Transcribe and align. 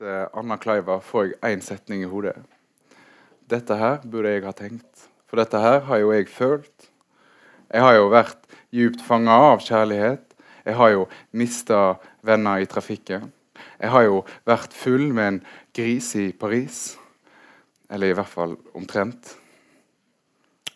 leser 0.00 0.28
Anna 0.34 0.56
Kleiva, 0.56 1.00
får 1.00 1.26
jeg 1.26 1.38
én 1.42 1.62
setning 1.62 2.02
i 2.02 2.08
hodet. 2.08 2.36
Dette 3.48 3.76
her 3.76 4.00
burde 4.02 4.32
jeg 4.32 4.44
ha 4.44 4.52
tenkt. 4.52 5.08
For 5.28 5.36
dette 5.36 5.58
her 5.58 5.80
har 5.86 5.98
jo 5.98 6.12
jeg 6.12 6.28
følt. 6.28 6.90
Jeg 7.70 7.80
har 7.80 7.94
jo 7.94 8.10
vært 8.10 8.46
djupt 8.72 9.02
fanga 9.02 9.32
av 9.52 9.60
kjærlighet. 9.60 10.34
Jeg 10.64 10.74
har 10.74 10.90
jo 10.90 11.08
mista 11.32 11.98
venner 12.22 12.60
i 12.60 12.66
trafikken. 12.66 13.32
Jeg 13.80 13.90
har 13.90 14.02
jo 14.04 14.24
vært 14.46 14.72
full 14.72 15.12
med 15.12 15.26
en 15.26 15.40
gris 15.74 16.14
i 16.16 16.32
Paris. 16.32 16.96
Eller 17.90 18.10
i 18.10 18.14
hvert 18.14 18.30
fall 18.30 18.56
omtrent. 18.74 19.36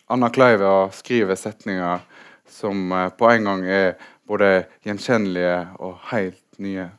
Anna 0.09 0.29
Kleiva 0.29 0.89
skriver 0.91 1.35
setninger 1.35 1.99
som 2.49 2.91
eh, 2.91 3.09
på 3.09 3.29
en 3.29 3.45
gang 3.45 3.65
er 3.65 3.97
både 4.25 4.65
gjenkjennelige 4.85 5.67
og 5.79 5.99
helt 6.11 6.45
nye. 6.57 6.89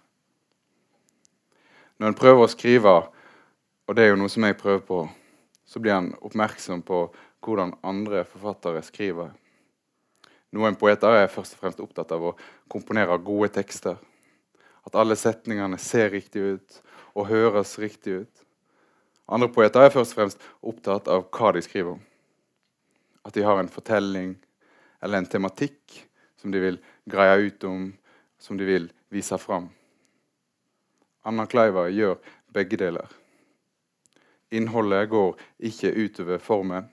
Når 2.01 2.09
en 2.09 2.17
prøver 2.17 2.47
å 2.47 2.49
skrive, 2.49 2.93
og 3.85 3.97
det 3.97 4.07
er 4.07 4.15
jo 4.15 4.21
noe 4.23 4.33
som 4.33 4.47
jeg 4.47 4.57
prøver 4.57 4.81
på, 4.89 5.03
så 5.69 5.81
blir 5.85 5.93
en 5.93 6.15
oppmerksom 6.25 6.81
på 6.89 7.03
hvordan 7.45 7.75
andre 7.85 8.23
forfattere 8.25 8.81
skriver. 8.87 9.35
Noen 10.57 10.79
poeter 10.81 11.13
er 11.19 11.29
først 11.29 11.59
og 11.59 11.61
fremst 11.61 11.83
opptatt 11.85 12.15
av 12.17 12.23
å 12.25 12.31
komponere 12.73 13.19
gode 13.21 13.51
tekster. 13.53 13.99
At 14.89 14.97
alle 14.97 15.13
setningene 15.19 15.77
ser 15.77 16.09
riktig 16.15 16.41
ut 16.41 16.79
og 17.13 17.29
høres 17.29 17.75
riktig 17.83 18.23
ut. 18.23 18.47
Andre 19.29 19.51
poeter 19.53 19.85
er 19.85 19.93
først 19.93 20.15
og 20.17 20.23
fremst 20.23 20.47
opptatt 20.73 21.11
av 21.13 21.27
hva 21.29 21.51
de 21.53 21.63
skriver 21.67 21.99
om. 21.99 22.01
At 23.29 23.37
de 23.37 23.45
har 23.45 23.61
en 23.61 23.69
fortelling 23.69 24.33
eller 25.05 25.21
en 25.21 25.29
tematikk 25.29 26.01
som 26.41 26.49
de 26.49 26.65
vil 26.65 26.81
greie 27.05 27.45
ut 27.45 27.69
om, 27.69 27.91
som 28.41 28.57
de 28.57 28.65
vil 28.65 28.89
vise 29.13 29.37
fram. 29.37 29.69
Anna 31.25 31.47
Kleiva 31.47 31.89
gjør 31.93 32.17
begge 32.55 32.79
deler. 32.81 33.09
Innholdet 34.51 35.09
går 35.11 35.37
ikke 35.59 35.93
utover 35.95 36.39
formen. 36.43 36.89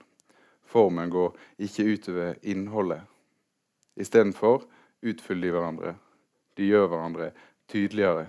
Formen 0.68 1.10
går 1.10 1.36
ikke 1.58 1.86
utover 1.94 2.34
innholdet. 2.42 3.00
Istedenfor 3.96 4.62
utfyller 5.02 5.48
de 5.48 5.54
hverandre. 5.56 5.94
De 6.56 6.68
gjør 6.68 6.86
hverandre 6.92 7.30
tydeligere. 7.68 8.26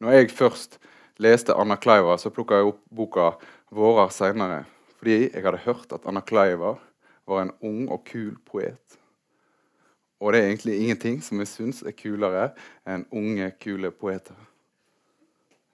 Når 0.00 0.12
jeg 0.12 0.30
først 0.30 0.78
leste 1.16 1.54
Anna 1.56 1.76
Kleiva, 1.76 2.16
så 2.20 2.30
plukka 2.30 2.60
jeg 2.60 2.70
opp 2.70 2.80
boka 2.92 3.30
'Vårer' 3.72 4.12
seinere. 4.12 4.64
Fordi 4.98 5.32
jeg 5.32 5.42
hadde 5.44 5.64
hørt 5.64 5.92
at 5.92 6.06
Anna 6.06 6.20
Kleiva 6.20 6.76
var 7.26 7.42
en 7.42 7.52
ung 7.60 7.88
og 7.90 8.04
kul 8.04 8.36
poet. 8.46 8.98
Og 10.20 10.32
det 10.32 10.40
er 10.40 10.48
egentlig 10.48 10.78
ingenting 10.80 11.18
som 11.22 11.40
jeg 11.42 11.50
syns 11.50 11.82
er 11.84 11.92
kulere 11.96 12.48
enn 12.88 13.04
unge, 13.12 13.50
kule 13.60 13.90
poeter. 13.92 14.36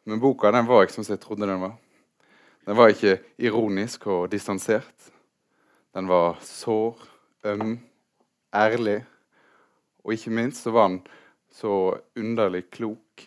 Men 0.04 0.20
boka 0.22 0.50
den 0.50 0.66
var 0.66 0.82
ikke 0.82 0.96
som 0.96 1.06
jeg 1.06 1.22
trodde 1.22 1.46
den 1.46 1.62
var. 1.62 1.76
Den 2.66 2.78
var 2.78 2.90
ikke 2.90 3.20
ironisk 3.38 4.06
og 4.10 4.30
distansert. 4.32 5.10
Den 5.94 6.08
var 6.10 6.40
sår, 6.42 6.98
øm, 7.44 7.78
ærlig. 8.54 9.04
Og 10.02 10.14
ikke 10.16 10.34
minst 10.34 10.62
så 10.62 10.74
var 10.74 10.88
den 10.88 11.00
så 11.52 11.98
underlig 12.18 12.64
klok. 12.70 13.26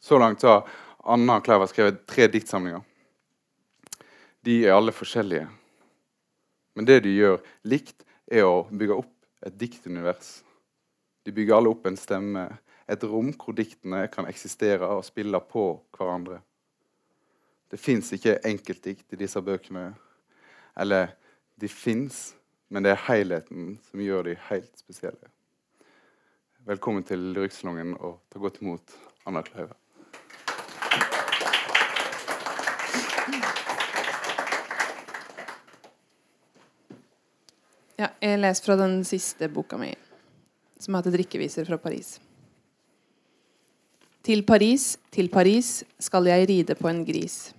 Så 0.00 0.18
langt 0.18 0.42
har 0.42 0.66
Anna 1.04 1.38
Klæver 1.40 1.66
skrevet 1.70 2.02
tre 2.06 2.26
diktsamlinger. 2.26 2.80
De 4.44 4.64
er 4.66 4.74
alle 4.74 4.92
forskjellige. 4.92 5.46
Men 6.74 6.86
det 6.86 7.02
de 7.04 7.14
gjør 7.14 7.38
likt, 7.68 8.02
er 8.30 8.46
å 8.46 8.62
bygge 8.70 8.96
opp 9.02 9.19
et 9.46 9.56
diktunivers. 9.60 10.40
De 11.24 11.32
bygger 11.32 11.56
alle 11.56 11.72
opp 11.72 11.86
en 11.88 11.98
stemme, 11.98 12.46
et 12.90 13.04
rom 13.06 13.30
hvor 13.38 13.54
diktene 13.56 14.06
kan 14.12 14.28
eksistere 14.28 14.88
og 14.96 15.04
spille 15.06 15.40
på 15.50 15.64
hverandre. 15.96 16.40
Det 17.70 17.78
fins 17.78 18.10
ikke 18.16 18.40
enkeltdikt 18.48 19.14
i 19.14 19.20
disse 19.20 19.40
bøkene. 19.46 19.92
Eller 20.80 21.12
de 21.60 21.68
fins, 21.70 22.32
men 22.68 22.82
det 22.82 22.94
er 22.94 23.04
helheten 23.06 23.76
som 23.86 24.02
gjør 24.02 24.26
de 24.26 24.34
helt 24.48 24.72
spesielle. 24.80 25.30
Velkommen 26.66 27.06
til 27.06 27.22
Lyrikksalongen, 27.34 27.94
og 28.00 28.18
ta 28.30 28.42
godt 28.42 28.58
imot 28.60 28.96
Anna 29.26 29.42
Kløyve. 29.46 29.76
Ja, 38.00 38.06
jeg 38.24 38.38
leser 38.40 38.64
fra 38.64 38.78
den 38.80 39.02
siste 39.04 39.44
boka 39.52 39.76
mi, 39.76 39.90
som 40.80 40.94
heter 40.96 41.12
'Drikkeviser 41.12 41.66
fra 41.68 41.76
Paris'. 41.76 42.14
Til 44.24 44.40
Paris, 44.42 44.96
til 45.12 45.28
Paris 45.28 45.84
skal 45.98 46.24
jeg 46.24 46.46
ride 46.48 46.74
på 46.78 46.88
en 46.88 47.04
gris. 47.04 47.52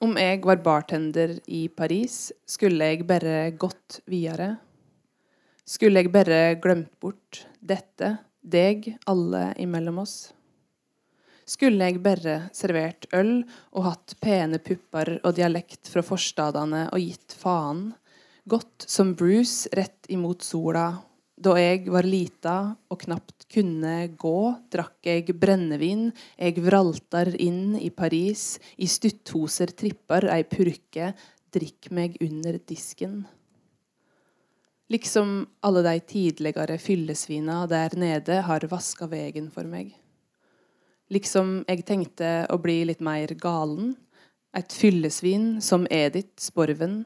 Om 0.00 0.16
jeg 0.18 0.40
var 0.42 0.56
bartender 0.56 1.36
i 1.46 1.68
Paris, 1.68 2.32
skulle 2.46 2.84
jeg 2.84 3.06
bare 3.06 3.52
gått 3.52 4.00
videre. 4.06 4.58
Skulle 5.64 6.02
jeg 6.02 6.10
bare 6.10 6.58
glemt 6.58 6.98
bort 6.98 7.46
dette, 7.62 8.18
deg, 8.42 8.98
alle 9.06 9.54
imellom 9.56 10.02
oss. 10.02 10.32
Skulle 11.46 11.84
jeg 11.84 12.02
bare 12.02 12.50
servert 12.52 13.06
øl 13.14 13.44
og 13.72 13.84
hatt 13.84 14.16
pene 14.20 14.58
pupper 14.58 15.20
og 15.22 15.34
dialekt 15.34 15.86
fra 15.86 16.02
forstadene 16.02 16.88
og 16.92 16.98
gitt 16.98 17.38
faen, 17.38 17.94
Gått 18.48 18.84
som 18.86 19.14
Bruce 19.14 19.68
rett 19.72 20.06
imot 20.08 20.42
sola. 20.42 20.98
Da 21.36 21.52
jeg 21.60 21.90
var 21.92 22.06
lita 22.08 22.52
og 22.88 23.02
knapt 23.02 23.44
kunne 23.52 24.06
gå, 24.16 24.38
drakk 24.72 25.04
jeg 25.04 25.34
brennevin. 25.36 26.06
Jeg 26.40 26.62
vraltar 26.64 27.28
inn 27.36 27.74
i 27.76 27.90
Paris, 27.92 28.54
i 28.80 28.88
stutthoser 28.88 29.74
tripper 29.76 30.30
ei 30.32 30.46
purke, 30.48 31.10
drikk 31.52 31.90
meg 31.92 32.16
under 32.24 32.56
disken. 32.70 33.18
Liksom 34.88 35.36
alle 35.68 35.84
de 35.90 35.94
tidligere 36.14 36.80
fyllesvina 36.80 37.66
der 37.68 37.98
nede 38.00 38.40
har 38.48 38.64
vaska 38.70 39.10
vegen 39.12 39.52
for 39.52 39.68
meg. 39.68 39.92
Liksom 41.12 41.66
jeg 41.68 41.84
tenkte 41.84 42.32
å 42.48 42.56
bli 42.64 42.80
litt 42.88 43.04
mer 43.04 43.36
galen. 43.36 43.92
Et 44.56 44.72
fyllesvin 44.72 45.58
som 45.60 45.84
Edith 45.92 46.40
Sporven 46.40 47.02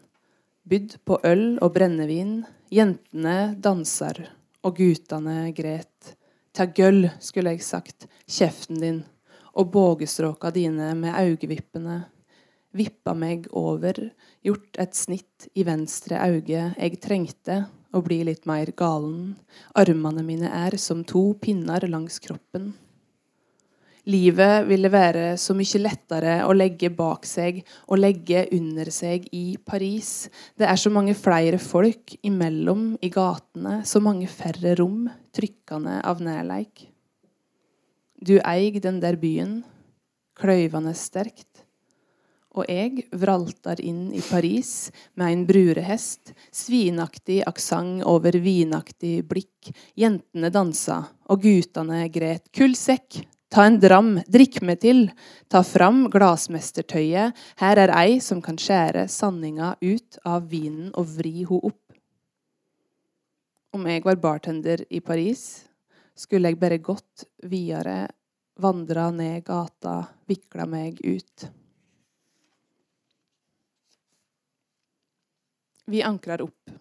bydd 0.68 0.98
på 1.04 1.18
øl 1.26 1.58
og 1.62 1.72
brennevin. 1.74 2.42
Jentene 2.72 3.54
danser, 3.60 4.24
og 4.62 4.78
gutane 4.78 5.50
gret. 5.56 6.14
Ta 6.52 6.66
gøll, 6.68 7.08
skulle 7.20 7.54
jeg 7.54 7.64
sagt, 7.64 8.06
kjeften 8.28 8.80
din, 8.80 9.02
og 9.56 9.72
bågestråka 9.72 10.52
dine 10.54 10.92
med 10.96 11.16
augevippene. 11.16 12.02
Vippa 12.72 13.12
meg 13.16 13.50
over, 13.52 13.98
gjort 14.44 14.78
et 14.80 14.96
snitt 14.96 15.48
i 15.52 15.64
venstre 15.68 16.20
auge. 16.24 16.70
Jeg 16.78 17.00
trengte 17.04 17.58
å 17.92 18.00
bli 18.04 18.22
litt 18.24 18.46
mer 18.48 18.72
galen. 18.76 19.34
Armene 19.76 20.24
mine 20.24 20.48
er 20.48 20.78
som 20.80 21.02
to 21.04 21.34
pinner 21.40 21.84
langs 21.88 22.16
kroppen. 22.24 22.72
Livet 24.10 24.64
ville 24.66 24.90
være 24.90 25.36
så 25.38 25.54
mye 25.54 25.78
lettere 25.78 26.40
å 26.42 26.54
legge 26.56 26.88
bak 26.90 27.26
seg 27.28 27.60
og 27.86 28.00
legge 28.00 28.48
under 28.56 28.88
seg 28.90 29.28
i 29.30 29.54
Paris. 29.62 30.26
Det 30.58 30.66
er 30.66 30.80
så 30.80 30.90
mange 30.90 31.14
flere 31.14 31.60
folk 31.62 32.16
imellom 32.26 32.96
i 32.98 33.12
gatene, 33.14 33.82
så 33.86 34.02
mange 34.02 34.26
færre 34.26 34.74
rom, 34.80 35.06
trykkende 35.30 36.00
av 36.02 36.18
nærleik. 36.24 36.88
Du 38.18 38.40
eig 38.42 38.80
den 38.82 38.98
der 39.02 39.18
byen, 39.22 39.60
kløyvende 40.38 40.94
sterkt. 40.98 41.62
Og 42.58 42.66
jeg 42.68 43.06
vraltar 43.16 43.80
inn 43.80 44.10
i 44.12 44.20
Paris 44.20 44.90
med 45.16 45.30
en 45.30 45.44
brurehest, 45.48 46.34
svinaktig 46.52 47.38
aksent 47.48 48.02
over 48.04 48.34
vinaktig 48.44 49.22
blikk. 49.30 49.70
Jentene 49.96 50.50
dansa, 50.52 50.98
og 51.30 51.46
gutane 51.46 52.02
gret. 52.12 52.50
Kull 52.52 52.76
sekk, 52.76 53.22
Ta 53.52 53.66
en 53.68 53.74
dram, 53.76 54.14
drikk 54.32 54.62
meg 54.64 54.78
til. 54.80 55.02
Ta 55.52 55.60
fram 55.60 56.06
glassmestertøyet. 56.12 57.36
Her 57.60 57.80
er 57.82 57.90
ei 57.98 58.14
som 58.24 58.40
kan 58.40 58.56
skjære 58.56 59.04
sanninga 59.12 59.74
ut 59.82 60.16
av 60.24 60.46
vinen 60.48 60.88
og 60.96 61.10
vri 61.18 61.42
ho 61.44 61.58
opp. 61.60 61.92
Om 63.76 63.84
jeg 63.92 64.04
var 64.06 64.20
bartender 64.24 64.86
i 64.88 65.02
Paris, 65.04 65.66
skulle 66.16 66.48
jeg 66.48 66.60
bare 66.60 66.80
gått 66.80 67.26
videre, 67.44 68.06
vandra 68.56 69.10
ned 69.12 69.44
gata, 69.44 69.98
vikla 70.28 70.64
meg 70.68 71.00
ut. 71.04 71.48
Vi 75.92 76.00
ankrer 76.00 76.46
opp. 76.48 76.72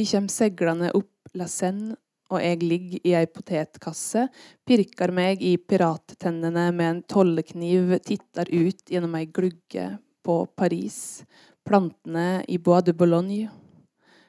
Vi 0.00 0.08
kommer 0.08 0.32
seglende 0.32 0.94
opp 0.96 1.36
La 1.36 1.44
Seine 1.48 1.98
og 2.32 2.40
jeg 2.40 2.62
ligger 2.64 3.04
i 3.04 3.14
ei 3.18 3.28
potetkasse, 3.28 4.26
pirker 4.64 5.12
meg 5.12 5.42
i 5.44 5.54
pirattennene 5.60 6.70
med 6.72 6.88
en 6.88 7.02
tollekniv, 7.04 7.92
titter 8.06 8.48
ut 8.48 8.80
gjennom 8.88 9.18
ei 9.18 9.28
glugge 9.28 9.88
på 10.24 10.38
Paris, 10.56 11.22
plantene 11.66 12.42
i 12.48 12.58
Bois 12.58 12.84
de 12.86 12.94
Boulogne. 12.96 13.50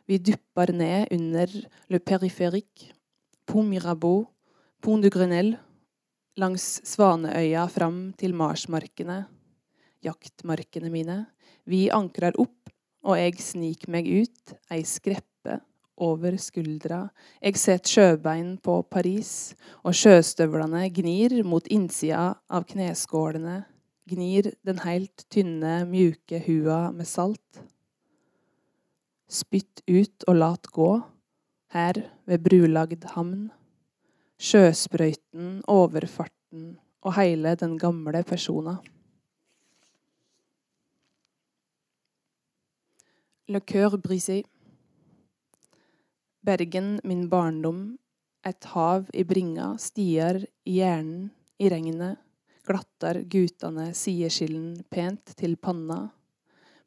Vi 0.09 0.19
dupper 0.19 0.73
ned 0.75 1.13
under 1.15 1.53
Le 1.89 1.99
Périphérique, 2.03 2.91
Pont 3.47 3.63
Mirabeau, 3.63 4.25
Pont 4.83 4.99
du 4.99 5.07
Grenelle, 5.09 5.61
langs 6.35 6.81
Svaneøya 6.83 7.63
fram 7.71 8.09
til 8.19 8.35
marsmarkene, 8.35 9.21
jaktmarkene 10.03 10.91
mine. 10.91 11.21
Vi 11.63 11.87
ankrer 11.93 12.35
opp, 12.41 12.67
og 13.03 13.19
jeg 13.19 13.39
sniker 13.39 13.91
meg 13.95 14.09
ut, 14.11 14.57
ei 14.71 14.83
skreppe 14.87 15.61
over 15.97 16.37
skuldra. 16.41 17.07
Jeg 17.41 17.59
set 17.59 17.89
sjøbein 17.89 18.57
på 18.63 18.81
Paris, 18.89 19.53
og 19.83 19.95
sjøstøvlene 19.97 20.87
gnir 20.93 21.39
mot 21.47 21.67
innsida 21.71 22.33
av 22.49 22.65
kneskålene, 22.69 23.63
gnir 24.09 24.51
den 24.65 24.81
heilt 24.83 25.25
tynne, 25.31 25.83
mjuke 25.89 26.41
hua 26.47 26.91
med 26.91 27.07
salt. 27.07 27.63
Spytt 29.29 29.83
ut 29.89 30.27
og 30.27 30.39
lat 30.39 30.71
gå, 30.73 30.91
her 31.73 32.03
ved 32.29 32.43
brulagd 32.45 33.05
hamn. 33.15 33.51
Sjøsprøyten, 34.43 35.61
overfarten 35.71 36.73
og 37.03 37.15
heile 37.17 37.55
den 37.59 37.77
gamle 37.79 38.23
persona. 38.27 38.77
Le 43.47 43.59
cœur 43.59 43.97
brisé. 43.97 44.43
Bergen, 46.43 46.99
min 47.03 47.29
barndom, 47.29 47.97
et 48.43 48.65
hav 48.73 49.07
i 49.15 49.23
bringa, 49.23 49.77
stier 49.79 50.41
i 50.67 50.73
hjernen, 50.81 51.29
i 51.55 51.69
regnet, 51.71 52.19
glattar 52.67 53.21
gutane 53.31 53.93
sideskillen 53.95 54.81
pent 54.91 55.37
til 55.39 55.55
panna. 55.55 56.09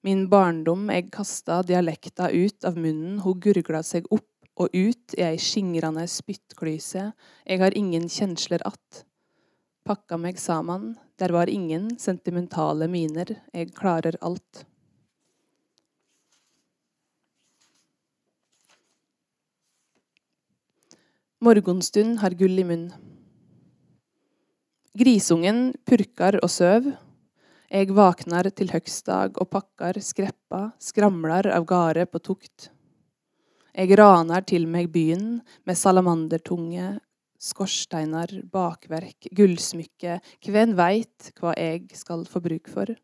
Min 0.04 0.26
barndom, 0.28 0.90
eg 0.92 1.08
kasta 1.14 1.62
dialekta 1.64 2.28
ut 2.34 2.68
av 2.68 2.76
munnen, 2.76 3.16
ho 3.24 3.32
gurgla 3.32 3.80
seg 3.80 4.04
opp 4.12 4.28
og 4.60 4.76
ut 4.76 5.16
i 5.16 5.24
ei 5.24 5.40
skingrande 5.40 6.04
spyttklyse, 6.04 7.08
eg 7.48 7.64
har 7.64 7.76
ingen 7.76 8.08
kjensler 8.12 8.60
att. 8.64 9.04
Pakka 9.88 10.20
meg 10.20 10.36
saman, 10.36 10.96
der 11.16 11.32
var 11.32 11.48
ingen 11.48 11.94
sentimentale 11.98 12.88
miner, 12.92 13.38
eg 13.56 13.72
klarer 13.72 14.20
alt. 14.20 14.66
Morgonstund 21.44 22.22
har 22.22 22.32
gull 22.32 22.56
i 22.58 22.62
munn. 22.64 22.86
Grisungen 24.96 25.74
purkar 25.84 26.38
og 26.40 26.48
søv. 26.48 26.86
Eg 27.68 27.90
vaknar 27.92 28.46
til 28.56 28.70
høgstdag 28.72 29.36
og 29.36 29.50
pakkar 29.52 29.98
skreppa, 30.00 30.70
skramlar 30.80 31.44
av 31.52 31.66
garde 31.68 32.06
på 32.08 32.22
tukt. 32.24 32.70
Eg 33.76 33.92
ranar 34.00 34.46
til 34.48 34.64
meg 34.64 34.88
byen 34.94 35.42
med 35.68 35.76
salamandertunge, 35.76 36.94
skorsteinar, 37.36 38.32
bakverk, 38.48 39.28
gullsmykke, 39.36 40.16
kven 40.40 40.72
veit 40.80 41.34
hva 41.36 41.52
eg 41.52 41.92
skal 42.00 42.24
få 42.24 42.40
bruk 42.48 42.72
for. 42.72 42.94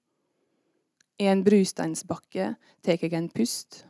I 1.20 1.28
en 1.28 1.44
brusteinsbakke 1.44 2.54
tek 2.80 3.04
eg 3.04 3.20
en 3.20 3.28
pust. 3.28 3.84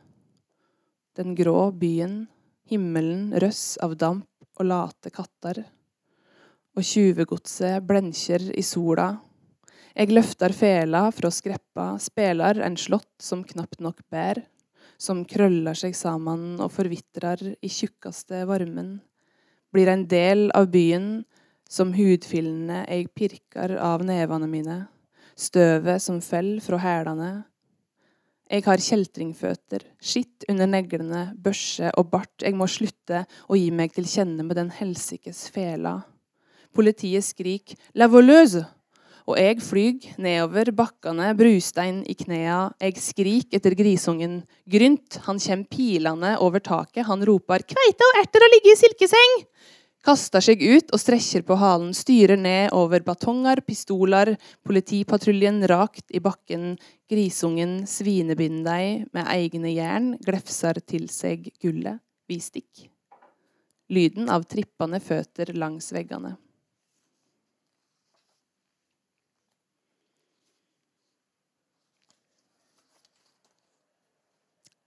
Den 1.15 1.39
grå 1.39 1.71
byen, 1.71 2.25
himmelen 2.67 3.31
røss 3.39 3.79
av 3.79 3.95
damp 4.03 4.27
og 4.63 5.11
katter. 5.11 5.65
Og 6.77 6.85
tjuvegodset 6.87 7.83
blenkjer 7.85 8.53
i 8.55 8.63
sola. 8.63 9.19
Eg 9.95 10.13
løftar 10.13 10.55
fela 10.57 11.11
fra 11.13 11.31
skreppa, 11.31 11.99
spelar 11.99 12.61
en 12.65 12.77
slått 12.77 13.21
som 13.21 13.43
knapt 13.45 13.81
nok 13.81 14.01
bær, 14.09 14.41
som 14.97 15.25
krøllar 15.29 15.75
seg 15.75 15.97
saman 15.99 16.61
og 16.63 16.73
forvitrar 16.73 17.43
i 17.43 17.69
tjukkaste 17.69 18.47
varmen, 18.49 19.01
blir 19.73 19.89
en 19.89 20.07
del 20.09 20.51
av 20.55 20.71
byen 20.73 21.25
som 21.69 21.93
hudfillene 21.97 22.85
eg 22.87 23.11
pirkar 23.17 23.75
av 23.81 24.05
nevene 24.05 24.49
mine, 24.49 24.79
støvet 25.37 26.03
som 26.05 26.21
fell 26.25 26.59
fra 26.65 26.79
hælane, 26.81 27.45
jeg 28.53 28.67
har 28.67 28.83
kjeltringføtter, 28.85 29.85
skitt 29.97 30.45
under 30.53 30.69
neglene, 30.69 31.23
børse 31.41 31.89
og 31.97 32.11
bart. 32.13 32.35
Jeg 32.45 32.53
må 32.59 32.67
slutte 32.69 33.25
å 33.49 33.57
gi 33.57 33.71
meg 33.73 33.95
til 33.97 34.05
kjenne 34.05 34.45
med 34.45 34.59
den 34.61 34.69
helsikes 34.77 35.47
fela. 35.55 36.03
Politiet 36.77 37.25
skrik 37.25 37.73
'la 37.97 38.09
voleuse', 38.13 38.67
og 39.27 39.39
jeg 39.39 39.61
flyg 39.63 40.07
nedover 40.19 40.73
bakkene, 40.73 41.33
brustein 41.37 42.03
i 42.05 42.15
knea. 42.15 42.73
Jeg 42.81 43.01
skrik 43.01 43.55
etter 43.55 43.75
grisungen. 43.79 44.43
Grynt, 44.69 45.21
han 45.25 45.39
kjem 45.39 45.65
pilende 45.65 46.37
over 46.41 46.61
taket. 46.61 47.07
Han 47.07 47.25
roper 47.25 47.65
'kveite 47.65 48.05
og 48.05 48.21
erter 48.21 48.45
og 48.45 48.53
ligge 48.53 48.73
i 48.73 48.81
silkeseng' 48.83 49.47
kaster 50.03 50.43
seg 50.43 50.63
ut 50.63 50.91
og 50.93 51.01
strekker 51.01 51.45
på 51.47 51.57
halen, 51.61 51.93
styrer 51.95 52.39
ned 52.39 52.75
over 52.77 53.05
batonger, 53.07 53.63
pistoler, 53.67 54.35
politipatruljen 54.67 55.63
rakt 55.71 56.11
i 56.11 56.21
bakken, 56.23 56.77
grisungen 57.11 57.83
svinebinder 57.87 58.73
deg 58.73 59.07
med 59.15 59.29
egne 59.31 59.73
jern, 59.75 60.13
glefser 60.23 60.81
til 60.87 61.09
seg 61.11 61.51
gullet, 61.63 62.03
vi 62.29 62.39
stikk. 62.43 62.89
Lyden 63.93 64.31
av 64.33 64.47
trippende 64.49 65.03
føtter 65.03 65.53
langs 65.55 65.91
veggene. 65.93 66.37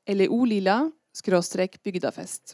LEO 0.06 0.44
Lila 0.46 0.84
skråstrek 1.18 1.80
bygdafest. 1.84 2.54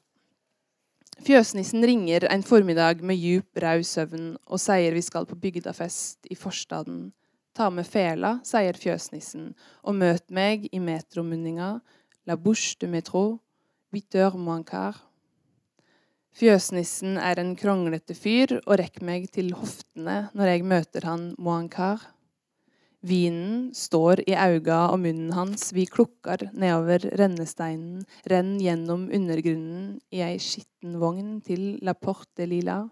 Fjøsnissen 1.21 1.83
ringer 1.85 2.23
en 2.33 2.41
formiddag 2.41 3.03
med 3.05 3.19
djup, 3.21 3.59
rød 3.61 3.83
søvn 3.85 4.29
og 4.47 4.57
sier 4.57 4.95
vi 4.95 5.03
skal 5.05 5.27
på 5.29 5.35
bygdafest 5.37 6.25
i 6.33 6.37
forstaden. 6.39 7.11
Ta 7.53 7.67
med 7.69 7.85
fela, 7.85 8.39
sier 8.47 8.73
fjøsnissen, 8.73 9.51
og 9.85 9.99
møt 10.01 10.31
meg 10.33 10.65
i 10.73 10.79
metromunninga, 10.81 11.75
la 12.25 12.37
bouche 12.41 12.79
de 12.81 12.89
huit 12.89 14.17
heures 14.17 14.39
moins. 14.39 14.97
Fjøsnissen 16.33 17.19
er 17.21 17.37
en 17.37 17.53
kronglete 17.55 18.15
fyr 18.17 18.57
og 18.65 18.79
rekker 18.79 19.05
meg 19.05 19.29
til 19.29 19.53
hoftene 19.53 20.31
når 20.33 20.53
jeg 20.55 20.65
møter 20.65 21.05
han 21.05 21.35
moins 21.37 21.69
quart. 21.69 22.07
Vinen 23.01 23.71
står 23.73 24.21
i 24.29 24.35
auga 24.37 24.83
og 24.93 24.99
munnen 25.01 25.31
hans, 25.33 25.71
vi 25.73 25.87
klukkar 25.89 26.43
nedover 26.53 27.01
rennesteinen, 27.17 28.03
renn 28.29 28.59
gjennom 28.61 29.07
undergrunnen 29.09 29.95
i 30.13 30.21
ei 30.21 30.35
skitten 30.37 30.99
vogn 31.01 31.39
til 31.41 31.79
La 31.81 31.95
Porte 31.97 32.45
Lila. 32.45 32.83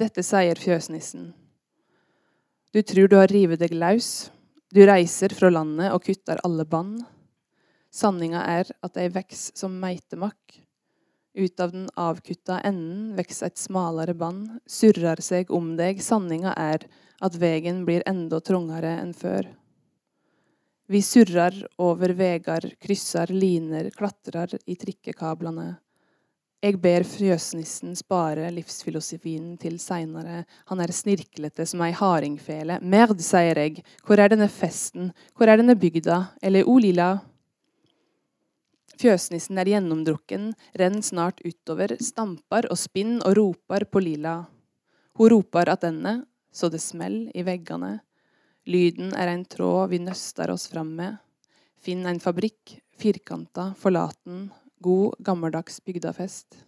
Dette 0.00 0.24
sier 0.24 0.56
fjøsnissen. 0.56 1.28
Du 2.72 2.80
tror 2.80 3.10
du 3.10 3.18
har 3.18 3.28
rivet 3.28 3.60
deg 3.60 3.74
løs. 3.76 4.30
Du 4.72 4.80
reiser 4.88 5.34
fra 5.36 5.50
landet 5.52 5.92
og 5.92 6.06
kutter 6.06 6.40
alle 6.46 6.64
bånd. 6.64 7.02
Sanninga 7.92 8.46
er 8.48 8.70
at 8.86 8.96
ei 8.96 9.10
veks 9.12 9.50
som 9.58 9.76
meitemakk. 9.82 10.56
Ut 11.36 11.60
av 11.60 11.74
den 11.74 11.88
avkutta 12.00 12.62
enden 12.64 13.12
veks 13.18 13.42
et 13.44 13.60
smalere 13.60 14.16
bånd, 14.16 14.56
surrer 14.64 15.20
seg 15.20 15.50
om 15.52 15.74
deg. 15.76 16.00
Sanninga 16.00 16.54
er 16.56 16.86
at 17.20 17.36
veien 17.40 17.84
blir 17.84 18.04
enda 18.08 18.40
trangere 18.40 18.96
enn 19.02 19.12
før. 19.16 19.48
Vi 20.90 21.02
surrer 21.06 21.54
over 21.78 22.16
vegar, 22.18 22.64
krysser 22.82 23.30
liner, 23.30 23.92
klatrer 23.94 24.56
i 24.66 24.74
trikkekablene. 24.74 25.76
Jeg 26.60 26.76
ber 26.82 27.06
fjøsnissen 27.08 27.94
spare 27.96 28.50
livsfilosofien 28.52 29.54
til 29.62 29.78
seinere. 29.80 30.42
Han 30.68 30.82
er 30.82 30.92
snirklete 30.92 31.64
som 31.64 31.80
ei 31.86 31.94
hardingfele. 31.96 32.80
Merd, 32.82 33.22
sier 33.24 33.56
jeg, 33.62 33.84
hvor 34.04 34.20
er 34.20 34.34
denne 34.34 34.50
festen, 34.50 35.12
hvor 35.38 35.48
er 35.48 35.62
denne 35.62 35.78
bygda, 35.78 36.18
eller 36.42 36.68
o 36.68 36.76
lilla? 36.82 37.14
Fjøsnissen 39.00 39.56
er 39.56 39.70
gjennomdrukken, 39.70 40.50
renner 40.76 41.04
snart 41.06 41.40
utover, 41.46 41.94
stamper 42.04 42.68
og 42.68 42.76
spinner 42.76 43.24
og 43.30 43.38
roper 43.38 43.86
på 43.88 44.02
Lila. 44.04 44.42
Hun 45.16 45.32
roper 45.32 45.70
attende, 45.72 46.18
så 46.52 46.68
det 46.68 46.82
smell 46.82 47.30
i 47.34 47.44
veggene. 47.46 47.98
Lyden 48.66 49.14
er 49.16 49.32
en 49.32 49.44
tråd 49.44 49.90
vi 49.90 50.00
nøster 50.02 50.50
oss 50.52 50.68
fram 50.70 50.92
med. 50.98 51.16
Finn 51.80 52.04
en 52.06 52.20
fabrikk, 52.20 52.76
firkanta, 53.00 53.70
forlaten, 53.78 54.50
god, 54.84 55.16
gammeldags 55.24 55.80
bygdafest. 55.84 56.58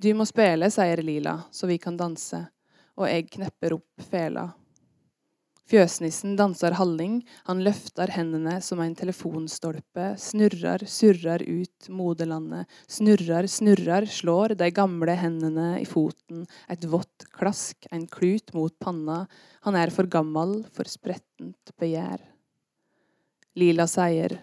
Du 0.00 0.12
må 0.14 0.24
spille, 0.24 0.70
sier 0.72 1.02
Lila, 1.04 1.36
så 1.50 1.68
vi 1.68 1.76
kan 1.82 1.98
danse, 1.98 2.38
og 2.96 3.08
jeg 3.10 3.26
knepper 3.34 3.74
opp 3.76 4.06
fela. 4.10 4.46
Fjøsnissen 5.70 6.32
danser 6.34 6.74
halling, 6.74 7.20
han 7.46 7.60
løfter 7.62 8.10
hendene 8.10 8.56
som 8.64 8.80
en 8.82 8.96
telefonstolpe, 8.98 10.16
snurrer, 10.18 10.82
surrer 10.90 11.44
ut 11.46 11.86
moderlandet, 11.94 12.66
snurrer, 12.90 13.46
snurrer, 13.46 14.08
slår 14.10 14.56
de 14.58 14.66
gamle 14.74 15.14
hendene 15.20 15.68
i 15.78 15.86
foten, 15.86 16.42
et 16.66 16.88
vått 16.90 17.28
klask, 17.38 17.86
en 17.94 18.08
klut 18.10 18.50
mot 18.56 18.74
panna, 18.82 19.20
han 19.62 19.78
er 19.78 19.94
for 19.94 20.10
gammel 20.10 20.64
for 20.74 20.90
sprettent 20.90 21.74
begjær. 21.78 22.18
Lila 23.54 23.86
sier, 23.90 24.40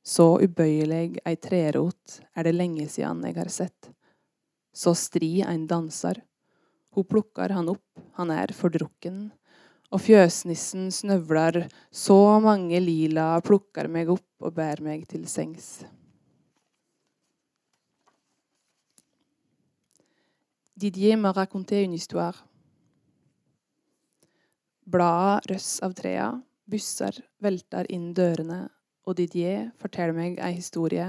så 0.00 0.34
ubøyelig 0.40 1.20
ei 1.28 1.36
trerot 1.44 2.20
er 2.32 2.48
det 2.48 2.56
lenge 2.56 2.88
siden 2.88 3.20
jeg 3.28 3.36
har 3.36 3.52
sett. 3.52 3.92
så 4.74 4.90
stri 4.98 5.42
ein 5.46 5.68
danser. 5.70 6.24
Hun 6.96 7.04
plukker 7.04 7.52
han 7.54 7.68
opp, 7.70 8.00
han 8.16 8.30
er 8.30 8.50
fordrukken. 8.50 9.28
Og 9.94 10.00
fjøsnissen 10.02 10.88
snøvler, 10.90 11.68
så 11.94 12.40
mange 12.42 12.80
lila 12.82 13.36
plukker 13.46 13.86
meg 13.86 14.08
opp 14.10 14.42
og 14.42 14.56
bærer 14.56 14.82
meg 14.82 15.04
til 15.06 15.28
sengs. 15.30 15.84
Didier 20.74 21.14
m'a 21.16 21.30
raconté 21.30 21.84
une 21.84 21.94
histoire. 21.94 22.42
Bladet 24.84 25.46
røss 25.52 25.68
av 25.86 25.94
trea, 25.94 26.26
busser 26.66 27.20
velter 27.38 27.86
inn 27.94 28.10
dørene, 28.18 28.64
og 29.06 29.14
Didier 29.20 29.70
forteller 29.78 30.18
meg 30.18 30.42
ei 30.42 30.56
historie. 30.56 31.06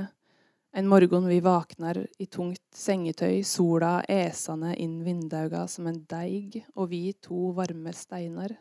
En 0.77 0.88
morgen 0.92 1.25
vi 1.25 1.39
våkner 1.42 2.04
i 2.22 2.30
tungt 2.30 2.62
sengetøy, 2.77 3.42
sola 3.42 4.04
esende 4.06 4.75
inn 4.77 5.01
vindauga 5.08 5.65
som 5.72 5.89
en 5.89 6.04
deig, 6.06 6.62
og 6.75 6.94
vi 6.94 7.01
to 7.18 7.50
varme 7.58 7.96
steiner. 7.96 8.54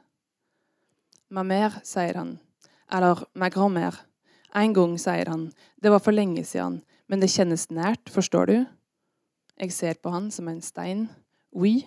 Ma 1.35 1.43
sier 1.83 2.15
han. 2.15 2.37
Eller 2.93 3.25
ma 3.35 3.49
grand-mère. 3.51 4.05
En 4.55 4.73
gang, 4.73 4.95
sier 4.99 5.27
han. 5.27 5.49
Det 5.83 5.91
var 5.91 5.99
for 5.99 6.15
lenge 6.15 6.45
siden, 6.47 6.79
men 7.11 7.21
det 7.21 7.33
kjennes 7.33 7.67
nært, 7.75 8.07
forstår 8.13 8.47
du? 8.47 8.57
Jeg 9.59 9.73
ser 9.75 9.99
på 9.99 10.13
han 10.15 10.31
som 10.31 10.47
en 10.49 10.63
stein. 10.63 11.09
Oui. 11.51 11.81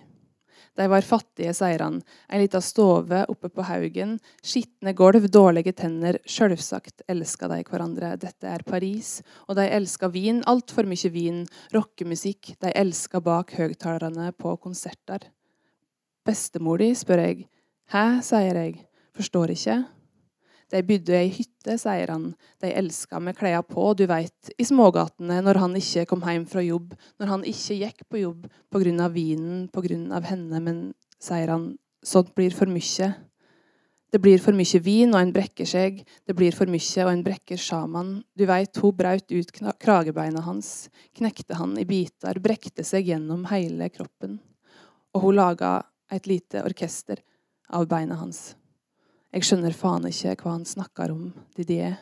De 0.75 0.87
var 0.91 1.05
fattige, 1.05 1.53
sier 1.55 1.79
han. 1.79 2.01
Ei 2.27 2.41
lita 2.41 2.59
stove 2.63 3.23
oppe 3.31 3.49
på 3.53 3.63
haugen, 3.69 4.17
skitne 4.43 4.91
gulv, 4.97 5.29
dårlige 5.31 5.73
tenner. 5.79 6.19
Sjølvsagt 6.27 7.05
elska 7.07 7.47
de 7.51 7.61
hverandre. 7.67 8.11
Dette 8.19 8.51
er 8.51 8.67
Paris, 8.67 9.21
og 9.47 9.55
de 9.59 9.67
elska 9.79 10.11
vin, 10.11 10.43
altfor 10.49 10.89
mye 10.89 11.13
vin, 11.13 11.45
rockemusikk. 11.75 12.57
De 12.59 12.73
elska 12.75 13.23
bak 13.23 13.55
høgtalerne 13.57 14.33
på 14.35 14.57
konserter. 14.59 15.31
Bestemor 16.27 16.83
di, 16.83 16.91
spør 16.99 17.23
jeg. 17.23 17.47
Hæ, 17.95 18.05
sier 18.27 18.63
jeg. 18.65 18.86
Forstår 19.17 19.53
ikke. 19.55 19.77
De 20.67 20.81
bodde 20.83 21.13
i 21.15 21.19
ei 21.21 21.29
hytte, 21.31 21.77
sier 21.79 22.11
han. 22.11 22.31
De 22.61 22.69
elska 22.75 23.21
med 23.23 23.37
klærne 23.39 23.63
på, 23.65 23.85
du 23.95 24.03
veit, 24.09 24.51
i 24.59 24.65
smågatene 24.67 25.39
når 25.45 25.61
han 25.63 25.77
ikke 25.79 26.03
kom 26.09 26.25
hjem 26.27 26.43
fra 26.49 26.63
jobb, 26.65 26.91
når 27.21 27.31
han 27.31 27.45
ikke 27.47 27.77
gikk 27.79 28.03
på 28.11 28.21
jobb 28.25 28.49
på 28.73 28.81
grunn 28.83 28.99
av 29.03 29.15
vinen, 29.15 29.69
på 29.71 29.83
grunn 29.85 30.11
av 30.15 30.27
henne, 30.27 30.59
men, 30.63 30.81
sier 31.23 31.53
han, 31.53 31.71
sånt 32.03 32.33
blir 32.35 32.51
for 32.53 32.69
mye. 32.69 33.13
Det 34.11 34.21
blir 34.23 34.43
for 34.43 34.55
mye 34.55 34.83
vin, 34.83 35.15
og 35.15 35.21
en 35.21 35.33
brekker 35.35 35.67
seg. 35.67 36.03
Det 36.27 36.35
blir 36.35 36.55
for 36.55 36.69
mye, 36.71 37.07
og 37.07 37.13
en 37.13 37.23
brekker 37.25 37.63
sjaman. 37.63 38.13
Du 38.35 38.45
veit, 38.47 38.83
hun 38.83 38.95
braut 38.99 39.31
ut 39.31 39.55
kragebeina 39.79 40.43
hans, 40.45 40.91
knekte 41.15 41.57
han 41.59 41.75
i 41.79 41.87
biter, 41.87 42.43
brekte 42.43 42.83
seg 42.87 43.07
gjennom 43.07 43.47
hele 43.51 43.89
kroppen. 43.91 44.37
Og 45.15 45.25
hun 45.25 45.39
laga 45.39 45.79
et 46.11 46.27
lite 46.27 46.63
orkester 46.67 47.23
av 47.71 47.87
beina 47.87 48.19
hans. 48.19 48.51
Jeg 49.35 49.43
skjønner 49.43 49.75
faen 49.75 50.07
ikke 50.07 50.37
hva 50.39 50.53
han 50.53 50.63
snakker 50.65 51.11
om, 51.11 51.31
Didier. 51.57 51.97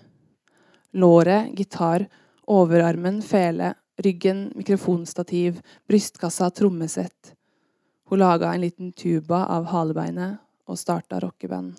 Låret, 0.95 1.49
gitar, 1.57 2.05
overarmen, 2.47 3.21
fele, 3.25 3.73
ryggen, 3.97 4.51
mikrofonstativ, 4.55 5.59
brystkassa, 5.89 6.51
trommesett. 6.53 7.33
Hun 8.05 8.21
laga 8.21 8.53
en 8.53 8.61
liten 8.61 8.91
tuba 8.93 9.45
av 9.49 9.65
halebeinet 9.73 10.37
og 10.69 10.79
starta 10.79 11.19
rockeband. 11.23 11.73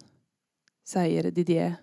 Sier 0.87 1.31
Didier. 1.31 1.79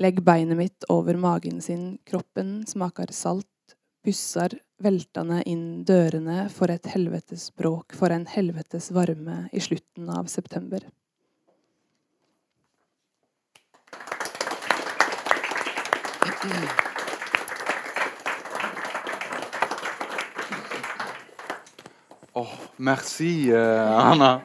Legg 0.00 0.22
beinet 0.24 0.56
mitt 0.56 0.86
over 0.88 1.18
magen 1.20 1.60
sin, 1.60 1.98
kroppen 2.08 2.62
smaker 2.66 3.12
salt, 3.12 3.76
busser 4.06 4.54
veltende 4.82 5.42
inn 5.46 5.82
dørene 5.86 6.46
for 6.50 6.72
et 6.72 6.88
helvetes 6.94 7.50
bråk, 7.58 7.92
for 7.94 8.14
en 8.14 8.24
helvetes 8.30 8.90
varme 8.94 9.44
i 9.52 9.60
slutten 9.60 10.08
av 10.10 10.30
september. 10.32 10.86
Oh, 22.32 22.48
merci, 22.76 23.52
uh, 23.54 24.10
Anna. 24.10 24.40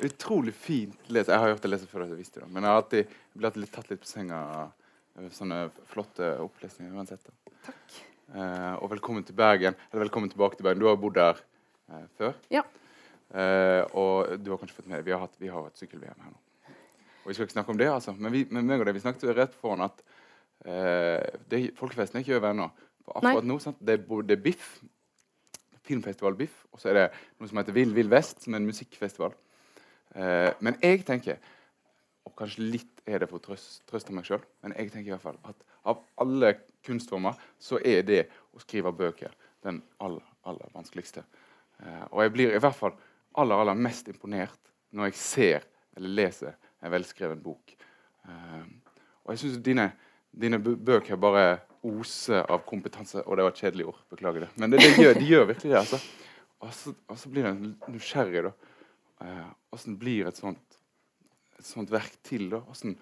Utrolig 0.00 0.54
fint 0.54 0.94
lest. 1.10 1.32
Jeg 1.32 1.38
har 1.38 1.50
hørt 1.50 1.62
det 1.64 1.72
lese 1.72 1.88
før, 1.90 2.04
jeg 2.06 2.20
visste 2.20 2.38
det. 2.38 2.46
men 2.52 2.62
jeg 2.62 2.70
har 2.70 2.78
alltid, 2.78 3.16
blitt 3.34 3.58
litt 3.58 3.74
tatt 3.74 3.90
litt 3.90 4.04
på 4.04 4.12
senga 4.12 4.38
av 4.54 5.26
sånne 5.34 5.58
flotte 5.90 6.30
opplesninger 6.44 6.94
uansett. 6.94 7.26
Takk. 7.66 7.98
Uh, 8.30 8.78
og 8.78 8.94
velkommen 8.94 9.26
til 9.26 9.34
Bergen. 9.34 9.74
Eller 9.90 10.06
velkommen 10.06 10.30
tilbake 10.30 10.54
til 10.60 10.70
Bergen. 10.70 10.86
Du 10.86 10.90
har 10.92 11.02
bodd 11.02 11.18
der 11.18 11.42
uh, 11.90 12.06
før. 12.14 12.38
Ja. 12.54 12.62
og 13.90 14.38
du 14.38 14.52
har 14.52 14.58
kanskje 14.60 14.76
fått 14.76 14.86
med 14.86 15.02
Vi 15.02 15.10
har 15.10 15.18
hatt, 15.18 15.34
vi 15.42 15.50
hatt 15.50 15.80
sykkel-VM 15.82 16.14
her 16.14 16.30
nå. 16.30 16.38
Og 17.24 17.30
vi 17.30 17.34
skal 17.34 17.48
ikke 17.48 17.56
snakke 17.56 17.72
om 17.74 17.78
det, 17.80 17.90
altså. 17.90 18.14
Men 18.14 18.30
vi, 18.30 18.46
men 18.54 18.68
meg 18.68 18.84
og 18.84 18.86
deg, 18.86 18.94
vi 18.94 19.02
snakket 19.02 19.34
rett 19.34 19.54
foran 19.58 19.88
at 19.88 20.04
det, 20.64 21.58
Folkefesten 21.76 22.16
er 22.16 22.24
ikke 22.24 22.38
over 22.38 22.54
ennå. 22.54 22.66
Akkurat 23.04 23.44
nå, 23.44 23.58
sant? 23.60 23.76
Det, 23.84 23.98
er, 24.00 24.22
er 24.32 24.40
Biff 24.40 24.78
filmfestival 25.84 26.36
Biff, 26.38 26.64
og 26.72 26.80
så 26.80 26.90
er 26.90 26.98
det 26.98 27.06
noe 27.38 27.50
som 27.50 27.60
heter 27.60 27.76
Vill 27.76 27.92
Vill 27.96 28.10
Vest, 28.12 28.42
som 28.44 28.54
er 28.54 28.62
en 28.62 28.68
musikkfestival. 28.68 29.34
Eh, 30.14 30.50
men 30.64 30.78
jeg 30.82 31.04
tenker, 31.06 31.40
og 32.24 32.34
kanskje 32.38 32.64
litt 32.64 33.02
er 33.04 33.20
det 33.20 33.28
for 33.28 33.40
å 33.40 33.44
trøste, 33.44 33.84
trøste 33.90 34.14
meg 34.16 34.28
sjøl, 34.28 34.42
men 34.64 34.76
jeg 34.78 34.92
tenker 34.92 35.12
i 35.12 35.14
hvert 35.14 35.26
fall 35.26 35.40
at 35.50 35.66
av 35.84 36.00
alle 36.24 36.54
kunstformer 36.84 37.36
så 37.60 37.80
er 37.84 38.04
det 38.06 38.22
å 38.56 38.62
skrive 38.62 38.94
bøker 38.96 39.34
den 39.64 39.82
aller, 40.04 40.24
aller 40.48 40.72
vanskeligste. 40.76 41.24
Eh, 41.82 42.06
og 42.10 42.22
jeg 42.24 42.34
blir 42.36 42.54
i 42.54 42.62
hvert 42.62 42.78
fall 42.78 42.96
aller, 43.34 43.58
aller 43.58 43.76
mest 43.76 44.08
imponert 44.12 44.72
når 44.94 45.10
jeg 45.10 45.20
ser 45.20 45.68
eller 45.94 46.16
leser 46.22 46.56
en 46.80 46.92
velskreven 46.94 47.42
bok. 47.44 47.76
Eh, 48.24 48.64
og 49.24 49.34
jeg 49.34 49.44
syns 49.44 49.60
dine, 49.64 49.90
dine 50.40 50.58
bøker 50.58 51.18
bare 51.20 51.46
oser 51.84 52.44
av 52.50 52.64
kompetanse. 52.66 53.22
Og 53.24 53.36
det 53.36 53.46
var 53.46 53.54
et 53.54 53.62
kjedelig 53.64 53.88
ord. 53.92 54.02
Beklager 54.12 54.46
det. 54.46 54.50
Men 54.60 54.72
det, 54.72 54.80
det 54.82 54.94
gjør, 54.98 55.18
de 55.18 55.28
gjør 55.28 55.48
virkelig 55.52 55.72
det. 55.72 55.80
altså. 55.80 56.00
Og 56.64 56.72
så, 56.72 56.94
og 57.12 57.18
så 57.20 57.32
blir 57.32 57.48
en 57.50 57.74
nysgjerrig. 57.92 58.44
da. 58.48 58.54
Åssen 59.74 59.96
eh, 59.96 60.00
blir 60.00 60.30
et 60.30 60.40
sånt, 60.40 60.78
et 61.58 61.68
sånt 61.68 61.92
verk 61.92 62.16
til? 62.24 62.48
da? 62.52 62.62
Hvordan, 62.64 62.96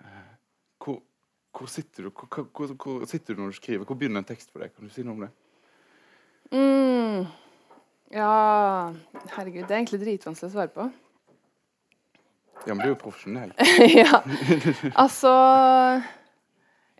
eh, 0.00 0.34
hvor, 0.82 1.00
hvor, 1.52 1.70
sitter 1.70 2.08
du 2.08 2.10
hvor, 2.10 2.48
hvor, 2.52 2.74
hvor, 2.74 3.06
sitter 3.10 3.34
du 3.34 3.42
når 3.42 3.54
du 3.54 3.60
skriver? 3.60 3.84
Hvor 3.84 4.00
begynner 4.00 4.24
en 4.24 4.28
tekst 4.28 4.52
for 4.52 4.64
deg? 4.64 4.74
Kan 4.74 4.88
du 4.88 4.94
si 4.94 5.04
noe 5.04 5.18
om 5.18 5.26
det? 5.26 5.32
Mm. 6.54 7.24
Ja 8.14 8.92
Herregud, 9.32 9.64
det 9.64 9.72
er 9.72 9.78
egentlig 9.80 10.02
dritvanskelig 10.04 10.50
å 10.50 10.54
svare 10.54 10.70
på. 10.70 10.84
Ja, 12.64 12.72
men 12.72 12.84
du 12.84 12.86
er 12.86 12.92
jo 12.92 13.00
profesjonell. 13.00 13.50
ja. 14.00 14.20
Altså 14.94 15.32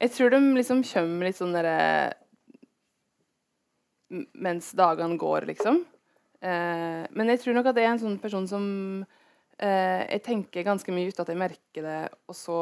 jeg 0.00 0.12
tror 0.14 0.34
de 0.34 0.40
liksom 0.56 0.82
kommer 0.86 1.28
litt 1.28 1.38
sånn 1.38 1.54
derre 1.54 2.14
Mens 4.14 4.68
dagene 4.76 5.16
går, 5.18 5.46
liksom. 5.48 5.80
Eh, 6.44 7.04
men 7.16 7.30
jeg 7.32 7.40
tror 7.40 7.56
nok 7.56 7.70
at 7.70 7.78
jeg 7.80 7.88
er 7.88 7.94
en 7.94 8.02
sånn 8.02 8.18
person 8.22 8.44
som 8.46 8.64
eh, 9.58 10.02
Jeg 10.12 10.22
tenker 10.26 10.66
ganske 10.66 10.92
mye 10.92 11.08
uten 11.08 11.24
at 11.24 11.32
jeg 11.32 11.40
merker 11.40 11.86
det, 11.86 12.00
og 12.28 12.36
så 12.38 12.58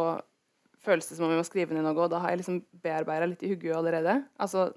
føles 0.82 1.08
det 1.08 1.18
som 1.18 1.26
om 1.26 1.34
jeg 1.34 1.40
må 1.42 1.46
skrive 1.46 1.74
ned 1.74 1.84
noe, 1.86 1.96
og 1.98 2.10
da 2.12 2.22
har 2.22 2.32
jeg 2.32 2.42
liksom 2.42 2.62
bearbeida 2.82 3.28
litt 3.30 3.42
i 3.46 3.52
hodet 3.52 3.74
allerede. 3.78 4.16
Altså, 4.42 4.70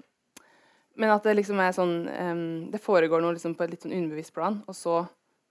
men 0.96 1.12
at 1.12 1.26
det 1.26 1.36
liksom 1.36 1.60
er 1.60 1.74
sånn 1.76 1.94
um, 2.08 2.44
Det 2.72 2.80
foregår 2.80 3.20
noe 3.22 3.34
liksom 3.36 3.56
på 3.56 3.66
et 3.66 3.74
litt 3.74 3.84
sånn 3.84 3.94
underbevisst 3.96 4.34
plan, 4.36 4.62
og 4.66 4.76
så 4.76 5.00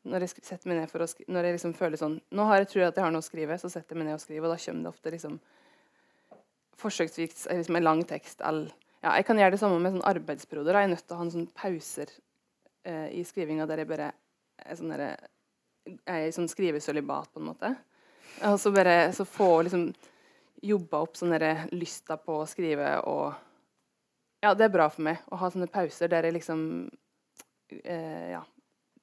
når 0.05 0.25
jeg 0.25 0.45
setter 0.45 0.69
meg 0.69 0.79
ned 0.79 0.91
for 0.91 1.01
å 1.01 1.07
skrive, 1.09 1.31
Når 1.33 1.47
jeg 1.47 1.55
liksom 1.55 1.71
føler 1.77 1.97
sånn 1.97 2.19
Nå 2.37 2.45
har 2.45 2.61
jeg 2.61 2.71
tror 2.71 2.83
at 2.87 2.97
jeg 2.97 3.05
har 3.05 3.13
noe 3.13 3.23
å 3.23 3.25
skrive, 3.25 3.57
så 3.57 3.71
setter 3.71 3.95
jeg 3.95 4.01
meg 4.01 4.09
ned 4.09 4.19
og 4.19 4.21
skriver, 4.21 4.47
og 4.47 4.53
da 4.53 4.61
kommer 4.61 4.85
det 4.85 4.91
ofte 4.91 5.13
liksom 5.15 5.39
forsøksvis 6.81 7.47
liksom 7.51 7.79
en 7.79 7.85
lang 7.85 8.03
tekst. 8.07 8.41
All, 8.45 8.65
ja, 9.01 9.15
jeg 9.17 9.27
kan 9.27 9.39
gjøre 9.39 9.55
det 9.55 9.61
samme 9.61 9.79
med 9.81 9.95
sånn 9.95 10.07
arbeidsperioder. 10.07 10.79
Jeg 10.79 10.89
er 10.89 10.93
nødt 10.93 11.05
til 11.05 11.15
å 11.15 11.19
ha 11.19 11.27
sånn 11.33 11.49
pauser 11.55 12.11
eh, 12.87 13.09
i 13.19 13.23
skrivinga 13.27 13.67
der 13.69 13.83
jeg 13.83 13.91
bare 13.91 14.11
er 14.65 14.79
sånn 14.79 14.95
i 14.95 16.33
sånn 16.33 16.49
skrivesølibat, 16.49 17.29
på 17.33 17.41
en 17.41 17.49
måte. 17.51 17.71
Og 18.49 18.57
så 18.59 18.71
bare 18.73 19.13
så 19.15 19.27
få 19.27 19.49
liksom 19.67 19.89
jobba 20.65 21.03
opp 21.05 21.17
sånn 21.19 21.35
lysta 21.75 22.17
på 22.17 22.41
å 22.41 22.47
skrive 22.49 22.97
og 23.05 23.35
Ja, 24.43 24.53
det 24.53 24.67
er 24.67 24.73
bra 24.73 24.89
for 24.89 25.05
meg 25.05 25.21
å 25.31 25.37
ha 25.41 25.49
sånne 25.49 25.69
pauser 25.71 26.09
der 26.11 26.27
jeg 26.27 26.35
liksom 26.37 26.59
eh, 27.83 28.33
Ja 28.33 28.41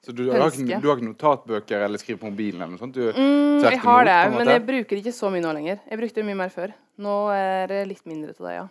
så 0.03 0.13
du 0.13 0.25
har, 0.33 0.49
ikke, 0.51 0.81
du 0.83 0.89
har, 0.89 0.99
ikke, 0.99 1.09
notatbøker 1.13 1.85
eller 1.87 2.01
skriver 2.03 2.19
på 2.25 2.31
mobilen? 2.33 2.59
eller 2.59 2.75
noe 2.75 2.81
sånt? 2.81 2.97
Du, 2.97 3.05
mm, 3.15 3.61
jeg 3.63 3.79
har 3.85 4.09
det, 4.09 4.17
men 4.35 4.49
jeg 4.51 4.63
bruker 4.67 4.99
ikke 4.99 5.13
så 5.15 5.31
mye 5.31 5.45
nå 5.45 5.53
lenger. 5.55 5.79
Jeg 5.87 6.01
brukte 6.01 6.25
mye 6.27 6.39
mer 6.41 6.51
før. 6.51 6.73
Nå 7.07 7.13
er 7.37 7.71
det 7.71 7.79
litt 7.87 8.09
mindre 8.11 8.35
til 8.35 8.49
det, 8.49 8.57
ja. 8.57 8.65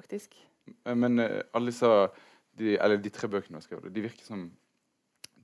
Faktisk. 0.00 0.38
Eh, 0.72 0.96
men 0.96 1.20
uh, 1.20 1.42
alle 1.52 1.68
disse 1.68 1.90
de, 2.56 2.72
Eller 2.78 3.02
de 3.04 3.12
tre 3.12 3.28
bøkene 3.28 3.58
du 3.58 3.60
har 3.60 3.66
skrevet, 3.66 3.92
de 3.92 4.04
virker 4.06 4.24
som 4.24 4.46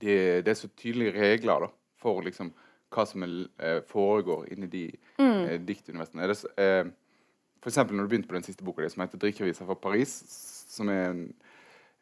de, 0.00 0.14
Det 0.44 0.48
er 0.48 0.58
så 0.62 0.72
tydelige 0.72 1.12
regler 1.16 1.66
da, 1.66 1.70
for 2.00 2.24
liksom 2.24 2.54
hva 2.96 3.04
som 3.04 3.24
er, 3.26 3.34
uh, 3.60 3.80
foregår 3.90 4.46
inni 4.54 4.70
de 4.72 4.86
mm. 5.18 5.20
uh, 5.28 5.56
diktuniversene. 5.66 6.24
Er 6.24 6.32
uh, 6.32 6.88
for 7.60 7.68
eksempel 7.72 7.98
når 7.98 8.06
du 8.06 8.14
begynte 8.14 8.32
på 8.32 8.38
den 8.38 8.48
siste 8.48 8.64
boka 8.64 8.80
di, 8.80 8.88
som 8.88 9.04
heter 9.04 9.20
'Drikkeaviser 9.20 9.68
fra 9.68 9.76
Paris', 9.76 10.16
som 10.72 10.88
er 10.88 11.10
en 11.10 11.26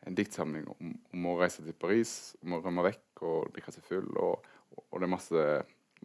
en 0.06 0.16
diktsamling 0.16 0.66
om, 0.68 0.92
om, 1.14 1.30
å 1.30 1.38
reise 1.40 1.64
til 1.64 1.76
Paris, 1.78 2.34
om 2.44 2.56
å 2.56 2.62
rømme 2.64 2.84
vekk 2.88 3.24
og 3.24 3.54
drikke 3.54 3.74
seg 3.74 3.86
full. 3.88 4.10
Og, 4.20 4.50
og 4.84 5.00
det 5.00 5.08
er 5.08 5.14
masse, 5.14 5.46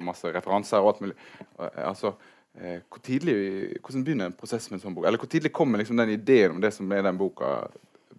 masse 0.10 0.32
referanser 0.36 0.84
og 0.84 0.94
alt 0.94 1.04
mulig. 1.06 1.18
Eh, 1.60 1.84
altså, 1.88 2.14
eh, 2.56 2.80
hvor 2.88 3.04
tidlig, 3.06 3.36
Hvordan 3.84 4.08
begynner 4.08 4.32
en 4.32 4.40
prosess 4.40 4.70
med 4.70 4.80
en 4.80 4.88
sånn 4.88 4.98
bok? 4.98 5.10
Eller 5.10 5.22
hvor 5.22 5.32
tidlig 5.32 5.54
kommer 5.56 5.82
liksom 5.82 6.00
den 6.00 6.16
ideen 6.16 6.56
om 6.56 6.64
det 6.64 6.74
som 6.76 6.90
er 6.96 7.06
den 7.06 7.20
boka? 7.20 7.54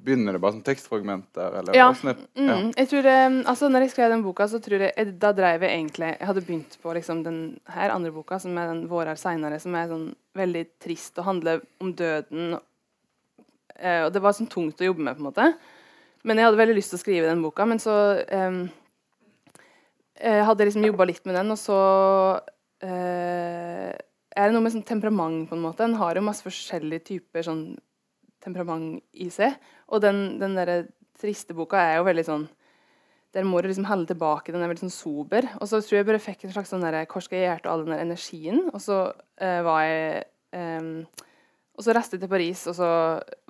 Begynner 0.00 0.32
det 0.32 0.40
bare 0.40 0.56
som 0.56 0.62
tekstfragmenter? 0.64 1.58
Eller, 1.60 1.76
ja. 1.76 1.90
Er, 1.92 2.22
ja. 2.32 2.54
Mm, 2.56 2.70
jeg 2.72 2.88
tror, 2.88 3.08
altså 3.52 3.68
når 3.68 3.84
jeg 3.84 3.92
skrev 3.92 4.14
den 4.14 4.22
boka, 4.24 4.46
så 4.48 4.60
tror 4.64 4.86
jeg 4.86 5.10
da 5.20 5.28
dreiv 5.36 5.66
jeg 5.66 5.76
egentlig 5.76 6.14
Jeg 6.14 6.28
hadde 6.30 6.44
begynt 6.46 6.78
på 6.80 6.94
liksom 6.96 7.20
den 7.26 7.42
her 7.68 7.92
andre 7.92 8.12
boka, 8.14 8.38
som 8.40 8.56
er 8.56 8.72
den 8.72 8.86
'Vårer 8.88 9.20
seinere', 9.20 9.60
som 9.60 9.76
er 9.76 9.92
sånn 9.92 10.08
veldig 10.40 10.64
trist 10.80 11.20
og 11.20 11.28
handler 11.28 11.60
om 11.84 11.92
døden. 11.92 12.56
Eh, 13.80 14.04
og 14.06 14.12
det 14.14 14.22
var 14.22 14.36
sånn 14.36 14.50
tungt 14.50 14.80
å 14.80 14.90
jobbe 14.90 15.04
med, 15.06 15.16
på 15.16 15.24
en 15.24 15.30
måte. 15.30 15.48
Men 16.28 16.36
jeg 16.36 16.48
hadde 16.48 16.60
veldig 16.60 16.76
lyst 16.76 16.92
til 16.92 17.00
å 17.00 17.02
skrive 17.02 17.30
den 17.30 17.42
boka. 17.44 17.66
Men 17.68 17.80
så 17.82 17.96
eh, 18.28 18.60
jeg 20.20 20.46
hadde 20.46 20.68
liksom 20.68 20.84
jobba 20.84 21.08
litt 21.08 21.24
med 21.24 21.38
den, 21.38 21.52
og 21.54 21.58
så 21.60 21.80
eh, 22.84 23.90
er 23.90 24.48
det 24.48 24.54
noe 24.54 24.64
med 24.64 24.74
sånn 24.74 24.86
temperament, 24.86 25.46
på 25.48 25.56
en 25.56 25.64
måte. 25.64 25.86
En 25.86 25.98
har 26.00 26.16
jo 26.16 26.26
masse 26.26 26.44
forskjellige 26.44 27.06
typer 27.14 27.46
sånn 27.46 27.64
temperament 28.44 29.00
i 29.12 29.28
seg. 29.32 29.56
Og 29.90 30.02
den, 30.04 30.38
den 30.40 30.56
der 30.58 30.88
triste 31.20 31.56
boka 31.56 31.80
er 31.80 32.00
jo 32.00 32.08
veldig 32.08 32.26
sånn 32.28 32.48
Der 33.30 33.44
må 33.46 33.60
du 33.60 33.68
liksom 33.68 33.86
holde 33.86 34.10
tilbake. 34.10 34.50
Den 34.50 34.64
er 34.64 34.70
veldig 34.72 34.88
sånn 34.88 34.94
sober. 34.94 35.46
Og 35.62 35.68
så 35.70 35.78
tror 35.84 36.00
jeg 36.00 36.06
bare 36.08 36.22
fikk 36.22 36.44
en 36.44 36.54
slags 36.54 36.72
sånn 36.72 36.82
hvor 36.82 37.22
skal 37.22 37.38
jeg 37.38 37.46
gjøre 37.46 37.70
all 37.70 37.84
den 37.84 37.94
der 37.94 38.02
energien? 38.02 38.64
Og 38.72 38.80
så 38.82 38.96
uh, 39.14 39.60
var 39.62 39.84
jeg 39.86 40.24
um, 40.50 40.88
Og 41.78 41.86
så 41.86 41.94
reiste 41.96 42.16
jeg 42.16 42.24
til 42.24 42.32
Paris, 42.32 42.66
og 42.68 42.76
så 42.76 42.88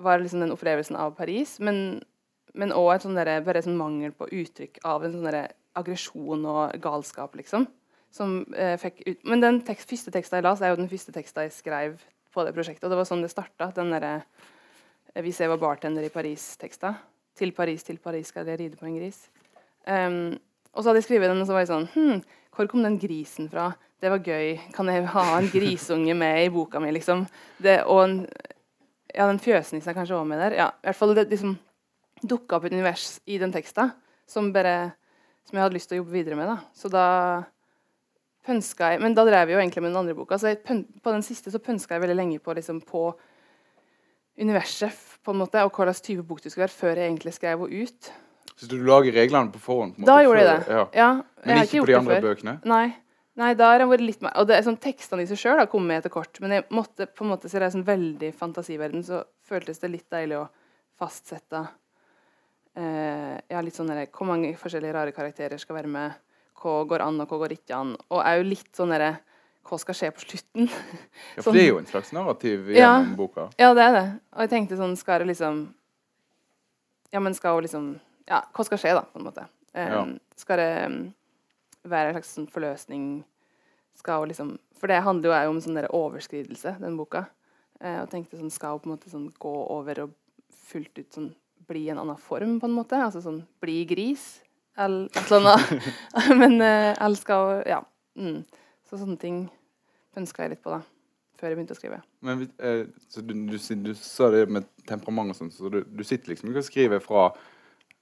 var 0.01 0.17
det 0.17 0.27
liksom 0.27 0.43
den 0.45 0.53
opplevelsen 0.53 0.97
av 0.99 1.15
Paris. 1.17 1.57
Men 1.59 2.75
òg 2.75 2.93
et 2.93 3.05
sånn 3.05 3.17
der, 3.17 3.33
bare 3.45 3.63
sånn 3.63 3.79
mangel 3.79 4.13
på 4.15 4.29
uttrykk 4.29 4.81
av 4.87 5.05
en 5.05 5.15
sånn 5.15 5.41
aggresjon 5.79 6.47
og 6.47 6.77
galskap, 6.83 7.35
liksom. 7.39 7.67
Som 8.11 8.41
eh, 8.59 8.75
fikk 8.75 9.05
ut 9.07 9.21
Men 9.23 9.39
den 9.39 9.61
tekst, 9.63 9.87
første 9.87 10.11
teksten 10.11 10.41
jeg 10.41 10.43
las, 10.43 10.59
er 10.59 10.73
jo 10.73 10.81
den 10.81 10.89
første 10.91 11.13
teksten 11.15 11.45
jeg 11.47 11.53
skrev 11.55 12.01
på 12.35 12.43
det 12.43 12.51
prosjektet. 12.55 12.83
Og 12.87 12.91
det 12.91 12.99
var 12.99 13.07
sånn 13.07 13.23
det 13.23 13.31
starta. 13.31 13.69
Den 13.75 13.93
derre 13.95 14.17
hvis 15.19 15.41
jeg 15.41 15.51
var 15.51 15.59
bartender 15.59 16.05
i 16.05 16.11
Paris-teksta. 16.11 16.93
Til 17.35 17.51
Paris, 17.55 17.83
til 17.83 17.99
Paris 18.03 18.31
skal 18.31 18.47
jeg 18.47 18.59
ride 18.59 18.79
på 18.79 18.87
en 18.87 18.97
gris. 18.99 19.25
Um, 19.87 20.37
og 20.71 20.81
så 20.81 20.89
hadde 20.89 21.01
jeg 21.01 21.09
skrevet 21.09 21.31
den, 21.31 21.41
og 21.43 21.49
så 21.49 21.55
var 21.55 21.65
jeg 21.65 21.71
sånn 21.71 21.87
hm, 21.93 22.21
Hvor 22.55 22.69
kom 22.71 22.85
den 22.85 22.99
grisen 23.01 23.49
fra? 23.51 23.71
Det 24.01 24.09
var 24.11 24.23
gøy. 24.25 24.55
Kan 24.73 24.89
jeg 24.89 25.05
ha 25.13 25.25
en 25.37 25.49
grisunge 25.51 26.15
med 26.17 26.45
i 26.45 26.51
boka 26.53 26.79
mi, 26.81 26.89
liksom? 26.95 27.25
Det, 27.61 27.81
og 27.85 28.01
en, 28.05 28.15
ja, 29.13 29.27
den 29.27 29.39
fjøsnissen 29.41 29.91
er 29.91 29.97
kanskje 29.97 30.17
òg 30.17 30.25
med 30.27 30.41
der. 30.41 30.55
Ja, 30.57 30.71
i 30.81 30.89
hvert 30.89 30.97
fall 30.97 31.13
det 31.17 31.27
liksom 31.29 31.53
dukka 32.21 32.57
opp 32.57 32.65
et 32.65 32.75
univers 32.75 33.19
i 33.29 33.37
den 33.41 33.53
teksta 33.53 33.91
som, 34.29 34.49
bare, 34.55 34.93
som 35.47 35.57
jeg 35.57 35.65
hadde 35.65 35.77
lyst 35.77 35.91
til 35.91 35.99
å 35.99 36.01
jobbe 36.01 36.15
videre 36.15 36.39
med. 36.39 36.49
da. 36.49 36.57
Så 36.77 36.89
da 36.91 37.05
pønska 38.47 38.93
jeg 38.93 39.03
Men 39.03 39.13
da 39.13 39.25
drev 39.27 39.51
jeg 39.51 39.53
jo 39.53 39.61
egentlig 39.61 39.83
med 39.83 39.91
den 39.91 40.01
andre 40.01 40.17
boka, 40.17 40.39
så 40.41 40.53
jeg, 40.53 40.63
på 40.65 41.13
den 41.13 41.25
siste 41.25 41.53
så 41.53 41.61
pønska 41.61 41.95
jeg 41.95 42.05
veldig 42.07 42.17
lenge 42.17 42.41
på, 42.41 42.55
liksom, 42.57 42.81
på 42.81 43.11
universet 44.41 44.97
på 45.21 45.33
en 45.33 45.41
måte, 45.43 45.61
og 45.61 45.75
hva 45.75 45.85
slags 45.91 46.01
type 46.01 46.25
bok 46.25 46.41
det 46.41 46.49
skulle 46.51 46.65
være, 46.65 46.79
før 46.79 46.97
jeg 46.97 47.11
egentlig 47.11 47.35
skrev 47.37 47.65
henne 47.67 47.85
ut. 47.85 48.11
Så 48.61 48.67
du 48.69 48.77
lager 48.85 49.15
reglene 49.15 49.49
på 49.53 49.59
forhånd? 49.61 49.95
På 49.97 50.05
da 50.05 50.19
gjorde 50.21 50.41
jeg 50.43 50.49
det. 50.49 50.75
Ja. 50.75 50.83
ja 50.93 51.11
Men 51.45 51.63
ikke, 51.63 51.79
ikke 51.79 51.85
på 51.85 51.89
de 51.89 51.97
andre 51.97 52.19
bøkene? 52.21 52.57
Nei. 52.69 52.85
Nei, 53.39 53.53
da 53.57 53.69
har 53.71 53.81
jeg 53.81 53.89
vært 53.89 54.03
litt 54.03 54.23
mer 54.25 54.33
Og 54.41 54.47
det 54.49 54.57
er 54.57 54.65
sånn, 54.65 54.77
Tekstene 54.81 55.23
i 55.23 55.29
seg 55.29 55.39
sjøl 55.39 55.61
har 55.61 55.69
kommet 55.71 56.01
etter 56.01 56.11
kort, 56.13 56.35
men 56.43 56.57
jeg 56.57 56.65
måtte 56.75 57.07
på 57.07 57.23
en 57.25 57.31
måte, 57.31 57.49
så 57.49 57.61
det 57.61 57.69
er 57.69 57.75
sånn 57.77 57.87
veldig 57.87 58.33
fantasiverden, 58.37 59.05
så 59.07 59.23
føltes 59.47 59.79
det 59.81 59.91
litt 59.93 60.09
deilig 60.11 60.41
å 60.41 60.49
fastsette 60.99 61.63
eh, 62.75 63.37
ja, 63.39 63.63
litt 63.63 63.77
sånn 63.77 63.93
Hvor 64.11 64.29
mange 64.29 64.51
forskjellige 64.59 64.97
rare 64.97 65.15
karakterer 65.15 65.61
skal 65.61 65.79
være 65.79 65.91
med? 65.91 66.19
Hva 66.61 66.75
går 66.85 67.05
an, 67.07 67.23
og 67.23 67.31
hva 67.31 67.41
går 67.41 67.55
ikke 67.55 67.77
an? 67.77 67.95
Og 68.11 68.21
jo 68.21 68.47
litt 68.51 68.69
sånn 68.77 68.93
derre 68.93 69.15
hva 69.61 69.77
skal 69.77 69.95
skje 69.97 70.11
på 70.13 70.23
slutten? 70.25 70.69
ja, 71.37 71.41
For 71.41 71.55
det 71.55 71.65
er 71.65 71.69
jo 71.71 71.81
en 71.81 71.89
slags 71.89 72.13
narrativ 72.17 72.69
gjennom 72.73 73.11
ja, 73.11 73.17
boka. 73.17 73.49
Ja, 73.61 73.73
det 73.77 73.83
er 73.85 73.97
det. 73.97 74.07
Og 74.35 74.45
jeg 74.45 74.51
tenkte 74.53 74.79
sånn 74.79 74.95
Skal 74.99 75.23
det 75.23 75.31
liksom 75.31 75.67
Ja, 77.13 77.21
men 77.21 77.35
skal 77.37 77.57
hun 77.57 77.65
liksom 77.67 77.91
Ja, 78.29 78.43
hva 78.53 78.65
skal 78.67 78.81
skje, 78.81 78.93
da, 78.97 79.03
på 79.07 79.19
en 79.19 79.27
måte? 79.27 79.47
Ja. 79.73 80.03
Skal 80.39 80.59
det 80.59 80.71
um, 80.91 80.97
være 81.87 82.11
en 82.11 82.17
slags 82.17 82.33
sånn 82.35 82.49
forløsning? 82.51 83.05
Skal 83.99 84.23
hun 84.23 84.31
liksom 84.31 84.55
For 84.79 84.91
det 84.91 85.03
handler 85.05 85.45
jo 85.45 85.53
om 85.53 85.61
sånn 85.63 85.77
der 85.77 85.89
overskridelse, 85.95 86.75
den 86.81 86.97
boka. 86.99 87.25
Uh, 87.81 88.03
og 88.03 88.11
tenkte 88.11 88.39
sånn 88.39 88.53
Skal 88.53 88.77
hun 88.77 88.83
på 88.83 88.89
en 88.89 88.95
måte 88.95 89.11
sånn 89.13 89.29
gå 89.41 89.55
over 89.73 90.05
og 90.05 90.15
fullt 90.71 91.01
ut 91.01 91.17
sånn 91.17 91.31
bli 91.69 91.85
en 91.91 92.01
annen 92.01 92.19
form, 92.19 92.57
på 92.59 92.67
en 92.67 92.75
måte? 92.75 92.99
Altså 92.99 93.23
sånn 93.23 93.43
bli 93.63 93.81
gris? 93.89 94.41
Eller 94.79 95.07
et 95.11 95.23
eller 95.23 95.51
annet. 95.51 95.91
men 96.41 96.59
uh, 96.61 97.19
skal 97.19 97.61
Ja. 97.69 97.83
Mm. 98.19 98.43
Så 98.91 98.97
sånne 98.99 99.15
ting 99.15 99.45
ønska 100.19 100.43
jeg 100.43 100.55
litt 100.55 100.63
på 100.65 100.73
da, 100.73 100.81
før 101.39 101.47
jeg 101.47 101.57
begynte 101.59 101.75
å 101.75 101.79
skrive. 101.79 102.01
Men 102.27 102.43
eh, 102.59 102.81
så 103.07 103.23
du, 103.23 103.33
du, 103.47 103.55
du, 103.55 103.91
sa 103.95 104.27
det 104.33 104.41
med 104.51 104.67
temperament 104.89 105.31
og 105.31 105.37
sånn, 105.37 105.51
så 105.55 105.71
du, 105.71 105.81
du, 105.87 106.03
sitter 106.07 106.33
liksom 106.33 106.51
ikke 106.51 106.63
og 106.65 106.67
skriver 106.67 107.03
fra 107.03 107.21
eh, 107.29 107.45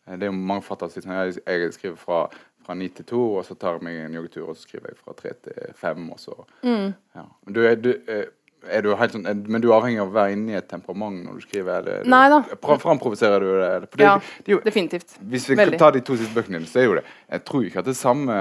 Det 0.10 0.26
er 0.26 0.32
jo 0.32 0.62
som 0.66 0.90
sier 0.90 1.12
jeg, 1.14 1.42
jeg 1.46 1.74
skriver 1.76 2.00
fra 2.02 2.24
fra 2.70 2.76
9 2.78 2.90
til 3.00 3.06
2, 3.10 3.20
og 3.40 3.46
så 3.48 3.56
tar 3.58 3.78
jeg 3.78 3.86
meg 3.88 4.02
en 4.06 4.18
joggetur, 4.20 4.50
og 4.52 4.58
så 4.58 4.68
skriver 4.68 4.92
jeg 4.92 5.00
fra 5.02 5.16
3 5.18 5.32
til 5.48 5.78
5, 5.80 6.12
og 6.14 6.20
så, 6.22 6.36
mm. 6.62 6.92
ja. 7.18 7.24
du, 7.50 7.62
du, 7.82 7.90
eh, 8.06 8.28
er 8.68 8.84
du 8.84 8.92
helt 9.00 9.16
sånn, 9.16 9.26
er, 9.30 9.40
men 9.40 9.64
du 9.64 9.70
er 9.70 9.78
avhengig 9.78 10.02
av 10.04 10.12
å 10.12 10.14
være 10.18 10.36
inne 10.36 10.54
i 10.54 10.58
et 10.60 10.68
temperament 10.70 11.22
når 11.24 11.40
du 11.40 11.46
skriver? 11.48 11.80
Eller, 11.80 12.08
Nei 12.12 12.22
da. 12.30 12.40
Framprovoserer 12.84 13.42
du 13.42 13.50
det? 13.56 13.70
det, 13.96 14.04
ja, 14.04 14.18
det 14.46 14.54
jo, 14.54 14.60
definitivt. 14.66 15.16
Hvis 15.32 15.48
vi 15.50 15.58
Veldig. 15.58 15.80
tar 15.80 15.96
de 15.96 16.04
to 16.06 16.18
siste 16.20 16.36
bøkene 16.36 16.60
dine, 16.60 16.70
så 16.70 16.82
er 16.82 16.90
jo 16.90 16.98
det 17.00 17.06
Jeg 17.08 17.46
tror 17.48 17.68
ikke 17.70 17.82
at 17.82 17.88
det 17.88 17.96
er 17.96 18.00
samme 18.02 18.40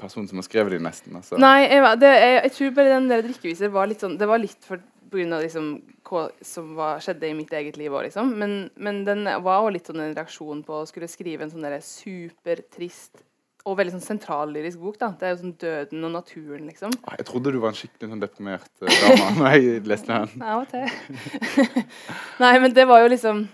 person 0.00 0.28
som 0.30 0.40
har 0.40 0.46
skrevet 0.46 0.76
de 0.76 0.82
nesten. 0.86 1.18
Altså. 1.18 1.40
Nei, 1.42 1.66
jeg, 1.66 1.82
det, 2.00 2.12
jeg, 2.14 2.36
jeg, 2.38 2.54
tror 2.58 2.76
bare 2.78 2.94
den 2.94 3.10
der 3.10 3.26
drikkeviser 3.26 3.74
var 3.74 3.90
litt 3.90 4.06
sånn 4.06 4.16
Det 4.20 4.30
var 4.30 4.42
litt 4.42 4.70
for 4.70 4.80
pga. 5.12 5.40
Liksom, 5.42 5.70
hva 6.06 6.26
som 6.44 6.74
var, 6.78 7.00
skjedde 7.04 7.30
i 7.30 7.36
mitt 7.38 7.52
eget 7.56 7.78
liv 7.80 7.94
òg, 7.94 8.06
liksom. 8.08 8.34
Men, 8.40 8.58
men 8.76 9.04
den 9.08 9.24
var 9.44 9.64
òg 9.64 9.72
litt 9.76 9.88
sånn 9.90 10.02
en 10.04 10.16
reaksjon 10.16 10.62
på 10.66 10.82
å 10.82 10.88
skulle 10.88 11.10
skrive 11.10 11.46
en 11.46 11.54
sånn 11.54 11.66
supertrist 11.82 13.24
og 13.66 13.74
veldig 13.80 13.96
sånn 13.96 14.04
sentrallyrisk 14.04 14.78
bok. 14.78 14.98
da. 15.00 15.10
Det 15.18 15.26
er 15.26 15.32
jo 15.34 15.40
sånn 15.40 15.54
døden 15.58 16.06
og 16.06 16.12
naturen, 16.14 16.66
liksom. 16.70 16.94
Ah, 17.02 17.16
jeg 17.18 17.26
trodde 17.26 17.52
du 17.54 17.58
var 17.62 17.72
en 17.72 17.78
skikkelig 17.78 18.12
sånn 18.12 18.22
deprimert 18.22 18.68
uh, 18.78 18.90
dame 19.02 19.30
når 19.40 19.56
jeg 19.56 19.86
leste 19.90 20.12
den. 20.12 20.44
Av 20.46 20.62
og 20.62 20.68
til. 20.70 21.64
Nei, 22.44 22.52
men 22.62 22.76
det 22.76 22.86
var 22.88 23.02
jo 23.02 23.10
liksom 23.10 23.46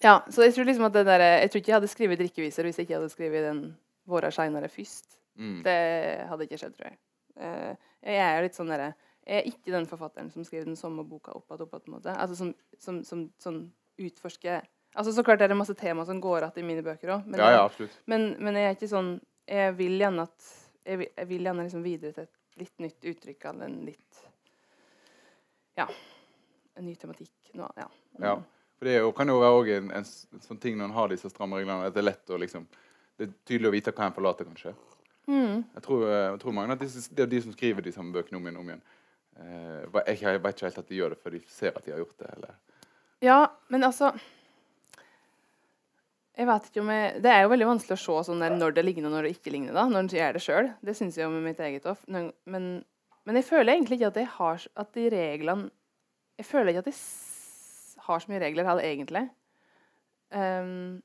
Ja, 0.00 0.18
så 0.32 0.44
jeg 0.44 0.54
tror 0.56 0.68
liksom 0.68 0.86
at 0.88 0.96
det 0.96 1.06
der, 1.08 1.24
Jeg 1.42 1.52
tror 1.52 1.60
ikke 1.60 1.72
jeg 1.72 1.78
hadde 1.78 1.92
skrevet 1.92 2.20
drikkeviser 2.20 2.68
hvis 2.68 2.80
jeg 2.80 2.88
ikke 2.88 2.98
hadde 2.98 3.12
skrevet 3.12 3.46
den 3.48 3.62
'Våra 4.08 4.30
seinere' 4.32 4.68
først. 4.68 5.16
Mm. 5.38 5.62
Det 5.62 5.80
hadde 6.28 6.44
ikke 6.44 6.58
skjedd, 6.58 6.72
tror 6.76 6.88
jeg. 6.88 6.96
Uh, 7.40 7.72
jeg 8.02 8.20
er 8.20 8.36
jo 8.36 8.44
litt 8.44 8.56
sånn 8.58 8.72
derre 8.72 8.92
er 9.30 9.46
ikke 9.48 9.72
den 9.72 9.86
forfatteren 9.88 10.30
som 10.32 10.44
skriver 10.46 10.68
den 10.68 10.78
samme 10.78 11.04
boka 11.06 11.34
opp 11.36 11.52
igjen, 11.52 11.66
opp 11.66 11.88
måte. 11.92 12.14
Altså 12.14 12.36
som, 12.38 12.52
som, 12.78 13.02
som 13.06 13.26
sånn 13.42 13.64
utforsker 14.00 14.66
Altså 14.98 15.12
Så 15.14 15.22
klart 15.22 15.38
er 15.44 15.52
det 15.52 15.54
masse 15.54 15.74
tema 15.78 16.02
som 16.02 16.18
går 16.18 16.48
igjen 16.48 16.64
i 16.64 16.66
mine 16.66 16.82
bøker 16.82 17.12
òg, 17.14 17.26
men, 17.30 17.38
ja, 17.38 17.50
ja, 17.60 17.88
men, 18.10 18.32
men, 18.42 18.56
jeg 18.58 18.66
er 18.66 18.74
ikke 18.74 18.88
sånn 18.90 19.10
jeg 19.46 19.74
vil 19.78 20.00
gjerne 20.02 20.24
at 20.26 20.48
jeg 20.82 20.98
vil, 20.98 21.10
jeg 21.14 21.28
vil 21.30 21.46
gjerne 21.46 21.66
liksom 21.66 21.84
videre 21.84 22.16
til 22.16 22.26
et 22.26 22.58
litt 22.58 22.82
nytt 22.82 23.06
uttrykk 23.12 23.46
eller 23.50 23.68
en 23.68 23.76
litt 23.86 24.24
Ja, 25.78 25.86
en 26.74 26.84
ny 26.84 26.96
tematikk. 26.98 27.52
Nå, 27.54 27.68
ja. 27.78 27.86
Mm. 28.18 28.24
ja. 28.26 28.34
For 28.80 28.88
det 28.88 28.98
kan 29.16 29.30
jo 29.30 29.38
være 29.40 29.76
en, 29.76 29.90
en, 30.00 30.06
en, 30.34 30.42
sånn 30.42 30.60
ting 30.60 30.78
når 30.78 30.90
en 30.90 30.96
har 30.96 31.10
disse 31.12 31.30
stramme 31.30 31.58
reglene, 31.60 31.86
at 31.86 31.94
det 31.94 32.02
er 32.02 32.10
lett 32.10 32.32
å 32.32 32.38
liksom 32.40 32.66
Det 33.18 33.26
er 33.26 33.34
tydelig 33.46 33.68
å 33.68 33.74
vite 33.74 33.92
hva 33.92 34.06
en 34.08 34.14
forlater, 34.16 34.48
kanskje. 34.48 34.70
Mm. 35.28 35.60
Jeg, 35.74 35.82
tror, 35.84 36.06
jeg, 36.08 36.38
tror, 36.40 36.54
mange 36.56 36.72
at 36.72 36.80
disse, 36.80 37.02
det 37.12 37.26
er 37.26 37.28
de 37.30 37.40
som 37.44 37.52
skriver 37.52 37.84
de 37.84 37.92
samme 37.92 38.14
bøkene 38.14 38.38
om 38.38 38.46
igjen 38.46 38.56
og 38.56 38.62
om 38.64 38.70
igjen. 38.72 38.84
Eh, 39.38 39.78
jeg, 39.84 39.92
vet 39.94 40.56
ikke 40.56 40.68
helt 40.68 40.82
at 40.82 40.90
de 40.90 40.98
gjør 40.98 41.14
det 41.14 41.20
før 41.22 41.36
de 41.36 41.40
ser 41.48 41.72
at 41.76 41.84
de 41.84 41.94
har 41.94 42.02
gjort 42.02 42.18
det. 42.18 42.34
Eller? 42.36 42.58
Ja, 43.24 43.40
men 43.68 43.84
altså 43.86 44.12
jeg 46.40 46.48
vet 46.48 46.68
ikke 46.70 46.80
om 46.80 46.90
jeg, 46.94 47.18
Det 47.20 47.32
er 47.32 47.42
jo 47.42 47.50
veldig 47.52 47.66
vanskelig 47.68 47.96
å 47.98 48.00
se 48.00 48.30
sånn 48.30 48.40
der 48.40 48.54
når 48.56 48.72
det 48.76 48.84
ligner 48.86 49.10
og 49.10 49.16
når 49.16 49.26
det 49.26 49.34
ikke 49.34 49.52
ligner. 49.52 49.74
da, 49.76 49.84
Når 49.90 50.00
en 50.00 50.14
gjør 50.14 50.36
det 50.36 50.44
sjøl. 50.44 50.70
Det 50.80 50.94
syns 50.96 51.18
jeg 51.18 51.26
jo 51.26 51.34
med 51.34 51.44
mitt 51.44 51.60
eget 51.60 51.88
òg. 51.90 52.00
Men, 52.08 52.30
men, 52.48 53.36
jeg 53.36 53.44
føler 53.44 53.74
egentlig 53.74 53.98
ikke 53.98 54.12
at 54.14 54.20
jeg 54.22 54.30
har 54.38 54.64
at 54.84 54.94
de 54.96 55.10
reglene 55.12 55.70
Jeg 56.40 56.48
føler 56.48 56.72
ikke 56.72 56.84
at 56.86 56.88
jeg 56.88 56.98
har 58.06 58.22
så 58.22 58.32
mye 58.32 58.40
regler 58.40 58.64
heller, 58.64 58.86
egentlig. 58.88 59.26
Um, 60.32 61.02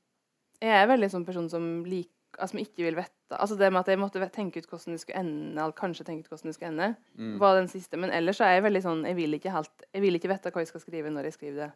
jeg 0.63 0.71
er 0.71 0.87
veldig 0.87 1.09
sånn 1.11 1.25
person 1.27 1.49
som, 1.51 1.65
lik, 1.83 2.09
altså, 2.37 2.53
som 2.53 2.61
ikke 2.61 2.83
vil 2.85 2.97
vite 2.99 3.11
altså 3.35 3.55
Det 3.57 3.71
med 3.73 3.81
at 3.81 3.89
jeg 3.89 3.99
måtte 3.99 4.27
tenke 4.29 4.61
ut 4.61 4.67
hvordan 4.69 4.93
det 4.93 5.01
skulle 5.01 5.19
ende, 5.19 5.51
eller 5.57 5.73
kanskje 5.75 6.05
tenke 6.05 6.25
ut 6.25 6.29
hvordan 6.29 6.51
det 6.51 6.55
skulle 6.55 6.71
ende, 6.71 6.89
mm. 7.17 7.39
var 7.41 7.55
den 7.57 7.67
siste. 7.67 7.97
Men 7.97 8.13
ellers 8.13 8.39
er 8.39 8.53
jeg 8.53 8.63
veldig 8.67 8.81
sånn 8.85 9.01
Jeg 9.09 9.17
vil 9.17 9.33
ikke 9.37 9.53
helt, 9.53 9.85
jeg 9.91 10.03
vil 10.03 10.19
ikke 10.19 10.29
vite 10.29 10.51
hva 10.53 10.61
jeg 10.63 10.69
skal 10.69 10.83
skrive 10.83 11.13
når 11.13 11.29
jeg 11.29 11.37
skriver 11.39 11.57
det. 11.63 11.71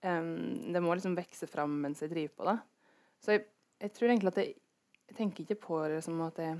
Um, 0.00 0.72
det 0.72 0.80
må 0.80 0.94
liksom 0.94 1.16
vokse 1.18 1.46
fram 1.50 1.74
mens 1.82 2.00
jeg 2.00 2.12
driver 2.12 2.36
på 2.36 2.46
det. 2.48 2.56
Så 3.20 3.34
jeg, 3.34 3.44
jeg 3.82 3.92
tror 3.96 4.08
egentlig 4.08 4.32
at 4.32 4.40
jeg, 4.40 4.54
jeg, 5.10 5.16
tenker 5.18 5.44
ikke 5.44 5.60
på 5.66 5.82
det 5.92 6.00
som 6.06 6.22
at 6.24 6.38
jeg 6.40 6.56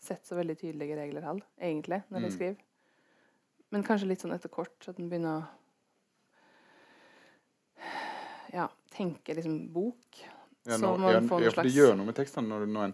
setter 0.00 0.32
så 0.32 0.40
veldig 0.40 0.56
tydelige 0.58 0.96
regler 0.96 1.22
heller, 1.28 1.46
egentlig, 1.60 2.00
når 2.08 2.24
jeg 2.24 2.30
mm. 2.32 2.36
skriver. 2.38 2.58
Men 3.70 3.86
kanskje 3.86 4.08
litt 4.10 4.24
sånn 4.24 4.34
etter 4.34 4.50
kort, 4.50 4.88
at 4.88 4.98
en 4.98 5.10
begynner 5.12 5.36
å 5.36 5.48
ja, 8.56 8.66
tenke 8.90 9.36
liksom 9.36 9.68
bok. 9.74 10.22
Ja, 10.66 10.76
Så 10.76 10.82
nå, 10.84 10.96
må 11.00 11.10
ja, 11.12 11.20
man 11.20 11.28
få 11.28 11.38
en 11.38 11.44
ja, 11.46 11.50
for 11.54 11.62
det 11.64 11.72
gjør 11.74 11.94
noe 11.96 12.06
med 12.10 12.14
tekstene 12.18 12.48
når, 12.48 12.66
når, 12.68 12.92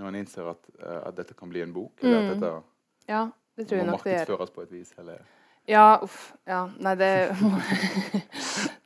når 0.00 0.08
en 0.08 0.16
innser 0.20 0.48
at, 0.50 0.70
eh, 0.82 1.00
at 1.06 1.14
dette 1.20 1.34
kan 1.38 1.48
bli 1.52 1.62
en 1.62 1.72
bok. 1.74 1.92
Eller 2.02 2.18
at 2.18 2.24
Mm. 2.24 2.40
dette 2.40 2.62
Ja, 3.08 3.20
det 3.56 3.66
tror 3.68 3.78
jeg 3.78 3.86
må 3.86 3.92
nok 3.92 4.04
det 4.04 4.12
gjør. 4.16 4.24
markedsføres 4.26 4.50
på 4.56 4.62
et 4.62 4.72
vis. 4.72 4.94
Eller 4.98 5.20
Ja, 5.68 5.98
uff. 6.02 6.32
Ja, 6.46 6.64
nei, 6.78 6.94
det 6.98 7.10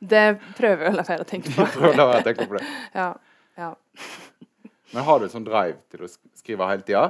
Det 0.05 0.23
prøver 0.57 0.85
jeg 0.85 0.93
å 0.93 0.97
la 0.99 1.05
være 1.07 1.23
å 1.25 1.29
tenke 1.29 1.49
på. 1.55 1.65
prøver 1.73 1.93
å 1.93 1.97
la 1.97 2.05
være 2.11 2.21
å 2.21 2.27
tenke 2.29 2.47
på 2.51 2.57
det. 2.59 2.65
Ja. 2.99 3.07
ja. 3.57 3.71
Men 4.93 5.03
har 5.03 5.19
du 5.19 5.25
en 5.25 5.31
sånn 5.33 5.47
drive 5.47 5.79
til 5.91 6.05
å 6.05 6.09
skrive 6.37 6.67
hele 6.69 6.85
tida? 6.87 7.07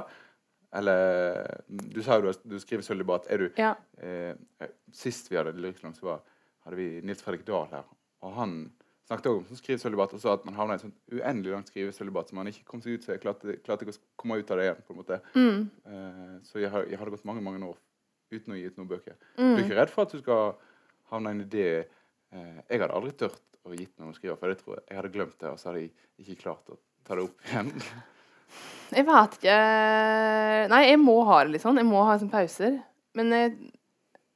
Eller 0.76 1.60
Du 1.68 2.00
sa 2.02 2.16
jo 2.18 2.30
du, 2.32 2.40
du 2.56 2.58
skriver 2.60 2.82
sølibat. 2.84 3.28
Er 3.30 3.38
du 3.44 3.46
ja. 3.60 3.74
eh, 4.02 4.34
Sist 4.96 5.28
vi 5.30 5.36
hadde 5.38 5.52
Lyriklang, 5.56 5.94
så 5.94 6.08
var, 6.08 6.24
hadde 6.64 6.76
vi 6.80 6.88
Nils 7.04 7.22
Fredrik 7.22 7.44
Dahl 7.46 7.68
her. 7.70 7.84
Og 8.24 8.32
han 8.38 8.56
snakket 9.06 9.28
også 9.30 9.38
om 9.38 9.48
sånn 9.48 9.60
skrivesølibat 9.60 10.14
og 10.16 10.22
sa 10.22 10.34
at 10.34 10.46
man 10.46 10.56
havna 10.58 10.76
i 10.76 10.80
et 10.80 10.84
sånt 10.84 10.96
uendelig 11.14 11.52
langt 11.54 11.70
skrivesølibat 11.70 12.30
som 12.30 12.40
man 12.40 12.50
ikke 12.50 12.66
kom 12.68 12.82
seg 12.82 12.96
ut 12.96 13.06
så 13.06 13.14
jeg 13.14 13.22
klarte, 13.22 13.58
klarte 13.66 13.86
ikke 13.86 13.94
å 13.94 14.00
komme 14.18 14.38
ut 14.40 14.50
av 14.50 14.60
det 14.60 14.66
igjen. 14.66 14.80
på 14.86 14.94
en 14.94 15.00
måte. 15.00 15.20
Mm. 15.36 15.60
Uh, 15.86 16.32
så 16.46 16.62
jeg, 16.62 16.72
har, 16.74 16.88
jeg 16.90 16.98
hadde 17.00 17.14
gått 17.14 17.28
mange 17.28 17.44
mange 17.46 17.62
år 17.70 17.78
uten 18.34 18.54
å 18.54 18.58
gi 18.58 18.66
ut 18.66 18.80
noen 18.80 18.90
bøker. 18.90 19.18
Mm. 19.36 19.52
Du 19.52 19.60
er 19.60 19.64
ikke 19.64 19.78
redd 19.78 19.92
for 19.94 20.06
at 20.06 20.14
du 20.16 20.22
skal 20.22 20.56
havne 21.12 21.30
i 21.30 21.36
en 21.36 21.44
idé 21.44 21.66
eh, 21.78 22.56
Jeg 22.66 22.80
hadde 22.82 22.96
aldri 22.98 23.12
turt 23.14 23.42
å 23.66 23.74
gitt 23.74 23.92
noen 24.00 24.10
å 24.10 24.16
skrive, 24.16 24.34
for 24.40 24.50
jeg 24.50 24.58
tror 24.62 24.80
jeg 24.80 24.98
hadde 24.98 25.12
glemt 25.14 25.38
det, 25.38 25.52
og 25.52 25.60
så 25.60 25.70
hadde 25.70 25.84
jeg 25.84 25.92
ikke 26.22 26.42
klart 26.42 26.74
å 26.74 26.78
ta 27.06 27.18
det 27.18 27.26
opp 27.26 27.46
igjen. 27.46 27.72
Jeg 28.94 29.06
vet 29.06 29.38
ikke 29.38 29.54
Nei, 30.70 30.82
jeg 30.86 30.98
må 31.02 31.16
ha 31.26 31.40
det 31.42 31.56
litt 31.56 31.64
sånn. 31.64 31.78
Jeg 31.80 31.88
må 31.88 32.04
ha 32.06 32.14
sånn 32.18 32.30
pauser. 32.30 32.76
Men 33.18 33.32
jeg, 33.34 33.54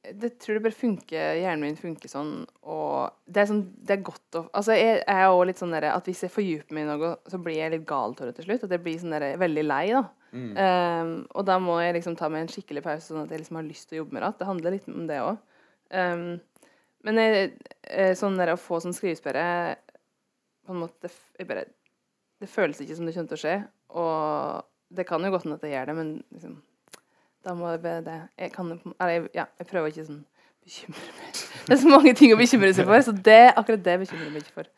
det 0.01 0.31
tror 0.41 0.57
jeg 0.57 0.63
bare 0.65 0.73
funker 0.73 1.35
Hjernen 1.37 1.61
min 1.61 1.77
funker 1.77 2.09
sånn, 2.09 2.31
og 2.65 3.11
det 3.29 3.43
er 3.43 3.49
sånn 3.51 3.61
Det 3.77 3.93
er 3.93 4.05
godt 4.05 4.37
å 4.39 4.41
Altså, 4.57 4.73
jeg 4.73 5.03
er 5.05 5.27
òg 5.29 5.43
litt 5.51 5.61
sånn 5.61 5.75
derre 5.75 5.91
at 5.93 6.07
hvis 6.09 6.23
jeg 6.25 6.33
fordyper 6.33 6.73
meg 6.73 6.87
i 6.87 6.89
noe, 6.89 7.11
så 7.29 7.37
blir 7.41 7.59
jeg 7.59 7.73
litt 7.75 7.85
gal 7.89 8.15
av 8.15 8.23
det 8.25 8.33
til 8.39 8.47
slutt. 8.47 8.65
At 8.65 8.73
jeg 8.73 8.81
blir 8.81 8.97
sånn 9.01 9.13
derre 9.13 9.35
veldig 9.41 9.65
lei, 9.67 9.83
da. 9.93 10.01
Mm. 10.31 10.49
Um, 10.55 11.11
og 11.35 11.45
da 11.45 11.57
må 11.61 11.75
jeg 11.83 11.97
liksom 11.99 12.15
ta 12.17 12.31
meg 12.31 12.45
en 12.45 12.51
skikkelig 12.53 12.83
pause, 12.85 13.11
sånn 13.11 13.25
at 13.25 13.33
jeg 13.33 13.43
liksom 13.43 13.59
har 13.59 13.67
lyst 13.67 13.89
til 13.89 13.97
å 13.97 14.01
jobbe 14.01 14.17
med 14.17 14.25
det. 14.25 14.31
Det 14.39 14.49
handler 14.49 14.75
litt 14.77 14.89
om 14.89 15.05
det 15.09 15.19
òg. 15.21 15.45
Um, 15.91 16.25
men 17.05 17.21
jeg, 17.21 17.53
eh, 17.89 18.13
sånn 18.17 18.37
der 18.39 18.53
å 18.53 18.59
få 18.61 18.79
sånn 18.81 18.95
skrivesperre 18.95 19.45
på 20.65 20.73
en 20.73 20.83
måte 20.83 21.09
jeg 21.09 21.49
bare, 21.49 21.65
Det 22.41 22.49
føles 22.49 22.79
ikke 22.81 22.95
som 22.97 23.05
det 23.05 23.13
kommer 23.13 23.29
til 23.29 23.37
å 23.37 23.41
skje. 23.41 23.55
Og 24.01 24.95
det 24.97 25.05
kan 25.05 25.21
jo 25.21 25.29
godt 25.29 25.45
hende 25.45 25.59
at 25.59 25.65
jeg 25.67 25.75
gjør 25.75 25.91
det, 25.91 25.95
men 25.99 26.13
liksom 26.33 26.55
Da 27.43 27.53
må 27.57 27.71
jeg 27.71 27.81
være 27.83 28.01
det 28.05 28.17
Jeg 28.37 28.51
kan 28.53 28.67
Eller 29.01 29.27
ja, 29.33 29.45
jeg 29.57 29.67
prøver 29.69 29.89
ikke 29.93 30.05
sånn 30.05 30.19
bekymre 30.61 31.07
meg. 31.17 31.39
Det 31.67 31.73
er 31.75 31.79
så 31.81 31.89
mange 31.89 32.13
ting 32.17 32.33
å 32.33 32.37
bekymre 32.39 32.69
seg 32.73 32.85
for, 32.89 33.01
så 33.05 33.13
det, 33.13 33.39
akkurat 33.57 33.81
det 33.85 33.95
bekymrer 34.03 34.27
jeg 34.27 34.33
meg 34.35 34.43
ikke 34.45 34.57
for. 34.61 34.69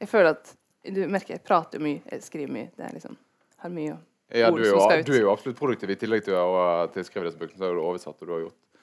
Jeg 0.00 0.08
føler 0.10 0.30
at 0.36 0.52
Du 0.86 1.00
merker, 1.10 1.34
jeg 1.34 1.42
prater 1.46 1.82
mye, 1.82 1.98
jeg 2.12 2.22
skriver 2.22 2.52
mye. 2.54 2.68
Det 2.76 2.84
er 2.86 2.92
liksom 2.94 3.16
Har 3.64 3.72
mye 3.74 3.96
Ja, 4.34 4.50
ord 4.52 4.58
du 4.58 4.64
er, 4.66 4.70
som 4.70 4.80
skal 4.84 5.00
ut. 5.02 5.06
du 5.06 5.12
er 5.16 5.20
jo 5.24 5.32
absolutt 5.32 5.58
produktiv. 5.58 5.90
I 5.90 5.98
tillegg 5.98 6.24
til 6.26 6.34
å 6.38 6.44
ha 6.54 6.86
til 6.94 7.04
skrive 7.06 7.26
disse 7.28 7.38
bøkene, 7.38 7.58
så 7.58 7.68
har 7.68 7.74
du 7.78 7.82
oversatt, 7.82 8.18
og 8.22 8.26
du 8.26 8.32
har 8.34 8.40
gjort 8.46 8.80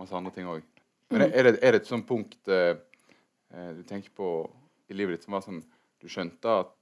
masse 0.00 0.16
andre 0.16 0.32
ting 0.36 0.48
òg. 0.48 0.62
Men 1.12 1.26
er 1.30 1.48
det, 1.50 1.52
er 1.62 1.76
det 1.76 1.82
et 1.82 1.88
sånt 1.88 2.06
punkt 2.08 2.48
eh, 2.52 2.74
du 3.76 3.82
tenker 3.88 4.10
på 4.16 4.30
i 4.90 4.96
livet 4.96 5.16
ditt 5.16 5.24
som 5.28 5.36
var 5.36 5.44
sånn 5.44 5.60
Du 6.02 6.08
skjønte 6.10 6.50
at 6.64 6.72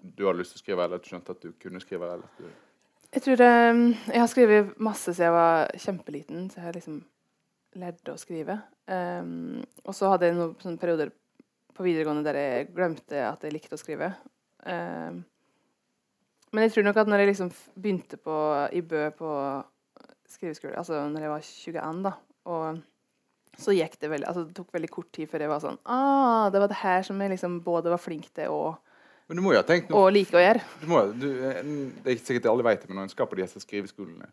du 0.00 0.22
hadde 0.24 0.38
lyst 0.40 0.54
til 0.54 0.60
å 0.60 0.62
skrive, 0.64 0.84
eller 0.86 0.96
at 0.98 1.04
du 1.04 1.10
skjønte 1.10 1.34
at 1.36 1.42
du 1.42 1.50
kunne 1.60 1.82
skrive? 1.82 2.06
Eller 2.08 2.24
at 2.24 2.38
du, 2.40 2.48
Jeg 3.16 3.24
tror 3.24 3.40
eh, 3.40 3.78
Jeg 4.12 4.20
har 4.20 4.28
skrevet 4.28 4.72
masse 4.76 5.08
siden 5.08 5.30
jeg 5.30 5.36
var 5.36 5.70
kjempeliten, 5.80 6.48
så 6.50 6.60
jeg 6.60 6.66
har 6.66 6.76
liksom 6.76 6.98
lærte 7.76 8.12
å 8.12 8.20
skrive. 8.20 8.58
Um, 8.88 9.62
og 9.84 9.96
så 9.96 10.10
hadde 10.12 10.28
jeg 10.28 10.36
noen 10.36 10.76
perioder 10.80 11.10
på 11.76 11.84
videregående 11.84 12.24
der 12.24 12.38
jeg 12.40 12.68
glemte 12.76 13.22
at 13.24 13.42
jeg 13.44 13.52
likte 13.52 13.76
å 13.76 13.80
skrive. 13.80 14.10
Um, 14.64 15.22
men 16.52 16.64
jeg 16.64 16.74
tror 16.74 16.86
nok 16.86 17.00
at 17.02 17.10
når 17.10 17.22
jeg 17.22 17.30
liksom 17.32 17.50
begynte 17.74 18.20
på, 18.20 18.36
i 18.72 18.80
Bø 18.84 19.08
på 19.16 19.32
skriveskole, 20.30 20.76
altså 20.76 21.02
når 21.10 21.26
jeg 21.26 21.32
var 21.32 21.48
21, 21.48 22.04
da, 22.06 22.14
og 22.52 23.60
så 23.60 23.76
gikk 23.76 23.96
det 24.00 24.12
veldig, 24.12 24.28
altså 24.28 24.44
det 24.44 24.56
tok 24.56 24.72
veldig 24.76 24.92
kort 24.92 25.10
tid 25.16 25.28
før 25.30 25.44
jeg 25.44 25.48
var 25.48 25.62
sånn 25.62 25.78
ah, 25.88 26.48
det 26.52 26.60
var 26.60 26.68
det 26.68 26.76
her 26.82 27.06
som 27.06 27.20
jeg 27.22 27.32
liksom 27.32 27.54
både 27.64 27.88
var 27.88 28.02
flink 28.02 28.26
til 28.36 28.52
og, 28.52 28.76
Men 29.28 29.36
du 29.36 29.42
må 29.42 29.52
jo 29.52 29.58
ha 29.58 29.66
tenkt 29.66 29.88
noe 29.90 30.04
og 30.06 30.12
like 30.14 30.36
å 30.38 30.42
gjøre. 30.42 30.60
du 30.80 30.86
må, 30.86 31.00
du, 31.18 31.26
eh, 31.48 31.62
Det 31.62 32.06
er 32.06 32.14
ikke 32.16 32.26
sikkert 32.28 32.46
alle 32.52 32.62
vet 32.62 32.80
det, 32.82 32.88
men 32.90 32.96
når 33.00 33.08
en 33.08 33.14
skal 33.14 33.26
på 33.26 33.36
disse 33.40 33.58
skriveskolene 33.64 34.28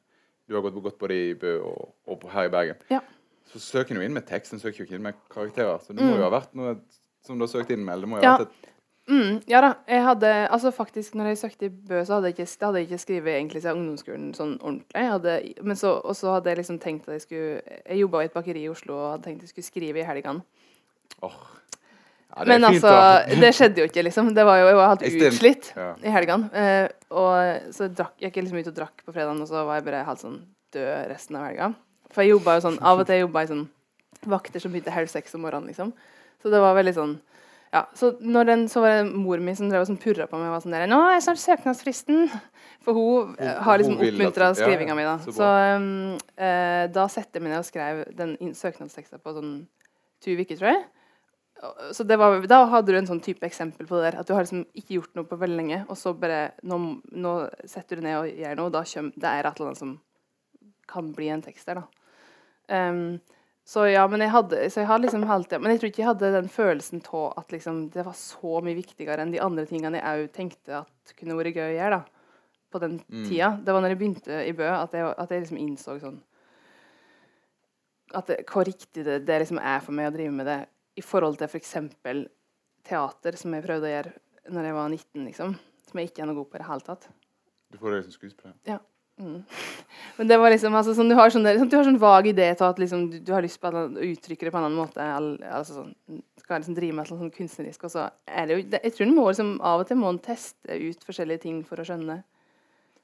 Du 0.47 0.53
har 0.55 0.61
gått, 0.61 0.75
gått 0.83 0.99
både 0.99 1.13
i 1.17 1.33
Bø 1.39 1.53
og, 1.63 1.93
og 2.07 2.19
på, 2.21 2.29
her 2.29 2.45
i 2.45 2.49
Bergen. 2.53 2.75
Ja. 2.91 2.99
Så 3.53 3.59
søker 3.59 3.95
jo 3.95 4.01
inn 4.01 4.13
med 4.13 4.25
tekst, 4.27 4.53
en 4.53 4.59
søker 4.59 4.83
jo 4.83 4.85
ikke 4.85 4.95
inn 4.99 5.03
med 5.05 5.15
karakterer. 5.31 5.79
Så 5.81 5.93
det 5.95 6.03
må 6.03 6.11
Mm. 6.13 6.19
jo 6.19 6.29
ha 6.29 6.29
vært 6.39 6.53
noe 6.53 6.75
som 7.25 7.37
du 7.39 7.45
har 7.45 7.51
søkt 7.51 7.71
inn 7.71 7.83
med. 7.85 7.93
Eller 7.93 8.05
det 8.05 8.09
må 8.11 8.17
jo 8.19 8.21
ha 8.27 8.31
Ja. 8.33 8.37
vært 8.37 8.47
et 8.51 8.69
Mm, 9.05 9.43
ja 9.47 9.59
da. 9.59 9.73
Jeg 9.85 10.01
hadde, 10.01 10.47
altså 10.49 10.71
faktisk 10.71 11.13
når 11.15 11.25
jeg 11.33 11.37
søkte 11.37 11.65
i 11.65 11.69
Bø, 11.69 12.03
så 12.05 12.13
hadde 12.15 12.29
jeg 12.31 12.35
ikke, 12.39 12.65
hadde 12.65 12.75
jeg 12.79 12.87
ikke 12.87 12.99
skrevet 13.03 13.33
egentlig 13.35 13.61
siden 13.61 13.81
ungdomsskolen 13.81 14.29
sånn 14.33 14.53
ordentlig. 14.61 15.09
Hadde, 15.11 15.53
men 15.63 15.75
så, 15.75 15.99
og 16.05 16.15
så 16.15 16.31
hadde 16.37 16.45
jeg 16.53 16.57
liksom 16.61 16.79
tenkt 16.79 17.07
at 17.09 17.13
jeg 17.17 17.21
skulle 17.21 17.61
Jeg 17.89 17.99
jobba 17.99 18.21
i 18.21 18.25
et 18.25 18.33
bakeri 18.33 18.63
i 18.63 18.69
Oslo 18.69 18.93
og 18.95 19.11
hadde 19.17 19.23
tenkt 19.27 19.41
jeg 19.41 19.49
skulle 19.49 19.65
skrive 19.67 19.99
i 19.99 20.07
helgene. 20.07 20.43
Åh. 21.21 21.35
Ja, 22.33 22.45
Men 22.49 22.65
fint, 22.65 22.83
altså, 22.83 23.39
det 23.41 23.51
skjedde 23.53 23.83
jo 23.83 23.85
ikke, 23.89 24.03
liksom. 24.07 24.31
Det 24.33 24.45
var 24.47 24.57
jo, 24.57 24.65
jeg 24.71 24.77
var 24.79 24.87
helt 24.95 25.03
utslitt 25.27 25.67
Ja. 25.77 25.89
i 26.01 26.13
helgene. 26.15 26.49
Eh, 26.53 26.87
og 27.11 27.73
så 27.75 27.89
drakk 27.93 28.15
jeg 28.19 28.31
gikk 28.31 28.41
liksom 28.43 28.59
ut 28.59 28.71
og 28.71 28.77
drakk 28.79 29.03
på 29.05 29.13
fredagen, 29.13 29.41
og 29.41 29.47
så 29.47 29.65
var 29.67 29.77
jeg 29.77 29.85
bare 29.85 30.05
helt 30.07 30.23
sånn 30.23 30.39
død 30.73 31.11
resten 31.11 31.37
av 31.37 31.45
helga. 31.45 31.73
For 32.09 32.23
jeg 32.25 32.33
jobba 32.33 32.57
jo 32.57 32.65
sånn 32.65 32.79
Av 32.81 32.99
og 32.99 33.05
til 33.09 33.21
jobba 33.21 33.43
jeg 33.45 33.53
sånn 33.53 33.67
vakter 34.25 34.63
som 34.63 34.71
begynte 34.73 34.93
halv 34.95 35.11
seks 35.11 35.35
om 35.35 35.41
morgenen, 35.45 35.69
liksom. 35.69 35.93
Så 36.41 36.49
det 36.49 36.59
var 36.63 36.75
veldig 36.75 36.95
sånn 36.97 37.13
ja, 37.73 37.87
så 37.97 38.11
når 38.21 38.45
den, 38.45 38.63
så 38.69 38.83
var 38.83 38.99
det 38.99 39.15
mor 39.17 39.41
mi 39.41 39.55
som 39.57 39.65
drev 39.69 39.81
og 39.81 39.87
sånn 39.89 39.97
purra 39.97 40.27
på 40.29 40.37
meg 40.37 40.51
og 40.51 40.53
var 40.53 40.61
sånn 40.61 40.75
der 40.75 40.85
'Nå 40.85 40.99
er 41.09 41.21
snart 41.25 41.41
søknadsfristen.' 41.41 42.29
For 42.85 42.93
hun 42.93 43.35
hun 43.39 43.63
har 43.65 43.79
liksom 43.79 43.97
oppmuntra 43.97 44.53
skrivinga 44.53 44.93
ja, 44.93 44.95
mi, 44.95 45.03
da. 45.07 45.17
så 45.17 45.31
Så, 45.33 45.47
um, 45.77 46.17
eh, 46.37 46.85
da 46.87 47.07
setter 47.07 47.39
jeg 47.39 47.41
meg 47.41 47.51
ned 47.53 47.59
og 47.63 47.65
skrev 47.65 48.15
den 48.15 48.37
søknadsteksten 48.53 49.23
på 49.23 49.33
sånn 49.33 49.65
to 50.21 50.35
uker, 50.37 50.55
tror 50.59 50.69
jeg. 50.69 50.83
Så 51.95 52.03
det 52.03 52.17
var, 52.19 52.41
da 52.49 52.65
hadde 52.67 52.91
du 52.91 52.97
en 52.99 53.07
sånn 53.07 53.21
type 53.23 53.45
eksempel 53.47 53.87
på 53.87 53.95
det 53.95 54.11
der. 54.11 54.19
At 54.19 54.27
du 54.27 54.33
har 54.35 54.43
liksom 54.43 54.65
ikke 54.75 54.97
gjort 54.97 55.13
noe 55.15 55.27
på 55.29 55.37
veldig 55.39 55.59
lenge, 55.61 55.77
og 55.87 55.95
så 55.99 56.11
bare 56.17 56.51
Nå, 56.67 56.79
nå 57.11 57.35
setter 57.65 57.99
du 57.99 58.03
ned 58.03 58.17
og 58.19 58.41
gjør 58.41 58.57
noe, 58.59 58.65
og 58.67 58.73
da 58.75 58.81
kommer 58.83 59.13
det 59.15 59.29
er 59.29 59.47
et 59.47 59.59
eller 59.59 59.69
annet 59.71 59.79
som 59.83 59.93
kan 60.91 61.13
bli 61.15 61.29
en 61.31 61.41
tekst 61.45 61.69
der, 61.69 61.79
da. 61.79 61.85
Um, 62.67 63.21
så 63.63 63.85
ja, 63.87 64.03
men 64.11 64.19
jeg 64.19 64.31
hadde 64.33 64.59
så 64.71 64.81
jeg 64.81 64.87
hadde 64.89 65.05
liksom 65.05 65.23
alltid, 65.23 65.61
Men 65.61 65.71
jeg 65.71 65.79
tror 65.79 65.89
ikke 65.91 66.01
jeg 66.01 66.07
hadde 66.09 66.31
den 66.35 66.49
følelsen 66.51 67.01
av 67.15 67.37
at 67.39 67.51
liksom, 67.55 67.89
det 67.93 68.03
var 68.03 68.15
så 68.19 68.59
mye 68.63 68.75
viktigere 68.75 69.23
enn 69.23 69.31
de 69.31 69.39
andre 69.39 69.63
tingene 69.69 70.01
jeg 70.01 70.25
òg 70.25 70.33
tenkte 70.35 70.81
at 70.81 71.15
kunne 71.15 71.37
vært 71.39 71.55
gøy 71.55 71.69
å 71.69 71.77
gjøre. 71.77 72.01
da, 72.03 72.03
På 72.71 72.79
den 72.83 72.99
Mm. 73.07 73.23
tida. 73.29 73.49
Det 73.63 73.71
var 73.73 73.81
når 73.81 73.89
jeg 73.95 73.99
begynte 73.99 74.47
i 74.47 74.51
Bø, 74.51 74.67
at 74.67 74.91
jeg, 74.91 75.15
at 75.17 75.29
jeg 75.29 75.41
liksom 75.45 75.57
innså 75.63 75.99
sånn 76.01 76.19
at 78.13 78.27
det, 78.27 78.45
Hvor 78.45 78.65
riktig 78.65 79.05
det, 79.05 79.25
det 79.25 79.39
liksom 79.41 79.59
er 79.59 79.79
for 79.79 79.91
meg 79.93 80.11
å 80.11 80.15
drive 80.15 80.31
med 80.31 80.45
det 80.45 80.59
i 80.95 81.03
forhold 81.03 81.39
til 81.39 81.49
f.eks. 81.49 81.75
teater, 82.83 83.37
som 83.39 83.55
jeg 83.55 83.65
prøvde 83.65 83.89
å 83.89 83.93
gjøre 83.93 84.15
når 84.53 84.67
jeg 84.67 84.77
var 84.77 84.89
19, 84.89 85.27
liksom. 85.27 85.53
Som 85.87 85.99
jeg 85.99 86.09
ikke 86.09 86.23
er 86.23 86.29
noe 86.29 86.39
god 86.41 86.49
på 86.51 86.57
i 86.57 86.63
det 86.63 86.67
hele 86.69 86.87
tatt. 86.87 87.07
Du 87.73 87.79
får 87.79 87.95
det 87.95 88.01
som 88.07 88.15
skuespiller. 88.15 88.81
Mm. 89.21 89.43
Men 90.17 90.27
det 90.27 90.37
var 90.41 90.49
liksom 90.49 90.75
altså, 90.75 90.95
sånn, 90.97 91.09
du, 91.09 91.15
har 91.17 91.29
sånn, 91.33 91.45
sånn, 91.45 91.69
du 91.69 91.75
har 91.77 91.85
sånn 91.85 91.99
vag 92.01 92.27
idé 92.31 92.47
til 92.57 92.65
at 92.65 92.79
liksom, 92.81 93.05
du, 93.11 93.19
du 93.21 93.31
har 93.33 93.45
lyst 93.45 93.61
på 93.61 93.69
å 93.69 93.85
uttrykke 94.07 94.47
det 94.47 94.53
på 94.53 94.59
en 94.59 94.67
annen 94.67 94.79
måte. 94.79 95.05
Al, 95.05 95.35
altså, 95.47 95.81
sånn, 95.81 96.21
skal 96.41 96.61
liksom 96.61 96.77
drive 96.77 96.97
med 96.97 97.05
eller 97.05 97.21
sånn 97.23 97.33
kunstnerisk. 97.33 97.87
Og 97.87 97.93
så 97.93 98.07
er 98.27 98.49
det 98.49 98.57
jo, 98.57 98.65
det, 98.73 98.81
jeg 98.87 98.97
tror 98.97 99.13
må 99.13 99.27
liksom, 99.29 99.55
av 99.61 99.83
og 99.83 99.89
til 99.89 100.01
må 100.01 100.11
en 100.13 100.21
teste 100.23 100.79
ut 100.81 101.07
forskjellige 101.07 101.45
ting 101.45 101.61
for 101.67 101.81
å 101.81 101.87
skjønne. 101.87 102.19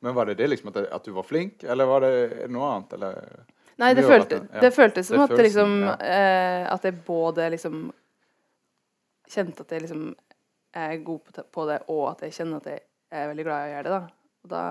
Men 0.06 0.16
var 0.16 0.30
det 0.30 0.38
det 0.40 0.48
liksom 0.48 0.72
at, 0.72 0.82
at 0.96 1.08
du 1.08 1.12
var 1.16 1.28
flink, 1.28 1.64
eller 1.68 1.88
var 1.90 2.06
det 2.06 2.50
noe 2.52 2.74
annet? 2.74 2.94
Eller? 2.96 3.48
Nei, 3.80 3.94
det, 3.96 4.04
følte, 4.04 4.40
det- 4.42 4.54
ja. 4.54 4.60
det 4.66 4.74
føltes 4.76 5.08
som 5.08 5.22
Det 5.22 5.32
at, 5.32 5.40
liksom, 5.46 5.76
ja. 5.86 5.94
eh, 6.04 6.66
at 6.74 6.84
jeg 6.84 6.98
både 7.08 7.46
liksom 7.54 7.78
kjente 9.30 9.62
at 9.64 9.72
jeg 9.72 9.82
liksom 9.86 10.16
er 10.76 10.98
god 11.06 11.20
på, 11.52 11.66
det, 11.70 11.78
og 11.88 12.10
at 12.12 12.22
jeg 12.28 12.34
kjenner 12.40 12.58
at 12.60 12.66
jeg 12.74 12.82
er 13.12 13.28
veldig 13.32 13.46
glad 13.48 13.62
i 13.62 13.70
å 13.70 13.74
gjøre 13.76 13.84
det. 13.84 13.94
da. 13.96 14.02
Og 14.44 14.50
da 14.54 14.64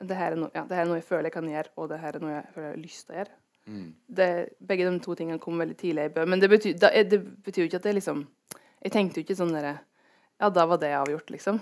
det 0.00 0.16
her, 0.16 0.32
er 0.32 0.36
no, 0.40 0.48
ja, 0.54 0.62
det 0.64 0.76
her 0.78 0.86
er 0.86 0.88
noe 0.88 0.96
jeg 1.00 1.04
føler 1.10 1.28
jeg 1.28 1.34
kan 1.34 1.48
gjøre, 1.50 1.68
og 1.76 1.88
det 1.90 1.98
her 2.00 2.16
er 2.16 2.22
noe 2.24 2.30
jeg 2.32 2.46
føler 2.54 2.66
jeg 2.70 2.76
har 2.76 2.82
lyst 2.84 3.02
til 3.06 3.12
å 3.14 3.18
gjøre. 3.18 3.34
Mm. 3.70 3.88
Det, 4.20 4.28
begge 4.70 4.86
de 4.88 5.00
to 5.04 5.14
tingene 5.18 5.38
kom 5.42 5.58
veldig 5.60 5.76
tidlig 5.78 6.06
i 6.08 6.12
Bø. 6.14 6.24
Men 6.26 6.40
det 6.40 6.48
betyr, 6.50 6.78
da, 6.80 6.88
er- 6.96 7.04
det 7.10 7.18
betyr 7.44 7.62
jo 7.64 7.68
ikke 7.68 7.76
at 7.82 7.88
det 7.90 7.94
liksom 7.98 8.22
Jeg 8.82 8.92
tenkte 8.94 9.20
jo 9.20 9.24
ikke 9.26 9.36
sånn 9.36 9.52
derre 9.52 9.74
Ja, 10.40 10.48
da 10.48 10.64
var 10.66 10.78
det 10.80 10.88
avgjort, 10.96 11.28
liksom. 11.30 11.60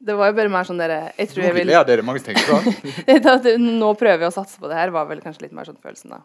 Det 0.00 0.14
var 0.16 0.30
jo 0.30 0.36
bare 0.38 0.48
mer 0.48 0.64
sånn 0.64 0.78
dere 0.80 1.12
Jeg 1.18 1.28
tror 1.28 1.44
jeg 1.44 1.54
vil 1.58 1.68
Ja, 1.74 1.82
dere 1.84 2.00
er 2.04 2.06
mange 2.08 2.22
tenker 2.24 2.46
på. 2.48 2.60
Da 3.20 3.34
Nå 3.60 3.90
prøver 4.00 4.24
jeg 4.24 4.30
å 4.30 4.36
satse 4.38 4.60
på 4.62 4.68
det 4.70 4.78
her, 4.78 4.92
var 4.94 5.08
vel 5.10 5.20
kanskje 5.20 5.42
litt 5.46 5.52
mer 5.56 5.68
sånn 5.68 5.80
følelsen, 5.82 6.14
da. 6.16 6.22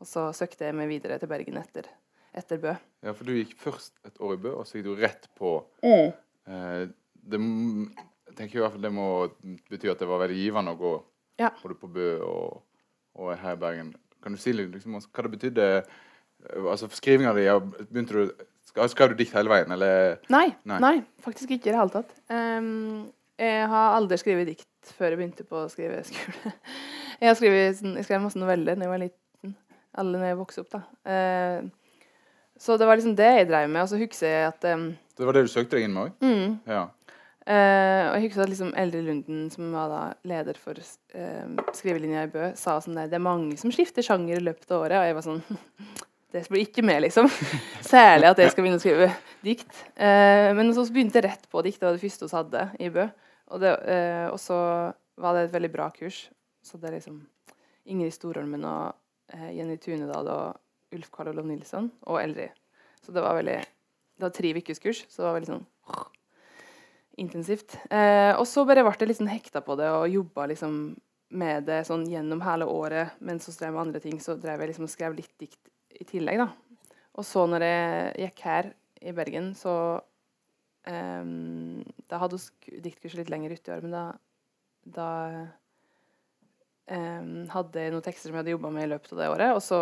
Og 0.00 0.08
så 0.08 0.30
søkte 0.36 0.64
jeg 0.66 0.74
meg 0.76 0.88
videre 0.90 1.18
til 1.20 1.28
Bergen 1.30 1.58
etter, 1.60 1.86
etter 2.34 2.58
Bø. 2.62 2.72
Ja, 3.04 3.12
for 3.14 3.28
du 3.28 3.34
gikk 3.36 3.52
først 3.62 3.92
et 4.08 4.16
år 4.24 4.34
i 4.38 4.40
Bø, 4.46 4.54
og 4.58 4.66
så 4.66 4.78
gikk 4.80 4.88
du 4.88 4.94
rett 5.04 5.28
på 5.38 5.52
Mm. 5.84 6.12
eh, 6.48 6.86
det, 7.24 7.40
Jeg 7.40 8.36
tenker 8.40 8.58
i 8.58 8.62
hvert 8.64 8.72
fall 8.74 8.82
det 8.82 8.92
må 8.92 9.08
bety 9.70 9.90
at 9.92 10.00
det 10.02 10.08
var 10.10 10.18
veldig 10.24 10.40
givende 10.40 10.72
å 10.74 10.80
gå 10.80 10.94
Ja. 11.44 11.50
både 11.62 11.74
på 11.78 11.92
Bø 11.92 12.08
og, 12.24 12.62
og 13.20 13.36
her 13.38 13.52
i 13.54 13.60
Bergen. 13.60 13.94
Kan 14.24 14.32
du 14.32 14.38
si 14.40 14.52
litt 14.52 14.72
liksom, 14.72 14.96
hva 14.98 15.22
det 15.28 15.30
betydde? 15.36 15.68
Altså 16.64 16.88
for 16.88 16.96
skrivinga 16.98 17.32
di, 17.36 17.44
begynte 17.92 18.12
du 18.16 18.32
Skrev 18.90 19.12
du 19.12 19.14
dikt 19.20 19.34
hele 19.36 19.48
veien, 19.52 19.70
eller? 19.70 20.16
Nei, 20.34 20.48
Nei. 20.66 20.78
nei. 20.82 20.94
faktisk 21.22 21.50
ikke 21.54 21.68
i 21.70 21.72
det 21.72 21.78
hele 21.78 21.92
tatt. 21.94 22.10
Um, 22.30 23.04
jeg 23.38 23.68
har 23.70 23.94
aldri 23.96 24.18
skrevet 24.18 24.46
dikt 24.50 24.90
før 24.98 25.12
jeg 25.14 25.18
begynte 25.20 25.44
på 25.48 25.62
skriveskole. 25.72 26.52
Jeg 27.22 27.28
har 27.30 27.36
skrevet, 27.38 27.76
sånn- 27.78 27.94
jeg 27.94 28.04
skrev 28.08 28.20
masse 28.24 28.36
noveller 28.42 28.74
da 28.74 28.82
jeg 28.84 28.90
var 28.90 28.98
liten. 28.98 29.52
Alle 29.96 30.18
når 30.18 30.26
jeg 30.32 30.36
vokste 30.40 30.62
opp, 30.64 30.72
da. 30.74 30.80
Uh, 31.06 31.68
så 32.58 32.74
det 32.78 32.86
var 32.90 32.98
liksom 32.98 33.14
det 33.16 33.28
jeg 33.38 33.46
drev 33.48 33.68
med. 33.70 33.82
Og 33.84 33.88
så 33.92 34.00
husker 34.00 34.26
jeg 34.28 34.48
at 34.50 34.66
um, 34.74 34.88
Det 35.16 35.24
var 35.28 35.32
det 35.38 35.44
du 35.46 35.52
søkte 35.52 35.78
deg 35.78 35.86
inn 35.86 35.94
med 35.94 36.08
òg? 36.10 36.26
mm, 36.26 36.58
Ja. 36.74 36.82
Uh, 37.44 38.02
og 38.10 38.14
jeg 38.18 38.22
husker 38.26 38.42
at 38.42 38.48
liksom 38.50 38.70
Eldre 38.80 39.02
Lunden, 39.04 39.46
som 39.52 39.70
var 39.76 39.88
da 39.92 40.02
leder 40.26 40.56
for 40.58 40.74
uh, 40.80 41.64
skrivelinja 41.76 42.22
i 42.26 42.30
Bø, 42.32 42.50
sa 42.58 42.78
sånn 42.80 42.96
der 42.98 43.10
Det 43.12 43.18
er 43.18 43.24
mange 43.30 43.56
som 43.60 43.72
skifter 43.74 44.02
sjanger 44.06 44.40
i 44.40 44.44
løpet 44.50 44.70
av 44.74 44.80
året. 44.88 44.98
Og 44.98 45.08
jeg 45.10 45.16
var 45.20 45.26
sånn 45.30 45.42
Det 46.34 46.48
blir 46.50 46.64
ikke 46.66 46.82
med, 46.82 47.04
liksom. 47.04 47.28
Særlig 47.94 48.26
at 48.32 48.40
jeg 48.42 48.50
skal 48.50 48.64
begynne 48.64 48.80
å 48.80 48.82
skrive 48.82 49.06
dikt. 49.44 49.70
Eh, 49.94 50.50
men 50.58 50.72
så 50.74 50.82
begynte 50.90 51.20
jeg 51.20 51.28
rett 51.28 51.44
på 51.50 51.62
dikt. 51.62 51.78
Det 51.78 51.86
var 51.86 51.94
det 51.94 52.02
første 52.02 52.26
vi 52.26 52.34
hadde 52.34 52.64
i 52.82 52.88
Bø. 52.94 53.04
Og, 53.52 53.60
det, 53.62 53.70
eh, 53.92 54.26
og 54.32 54.40
så 54.42 54.56
var 55.20 55.36
det 55.36 55.44
et 55.44 55.54
veldig 55.54 55.70
bra 55.70 55.86
kurs. 55.94 56.24
Så 56.64 56.80
det 56.80 56.90
er 56.90 56.96
liksom 56.96 57.20
Ingrid 57.86 58.16
Storholmen 58.16 58.64
og 58.66 58.96
eh, 59.36 59.52
Jenny 59.54 59.76
Tunedal 59.78 60.30
og 60.32 60.96
Ulf 60.96 61.12
Karl 61.14 61.30
Olav 61.30 61.46
Nilsson 61.46 61.90
og 62.08 62.18
Eldrid. 62.22 62.56
Så 63.04 63.14
det 63.14 63.22
var 63.22 63.38
veldig 63.38 63.60
Det 64.14 64.22
var 64.22 64.30
tre 64.34 64.50
ukers 64.54 64.78
kurs, 64.78 65.04
så 65.10 65.22
det 65.22 65.26
var 65.26 65.34
veldig 65.38 65.52
sånn 65.52 65.64
intensivt. 67.18 67.76
Eh, 67.90 68.32
og 68.34 68.46
så 68.46 68.64
bare 68.66 68.82
ble 68.86 68.94
jeg 68.98 69.10
litt 69.10 69.18
sånn 69.20 69.30
hekta 69.30 69.62
på 69.62 69.74
det 69.78 69.90
og 69.90 70.10
jobba 70.10 70.48
liksom 70.50 70.96
med 71.34 71.66
det 71.66 71.80
sånn 71.86 72.06
gjennom 72.10 72.42
hele 72.46 72.66
året. 72.70 73.14
Mens 73.22 73.46
så 73.46 73.54
drev 73.54 73.68
jeg 73.68 73.74
med 73.76 73.82
andre 73.84 74.02
ting, 74.02 74.18
så 74.22 74.36
drev 74.38 74.62
jeg 74.62 74.72
liksom 74.72 74.86
og 74.86 74.92
skrev 74.92 75.16
litt 75.18 75.32
dikt 75.42 75.60
i 76.00 76.06
tillegg, 76.08 76.40
da. 76.42 76.48
Og 77.14 77.26
så 77.26 77.44
når 77.46 77.64
jeg 77.66 78.14
gikk 78.24 78.42
her 78.48 78.70
i 79.04 79.12
Bergen, 79.14 79.52
så 79.58 79.74
um, 80.88 81.82
Da 82.10 82.20
hadde 82.22 82.40
vi 82.40 82.80
diktkurset 82.84 83.20
litt 83.22 83.32
lenger 83.32 83.54
uti 83.54 83.72
år, 83.74 83.84
men 83.84 83.94
da, 83.94 84.04
da 84.96 85.10
um, 86.90 87.46
hadde 87.52 87.86
jeg 87.86 87.94
noen 87.94 88.04
tekster 88.04 88.28
som 88.28 88.36
jeg 88.36 88.42
hadde 88.42 88.54
jobba 88.56 88.72
med 88.74 88.88
i 88.88 88.92
løpet 88.94 89.14
av 89.14 89.22
det 89.22 89.30
året. 89.36 89.54
Og 89.56 89.62
så 89.64 89.80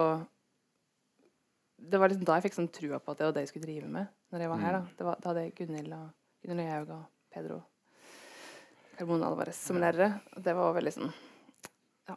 Det 1.82 1.98
var 1.98 2.12
liksom 2.12 2.26
da 2.28 2.38
jeg 2.38 2.46
fikk 2.48 2.58
sånn 2.60 2.72
trua 2.74 3.00
på 3.02 3.12
at 3.12 3.18
det 3.18 3.28
var 3.28 3.36
det 3.36 3.46
jeg 3.46 3.54
skulle 3.54 3.70
drive 3.70 3.88
med 3.90 4.10
når 4.32 4.44
jeg 4.44 4.52
var 4.52 4.62
her. 4.62 4.78
Da 4.78 4.98
det 4.98 5.08
var, 5.08 5.20
Da 5.20 5.32
hadde 5.32 5.46
jeg 5.46 5.56
Gunhild 5.58 5.96
og 5.96 6.08
Gunhild 6.46 6.68
Jaug 6.68 6.94
og 6.98 7.04
Pedro 7.32 7.62
Carmona 8.98 9.26
Alvarez 9.30 9.58
som 9.58 9.80
lærere. 9.80 10.12
Og 10.36 10.44
det 10.44 10.54
var 10.58 10.76
veldig 10.76 10.94
sånn 10.94 11.10
ja. 12.10 12.16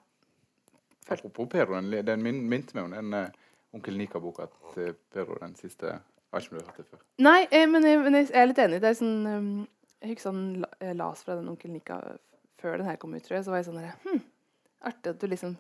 Apropos 1.08 1.50
Pedro, 1.50 1.80
den, 1.80 2.06
den 2.06 2.46
minte 2.52 2.78
meg 2.78 2.90
om 2.90 2.94
den 2.94 3.18
eh, 3.24 3.42
Onkel 3.76 3.98
Nika-boka 4.00 4.48
til 4.74 4.94
Pedro, 5.14 5.38
den 5.42 5.56
siste. 5.60 5.92
Jeg 5.92 6.32
har 6.34 6.44
ikke 6.44 6.62
hørt 6.62 6.78
det 6.80 6.86
før. 6.90 7.02
Nei, 7.24 7.42
eh, 7.52 7.66
men, 7.70 7.86
jeg, 7.88 8.00
men 8.04 8.18
jeg 8.20 8.32
er 8.34 8.50
litt 8.50 8.62
enig. 8.64 8.82
Det 8.84 8.92
er 8.92 8.98
sånn 9.00 9.28
um, 9.28 9.52
Jeg 10.02 10.14
husker 10.14 10.32
han 10.32 10.42
la, 10.64 10.70
eh, 10.80 10.96
las 10.96 11.24
fra 11.26 11.38
den 11.40 11.52
Onkel 11.52 11.74
Nika 11.74 12.00
før 12.62 12.80
den 12.80 12.90
her 12.90 12.98
kom 13.02 13.16
ut, 13.16 13.24
tror 13.26 13.40
jeg. 13.40 13.46
Så 13.46 13.54
var 13.54 13.62
jeg 13.62 13.70
sånn 13.70 13.82
der, 13.82 13.94
hm, 14.06 14.22
Artig 14.86 15.14
at 15.14 15.22
du 15.22 15.28
liksom 15.32 15.56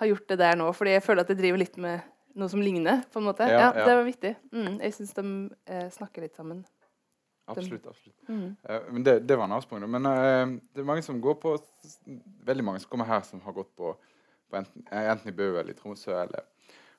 har 0.00 0.10
gjort 0.10 0.28
det 0.30 0.38
der 0.40 0.58
nå, 0.58 0.68
fordi 0.74 0.96
jeg 0.96 1.04
føler 1.06 1.24
at 1.24 1.30
jeg 1.30 1.38
driver 1.38 1.60
litt 1.62 1.76
med 1.80 2.10
noe 2.34 2.50
som 2.50 2.62
ligner, 2.62 3.04
på 3.12 3.20
en 3.20 3.28
måte. 3.28 3.46
Ja, 3.46 3.60
Ja, 3.60 3.66
ja. 3.70 3.84
Det 3.86 3.98
var 3.98 4.06
viktig. 4.08 4.32
Mm, 4.52 4.80
jeg 4.82 4.94
syns 4.96 5.12
de 5.14 5.26
eh, 5.70 5.86
snakker 5.94 6.26
litt 6.26 6.34
sammen. 6.34 6.64
Absolutt. 7.46 7.86
absolutt. 7.86 8.28
Mm. 8.28 8.56
Uh, 8.70 8.92
men 8.92 9.04
det, 9.04 9.18
det 9.28 9.36
var 9.36 9.44
en 9.44 9.52
avsporing. 9.52 9.90
Men 9.90 10.06
uh, 10.06 10.60
det 10.72 10.80
er 10.80 10.88
mange 10.88 11.04
som 11.04 11.20
går 11.20 11.34
på 11.42 11.58
Veldig 12.44 12.64
mange 12.64 12.80
som 12.80 12.90
kommer 12.90 13.08
her, 13.08 13.20
som 13.20 13.40
har 13.44 13.52
gått 13.52 13.70
på, 13.76 13.92
på 14.50 14.56
enten, 14.56 14.86
eh, 14.90 15.10
enten 15.12 15.28
i 15.28 15.36
Bø 15.36 15.50
eller 15.58 15.72
i 15.72 15.76
Tromsø 15.76 16.12
eller 16.12 16.44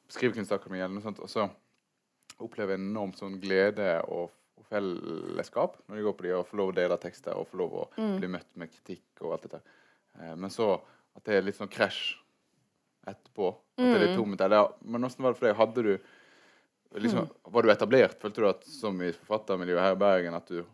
Skrivekunstakademi 0.10 0.80
eller 0.80 0.94
noe 0.96 1.02
sånt, 1.06 1.20
og 1.20 1.30
så 1.32 1.48
opplever 2.40 2.76
jeg 2.76 2.82
enormt 2.84 3.18
sånn 3.18 3.40
glede 3.42 4.02
og, 4.12 4.30
og 4.58 4.66
fellesskap 4.70 5.78
når 5.88 5.96
de 5.98 6.04
går 6.04 6.14
på 6.18 6.24
de 6.28 6.34
og 6.36 6.48
får 6.50 6.58
lov 6.60 6.72
å 6.74 6.76
dele 6.76 6.98
tekster 7.02 7.38
og 7.40 7.48
får 7.50 7.58
lov 7.62 7.74
å 7.80 7.86
Mm. 7.98 8.18
bli 8.20 8.28
møtt 8.28 8.52
med 8.60 8.72
kritikk 8.72 9.22
og 9.22 9.34
alt 9.34 9.42
dette. 9.48 9.62
Eh, 10.20 10.36
men 10.36 10.50
så 10.50 10.82
at 11.16 11.24
det 11.24 11.36
er 11.38 11.42
litt 11.48 11.56
sånn 11.58 11.72
krasj 11.72 12.16
etterpå. 13.08 13.50
At 13.78 13.84
det 13.86 13.96
er 13.96 14.00
litt 14.08 14.18
Mm. 14.18 14.24
tomt. 14.24 14.42
Eller, 14.42 14.74
men 14.84 15.02
hvordan 15.02 15.24
var 15.24 15.32
det 15.34 15.38
for 15.40 15.48
deg? 15.48 15.56
Hadde 15.56 15.84
du 15.84 16.00
liksom, 17.00 17.30
Var 17.52 17.62
du 17.62 17.70
etablert? 17.70 18.20
Følte 18.20 18.36
du 18.42 18.48
at 18.50 18.64
som 18.66 19.02
i 19.02 19.12
forfattermiljøet 19.12 19.82
her 19.82 19.92
i 19.92 19.96
Bergen 19.96 20.34
at 20.34 20.46
du 20.48 20.66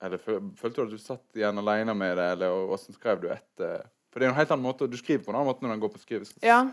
eller 0.00 0.18
Følte 0.18 0.74
du 0.76 0.82
at 0.84 0.90
du 0.90 0.98
satt 0.98 1.24
igjen 1.34 1.58
alene 1.58 1.94
med 1.96 2.16
det, 2.16 2.32
eller 2.32 2.68
åssen 2.70 2.94
skrev 2.94 3.20
du 3.20 3.28
etter 3.28 3.82
For 4.12 4.20
det 4.20 4.26
er 4.28 4.30
en 4.30 4.36
helt 4.38 4.50
annen 4.50 4.62
måte 4.64 4.88
Du 4.88 4.96
skriver 4.96 5.24
på 5.24 5.30
en 5.30 5.36
annen 5.40 5.48
måte 5.52 5.62
når 5.62 5.74
du 5.74 5.80
går 5.80 5.92
på 5.96 5.98
Ja. 6.42 6.64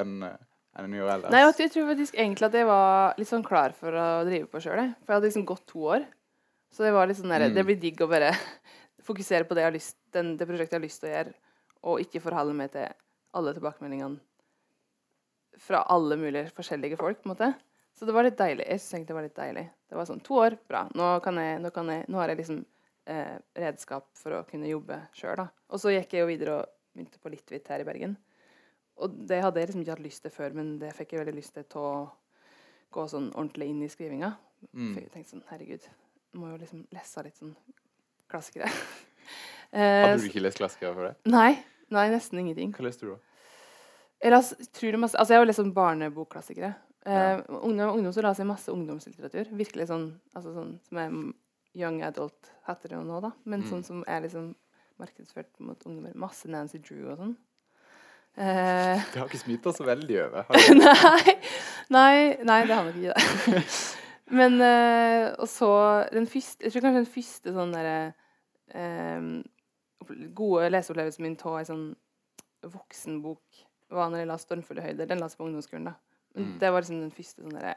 enn 0.00 0.22
eh, 0.22 0.36
enn 0.78 0.86
en 0.86 0.94
gjør 0.98 1.10
ellers. 1.16 1.32
Nei, 1.34 1.42
jeg 1.58 1.72
tror 1.74 1.88
faktisk 1.90 2.14
egentlig 2.18 2.46
at 2.46 2.56
jeg 2.60 2.66
var 2.68 3.14
litt 3.18 3.28
sånn 3.30 3.44
klar 3.46 3.72
for 3.76 3.92
å 3.98 4.06
drive 4.28 4.46
på 4.52 4.60
sjøl. 4.62 4.82
For 5.02 5.12
jeg 5.12 5.16
hadde 5.18 5.28
liksom 5.30 5.46
gått 5.48 5.64
to 5.66 5.84
år. 5.96 6.04
Så 6.70 6.84
det 6.86 6.92
var 6.94 7.06
litt 7.10 7.18
sånn 7.18 7.32
der, 7.34 7.48
Mm. 7.48 7.54
det 7.54 7.64
blir 7.66 7.80
digg 7.82 8.00
å 8.00 8.08
bare 8.08 8.30
fokusere 9.08 9.44
på 9.48 9.54
det, 9.56 9.62
jeg 9.64 9.70
har 9.70 9.74
lyst, 9.74 9.96
den, 10.14 10.36
det 10.38 10.46
prosjektet 10.46 10.76
jeg 10.76 10.80
har 10.80 10.86
lyst 10.86 11.00
til 11.02 11.10
å 11.10 11.14
gjøre, 11.16 11.32
og 11.82 12.00
ikke 12.04 12.20
forholde 12.22 12.54
meg 12.54 12.70
til 12.70 12.86
alle 13.34 13.54
tilbakemeldingene 13.56 14.20
fra 15.60 15.82
alle 15.92 16.16
mulige 16.16 16.50
forskjellige 16.56 16.96
folk. 17.00 17.22
på 17.22 17.28
en 17.28 17.34
måte. 17.34 17.50
Så 17.98 18.06
det 18.06 18.14
var 18.14 18.24
litt 18.24 18.38
deilig. 18.38 18.64
Jeg 18.70 18.80
synes 18.80 18.92
egentlig 18.94 19.10
det 19.10 19.16
var 19.18 19.26
litt 19.26 19.36
deilig. 19.40 19.64
Det 19.90 19.96
var 19.98 20.06
sånn 20.08 20.22
to 20.24 20.34
år, 20.40 20.56
bra. 20.70 20.84
Nå, 20.94 21.08
kan 21.24 21.36
jeg, 21.42 21.58
nå, 21.60 21.70
kan 21.74 21.88
jeg, 21.90 22.04
nå 22.08 22.20
har 22.22 22.28
jeg 22.32 22.38
liksom 22.38 22.60
eh, 23.10 23.36
redskap 23.58 24.06
for 24.16 24.38
å 24.38 24.44
kunne 24.48 24.70
jobbe 24.70 25.00
sjøl, 25.12 25.36
da. 25.42 25.48
Og 25.74 25.82
så 25.82 25.92
gikk 25.92 26.14
jeg 26.14 26.22
jo 26.22 26.30
videre 26.30 26.54
og 26.60 26.70
begynte 26.94 27.18
på 27.20 27.32
Littvitt 27.34 27.68
her 27.68 27.82
i 27.82 27.88
Bergen. 27.88 28.14
Og 29.00 29.14
det 29.28 29.40
hadde 29.42 29.60
jeg 29.60 29.68
liksom 29.70 29.82
ikke 29.84 29.94
hatt 29.96 30.04
lyst 30.04 30.22
til 30.22 30.30
før, 30.34 30.52
men 30.54 30.78
det 30.78 30.92
fikk 30.96 31.12
jeg 31.14 31.22
veldig 31.24 31.34
lyst 31.38 31.54
til 31.56 31.64
til 31.64 31.80
å 31.80 31.92
gå 32.92 33.04
sånn 33.08 33.30
ordentlig 33.32 33.68
inn 33.72 33.82
i 33.82 33.88
skrivinga. 33.88 34.34
Mm. 34.74 34.92
For 34.94 35.00
jeg 35.00 35.10
tenkte 35.14 35.30
sånn, 35.36 35.44
herregud, 35.48 35.86
må 36.36 36.50
jo 36.52 36.58
liksom 36.60 36.82
lese 36.92 37.22
litt 37.24 37.38
sånn 37.40 37.54
klassikere. 38.30 38.68
eh, 39.72 40.04
Hadde 40.04 40.20
du 40.20 40.28
ikke 40.28 40.42
lest 40.44 40.60
klassikere 40.60 40.94
før 40.94 41.08
det? 41.10 41.14
Nei, 41.32 41.52
nei, 41.94 42.06
nesten 42.12 42.42
ingenting. 42.42 42.74
Hva 42.76 42.84
leste 42.88 43.06
du, 43.06 43.14
da? 43.14 43.20
Jeg 44.20 44.34
las 44.34 44.50
utrolig 44.60 44.98
masse 45.00 45.16
Altså, 45.16 45.32
jeg 45.32 45.40
har 45.40 45.46
lest 45.48 45.62
sånn 45.62 45.74
barnebokklassikere. 45.76 46.74
Eh, 47.06 47.12
Ja. 47.16 47.36
ungdom, 47.48 47.94
ungdom 47.96 48.12
så 48.12 48.20
las 48.22 48.36
jeg 48.38 48.46
masse 48.50 48.68
ungdomslitteratur. 48.68 49.48
Virkelig 49.56 49.86
sånn, 49.88 50.10
altså 50.36 50.52
sånn 50.52 50.74
som 50.84 50.98
er 51.00 51.14
young 51.80 52.02
adult, 52.04 52.50
heter 52.66 52.88
det 52.92 52.98
jo 52.98 53.04
nå, 53.06 53.20
da. 53.24 53.30
Men 53.46 53.62
Mm. 53.62 53.70
sånn 53.70 53.84
som 53.86 54.04
er 54.06 54.20
liksom 54.26 54.54
markedsført 55.00 55.58
mot 55.60 55.78
ungdommer. 55.86 56.14
Masse 56.14 56.44
Nancy 56.52 56.78
Drew 56.78 57.08
og 57.12 57.16
sånn. 57.18 57.36
Eh, 58.36 59.00
Det 59.12 59.18
har 59.18 59.26
ikke 59.26 59.40
smitta 59.42 59.72
så 59.74 59.84
veldig 59.84 60.18
over. 60.24 60.44
Nei, 60.80 61.34
nei, 61.90 62.36
nei, 62.46 62.60
det 62.66 62.76
har 62.76 62.86
nok 62.86 62.96
ikke 63.00 63.14
det. 63.16 63.64
Men 64.38 64.60
eh, 64.62 65.32
Og 65.42 65.48
så 65.50 65.70
den 66.14 66.28
første 66.30 66.64
Jeg 66.64 66.72
tror 66.72 66.84
kanskje 66.84 67.00
den 67.02 67.10
første 67.14 67.54
sånn 67.56 67.74
derre 67.74 67.96
eh, 68.78 69.26
Gode 70.38 70.70
leseopplevelsen 70.70 71.26
min 71.26 71.36
av 71.42 71.58
ei 71.58 71.66
sånn 71.68 71.90
voksenbok 72.70 73.64
var 73.90 74.10
når 74.10 74.20
jeg 74.20 74.28
la 74.28 74.36
'Stormfulle 74.38 74.82
høyder'. 74.84 75.08
Den 75.08 75.18
la 75.18 75.26
jeg 75.26 75.38
på 75.38 75.46
ungdomsskolen. 75.48 75.86
da. 75.88 75.94
Mm. 76.36 76.58
Det 76.60 76.68
var 76.70 76.82
liksom 76.82 77.00
den 77.00 77.10
første 77.14 77.42
sånn 77.42 77.54
derre 77.56 77.74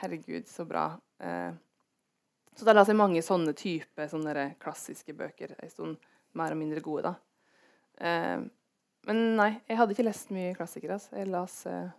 Herregud, 0.00 0.46
så 0.48 0.64
bra. 0.68 0.84
Eh, 1.20 1.52
så 2.56 2.64
da 2.64 2.72
la 2.72 2.84
jeg 2.84 2.96
mange 2.96 3.22
sånne 3.24 3.52
type 3.56 4.08
sånne 4.08 4.54
klassiske 4.60 5.12
bøker 5.16 5.54
en 5.58 5.70
stund. 5.72 5.96
Mer 6.36 6.52
og 6.52 6.60
mindre 6.60 6.80
gode, 6.84 7.10
da. 7.10 7.14
Eh, 9.06 9.12
men 9.12 9.36
nei, 9.38 9.52
jeg 9.68 9.78
hadde 9.78 9.94
ikke 9.94 10.06
lest 10.06 10.32
mye 10.34 10.54
klassikere. 10.56 10.98
Altså. 10.98 11.16
Jeg 11.16 11.30
las 11.30 11.66
eh, 11.70 11.94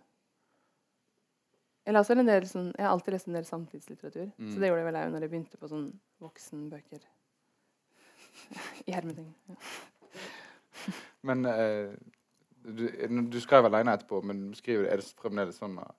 Jeg 1.88 1.94
las 1.96 2.10
vel 2.10 2.20
en 2.20 2.28
del 2.28 2.44
sånn 2.44 2.66
Jeg 2.76 2.84
har 2.84 2.92
alltid 2.92 3.14
lest 3.14 3.28
en 3.28 3.38
del 3.38 3.48
samtidslitteratur. 3.48 4.28
Mm. 4.36 4.50
Så 4.52 4.60
det 4.60 4.68
gjorde 4.68 4.82
jeg 4.82 4.90
vel 4.90 5.00
òg 5.00 5.14
når 5.14 5.24
jeg 5.24 5.32
begynte 5.34 5.60
på 5.60 5.70
sånn 5.70 5.88
voksenbøker. 6.22 7.06
I 8.88 8.96
hermeting. 8.96 9.32
Ja. 9.48 9.58
Men 11.26 11.48
eh, 11.48 11.96
du, 12.62 12.84
du 13.32 13.40
skrev 13.40 13.66
alene 13.66 13.96
etterpå, 13.96 14.20
men 14.26 14.52
skriver, 14.56 14.90
er 14.92 15.00
det 15.00 15.08
fremdeles 15.18 15.58
sånn 15.60 15.80
at 15.82 15.96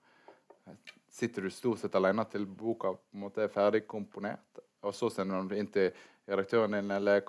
Sitter 1.09 1.41
du 1.41 1.49
stort 1.49 1.81
sett 1.81 1.95
alene 1.97 2.21
til 2.29 2.43
boka 2.45 2.91
på 2.93 3.17
en 3.17 3.23
måte 3.23 3.41
er 3.41 3.49
ferdig 3.51 3.81
komponert, 3.89 4.59
og 4.85 4.93
så 4.93 5.09
sender 5.11 5.41
du 5.41 5.49
den 5.49 5.63
inn 5.63 5.71
til 5.73 5.89
redaktøren 6.29 6.77
din, 6.77 6.91
eller 6.93 7.23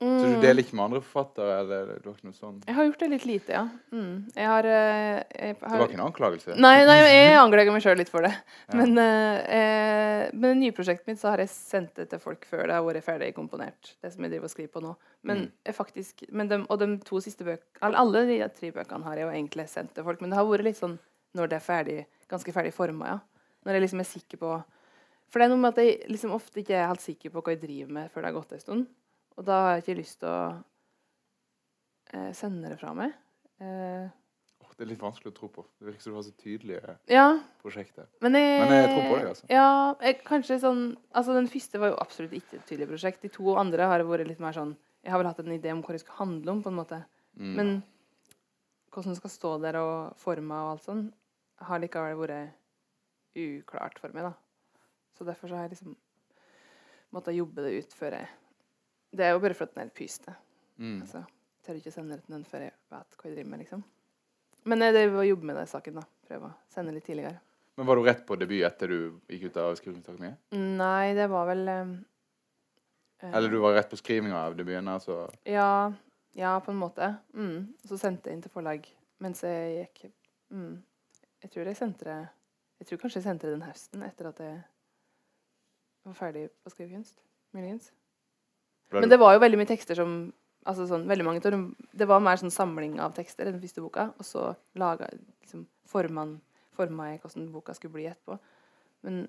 hva- 0.00 0.20
Så 0.20 0.26
du 0.30 0.36
Mm. 0.36 0.40
deler 0.42 0.62
ikke 0.62 0.74
med 0.78 0.84
andre 0.84 1.00
forfattere, 1.02 1.54
eller 1.60 1.86
du 1.98 2.08
har 2.08 2.14
ikke 2.14 2.24
noe 2.28 2.32
sånt? 2.32 2.64
Jeg 2.66 2.74
har 2.76 2.84
gjort 2.86 2.98
det 3.00 3.10
litt 3.10 3.24
lite, 3.26 3.48
ja. 3.50 3.68
Mm. 3.92 4.30
Jeg 4.36 4.46
har, 4.46 4.62
jeg, 4.62 5.24
jeg 5.34 5.54
Det 5.58 5.70
var 5.70 5.88
ikke 5.88 5.98
en 5.98 6.06
anklagelse? 6.12 6.56
Nei, 6.56 6.84
nei, 6.86 6.98
jeg 7.02 7.34
anklager 7.44 7.72
meg 7.72 7.82
sjøl 7.82 7.96
litt 7.98 8.08
for 8.08 8.22
det. 8.22 8.30
Ja. 8.30 8.76
Men 8.78 8.96
eh, 8.98 9.38
eh, 9.58 10.30
med 10.32 10.50
det 10.54 10.56
nye 10.60 10.70
prosjektet 10.72 11.06
mitt 11.08 11.18
så 11.18 11.30
har 11.30 11.38
jeg 11.38 11.48
sendt 11.50 11.94
det 11.98 12.08
til 12.10 12.18
folk 12.20 12.46
før 12.46 12.66
det 12.68 12.76
har 12.78 12.82
vært 12.86 13.02
ferdig 13.02 13.34
komponert. 13.34 13.94
Det 14.00 14.12
som 14.12 14.22
jeg 14.22 14.30
driver 14.36 14.44
og 14.44 14.50
skriver 14.54 14.70
på 14.72 14.82
nå. 14.82 14.94
Men 15.24 15.36
Mm. 15.66 15.74
faktisk 15.74 16.24
men 16.30 16.46
de, 16.48 16.64
Og 16.70 16.78
de 16.78 16.98
to 16.98 17.16
siste 17.20 17.42
bøkene 17.44 17.94
alle 17.98 18.24
de 18.26 18.38
tre 18.54 18.70
bøkene 18.70 19.02
har 19.02 19.16
jeg 19.16 19.26
jo 19.26 19.32
egentlig 19.34 19.68
sendt 19.68 19.94
til 19.94 20.04
folk, 20.04 20.20
men 20.20 20.30
det 20.30 20.36
har 20.38 20.44
vært 20.46 20.62
litt 20.64 20.76
sånn 20.78 20.98
når 21.34 21.48
det 21.48 21.56
er 21.58 21.66
ferdig, 21.66 22.06
ganske 22.30 22.52
ferdig 22.54 22.72
forma, 22.72 23.04
ja. 23.06 23.18
Når 23.66 23.72
jeg 23.74 23.82
liksom 23.82 24.00
er 24.00 24.04
sikker 24.04 24.38
på 24.38 24.64
For 25.28 25.40
det 25.40 25.44
er 25.46 25.48
noe 25.56 25.58
med 25.58 25.76
at 25.76 25.84
jeg 25.84 26.08
liksom 26.08 26.30
ofte 26.32 26.62
ikke 26.62 26.70
er 26.78 26.86
helt 26.86 27.00
sikker 27.02 27.30
på 27.30 27.42
hva 27.42 27.50
jeg 27.52 27.60
driver 27.60 27.90
med 27.92 28.10
før 28.12 28.22
det 28.22 28.32
har 28.32 28.40
gått 28.40 28.52
en 28.52 28.60
stund. 28.60 28.86
Og 29.38 29.44
da 29.46 29.58
har 29.64 29.76
jeg 29.76 29.84
ikke 29.84 29.98
lyst 30.00 30.18
til 30.22 30.30
å 30.32 30.40
eh, 32.12 32.30
sende 32.36 32.72
det 32.72 32.80
fra 32.80 32.94
meg. 32.98 33.14
Eh, 33.62 34.08
Oh, 34.68 34.72
det 34.76 34.84
er 34.84 34.88
litt 34.90 35.00
vanskelig 35.00 35.30
å 35.32 35.36
tro 35.36 35.46
på. 35.48 35.62
Det 35.78 35.86
virker 35.86 36.02
som 36.04 36.12
du 36.12 36.16
har 36.18 36.24
så 36.26 36.32
tydelige 36.36 36.94
Ja, 37.08 37.26
prosjekter. 37.62 38.04
men 38.20 38.34
jeg, 38.36 38.58
Men 38.60 38.72
jeg 38.74 38.88
tror 38.90 39.06
på 39.06 39.14
deg, 39.16 39.28
altså. 39.30 39.46
Ja, 39.48 39.68
jeg, 40.02 40.16
kanskje 40.26 40.58
sånn 40.60 40.82
Altså, 41.14 41.32
den 41.32 41.48
første 41.48 41.80
var 41.80 41.92
jo 41.94 42.00
absolutt 42.02 42.34
ikke 42.36 42.58
et 42.58 42.66
tydelig 42.68 42.88
prosjekt. 42.90 43.22
De 43.22 43.30
to 43.32 43.54
andre 43.56 43.86
har 43.88 44.04
vært 44.04 44.28
litt 44.28 44.42
mer 44.42 44.52
sånn 44.52 44.74
Jeg 45.00 45.14
har 45.14 45.22
vel 45.22 45.30
hatt 45.30 45.40
en 45.40 45.54
idé 45.54 45.72
om 45.72 45.80
hva 45.80 45.94
det 45.96 46.02
skal 46.02 46.18
handle 46.18 46.52
om, 46.52 46.60
på 46.62 46.68
en 46.68 46.76
måte. 46.76 46.98
Mm. 47.38 47.54
Men 47.56 47.72
hvordan 48.92 49.14
det 49.14 49.20
skal 49.22 49.30
stå 49.30 49.54
der 49.62 49.78
og 49.80 50.18
forme 50.20 50.58
og 50.58 50.74
alt 50.74 50.84
sånn, 50.84 51.02
har 51.64 51.80
likevel 51.80 52.18
vært 52.18 52.52
uklart 53.38 53.98
for 54.02 54.12
meg, 54.12 54.28
da. 54.28 54.34
Så 55.16 55.24
derfor 55.24 55.48
så 55.48 55.56
har 55.56 55.68
jeg 55.68 55.78
liksom 55.78 55.96
måttet 57.14 57.38
jobbe 57.38 57.64
det 57.64 57.72
ut 57.78 57.96
før 57.96 58.18
jeg 58.18 58.28
Det 59.10 59.24
er 59.24 59.34
jo 59.34 59.42
bare 59.42 59.56
for 59.56 59.68
at 59.68 59.74
den 59.74 59.84
er 59.84 59.90
litt 59.90 59.98
pyste. 59.98 60.34
Mm. 60.78 61.00
Altså, 61.02 61.24
jeg 61.24 61.66
tør 61.66 61.80
ikke 61.80 61.92
sende 61.94 62.16
det 62.16 62.26
til 62.28 62.44
før 62.48 62.66
jeg 62.66 62.74
vet 62.92 63.18
hva 63.18 63.28
jeg 63.28 63.36
driver 63.36 63.50
med, 63.52 63.62
liksom. 63.64 63.84
Men 64.68 64.84
jeg 64.84 64.94
driver 64.96 65.22
og 65.22 65.28
jobber 65.28 65.50
med 65.50 65.60
den 65.62 65.70
saken, 65.70 66.00
da. 66.00 66.04
Prøve 66.28 66.50
å 66.50 66.56
sende 66.72 66.92
litt 66.92 67.06
tidligere. 67.08 67.40
Men 67.78 67.86
var 67.86 67.96
du 67.96 68.04
rett 68.08 68.24
på 68.26 68.36
debut 68.36 68.64
etter 68.66 68.90
du 68.90 68.98
gikk 69.30 69.48
ut 69.48 69.58
av 69.62 69.72
skrivingstakningen? 69.78 70.34
Nei, 70.80 71.14
det 71.14 71.28
var 71.30 71.46
vel 71.46 71.60
eh, 71.70 71.92
eh, 73.22 73.30
Eller 73.30 73.52
du 73.52 73.60
var 73.62 73.76
rett 73.76 73.90
på 73.92 74.00
skrivinga 74.00 74.40
av 74.48 74.56
debuten? 74.58 74.90
Altså. 74.90 75.20
Ja, 75.46 75.92
ja, 76.34 76.56
på 76.64 76.74
en 76.74 76.80
måte. 76.80 77.12
Mm. 77.38 77.68
Så 77.86 78.00
sendte 78.00 78.28
jeg 78.28 78.38
inn 78.38 78.42
til 78.44 78.52
forlag 78.52 78.88
mens 79.22 79.42
jeg 79.42 79.78
gikk 79.78 80.12
mm. 80.54 80.74
Jeg 81.42 81.50
tror 81.50 81.70
jeg 81.70 81.78
sendte 81.78 82.06
det 82.06 82.18
Jeg 82.78 82.90
tror 82.90 83.00
kanskje 83.02 83.18
jeg 83.18 83.26
sendte 83.26 83.48
det 83.48 83.56
den 83.56 83.64
høsten 83.66 84.04
etter 84.06 84.28
at 84.30 84.42
jeg 84.42 84.58
var 86.06 86.18
ferdig 86.18 86.44
på 86.62 86.74
skrivekunst. 86.74 87.22
Muligens. 87.54 87.92
Men 88.90 89.10
det 89.10 89.18
var 89.20 89.34
jo 89.34 89.42
veldig 89.42 89.58
mye 89.60 89.68
tekster 89.68 89.98
som 89.98 90.12
altså 90.68 90.86
sånn, 90.88 91.06
veldig 91.08 91.24
mange 91.26 91.40
Det 91.92 92.06
var 92.08 92.22
mer 92.24 92.40
sånn 92.40 92.52
samling 92.52 92.98
av 93.00 93.14
tekster 93.16 93.48
i 93.48 93.52
den 93.52 93.62
første 93.62 93.84
boka, 93.84 94.10
og 94.18 94.26
så 94.26 94.52
laga 94.80 95.08
liksom, 95.14 95.66
forma 95.88 96.28
jeg 97.10 97.20
hvordan 97.22 97.50
boka 97.52 97.74
skulle 97.76 97.96
bli 97.96 98.06
etterpå. 98.10 98.38
Men 99.06 99.22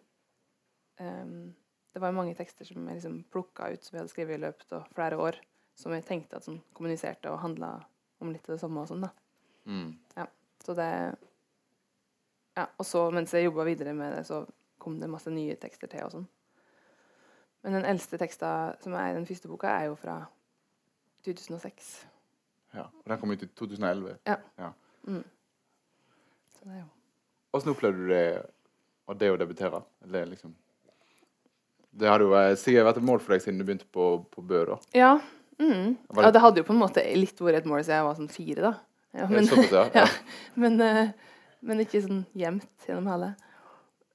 um, 0.99 1.53
det 1.93 2.01
var 2.01 2.11
jo 2.11 2.19
mange 2.19 2.35
tekster 2.37 2.67
som 2.67 2.85
jeg 2.87 2.99
liksom 2.99 3.21
plukka 3.33 3.71
ut 3.73 3.85
som 3.85 3.95
jeg 3.95 4.03
hadde 4.03 4.13
skrevet 4.13 4.37
i 4.37 4.43
løpet 4.43 4.75
av 4.77 4.91
flere 4.95 5.19
år, 5.19 5.39
som 5.79 5.95
jeg 5.95 6.05
tenkte 6.07 6.37
at 6.37 6.45
sånn, 6.45 6.61
kommuniserte 6.77 7.31
og 7.31 7.41
handla 7.43 7.77
om 8.19 8.33
litt 8.33 8.45
av 8.49 8.55
det 8.55 8.61
samme 8.61 8.83
og 8.83 8.91
sånn, 8.91 9.07
da. 9.07 9.11
Mm. 9.69 9.89
Så 10.65 10.75
det 10.77 10.91
Ja, 12.57 12.65
og 12.75 12.83
så 12.83 13.05
mens 13.13 13.31
jeg 13.31 13.45
jobba 13.45 13.63
videre 13.63 13.93
med 13.95 14.11
det, 14.17 14.25
så 14.27 14.41
kom 14.81 14.97
det 14.99 15.07
masse 15.11 15.31
nye 15.31 15.55
tekster 15.55 15.87
til 15.87 16.03
og 16.03 16.11
sånn. 16.11 16.25
Men 17.63 17.75
den 17.75 17.85
eldste 17.89 18.17
teksta 18.21 18.51
som 18.83 18.93
er 18.95 19.11
i 19.11 19.17
den 19.17 19.27
første 19.27 19.49
boka, 19.51 19.67
er 19.67 19.89
jo 19.89 19.97
fra 19.99 20.21
2006. 21.27 21.89
Ja. 22.75 22.85
Og 22.87 23.11
den 23.11 23.19
kom 23.19 23.33
ut 23.33 23.43
i 23.43 23.49
2011. 23.59 24.15
Mm. 25.07 25.23
Så 26.53 26.65
det 26.65 26.73
er 26.75 26.79
jo 26.83 26.87
Hvordan 27.49 27.73
opplevde 27.73 28.03
du 28.03 28.09
det, 28.11 28.25
det 29.19 29.29
å 29.33 29.37
debutere? 29.41 29.79
Det, 30.05 30.19
liksom, 30.29 30.51
det 31.97 32.11
hadde 32.11 32.27
jo 32.27 32.41
sikkert 32.61 32.85
vært 32.85 32.99
et 33.01 33.07
mål 33.09 33.23
for 33.23 33.33
deg 33.33 33.41
siden 33.41 33.57
du 33.57 33.65
begynte 33.65 33.87
på, 33.89 34.09
på 34.29 34.43
Bø, 34.45 34.59
da. 34.69 34.77
Ja. 34.93 35.15
Mm. 35.57 35.95
Det- 35.97 36.23
ja. 36.27 36.31
Det 36.31 36.43
hadde 36.43 36.61
jo 36.61 36.67
på 36.67 36.75
en 36.75 36.83
måte 36.83 37.03
litt 37.17 37.41
vært 37.41 37.63
et 37.63 37.65
mål 37.65 37.81
siden 37.81 37.97
jeg 37.97 38.05
var 38.05 38.19
sånn 38.19 38.29
fire, 38.31 38.61
da. 38.67 38.73
Ja, 39.17 39.25
men, 39.31 39.47
Såpass, 39.49 39.71
ja. 39.73 39.87
ja. 40.03 40.05
men, 40.61 40.77
eh, 40.85 41.09
men 41.65 41.81
ikke 41.81 42.03
sånn 42.05 42.21
jevnt 42.37 42.85
gjennom 42.85 43.09
hele. 43.09 43.31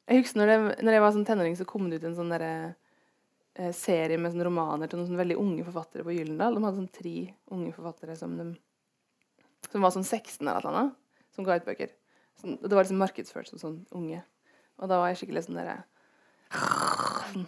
Jeg 0.07 0.23
husker 0.23 0.39
når, 0.39 0.53
det, 0.53 0.85
når 0.87 0.97
jeg 0.97 1.03
var 1.03 1.17
sånn 1.17 1.27
tenåring, 1.27 1.59
så 1.59 1.67
kom 1.67 1.91
det 1.91 1.99
ut 1.99 2.07
en 2.07 2.17
sånn 2.21 2.31
derre 2.31 2.53
serie 3.77 4.19
med 4.19 4.35
romaner 4.43 4.91
til 4.91 4.99
noen 4.99 5.21
veldig 5.21 5.37
unge 5.39 5.65
forfattere 5.67 6.07
på 6.07 6.15
Gyllendal. 6.17 6.57
De 6.57 6.65
hadde 6.65 6.81
sånn 6.81 6.95
tre 6.95 7.17
unge 7.55 7.73
forfattere 7.77 8.17
som, 8.19 8.35
de, 8.39 8.49
som 9.71 9.85
var 9.85 9.95
sånn 9.95 10.07
16 10.07 10.43
eller 10.43 10.75
noe, 10.75 10.87
som 11.35 11.47
ga 11.47 11.59
ut 11.61 11.67
bøker. 11.69 11.93
Sånn, 12.41 12.59
det 12.59 12.73
var 12.73 12.83
liksom 12.83 13.03
markedsført 13.03 13.53
som 13.53 13.61
sånn 13.63 13.77
unge. 13.95 14.25
Og 14.83 14.91
da 14.91 14.99
var 14.99 15.13
jeg 15.13 15.23
skikkelig 15.23 15.47
sånn 15.47 15.61
derre 15.61 15.83
sånn, 16.55 17.47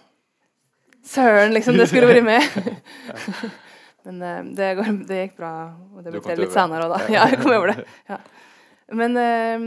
Søren, 1.06 1.52
liksom, 1.54 1.76
det 1.78 1.86
skulle 1.86 2.08
vært 2.10 2.24
med! 2.26 2.42
Men 4.06 4.22
eh, 4.22 4.40
det, 4.58 4.70
går, 4.78 4.88
det 5.06 5.20
gikk 5.20 5.36
bra, 5.38 5.52
og 5.94 6.02
det 6.02 6.14
til 6.22 6.40
litt 6.42 6.54
senere 6.54 6.86
òg, 6.86 6.94
da. 6.94 6.98
Ja, 7.14 7.26
jeg 7.30 7.40
kom 7.42 7.54
over 7.54 7.72
det. 7.72 7.84
Ja. 8.10 8.18
Men 8.94 9.18
eh, 9.18 9.66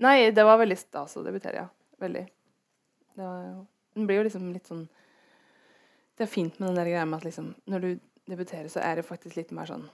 Nei, 0.00 0.14
det 0.32 0.44
var 0.48 0.60
veldig 0.60 0.76
stas 0.80 1.18
å 1.20 1.24
debutere, 1.24 1.64
ja. 1.64 1.66
Veldig. 2.00 2.22
Det 3.16 3.24
var, 3.24 3.48
den 3.96 4.06
blir 4.08 4.20
jo 4.20 4.26
liksom 4.28 4.46
litt 4.54 4.68
sånn 4.68 4.86
Det 6.20 6.26
er 6.26 6.32
fint 6.34 6.58
med 6.60 6.68
den 6.68 6.76
der 6.76 6.90
greia 6.90 7.06
med 7.08 7.22
at 7.22 7.24
liksom 7.24 7.54
Når 7.72 7.80
du 7.80 7.88
debuterer, 8.28 8.68
så 8.68 8.82
er 8.84 8.98
det 9.00 9.06
faktisk 9.08 9.38
litt 9.38 9.54
mer 9.56 9.70
sånn 9.70 9.86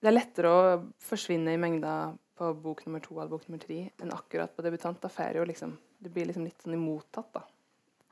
Det 0.00 0.08
er 0.08 0.14
lettere 0.16 0.48
å 0.54 0.62
forsvinne 1.04 1.52
i 1.52 1.60
mengda 1.60 2.14
på 2.38 2.48
bok 2.62 2.84
nummer 2.86 3.02
to 3.04 3.18
eller 3.18 3.28
bok 3.32 3.44
nummer 3.48 3.60
tre 3.60 3.80
enn 4.00 4.12
akkurat 4.14 4.52
på 4.54 4.62
debutant. 4.62 5.00
Da 5.02 5.10
får 5.12 5.36
jo 5.36 5.44
liksom 5.44 5.76
Det 6.00 6.12
blir 6.14 6.30
liksom 6.30 6.46
litt 6.46 6.62
sånn 6.64 6.78
imottatt, 6.78 7.32
da 7.34 7.44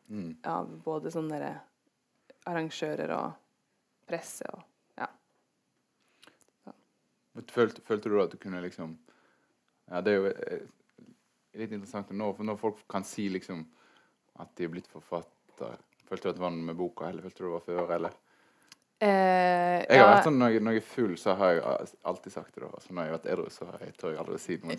Mm. 0.08 0.36
av 0.46 0.68
både 0.84 1.10
sånne 1.10 1.38
der 1.40 1.56
arrangører 2.46 3.10
og 3.16 3.32
presse 4.06 4.46
og 4.52 4.62
Ja. 4.98 5.08
Følte, 7.50 7.82
følte 7.82 8.08
du 8.08 8.20
at 8.22 8.30
du 8.30 8.36
kunne 8.36 8.62
liksom 8.62 8.96
Ja, 9.90 10.00
det 10.00 10.12
er 10.12 10.16
jo 10.16 10.26
eh, 10.26 10.62
litt 11.54 11.72
interessant 11.72 12.10
nå, 12.10 12.32
for 12.36 12.44
når 12.44 12.58
folk 12.58 12.86
kan 12.88 13.04
si 13.04 13.28
liksom 13.28 13.66
at 14.38 14.54
de 14.54 14.64
er 14.64 14.68
blitt 14.68 14.86
forfatter 14.86 15.76
Følte 16.08 16.28
du 16.28 16.30
at 16.32 16.38
det 16.38 16.42
var 16.44 16.54
med 16.56 16.76
boka, 16.78 17.08
eller 17.10 17.22
følte 17.26 17.42
du 17.42 17.46
det 17.48 17.52
var 17.56 17.64
før, 17.66 17.94
eller? 17.96 18.16
eh, 19.00 19.84
Jeg 19.86 19.98
har 20.00 20.02
ja, 20.02 20.10
vært 20.14 20.28
sånn, 20.28 20.38
når 20.40 20.54
jeg, 20.54 20.62
når 20.64 20.76
jeg 20.76 20.82
er 20.82 20.88
full, 20.90 21.14
så 21.20 21.34
har 21.36 21.52
jeg 21.56 21.62
alltid 22.12 22.32
sagt 22.32 22.54
det. 22.54 22.62
da. 22.62 22.68
Altså, 22.74 22.92
når 22.92 23.02
jeg 23.02 23.12
har 23.12 23.18
vært 23.18 23.30
edru, 23.34 23.46
så 23.52 23.68
har 23.70 23.82
jeg, 23.84 23.94
tør 24.00 24.12
jeg 24.14 24.20
aldri 24.22 24.38
si 24.42 24.58
noe. 24.62 24.76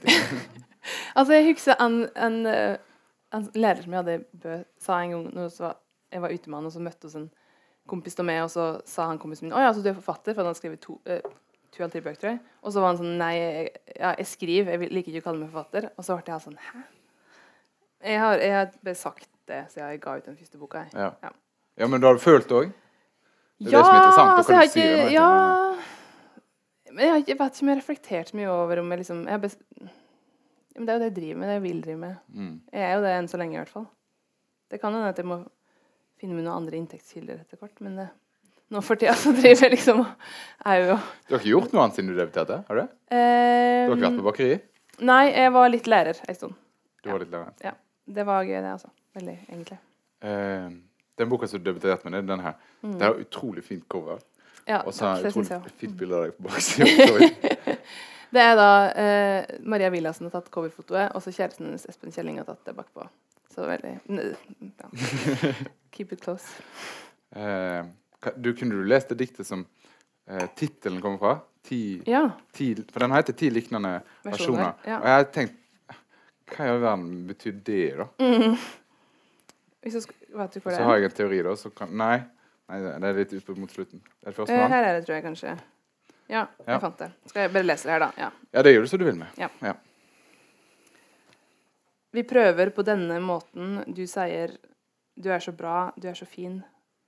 Altså, 1.17 1.33
jeg 1.33 1.47
husker 1.51 1.81
en, 1.83 1.97
en, 2.15 2.37
en 3.35 3.49
lærer 3.57 3.83
som 3.83 3.93
jeg 3.95 4.01
hadde 4.03 4.15
i 4.17 4.39
Bø, 4.43 4.57
sa 4.79 5.01
en 5.03 5.13
gang 5.15 5.27
når 5.35 5.51
var, 5.59 5.77
jeg 6.13 6.23
var 6.23 6.33
ute 6.33 6.49
med 6.49 6.57
han, 6.61 6.69
og 6.69 6.73
så 6.75 6.83
møtte 6.83 7.09
oss 7.09 7.17
en 7.19 7.27
kompis 7.87 8.17
av 8.19 8.27
meg, 8.27 8.41
og 8.45 8.51
så 8.53 8.67
sa 8.87 9.07
han 9.09 9.19
kompisen 9.21 9.47
min 9.47 9.55
Å 9.57 9.61
ja, 9.63 9.73
så 9.75 9.83
du 9.83 9.89
er 9.91 9.97
forfatter? 9.97 10.33
For 10.35 10.43
han 10.43 10.51
har 10.51 10.57
skrevet 10.59 10.81
to, 10.83 10.97
eh, 11.07 11.21
to 11.71 11.81
eller 11.83 11.93
tre 11.93 12.01
bøker, 12.03 12.19
tror 12.21 12.33
jeg. 12.33 12.41
Og 12.63 12.73
så 12.75 12.83
var 12.83 12.93
han 12.93 12.99
sånn 13.01 13.17
Nei, 13.19 13.33
jeg, 13.39 13.71
ja, 13.95 14.11
jeg 14.19 14.27
skriver. 14.33 14.73
Jeg 14.75 14.91
liker 14.95 15.13
ikke 15.13 15.23
å 15.23 15.27
kalle 15.29 15.43
meg 15.45 15.51
forfatter. 15.53 15.89
Og 15.95 16.05
så 16.07 16.17
ble 16.19 16.33
jeg 16.33 16.45
sånn 16.47 16.59
Hæ? 16.67 16.83
Jeg 18.11 18.19
har, 18.21 18.43
jeg 18.43 18.53
har 18.53 18.71
bare 18.85 18.99
sagt 18.99 19.29
det 19.47 19.61
siden 19.71 19.91
jeg 19.91 20.01
ga 20.03 20.17
ut 20.17 20.27
den 20.27 20.37
første 20.37 20.61
boka. 20.61 20.83
Ja. 20.93 21.11
Ja. 21.23 21.31
ja, 21.81 21.87
men 21.87 22.01
du 22.01 22.07
har 22.09 22.19
følt 22.21 22.49
det 22.49 22.57
òg? 22.57 22.73
Det 23.57 23.71
er 23.71 23.77
det 23.77 23.85
som 23.85 23.93
er 23.93 23.99
interessant, 24.01 24.33
altså, 24.37 24.53
jeg 24.53 24.69
det, 24.73 24.81
har 24.83 25.07
ikke 25.07 25.13
Ja 25.15 25.29
Men 26.91 26.99
jeg, 27.01 27.09
har 27.09 27.21
ikke, 27.23 27.31
jeg 27.31 27.39
vet 27.39 27.55
ikke 27.55 27.63
om 27.63 27.69
jeg 27.69 27.75
har 27.75 27.81
reflektert 27.81 28.29
så 28.29 28.37
mye 28.37 28.51
over 28.53 28.81
om 28.83 28.91
jeg 28.93 29.01
liksom 29.01 29.23
jeg 29.25 29.41
best, 29.41 29.63
Men 30.75 30.85
det 30.85 30.93
er 30.93 30.99
jo 30.99 31.01
det 31.01 31.09
jeg 31.09 31.15
driver 31.15 31.39
med, 31.39 31.47
det 31.47 31.55
jeg 31.55 31.63
vil 31.63 31.81
drive 31.81 31.99
med. 32.03 32.15
Mm. 32.29 32.53
Jeg 32.73 32.85
er 32.85 32.93
jo 32.93 33.03
det 33.07 33.13
enn 33.17 33.29
så 33.31 33.39
lenge, 33.41 33.55
i 33.55 33.61
hvert 33.63 33.73
fall. 33.73 33.87
Det 34.69 34.79
kan 34.81 34.93
hende 34.93 35.09
at 35.09 35.17
jeg 35.17 35.25
må 35.25 35.39
finne 36.21 36.37
meg 36.37 36.45
noen 36.45 36.59
andre 36.59 36.77
inntektskilder 36.77 37.39
etter 37.41 37.57
hvert, 37.61 37.81
men 37.81 37.97
det, 37.97 38.05
nå 38.73 38.83
for 38.85 38.99
tida 38.99 39.15
så 39.17 39.33
driver 39.33 39.65
jeg 39.65 39.73
liksom 39.73 40.03
er 40.03 40.83
jo 40.83 40.99
Du 40.99 41.33
har 41.33 41.39
ikke 41.39 41.53
gjort 41.55 41.73
noe 41.73 41.85
annet 41.85 41.97
siden 41.97 42.11
du 42.11 42.17
debuterte? 42.19 42.59
Har 42.67 42.77
du 42.77 42.83
det? 42.83 42.87
Du 43.09 43.17
eh, 43.17 43.81
har 43.87 43.95
ikke 43.95 44.05
vært 44.05 44.19
på 44.19 44.27
bakeri? 44.27 44.61
Nei, 45.07 45.23
jeg 45.31 45.53
var 45.57 45.73
litt 45.73 45.89
lærer 45.89 46.21
en 46.27 46.37
stund. 46.37 46.57
Du 47.01 47.09
var 47.13 47.21
litt 47.23 47.33
lærer? 47.33 47.53
Ja. 47.65 47.73
Det 48.07 48.23
var 48.23 48.45
gøy, 48.47 48.55
det, 48.61 48.71
altså. 48.71 48.89
Veldig, 49.17 49.37
egentlig. 49.49 49.77
Eh, 50.21 50.69
den 51.17 51.29
boka 51.31 51.47
som 51.49 51.59
du 51.61 51.65
debuterte 51.71 52.05
med, 52.09 52.19
er 52.21 52.27
den 52.29 52.43
her. 52.45 52.57
Mm. 52.83 52.97
Det 53.01 53.07
er 53.07 53.21
utrolig 53.25 53.63
fint 53.65 53.87
cover. 53.89 54.19
Ja, 54.67 54.81
Og 54.85 54.93
så 54.93 55.05
er 55.07 55.23
det 55.23 55.31
det 55.33 55.41
utrolig 55.41 55.71
fint 55.79 55.95
bilde 55.97 56.15
av 56.19 56.25
deg 56.27 56.37
på 56.37 56.49
baksiden. 56.49 57.77
Det 58.27 58.41
er 58.43 58.57
da 58.59 58.71
eh, 58.99 59.45
Maria 59.63 59.87
Villasen 59.89 60.25
har 60.27 60.33
tatt 60.33 60.49
coverfotoet, 60.51 61.13
og 61.15 61.21
så 61.23 61.31
kjæresten 61.31 61.69
hennes 61.69 61.85
Espen 61.87 62.11
Kjelling 62.11 62.41
har 62.41 62.43
tatt 62.49 62.65
det 62.67 62.73
bakpå. 62.75 63.05
Så 63.55 63.63
veldig 63.63 63.93
n- 64.11 64.35
ja. 64.81 64.89
Keep 65.95 66.11
it 66.17 66.21
close. 66.25 66.43
Eh, 67.31 67.85
du, 68.35 68.49
kunne 68.59 68.75
du 68.75 68.83
lest 68.83 69.07
det 69.13 69.17
diktet 69.21 69.47
som 69.47 69.63
eh, 70.27 70.43
tittelen 70.59 70.99
kommer 71.01 71.21
fra? 71.23 71.31
Ti, 71.69 71.79
Ja. 72.05 72.25
ti, 72.51 72.73
for 72.91 72.99
den 73.05 73.15
heter 73.15 73.33
'Ti 73.33 73.49
liknende 73.55 74.01
versjoner'. 74.27 74.73
Ja. 74.83 74.99
Og 74.99 75.07
jeg 75.07 75.15
har 75.15 75.23
tenkt 75.31 75.55
Hva 76.51 76.63
i 76.67 76.69
all 76.75 76.79
verden 76.83 77.07
betyr 77.31 77.55
det, 77.63 77.81
da? 77.97 78.05
Mm. 78.19 78.53
Hvis 79.85 79.93
jeg 79.93 80.03
vet 80.37 80.53
du 80.53 80.59
hvor 80.59 80.71
det 80.71 80.77
så 80.77 80.81
er? 80.81 80.85
har 80.89 80.95
jeg 80.97 81.03
en 81.11 81.15
teori, 81.17 81.41
da. 81.45 81.55
Så 81.55 81.69
kan, 81.75 81.89
nei. 81.97 82.17
nei, 82.69 82.79
det 82.81 83.03
er 83.09 83.13
litt 83.21 83.33
ute 83.33 83.55
mot 83.59 83.71
slutten. 83.71 84.01
Det 84.01 84.27
er 84.27 84.31
det 84.31 84.35
første 84.35 84.53
Eh, 84.53 84.61
mann? 84.61 84.71
her 84.71 84.83
er 84.83 84.97
det, 84.99 85.05
tror 85.07 85.15
jeg 85.15 85.23
kanskje. 85.23 85.57
Ja, 86.29 86.45
Ja. 86.67 86.73
jeg 86.73 86.81
fant 86.81 86.97
det. 86.99 87.11
Skal 87.27 87.41
jeg 87.41 87.53
bare 87.53 87.63
lese 87.63 87.83
det 87.87 87.91
her, 87.91 87.99
da? 87.99 88.11
Ja. 88.17 88.29
Ja, 88.53 88.61
det 88.61 88.73
gjør 88.75 88.81
du 88.81 88.87
som 88.87 88.99
du 88.99 89.05
vil 89.05 89.15
med. 89.15 89.27
Ja. 89.37 89.73
Vi 92.11 92.23
prøver 92.23 92.69
på 92.73 92.83
denne 92.83 93.19
måten. 93.21 93.83
Du 93.93 94.05
sier 94.07 94.57
'du 95.19 95.29
er 95.31 95.39
så 95.39 95.51
bra, 95.51 95.91
du 95.99 96.07
er 96.07 96.13
så 96.13 96.25
fin', 96.25 96.63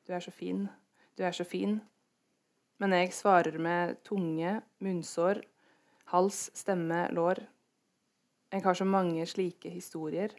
'du 0.08 0.14
er 0.14 0.20
så 0.20 0.32
fin', 0.32 0.70
'du 1.18 1.24
er 1.24 1.32
så 1.32 1.44
fin'. 1.44 1.80
Men 2.80 2.92
jeg 2.92 3.14
svarer 3.14 3.58
med 3.60 4.04
tunge, 4.04 4.62
munnsår, 4.82 5.42
hals, 6.06 6.50
stemme, 6.54 7.10
lår. 7.12 7.36
Jeg 8.52 8.62
har 8.64 8.74
så 8.74 8.86
mange 8.86 9.26
slike 9.26 9.70
historier. 9.70 10.30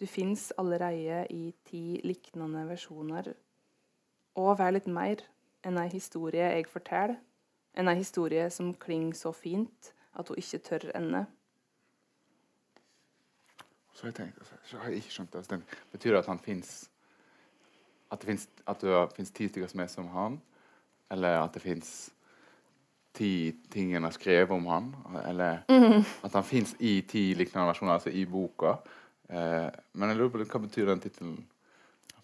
Du 0.00 0.06
fins 0.08 0.48
allereie 0.56 1.26
i 1.28 1.50
ti 1.68 2.00
liknande 2.04 2.62
versjoner. 2.70 3.34
Og 4.40 4.54
vær 4.58 4.72
litt 4.72 4.86
mer 4.88 5.20
enn 5.66 5.76
ei 5.76 5.90
historie 5.92 6.46
jeg 6.54 6.68
forteller. 6.72 7.18
Enn 7.76 7.90
ei 7.90 7.98
historie 7.98 8.46
som 8.50 8.72
kling 8.74 9.12
så 9.14 9.32
fint 9.36 9.92
at 10.16 10.28
hun 10.28 10.40
ikke 10.40 10.58
tør 10.64 10.86
ende. 10.96 11.26
Så 13.92 14.08
jeg 14.08 14.14
tenkt, 14.16 14.38
altså, 14.38 14.56
så 14.64 14.78
har 14.80 14.88
jeg 14.88 15.02
ikke 15.02 15.12
skjønt 15.12 15.34
det. 15.36 15.42
Det 15.50 15.60
betyr 15.92 16.14
det 16.14 16.22
at 16.22 16.30
han 16.32 16.38
fins 16.38 16.88
At 18.10 18.24
det 18.24 19.12
fins 19.14 19.30
ti 19.30 19.48
stykker 19.48 19.68
som 19.68 19.80
er 19.80 19.86
som 19.86 20.08
han? 20.08 20.40
Eller 21.10 21.42
at 21.42 21.54
det 21.54 21.62
fins 21.62 22.10
ti 23.14 23.52
ting 23.70 23.92
en 23.94 24.02
har 24.02 24.10
skrevet 24.16 24.50
om 24.50 24.66
han? 24.66 24.94
Eller 25.28 25.60
at 26.24 26.32
han 26.32 26.44
fins 26.44 26.74
i 26.80 27.02
ti 27.02 27.34
liknende 27.34 27.68
versjoner, 27.68 27.92
altså 27.92 28.10
i 28.10 28.24
boka? 28.24 28.74
Eh, 29.30 29.68
men 29.92 30.10
jeg 30.10 30.18
lurer 30.18 30.32
på 30.32 30.42
hva 30.42 30.62
betyr 30.64 30.88
den 30.90 31.02
tittelen 31.04 31.36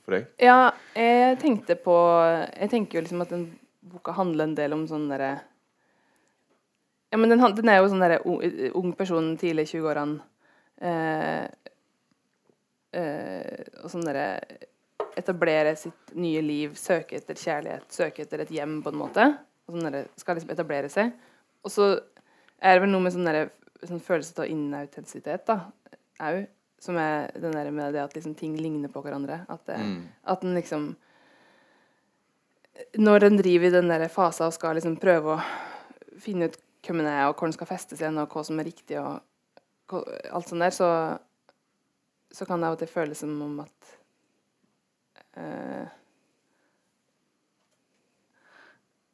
for 0.03 0.17
deg? 0.17 0.27
Ja, 0.43 0.73
jeg 0.99 1.37
tenkte 1.43 1.77
på 1.79 1.95
Jeg 1.95 2.71
tenker 2.73 2.99
jo 2.99 3.05
liksom 3.05 3.23
at 3.23 3.35
den 3.35 3.45
boka 3.87 4.15
handler 4.17 4.49
en 4.49 4.57
del 4.59 4.75
om 4.75 4.87
sånn 4.91 5.07
derre 5.11 5.37
Ja, 7.13 7.21
men 7.21 7.31
den, 7.31 7.45
den 7.61 7.71
er 7.71 7.79
jo 7.79 7.93
sånn 7.93 8.03
derre 8.03 8.19
ung, 8.27 8.91
person, 8.99 9.37
tidlig 9.39 9.69
i 9.69 9.77
20-årene. 9.77 10.17
Eh, 10.83 11.45
eh, 12.99 13.69
og 13.85 13.93
sånn 13.93 14.07
derre 14.09 14.27
Etablere 15.17 15.71
sitt 15.81 16.11
nye 16.21 16.43
liv, 16.45 16.75
søke 16.77 17.17
etter 17.17 17.39
kjærlighet, 17.41 17.87
søke 17.95 18.27
etter 18.27 18.43
et 18.43 18.51
hjem, 18.53 18.83
på 18.85 18.93
en 18.93 18.99
måte. 19.01 19.31
Og 19.65 19.77
sånn 19.77 19.87
derre 19.87 20.03
Skal 20.19 20.37
liksom 20.37 20.53
etablere 20.53 20.91
seg. 20.93 21.15
Og 21.65 21.73
så 21.73 21.95
er 22.59 22.77
det 22.77 22.83
vel 22.85 22.93
noe 22.93 23.07
med 23.07 23.15
sånn 23.15 23.25
derre 23.31 23.47
sånn 23.87 24.03
følelse 24.03 24.43
av 24.43 24.51
inautentisitet, 24.51 25.47
da, 25.49 25.71
òg. 26.27 26.45
Som 26.87 26.99
er 27.03 27.31
den 27.35 27.55
der 27.57 27.71
med 27.75 27.95
det 27.97 28.05
at 28.05 28.15
liksom 28.17 28.37
ting 28.39 28.55
ligner 28.61 28.93
på 28.93 29.03
hverandre. 29.05 29.43
At, 29.51 29.65
det, 29.67 29.79
Mm. 29.83 30.03
at 30.25 30.41
den 30.45 30.55
liksom 30.55 30.95
Når 32.99 33.21
den 33.25 33.39
driver 33.41 33.67
i 33.67 33.73
den 33.73 33.89
der 33.89 34.09
fasen 34.13 34.47
og 34.47 34.53
skal 34.53 34.77
liksom 34.77 34.99
prøve 35.01 35.37
å 35.37 35.43
finne 36.21 36.51
ut 36.51 36.59
hvem 36.87 37.01
den 37.01 37.09
er, 37.09 37.27
og 37.27 37.35
hvor 37.35 37.49
den 37.49 37.55
skal 37.57 37.67
festes 37.71 38.01
igjen, 38.03 38.19
og 38.21 38.29
hva 38.31 38.43
som 38.47 38.61
er 38.61 38.69
riktig, 38.69 38.99
og 39.01 39.23
hva, 39.91 40.03
alt 40.37 40.51
sånt 40.51 40.63
der, 40.63 40.75
så, 40.77 40.89
så 42.31 42.47
kan 42.47 42.61
det 42.61 42.69
av 42.69 42.77
og 42.77 42.83
til 42.83 42.91
føles 42.93 43.19
som 43.25 43.33
om 43.43 43.57
at 43.65 43.97
uh, 45.41 45.89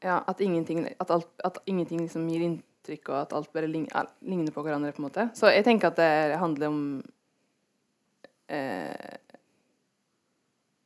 Ja, 0.03 0.19
at 0.27 0.41
ingenting, 0.43 0.83
at 0.99 1.11
alt, 1.15 1.31
at 1.47 1.61
ingenting 1.71 2.01
liksom 2.03 2.27
gir 2.29 2.43
inntrykk, 2.43 3.09
og 3.13 3.19
at 3.21 3.33
alt 3.39 3.53
bare 3.55 3.69
lign, 3.71 3.87
ligner 4.27 4.51
på 4.51 4.65
hverandre, 4.67 4.91
på 4.93 4.99
en 4.99 5.07
måte. 5.07 5.29
Så 5.39 5.53
jeg 5.55 5.63
tenker 5.65 5.93
at 5.93 6.01
det 6.01 6.41
handler 6.43 6.73
om 6.73 6.81
eh, 8.53 9.19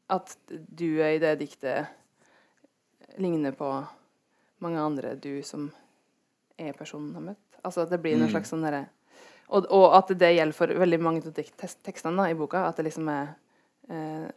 At 0.09 0.37
du 0.51 1.01
i 1.03 1.19
det 1.19 1.33
diktet 1.41 1.89
ligner 3.19 3.53
på 3.59 3.71
mange 4.63 4.79
andre 4.79 5.15
du 5.19 5.43
som 5.43 5.71
er 6.59 6.73
personen 6.79 7.15
har 7.17 7.25
møtt. 7.33 7.59
Altså 7.65 7.83
at 7.83 7.91
det 7.91 7.99
blir 8.05 8.15
noe 8.17 8.29
Mm. 8.29 8.35
slags 8.37 8.53
sånn 8.53 8.63
derre 8.63 8.87
og, 9.49 9.67
og 9.71 9.95
at 9.95 10.09
det 10.19 10.33
gjelder 10.35 10.55
for 10.57 10.67
veldig 10.67 10.99
mange 11.03 11.23
av 11.27 11.35
tek- 11.35 11.55
tekstene 11.87 12.17
da, 12.19 12.31
i 12.31 12.35
boka. 12.39 12.65
At 12.67 12.77
det 12.81 12.87
liksom 12.89 13.09
er 13.13 13.29
eh, 13.91 14.29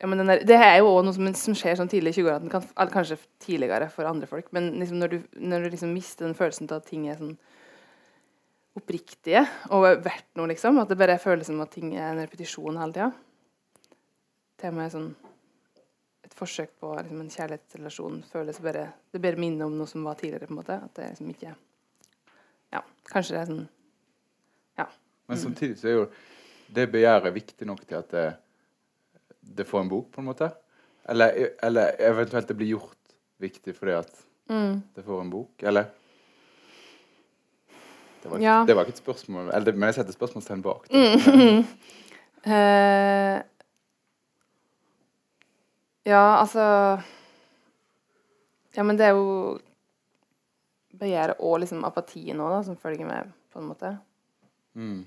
ja, 0.00 0.06
men 0.06 0.22
der, 0.26 0.44
Det 0.46 0.56
er 0.56 0.78
jo 0.78 0.86
også 0.86 1.04
noe 1.04 1.16
som, 1.16 1.30
som 1.34 1.56
skjer 1.58 1.76
sånn 1.76 1.90
tidlig 1.90 2.14
i 2.16 2.22
20-åra, 2.22 2.40
kan, 2.48 2.64
kanskje 2.92 3.18
tidligere 3.42 3.90
for 3.92 4.08
andre 4.08 4.26
folk. 4.30 4.52
Men 4.52 4.70
liksom 4.78 5.00
når, 5.02 5.08
du, 5.08 5.18
når 5.36 5.66
du 5.66 5.70
liksom 5.74 5.92
mister 5.92 6.26
den 6.26 6.36
følelsen 6.38 6.68
til 6.70 6.78
at 6.78 6.86
ting 6.88 7.08
er 7.10 7.18
sånn 7.18 7.34
oppriktige 8.78 9.42
og 9.74 9.86
verdt 10.04 10.28
noe, 10.38 10.50
liksom. 10.52 10.78
At 10.82 10.90
det 10.90 10.98
bare 11.00 11.18
føles 11.22 11.48
som 11.50 11.60
at 11.64 11.72
ting 11.74 11.94
er 11.96 12.12
en 12.12 12.22
repetisjon 12.22 12.78
hele 12.80 12.94
tida. 12.94 13.10
Temaet 14.60 14.90
er 14.90 14.94
sånn 14.94 15.10
Et 16.26 16.34
forsøk 16.36 16.74
på 16.78 16.92
liksom, 16.94 17.22
en 17.22 17.32
kjærlighetsrelasjon 17.32 18.18
føles 18.28 18.60
bare 18.62 18.90
Det 19.10 19.22
bare 19.22 19.40
minner 19.40 19.66
om 19.66 19.78
noe 19.78 19.88
som 19.88 20.04
var 20.04 20.18
tidligere, 20.20 20.46
på 20.46 20.54
en 20.54 20.60
måte. 20.60 20.76
At 20.76 20.94
det 20.98 21.12
liksom 21.14 21.32
ikke 21.34 21.54
Ja, 22.70 22.84
kanskje 23.10 23.36
det 23.36 23.42
er 23.42 23.50
sånn 23.50 23.66
Ja. 24.78 24.86
Men 25.30 25.40
samtidig 25.40 25.78
så 25.80 25.90
er 25.90 25.98
jo 25.98 26.06
det 26.70 26.86
begjæret 26.92 27.34
viktig 27.34 27.66
nok 27.66 27.80
til 27.82 27.96
at 27.98 28.12
det, 28.14 28.26
det 29.42 29.66
får 29.66 29.82
en 29.82 29.88
bok, 29.90 30.10
på 30.14 30.22
en 30.22 30.28
måte. 30.28 30.46
Eller, 31.10 31.56
eller 31.66 31.96
eventuelt 31.98 32.46
det 32.46 32.54
blir 32.54 32.76
gjort 32.76 33.14
viktig 33.42 33.74
fordi 33.74 33.96
at 33.96 34.12
mm. 34.52 34.76
det 34.94 35.02
får 35.02 35.24
en 35.24 35.32
bok, 35.32 35.64
eller? 35.66 35.88
Det 38.22 38.28
var, 38.30 38.38
Ja. 38.42 38.64
det 38.68 38.74
var 38.76 38.82
ikke 38.84 38.92
et 38.98 39.04
spørsmål, 39.04 39.48
eller 39.56 39.72
men 39.72 39.82
jeg 39.88 39.94
setter 39.94 40.12
spørsmålstegn 40.12 40.62
bak. 40.62 40.88
det. 40.90 41.64
uh, 42.46 42.46
ja, 46.12 46.24
altså 46.40 46.60
Ja, 48.76 48.82
men 48.82 48.96
det 48.98 49.06
er 49.08 49.14
jo 49.16 49.58
begjæret 51.00 51.36
og 51.40 51.60
liksom 51.62 51.84
apatien 51.88 52.36
nå, 52.36 52.48
da, 52.52 52.60
som 52.66 52.76
følger 52.76 53.06
med, 53.08 53.30
på 53.52 53.58
en 53.62 53.68
måte. 53.70 53.94
Mm. 54.74 55.06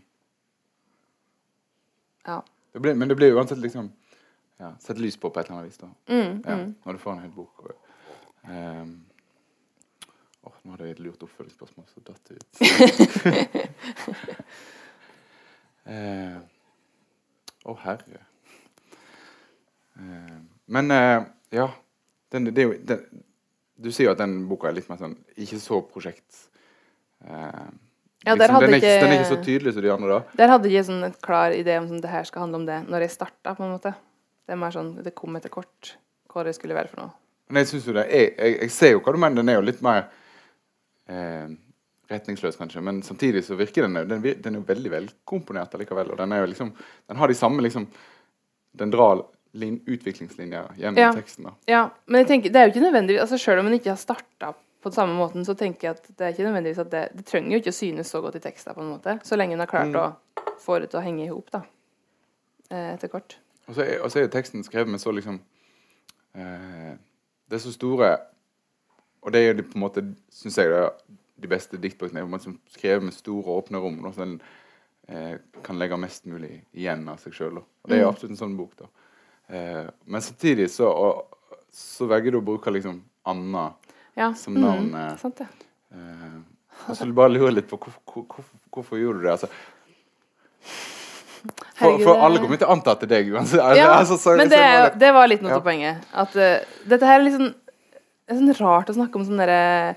Ja. 2.27 2.39
Det 2.73 2.79
blir, 2.81 2.95
men 2.97 3.07
det 3.11 3.15
blir 3.19 3.35
uansett 3.37 3.57
liksom 3.61 3.91
ja, 4.59 4.71
Sett 4.79 4.97
lys 5.01 5.17
på 5.17 5.29
på 5.29 5.39
et 5.39 5.45
eller 5.49 5.57
annet 5.59 5.69
vis. 5.71 5.77
da. 5.77 5.87
Mm, 6.07 6.41
Ja, 6.45 6.55
mm. 6.55 6.75
Når 6.85 6.93
du 6.93 6.99
får 6.99 7.11
en 7.13 7.19
hel 7.23 7.31
bok. 7.35 7.59
Og, 7.59 7.71
ehm, 8.49 8.91
åh, 10.43 10.55
nå 10.63 10.71
hadde 10.75 10.85
jeg 10.89 10.95
et 10.97 11.03
lurt 11.05 11.23
oppfølgingsspørsmål, 11.25 11.85
så 11.93 11.99
datt 12.07 12.23
det 12.29 12.35
ut. 12.39 12.47
Eh, 15.85 16.37
Å, 17.67 17.73
herre. 17.83 18.21
Eh, 19.99 20.37
men 20.71 20.91
eh, 20.95 21.23
ja 21.51 21.65
den, 22.31 22.45
det 22.55 22.63
den, 22.87 23.01
Du 23.75 23.89
sier 23.91 24.07
jo 24.07 24.13
at 24.13 24.21
den 24.21 24.45
boka 24.47 24.69
er 24.69 24.77
litt 24.77 24.87
mer 24.87 24.95
sånn 25.01 25.17
ikke 25.35 25.59
så 25.59 25.81
prosjekt. 25.83 26.45
Eh, 27.27 27.67
Ja, 28.23 28.37
liksom, 28.39 28.55
hadde 28.55 28.67
den, 28.69 28.73
er 28.73 28.77
ikke, 28.79 28.93
ikke- 28.93 29.03
den 29.03 29.11
er 29.11 29.17
ikke 29.19 29.33
så 29.33 29.41
tydelig 29.43 29.73
som 29.75 29.83
de 29.83 29.91
andre, 29.91 30.07
da. 30.21 30.37
Der 30.39 30.47
hadde 30.53 30.69
jeg 30.71 30.79
ikke 30.79 30.87
sånn 30.93 31.03
et 31.09 31.19
klar 31.21 31.51
idé 31.51 31.75
om 31.81 31.87
sånn, 31.89 31.99
det 32.01 32.09
her 32.13 32.23
skal 32.23 32.41
handle 32.45 32.61
om 32.61 32.65
det 32.69 32.77
når 32.87 32.99
jeg 33.03 33.11
starta, 33.17 33.51
på 33.57 33.63
en 33.67 33.73
måte. 33.75 33.91
Det 34.47 34.53
er 34.55 34.61
mer 34.63 34.71
sånn 34.71 34.93
Det 35.03 35.11
kom 35.15 35.35
etter 35.35 35.49
kort 35.51 35.97
hva 36.31 36.43
det 36.47 36.55
skulle 36.55 36.75
være 36.79 36.87
for 36.93 37.01
noe. 37.03 37.11
Men 37.51 37.59
jeg 37.65 37.73
synes 37.73 37.85
jo 37.91 37.97
det 37.99 38.07
jeg, 38.07 38.31
jeg, 38.39 38.51
jeg 38.61 38.71
ser 38.71 38.91
jo 38.95 39.01
hva 39.03 39.11
du 39.11 39.19
mener. 39.19 39.35
Den 39.43 39.49
er 39.51 39.59
jo 39.59 39.67
litt 39.67 39.81
mer 39.83 40.07
eh, 41.07 41.49
retningsløs, 42.09 42.55
kanskje. 42.59 42.81
Men 42.83 43.01
samtidig 43.03 43.43
så 43.45 43.55
virker 43.55 43.81
den 43.87 43.93
Den, 44.09 44.21
den 44.41 44.55
er 44.55 44.59
jo 44.59 44.65
veldig 44.67 44.91
velkomponert 44.91 45.73
allikevel. 45.75 46.11
Og 46.11 46.17
den 46.17 46.31
er 46.31 46.39
jo 46.43 46.45
liksom 46.51 46.73
Den 47.07 47.17
har 47.17 47.27
de 47.27 47.33
samme 47.33 47.61
liksom 47.61 47.87
Den 48.77 48.91
drar 48.91 49.25
lin, 49.53 49.79
utviklingslinjer 49.85 50.73
gjennom 50.77 50.97
Ja. 50.97 51.11
teksten. 51.13 51.43
da. 51.45 51.51
Ja, 51.67 51.89
men 52.07 52.19
jeg 52.23 52.27
tenker, 52.27 52.49
det 52.51 52.55
er 52.59 52.67
jo 52.67 52.73
ikke 52.73 52.85
nødvendigvis 52.91 53.21
altså 53.21 53.37
Selv 53.37 53.59
om 53.59 53.67
en 53.67 53.73
ikke 53.79 53.89
har 53.93 53.97
starta 53.97 54.53
på 54.83 54.89
den 54.89 54.95
samme 54.97 55.13
måten, 55.15 55.45
så 55.45 55.53
tenker 55.55 55.87
jeg 55.87 55.95
at 55.95 56.07
det 56.17 56.21
er 56.25 56.33
ikke 56.33 56.43
nødvendigvis 56.43 56.79
at 56.79 56.89
det, 56.91 57.03
det 57.15 57.25
trenger 57.25 57.51
jo 57.51 57.59
ikke 57.61 57.71
å 57.71 57.77
synes 57.77 58.07
så 58.07 58.19
godt 58.21 58.35
i 58.35 58.39
teksten, 58.39 58.73
på 58.75 58.81
en 58.81 58.89
måte. 58.91 59.19
Så 59.23 59.37
lenge 59.37 59.53
en 59.53 59.59
har 59.59 59.67
klart 59.67 59.87
Mm. 59.87 59.95
å 59.95 60.57
få 60.59 60.79
det 60.81 60.89
til 60.89 60.99
å 60.99 61.03
henge 61.03 61.23
i 61.23 61.27
hop, 61.29 61.49
da. 61.51 61.61
Eh, 62.69 62.93
etter 62.93 63.07
er, 63.87 64.01
og 64.03 64.11
så 64.11 64.17
er 64.19 64.21
jo 64.23 64.27
teksten 64.27 64.63
skrevet 64.63 64.89
med 64.89 64.99
så 64.99 65.11
liksom 65.15 65.39
eh, 66.35 66.97
Det 67.49 67.55
er 67.55 67.63
så 67.63 67.71
store 67.71 68.17
Og 69.23 69.31
det 69.31 69.39
er 69.41 69.47
jo 69.51 69.57
de, 69.61 69.63
på 69.63 69.77
en 69.79 69.83
måte, 69.85 70.03
syns 70.31 70.57
jeg, 70.59 70.69
det 70.69 71.17
de 71.43 71.49
beste 71.51 71.77
diktbøkene 71.81 72.21
en 72.23 72.39
som 72.39 72.59
skrevet 72.71 73.03
med 73.03 73.13
store, 73.15 73.43
åpne 73.59 73.79
rom. 73.81 73.97
Og 74.05 74.13
Så 74.15 74.21
en 74.23 74.35
eh, 75.09 75.37
kan 75.63 75.79
legge 75.79 75.97
mest 75.99 76.25
mulig 76.29 76.61
igjen 76.73 77.07
av 77.11 77.17
seg 77.19 77.33
sjøl. 77.35 77.57
Og 77.57 77.89
det 77.89 77.97
er 77.97 78.03
jo 78.03 78.09
Mm. 78.09 78.13
absolutt 78.13 78.31
en 78.35 78.41
sånn 78.43 78.57
bok. 78.57 78.75
da. 78.79 78.85
Eh, 79.49 79.89
men 80.05 80.21
samtidig 80.21 80.69
så, 80.71 80.87
og, 80.87 81.25
så 81.71 82.07
velger 82.07 82.31
du 82.31 82.37
å 82.39 82.45
bruke 82.45 82.71
liksom 82.71 83.01
Anna 83.25 83.73
Ja. 84.15 84.33
som 84.33 84.53
navn. 84.53 84.91
Mm, 84.93 85.17
sant 85.19 85.37
det. 85.37 85.47
eh, 85.93 86.39
og 86.87 86.95
så 86.95 87.13
bare 87.13 87.29
lurer 87.33 87.51
litt 87.53 87.67
på 87.69 87.77
hvorfor, 87.77 88.01
hvorfor, 88.05 88.43
hvorfor 88.71 88.97
gjorde 88.97 89.19
du 89.19 89.23
det? 89.25 89.31
altså 89.31 89.47
for, 91.79 91.97
for 92.03 92.21
alle 92.23 92.39
kommer 92.39 92.57
til 92.59 92.67
å 92.67 92.71
anta 92.75 92.93
at 92.95 93.01
det 93.03 93.09
er 93.11 93.23
deg 93.23 93.33
uansett. 93.33 93.59
Ja, 93.77 93.89
altså, 93.99 94.17
sorry, 94.21 94.37
men 94.43 94.49
det, 94.53 94.61
det 95.01 95.11
var 95.15 95.27
litt 95.27 95.41
noe 95.43 95.57
Ja. 95.57 95.59
poenget. 95.65 96.05
At 96.13 96.35
uh, 96.35 96.63
dette 96.87 97.05
her 97.09 97.19
er 97.19 97.25
liksom 97.27 97.49
sånn, 97.49 97.55
det 98.27 98.33
er 98.35 98.39
sånn 98.41 98.55
rart 98.61 98.89
å 98.89 98.95
snakke 98.97 99.19
om 99.19 99.25
sånne 99.27 99.43
derre 99.45 99.95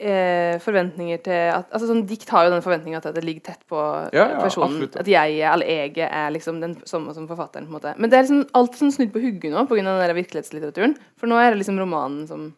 eh, 0.00 0.56
forventninger 0.62 1.20
til 1.24 1.40
at, 1.54 1.66
altså 1.72 1.88
sånn 1.90 2.06
Dikt 2.08 2.30
har 2.32 2.46
jo 2.46 2.52
den 2.54 2.64
forventninga 2.64 3.00
til 3.02 3.12
at 3.12 3.18
det 3.18 3.24
ligger 3.26 3.50
tett 3.50 3.66
på 3.70 3.80
Ja, 4.16 4.26
ja, 4.34 4.38
personen. 4.40 4.78
absolutt. 4.78 4.96
At 5.02 5.10
jeg 5.10 5.36
er, 5.40 5.52
eller 5.52 5.66
jeg 5.68 6.08
er 6.08 6.30
liksom 6.34 6.60
den 6.62 6.76
samme 6.88 7.14
som 7.16 7.28
forfatteren. 7.28 7.66
på 7.68 7.72
en 7.74 7.78
måte. 7.78 7.94
Men 7.98 8.10
det 8.10 8.18
er 8.18 8.26
liksom 8.26 8.46
alt 8.60 8.78
sånn 8.80 8.94
snudd 8.94 9.12
på 9.12 9.22
hugget 9.22 9.52
nå 9.52 9.66
pga. 9.68 10.14
virkelighetslitteraturen. 10.16 10.96
For 11.20 11.30
nå 11.30 11.36
er 11.40 11.50
det 11.52 11.60
liksom 11.62 11.78
romanen 11.80 12.26
som 12.30 12.50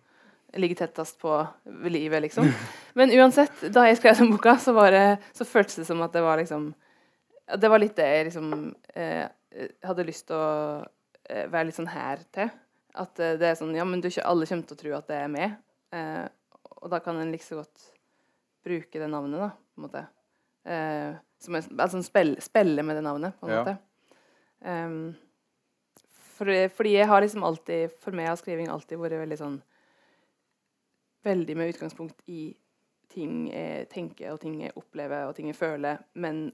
ligger 0.54 0.82
tettest 0.82 1.18
på 1.22 1.34
livet, 1.88 2.22
liksom. 2.22 2.50
Men 2.98 3.10
uansett, 3.16 3.52
da 3.72 3.86
jeg 3.88 3.96
skrev 3.96 4.18
den 4.18 4.32
boka, 4.34 4.58
så, 4.60 4.74
var 4.76 4.90
det, 4.92 5.18
så 5.32 5.46
føltes 5.48 5.80
det 5.80 5.86
som 5.88 6.02
at 6.04 6.12
det 6.12 6.20
var 6.22 6.36
liksom 6.42 6.74
Det 7.56 7.68
var 7.68 7.80
litt 7.80 7.96
det 7.96 8.04
jeg 8.06 8.26
liksom 8.28 8.74
eh, 8.94 9.26
hadde 9.84 10.04
lyst 10.06 10.26
til 10.28 10.36
å 10.36 10.84
eh, 11.28 11.48
være 11.48 11.66
litt 11.68 11.76
sånn 11.76 11.90
her 11.92 12.20
til. 12.32 12.50
At 12.94 13.18
eh, 13.20 13.36
det 13.40 13.48
er 13.48 13.58
sånn 13.58 13.74
Ja, 13.76 13.84
men 13.88 14.02
du, 14.02 14.08
ikke 14.10 14.26
alle 14.28 14.46
kommer 14.48 14.68
til 14.68 14.76
å 14.76 14.82
tro 14.82 14.94
at 14.98 15.08
det 15.10 15.18
er 15.22 15.32
meg. 15.32 15.58
Eh, 15.94 16.26
og 16.82 16.90
da 16.92 17.00
kan 17.00 17.18
en 17.20 17.32
like 17.32 17.46
så 17.46 17.60
godt 17.60 17.88
bruke 18.66 19.00
det 19.00 19.08
navnet, 19.10 19.40
da, 19.40 19.50
på 19.52 19.80
en 19.80 19.86
måte. 19.86 20.04
Eh, 20.68 21.14
som 21.42 21.56
en, 21.58 21.68
altså 21.82 22.02
spille, 22.06 22.40
spille 22.44 22.84
med 22.86 22.98
det 22.98 23.04
navnet, 23.06 23.38
på 23.40 23.48
en 23.48 23.52
Ja. 23.52 23.62
måte. 23.62 23.78
Um, 24.62 25.16
for, 26.36 26.46
fordi 26.76 26.92
jeg 26.94 27.08
har 27.10 27.20
liksom 27.20 27.42
alltid 27.42 27.90
For 27.98 28.14
meg 28.14 28.28
har 28.28 28.36
skriving 28.38 28.68
alltid 28.70 29.00
vært 29.00 29.18
veldig 29.18 29.38
sånn 29.40 29.56
veldig 31.26 31.56
med 31.58 31.72
utgangspunkt 31.72 32.22
i 32.30 32.52
ting 33.12 33.48
jeg 33.50 33.88
tenker, 33.92 34.32
og 34.32 34.40
ting 34.40 34.60
jeg 34.62 34.74
opplever, 34.78 35.26
og 35.26 35.36
ting 35.36 35.50
jeg 35.50 35.58
føler, 35.58 36.00
men, 36.14 36.52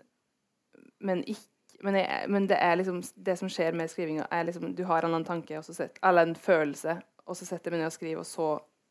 men 1.00 1.22
ikke 1.24 1.48
men, 1.84 1.94
jeg, 2.00 2.30
men, 2.30 2.48
det 2.50 2.58
er 2.58 2.78
liksom 2.80 3.02
det 3.26 3.36
som 3.38 3.50
skjer 3.52 3.76
med 3.78 3.90
skrivinga, 3.90 4.26
er 4.34 4.48
liksom 4.48 4.74
Du 4.74 4.84
har 4.88 5.04
en 5.04 5.12
annen 5.12 5.26
tanke 5.26 5.62
set, 5.62 5.98
eller 6.02 6.26
en 6.26 6.34
følelse, 6.34 6.98
og 7.26 7.36
så 7.36 7.46
setter 7.46 7.70
jeg 7.70 7.76
meg 7.76 7.84
ned 7.84 7.92
og 7.92 7.94
skriver, 7.94 8.22
og 8.22 8.26
så, 8.26 8.48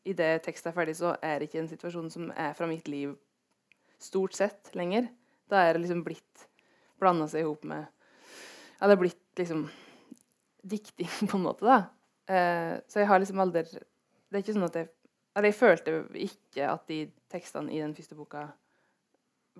idet 0.08 0.42
teksten 0.46 0.70
er 0.70 0.76
ferdig, 0.76 0.96
så 0.96 1.16
er 1.22 1.38
det 1.38 1.48
ikke 1.48 1.60
en 1.64 1.72
situasjon 1.72 2.10
som 2.10 2.30
er 2.32 2.54
fra 2.56 2.68
mitt 2.70 2.88
liv 2.88 3.16
stort 4.00 4.38
sett 4.38 4.70
lenger. 4.78 5.10
Da 5.50 5.64
er 5.64 5.74
det 5.74 5.84
liksom 5.84 6.04
blitt 6.06 6.48
blanda 7.00 7.28
seg 7.28 7.44
i 7.44 7.48
hop 7.48 7.66
med 7.68 7.86
Ja, 8.78 8.86
det 8.86 8.94
er 8.94 9.00
blitt 9.00 9.40
liksom 9.40 9.66
dikting, 10.62 11.10
på 11.30 11.36
en 11.36 11.46
måte, 11.46 11.66
da. 11.66 11.78
Uh, 12.28 12.78
så 12.88 13.02
jeg 13.02 13.08
har 13.08 13.20
liksom 13.22 13.40
aldri 13.40 13.64
Det 13.64 14.36
er 14.36 14.42
ikke 14.42 14.54
sånn 14.58 14.66
at 14.66 14.74
jeg 14.76 14.90
Eller 15.32 15.48
jeg 15.48 15.56
følte 15.56 15.94
ikke 16.20 16.66
at 16.68 16.82
de 16.90 16.98
tekstene 17.32 17.72
i 17.72 17.80
den 17.80 17.94
første 17.96 18.18
boka 18.18 18.42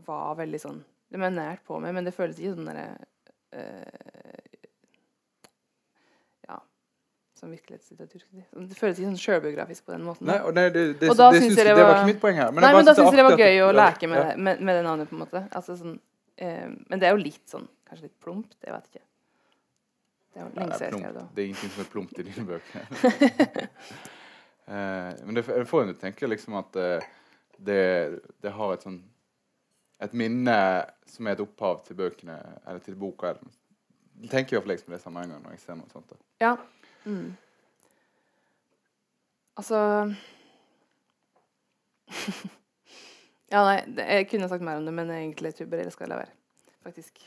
var 0.04 0.36
veldig 0.36 0.60
sånn 0.60 0.82
De 1.08 1.16
er 1.16 1.32
nært 1.32 1.64
på 1.64 1.78
meg, 1.80 1.94
men 1.96 2.04
det 2.04 2.12
føles 2.12 2.36
ikke 2.36 2.58
sånn 2.58 2.68
uh, 2.68 3.06
Ja 6.48 6.58
Som 7.38 7.54
virkelighetslitteratur. 7.54 8.24
Det 8.28 8.76
føles 8.76 8.98
ikke 8.98 9.08
sånn 9.08 9.22
sjølbiografisk 9.22 9.88
på 9.88 9.94
den 9.94 10.04
måten. 10.06 10.28
Nei, 10.28 10.38
nei, 10.42 10.52
det, 10.52 10.68
det, 10.74 10.84
det, 10.98 11.08
det, 11.08 11.14
var, 11.14 11.38
det 11.38 11.74
var 11.78 11.94
ikke 11.96 12.12
mitt 12.12 12.22
poeng 12.22 12.38
her. 12.42 12.52
Men 12.52 12.66
nei, 12.66 12.72
men 12.76 12.88
da 12.88 12.94
syns 12.98 13.12
jeg 13.12 13.20
det 13.20 13.26
var 13.30 13.42
gøy 13.46 13.60
å 13.64 13.72
leke 13.76 14.10
med, 14.10 14.24
ja. 14.24 14.38
med, 14.48 14.62
med 14.62 14.80
det 14.80 14.86
navnet, 14.86 15.10
på 15.10 15.16
en 15.16 15.22
måte. 15.24 15.44
Altså, 15.56 15.78
sånn, 15.78 15.98
eh, 16.36 16.66
men 16.68 17.00
det 17.00 17.08
er 17.10 17.16
jo 17.16 17.22
litt 17.24 17.44
sånn 17.48 17.68
Kanskje 17.88 18.10
litt 18.10 18.18
plumpt, 18.20 18.58
jeg 18.60 18.74
vet 18.74 18.88
ikke. 18.90 19.04
Det 20.34 20.42
er 20.42 20.50
lenge 20.58 20.78
siden 20.78 20.92
jeg 20.92 21.00
skrev 21.00 21.14
det. 21.14 21.22
Det 21.34 21.42
er 21.42 21.46
ingenting 21.48 21.70
som 21.72 21.82
er 21.82 21.88
plumpt 21.92 22.18
i 22.18 22.24
dine 22.26 22.44
bøker. 22.46 22.82
eh, 24.74 25.12
men 25.24 25.38
det, 25.38 25.44
får 25.46 25.82
en 25.82 25.88
til 25.88 25.96
å 25.96 26.02
tenke 26.02 26.28
liksom 26.28 26.58
at 26.60 26.76
eh, 26.78 27.06
det, 27.56 27.80
det, 28.44 28.52
har 28.54 28.74
et 28.74 28.84
sånn 28.84 29.00
et 30.04 30.14
minne 30.14 30.56
som 31.10 31.26
er 31.26 31.34
et 31.34 31.42
opphav 31.42 31.82
til 31.86 31.98
bøkene 31.98 32.36
eller 32.64 32.82
til 32.84 32.96
boka. 32.98 33.34
Jeg 34.22 34.30
tenker 34.30 34.56
iallfall 34.56 34.74
liksom 34.74 34.94
det 34.94 35.02
samme 35.02 35.24
en 35.24 35.34
gang 35.34 35.42
når 35.44 35.56
jeg 35.56 35.64
ser 35.64 35.78
noe 35.78 35.90
sånt. 35.92 36.10
Da. 36.10 36.16
Ja. 36.42 36.54
Mm. 37.04 37.32
Altså 39.58 39.78
Ja, 43.48 43.62
nei, 43.64 43.78
det, 43.96 44.04
jeg 44.04 44.26
kunne 44.28 44.48
sagt 44.50 44.64
mer 44.64 44.78
om 44.78 44.84
det, 44.84 44.92
men 44.94 45.10
egentlig 45.10 45.54
tror 45.56 45.64
jeg 45.64 45.72
bare 45.72 45.86
jeg 45.86 45.94
skal 45.94 46.10
la 46.12 46.18
være. 46.20 46.34
Faktisk. 46.84 47.22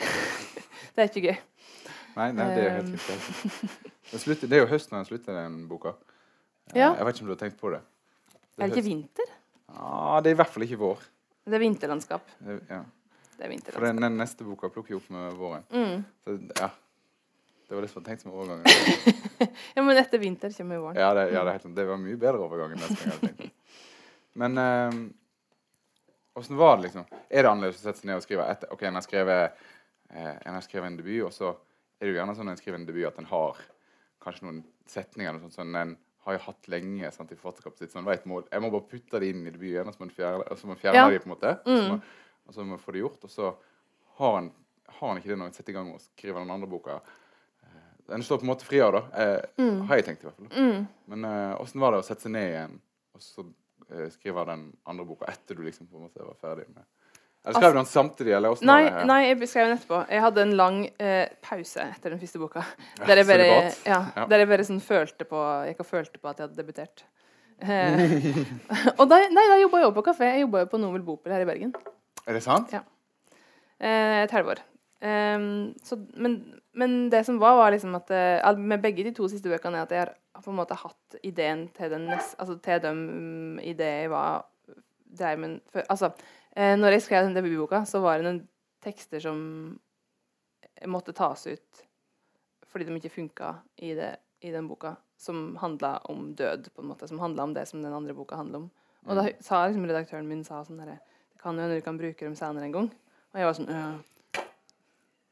det 0.94 1.00
er 1.00 1.08
ikke 1.08 1.30
gøy. 1.30 1.38
Nei, 2.18 2.26
nei 2.36 2.48
det 2.52 2.64
er 2.66 2.74
helt 2.76 2.92
riktig. 2.92 3.70
Det, 4.10 4.36
det 4.50 4.58
er 4.58 4.64
jo 4.66 4.68
høst 4.68 4.90
når 4.90 4.98
den 4.98 5.08
slutter, 5.08 5.38
den 5.38 5.62
boka. 5.70 5.94
Ja. 6.74 6.92
Jeg 6.92 7.06
vet 7.06 7.16
ikke 7.16 7.24
om 7.24 7.30
du 7.30 7.34
har 7.34 7.40
tenkt 7.40 7.58
på 7.60 7.72
det. 7.72 7.80
Det 7.80 8.36
er, 8.36 8.66
er 8.66 8.68
det 8.68 8.76
ikke 8.76 8.88
vinter? 8.90 9.32
Ja, 9.70 10.20
det 10.20 10.30
er 10.30 10.36
i 10.36 10.40
hvert 10.42 10.52
fall 10.52 10.66
ikke 10.66 10.80
vår. 10.82 11.08
Det 11.44 11.56
er 11.56 11.62
vinterlandskap. 11.62 12.30
Det, 12.38 12.58
ja. 12.68 12.82
Det 13.36 13.46
er 13.46 13.52
vinterlandskap. 13.52 13.78
For 13.78 13.86
den, 13.88 14.02
den, 14.04 14.18
neste 14.20 14.46
boka 14.46 14.70
plukker 14.72 14.94
jeg 14.94 15.00
opp 15.00 15.10
med 15.14 15.36
våren. 15.40 15.66
Mm. 15.72 16.02
Så, 16.24 16.36
ja. 16.60 16.70
Det 17.68 17.76
var 17.76 17.86
det 17.86 17.88
som 17.88 18.00
var 18.00 18.06
tenkt 18.08 18.22
som 18.22 18.32
overgangen. 18.34 18.64
ja, 19.74 19.82
men 19.82 19.96
etter 19.96 20.18
vinter 20.18 20.52
kommer 20.56 20.78
jo 20.78 20.84
våren. 20.88 20.98
Ja, 20.98 21.14
det, 21.14 21.28
ja, 21.30 21.44
det, 21.46 21.52
helt, 21.54 21.68
det, 21.76 21.86
var 21.86 22.00
mye 22.02 22.18
bedre 22.18 22.42
overgang 22.42 22.74
enn 22.74 22.82
jeg 22.82 22.98
hadde 22.98 23.30
tenkt. 23.30 23.76
Men 24.42 24.58
åssen 26.34 26.56
eh, 26.56 26.58
var 26.58 26.76
det, 26.76 26.88
liksom? 26.88 27.06
Er 27.28 27.46
det 27.46 27.52
annerledes 27.52 27.78
å 27.78 27.84
sette 27.84 28.02
seg 28.02 28.10
ned 28.10 28.18
og 28.18 28.26
skrive 28.26 28.48
etter 28.50 28.74
OK, 28.74 28.82
en 28.88 28.98
har 28.98 29.06
skrevet, 29.06 29.62
eh, 30.10 30.34
en 30.34 30.56
har 30.58 30.66
skrevet 30.66 30.90
en 30.90 30.98
debut, 30.98 31.20
og 31.28 31.32
så 31.34 31.52
er 31.54 32.08
det 32.08 32.12
jo 32.12 32.18
gjerne 32.18 32.34
sånn 32.36 32.50
når 32.50 32.58
en 32.58 32.62
skriver 32.64 32.80
en 32.80 32.88
debut 32.88 33.06
at 33.06 33.22
en 33.22 33.30
har 33.30 33.62
kanskje 34.24 34.46
noen 34.48 34.60
setninger 34.90 35.30
eller 35.30 35.44
sånt, 35.46 35.56
sånn, 35.60 35.78
en 35.78 35.94
har 36.26 36.32
jeg 36.36 36.42
hatt 36.44 36.68
lenge 36.68 37.10
sant, 37.12 37.30
i 37.32 37.36
forfatterskapet 37.38 37.78
sitt. 37.78 37.92
Sånn, 37.94 38.04
vet, 38.04 38.26
må, 38.28 38.42
jeg 38.50 38.60
må 38.62 38.70
bare 38.70 38.88
putte 38.90 39.20
det 39.22 39.30
inn 39.32 39.46
i 39.46 39.50
debuten, 39.54 39.92
så 39.92 40.02
må 40.02 40.08
en 40.08 40.14
fjerne, 40.16 40.56
så 40.56 40.66
man 40.68 40.76
en 40.76 40.82
fjerne 40.82 40.96
Ja. 41.00 41.08
det 41.10 41.22
på 41.22 41.30
en 41.30 41.34
måte. 41.36 41.52
Mm. 41.66 41.86
Så 41.86 42.00
og 42.50 42.54
så 42.54 42.60
må 42.64 42.74
man 42.74 42.78
få 42.82 42.92
det 42.92 43.00
gjort. 43.04 43.24
Og 43.24 43.30
så 43.30 43.54
har 44.18 44.34
han, 44.34 44.50
har 44.88 45.08
han 45.08 45.16
ikke 45.20 45.28
det 45.30 45.38
når 45.38 45.44
han 45.50 45.52
setter 45.56 45.70
i 45.72 45.76
gang 45.78 45.92
og 45.94 46.00
skriver 46.02 46.40
den 46.42 46.50
andre 46.50 46.68
boka. 46.68 47.00
Eh, 47.62 47.90
Den 48.08 48.22
står 48.26 48.38
på 48.38 48.42
en 48.48 48.50
måte 48.52 48.64
fri 48.66 48.80
av, 48.80 48.92
da. 48.92 49.02
Eh, 49.14 49.42
Mm. 49.58 49.80
Har 49.86 49.96
jeg 49.96 50.04
tenkt, 50.04 50.22
i 50.24 50.26
hvert 50.28 50.36
fall. 50.36 50.50
Mm. 50.56 50.86
Men 51.06 51.24
åssen 51.60 51.80
var 51.80 51.92
det 51.92 52.00
å 52.00 52.06
sette 52.06 52.22
seg 52.26 52.32
ned 52.32 52.48
igjen 52.50 52.80
og 53.14 53.20
så 53.22 53.44
eh, 53.90 54.08
skrive 54.10 54.44
den 54.46 54.76
andre 54.86 55.04
boka 55.06 55.26
etter 55.30 55.54
du 55.54 55.62
liksom 55.62 55.86
på 55.86 55.96
en 55.96 56.08
måte 56.08 56.24
var 56.24 56.34
ferdig 56.40 56.68
med 56.74 56.84
Eller 57.40 57.56
skrev 57.56 57.72
du 57.72 57.78
den 57.78 57.88
samtidig, 57.88 58.32
eller 58.36 58.52
hvordan 58.52 58.68
Nei, 58.68 58.80
det? 58.84 59.04
nei, 59.08 59.20
jeg 59.24 59.48
skrev 59.48 59.68
den 59.68 59.78
etterpå. 59.78 60.00
Jeg 60.12 60.24
hadde 60.26 60.42
en 60.44 60.52
lang 60.58 60.80
eh, 61.00 61.30
pause 61.46 61.86
etter 61.86 62.12
den 62.12 62.20
første 62.20 62.40
boka. 62.42 62.64
Der 63.00 63.22
jeg 63.22 63.28
bare, 63.30 63.46
ja, 63.88 64.00
der 64.28 64.42
jeg 64.42 64.50
bare 64.50 64.66
sånn 64.68 64.82
følte 64.84 65.24
på 65.28 65.40
Jeg 65.70 65.88
følte 65.88 66.20
på 66.20 66.28
at 66.28 66.42
jeg 66.42 66.50
hadde 66.50 66.60
debutert. 66.60 67.06
Eh, 67.60 68.04
og 69.00 69.06
da, 69.08 69.22
nei, 69.32 69.46
da 69.54 69.60
jobba 69.62 69.80
jeg 69.80 69.88
jo 69.88 69.94
på 69.96 70.04
kafé. 70.10 70.34
Jeg 70.34 70.44
jobba 70.44 70.66
jo 70.66 70.70
på 70.74 70.82
Novel 70.82 71.06
Bopel 71.06 71.32
her 71.32 71.46
i 71.46 71.48
Bergen. 71.48 71.72
Er 72.26 72.36
det 72.36 72.44
sant? 72.44 72.76
Ja. 72.76 72.84
Eh, 73.80 74.20
et 74.26 74.36
halvår. 74.36 74.60
Ehm, 75.00 75.72
så, 75.82 75.96
men, 76.20 76.36
men 76.76 76.96
det 77.12 77.24
som 77.24 77.40
var, 77.40 77.56
var 77.56 77.72
liksom 77.72 77.94
at 77.96 78.10
eh, 78.12 78.56
med 78.60 78.82
begge 78.82 79.04
de 79.06 79.14
to 79.16 79.28
siste 79.32 79.48
bøkene 79.48 79.80
er 79.80 79.86
at 79.88 79.94
jeg 79.96 80.04
har 80.04 80.44
på 80.44 80.52
en 80.52 80.58
måte 80.60 80.76
hatt 80.76 81.16
ideen 81.24 81.66
til 81.76 81.92
den 81.92 82.04
nest, 82.10 82.36
altså 82.38 82.58
til 82.60 82.82
dem 82.84 83.00
mm, 83.08 83.62
i 83.64 83.72
det 83.76 83.88
jeg 84.02 84.10
var 84.12 84.44
dreiv 85.18 85.40
med. 85.40 85.58
Altså, 85.88 86.12
eh, 86.56 86.74
når 86.78 86.96
jeg 86.96 87.06
skrev 87.06 87.28
den 87.28 87.36
debutboka, 87.36 87.84
så 87.88 88.02
var 88.04 88.18
det 88.18 88.28
noen 88.28 88.42
tekster 88.84 89.22
som 89.22 89.38
måtte 90.88 91.12
tas 91.12 91.46
ut 91.50 91.86
fordi 92.70 92.86
de 92.86 92.96
ikke 93.00 93.10
funka 93.10 93.54
i, 93.82 93.94
det, 93.98 94.12
i 94.46 94.52
den 94.54 94.68
boka, 94.70 94.94
som 95.18 95.56
handla 95.58 95.96
om 96.06 96.28
død, 96.38 96.68
på 96.74 96.84
en 96.84 96.92
måte. 96.92 97.08
Som 97.10 97.18
handla 97.18 97.42
om 97.48 97.54
det 97.56 97.64
som 97.66 97.82
den 97.82 97.92
andre 97.92 98.14
boka 98.14 98.38
handler 98.38 98.62
om. 98.62 98.68
Og 99.08 99.18
da 99.18 99.24
sa 99.42 99.64
liksom 99.66 99.88
redaktøren 99.88 100.28
min 100.28 100.44
sa 100.46 100.60
sånn 100.62 100.78
herre 100.82 100.98
Det 101.32 101.40
kan 101.40 101.56
jo 101.56 101.64
hende 101.64 101.80
du 101.80 101.84
kan 101.84 101.98
bruke 101.98 102.22
dem 102.22 102.36
senere 102.38 102.68
en 102.68 102.74
gang. 102.76 102.88
Og 103.32 103.40
jeg 103.40 103.48
var 103.48 103.56
sånn 103.58 103.70
«Øh, 103.74 104.42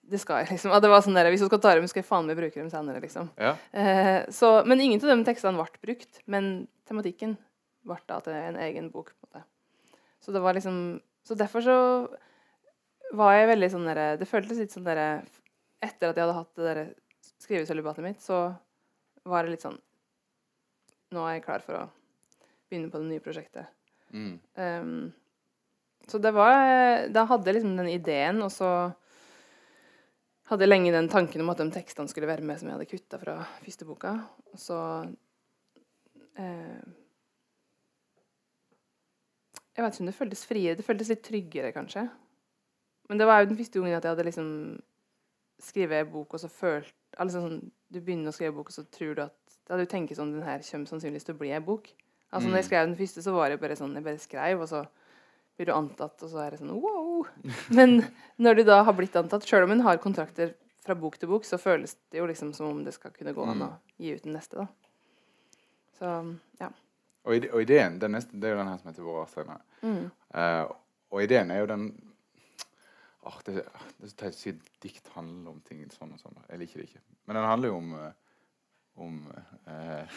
Det 0.09 0.21
skal 0.23 0.43
jeg, 0.43 0.55
liksom. 0.55 0.73
Og 0.73 0.83
det 0.83 0.91
var 0.91 1.05
sånn 1.05 1.19
der, 1.19 1.29
Hvis 1.31 1.45
du 1.45 1.51
skal 1.51 1.61
ta 1.61 1.75
dem, 1.77 1.87
skal 1.87 2.01
jeg 2.01 2.09
faen 2.09 2.27
meg 2.27 2.39
bruke 2.41 2.59
dem 2.59 2.71
senere, 2.73 3.03
liksom. 3.05 3.29
Ja. 3.37 3.55
Eh, 3.71 4.25
så, 4.35 4.65
men 4.67 4.81
ingen 4.81 5.03
av 5.05 5.13
de 5.13 5.29
tekstene 5.29 5.61
ble 5.61 5.83
brukt. 5.85 6.23
Men 6.27 6.67
tematikken 6.89 7.37
ble 7.87 8.01
da 8.09 8.19
til 8.25 8.35
en 8.35 8.59
egen 8.67 8.91
bok. 8.91 9.13
Så 10.19 10.33
det 10.35 10.43
var 10.43 10.57
liksom 10.57 10.99
Så 11.29 11.37
derfor 11.37 11.65
så 11.65 11.77
var 13.19 13.35
jeg 13.37 13.51
veldig 13.51 13.69
sånn 13.73 13.87
derre 13.89 14.07
Det 14.21 14.29
føltes 14.29 14.61
litt 14.63 14.73
sånn 14.73 14.87
derre 14.87 15.21
Etter 15.85 16.11
at 16.11 16.17
jeg 16.17 16.25
hadde 16.25 16.39
hatt 16.39 16.57
det 16.57 16.67
derre 16.67 16.87
skrivesølibatet 17.39 18.03
mitt, 18.03 18.23
så 18.25 18.49
var 19.29 19.45
det 19.45 19.53
litt 19.53 19.65
sånn 19.65 19.77
Nå 21.15 21.25
er 21.27 21.37
jeg 21.37 21.45
klar 21.45 21.65
for 21.65 21.77
å 21.79 21.85
begynne 22.69 22.91
på 22.93 23.01
det 23.01 23.09
nye 23.09 23.23
prosjektet. 23.25 23.69
Mm. 24.13 24.35
Um, 24.61 25.07
så 26.09 26.19
det 26.21 26.33
var 26.37 27.07
Da 27.13 27.25
hadde 27.31 27.49
jeg 27.49 27.59
liksom 27.59 27.77
den 27.79 27.93
ideen, 27.93 28.43
og 28.45 28.53
så 28.53 28.71
hadde 30.49 30.65
jeg 30.65 30.73
lenge 30.73 30.93
den 30.93 31.09
tanken 31.13 31.45
om 31.45 31.53
at 31.53 31.61
de 31.61 31.69
tekstene 31.73 32.09
skulle 32.11 32.29
være 32.29 32.45
med 32.45 32.61
som 32.61 32.69
jeg 32.69 32.77
hadde 32.77 32.91
kutta 32.91 33.21
fra 33.21 33.39
første 33.61 33.89
boka. 33.89 34.15
Og 34.53 34.61
så 34.61 34.79
eh, 36.41 36.85
Jeg 39.79 39.85
vet 39.87 39.95
ikke 39.95 40.03
om 40.03 40.09
det 40.11 40.17
føltes 40.19 40.41
friere. 40.49 40.75
Det 40.77 40.85
føltes 40.87 41.09
litt 41.13 41.23
tryggere, 41.23 41.71
kanskje. 41.73 42.09
Men 43.09 43.21
det 43.21 43.27
var 43.31 43.41
jo 43.45 43.51
den 43.53 43.57
første 43.61 43.79
gangen 43.79 43.95
at 43.97 44.05
jeg 44.09 44.11
hadde 44.17 44.25
liksom 44.27 44.49
skrevet 45.63 46.03
en 46.05 46.11
bok, 46.13 46.35
og 46.35 46.43
så 46.43 46.51
følt 46.51 46.95
altså 47.19 47.41
sånn, 47.45 47.71
Du 47.91 48.01
begynner 48.05 48.29
å 48.29 48.35
skrive 48.37 48.53
bok, 48.59 48.69
og 48.69 48.75
så 48.75 48.85
tror 48.93 49.15
du 49.17 49.23
at 49.23 49.35
Da 49.69 49.77
du 49.79 49.87
tenker 49.89 50.15
sånn 50.19 50.35
Den 50.35 50.43
her 50.45 50.61
kommer 50.67 50.87
sannsynligvis 50.91 51.25
til 51.25 51.35
å 51.35 51.39
bli 51.39 51.51
en 51.57 51.65
bok. 51.65 51.89
Altså 52.33 52.49
når 52.51 52.59
jeg 52.59 52.65
Mm. 52.65 52.69
skrev 52.69 52.87
den 52.87 52.97
første, 52.99 53.23
så 53.25 53.33
var 53.33 53.49
det 53.49 53.61
bare 53.61 53.77
sånn 53.77 53.95
Jeg 53.95 54.05
bare 54.05 54.19
skrev, 54.19 54.61
og 54.61 54.69
så 54.69 54.87
blir 55.57 55.67
du 55.67 55.73
antatt, 55.73 56.23
og 56.23 56.29
så 56.31 56.39
er 56.47 56.51
det 56.51 56.61
sånn 56.61 56.75
wow. 56.81 57.25
Men 57.71 58.05
når 58.39 58.57
du 58.57 58.65
da 58.65 58.83
har 58.85 58.93
blitt 58.93 59.17
antatt, 59.17 59.43
sjøl 59.47 59.65
om 59.65 59.73
en 59.73 59.81
har 59.81 59.97
kontrakter 59.99 60.55
fra 60.85 60.95
bok 60.95 61.17
til 61.19 61.29
bok, 61.29 61.45
så 61.45 61.59
føles 61.59 61.97
det 62.11 62.19
jo 62.21 62.27
liksom 62.27 62.53
som 62.55 62.67
om 62.69 62.85
det 62.85 62.95
skal 62.95 63.11
kunne 63.11 63.33
gå 63.35 63.47
an 63.49 63.63
å 63.63 63.71
gi 63.99 64.13
ut 64.15 64.23
den 64.23 64.35
neste, 64.35 64.57
da. 64.57 64.69
Så 65.99 66.37
ja. 66.61 66.69
Og, 67.29 67.45
og 67.53 67.59
ideen 67.63 67.99
den 68.01 68.15
neste, 68.17 68.33
det 68.41 68.49
er 68.49 68.55
jo 68.57 68.61
den 68.63 68.71
her 68.73 68.79
som 68.81 68.89
heter 68.91 69.05
Våre 69.07 69.27
senere. 69.31 69.61
Mm. 69.85 70.07
Uh, 70.35 70.65
og 71.13 71.19
ideen 71.25 71.51
er 71.55 71.61
jo 71.63 71.69
den 71.71 71.85
Åh, 73.29 73.37
det, 73.45 73.53
det 73.61 74.07
er 74.07 74.09
så 74.09 74.17
teit 74.23 74.37
å 74.37 74.39
si 74.39 74.51
dikt 74.81 75.09
handler 75.13 75.51
om 75.53 75.59
ting 75.67 75.83
sånn 75.93 76.15
og 76.15 76.21
sånn. 76.23 76.39
Jeg 76.49 76.61
liker 76.63 76.81
det 76.81 76.87
ikke. 76.89 77.03
Men 77.29 77.37
den 77.37 77.49
handler 77.51 77.69
jo 77.73 77.77
om 77.83 77.89
eh, 77.99 78.15
om 78.99 79.15
eh, 79.67 80.05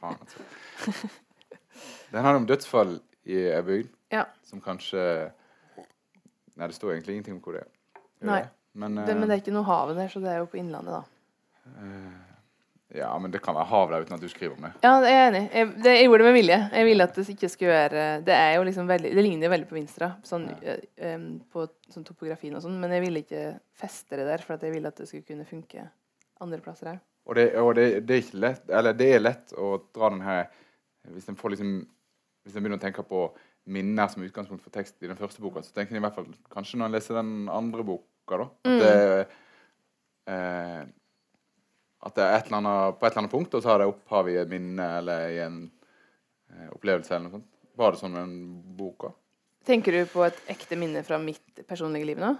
Faen, 0.00 0.16
altså. 0.20 0.38
Den 2.10 2.22
handler 2.24 2.40
om 2.42 2.46
dødsfall 2.48 2.96
i 3.24 3.36
ei 3.54 3.62
bygd 3.64 3.88
Ja. 4.12 4.24
som 4.44 4.60
kanskje 4.60 5.00
Nei, 6.54 6.66
det 6.68 6.74
står 6.76 6.92
egentlig 6.94 7.14
ingenting 7.16 7.34
om 7.38 7.42
hvor 7.42 7.52
det 7.56 7.62
er. 7.64 7.70
Nei. 8.22 8.40
det? 8.44 8.48
Men, 8.78 8.94
Det, 8.96 9.14
men 9.18 9.26
det 9.28 9.34
er 9.36 9.40
ikke 9.42 9.54
noe 9.54 9.66
hav 9.66 9.90
der, 9.96 10.08
så 10.10 10.18
det 10.22 10.30
er 10.30 10.38
jo 10.42 10.46
på 10.50 10.58
Innlandet, 10.60 10.94
da. 10.94 11.02
eh, 11.82 12.12
ja, 12.94 13.10
men 13.18 13.32
det 13.34 13.40
kan 13.42 13.56
være 13.56 13.66
hav 13.70 13.90
der 13.90 14.04
uten 14.04 14.14
at 14.16 14.22
du 14.22 14.28
skriver 14.30 14.54
om 14.56 14.62
det. 14.66 14.72
Ja, 14.84 14.92
jeg 15.02 15.14
er 15.18 15.28
enig. 15.32 15.42
Jeg, 15.52 15.68
det, 15.82 15.94
jeg 15.98 16.04
gjorde 16.08 16.20
det 16.22 16.28
med 16.30 16.36
vilje. 16.38 16.58
Jeg 16.78 16.86
ville 16.88 17.06
at 17.08 17.16
det 17.18 17.24
ikke 17.34 17.48
skulle 17.50 17.72
være 17.74 18.04
Det 18.26 18.34
er 18.38 18.52
jo 18.54 18.62
liksom 18.68 18.86
veldig 18.88 19.10
Det 19.16 19.24
ligner 19.26 19.48
jo 19.48 19.50
veldig 19.54 19.68
på 19.70 19.78
Vinstra, 19.78 20.10
sånn, 20.22 20.44
Ja. 20.62 20.76
um, 21.16 21.24
på 21.52 21.66
sånn 21.90 22.06
topografien 22.06 22.54
og 22.54 22.62
sånn, 22.62 22.76
men 22.80 22.92
jeg 22.94 23.02
ville 23.06 23.24
ikke 23.24 23.42
feste 23.82 24.16
det 24.20 24.26
der, 24.28 24.44
for 24.46 24.54
at 24.54 24.62
jeg 24.62 24.72
ville 24.76 24.88
at 24.88 24.96
det 25.02 25.08
skulle 25.10 25.26
kunne 25.26 25.44
funke 25.48 25.88
andre 26.40 26.60
plasser 26.62 26.92
òg. 26.94 27.00
Og, 27.26 27.34
det, 27.38 27.46
og 27.56 27.74
det, 27.74 27.88
det, 28.06 28.14
er 28.16 28.22
ikke 28.22 28.40
lett 28.42 28.70
Eller 28.70 28.92
det 28.92 29.06
er 29.14 29.22
lett 29.22 29.52
å 29.56 29.68
dra 29.96 30.10
den 30.12 30.20
her 30.20 30.42
Hvis 31.08 31.28
en 31.32 31.36
får 31.40 31.54
liksom 31.54 31.70
Hvis 32.44 32.56
en 32.58 32.62
begynner 32.66 32.76
å 32.76 32.82
tenke 32.82 33.02
på 33.08 33.22
minner 33.64 34.10
som 34.12 34.20
utgangspunkt 34.26 34.60
for 34.62 34.74
tekst 34.74 35.00
i 35.00 35.08
den 35.08 35.16
første 35.16 35.40
boka, 35.40 35.62
så 35.64 35.72
tenker 35.72 35.96
en 35.96 36.02
i 36.02 36.04
hvert 36.04 36.18
fall 36.18 36.26
kanskje 36.52 36.76
når 36.76 36.90
en 36.90 36.92
leser 36.98 37.16
den 37.16 37.48
andre 37.48 37.80
boka, 37.88 38.36
da 38.36 38.44
at 38.44 38.68
Mm. 38.68 38.78
det 38.82 39.26
eh, 40.28 40.82
At 42.04 42.14
det 42.18 42.24
er 42.24 42.34
et 42.36 42.48
eller 42.50 42.60
annet, 42.60 42.98
på 43.00 43.06
et 43.06 43.12
eller 43.12 43.22
annet 43.24 43.32
punkt, 43.32 43.54
og 43.56 43.62
så 43.64 43.72
har 43.72 43.80
det 43.80 43.88
opphav 43.88 44.28
i 44.28 44.36
et 44.42 44.50
minne 44.50 44.88
eller 44.98 45.28
i 45.32 45.38
en 45.44 45.60
eh, 46.52 46.66
opplevelse 46.74 47.14
eller 47.14 47.28
noe 47.28 47.38
sånt. 47.38 47.50
Var 47.80 47.94
det 47.94 48.00
sånn 48.02 48.12
med 48.14 48.26
den 48.26 48.74
boka? 48.78 49.12
Tenker 49.64 49.96
du 49.96 50.02
på 50.12 50.24
et 50.26 50.42
ekte 50.52 50.76
minne 50.76 51.00
fra 51.06 51.16
mitt 51.18 51.62
personlige 51.66 52.10
liv 52.10 52.20
nå? 52.20 52.34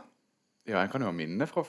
Ja, 0.68 0.82
en 0.82 0.90
kan 0.92 1.00
jo 1.02 1.08
ha 1.08 1.16
minner 1.16 1.48
fra 1.48 1.64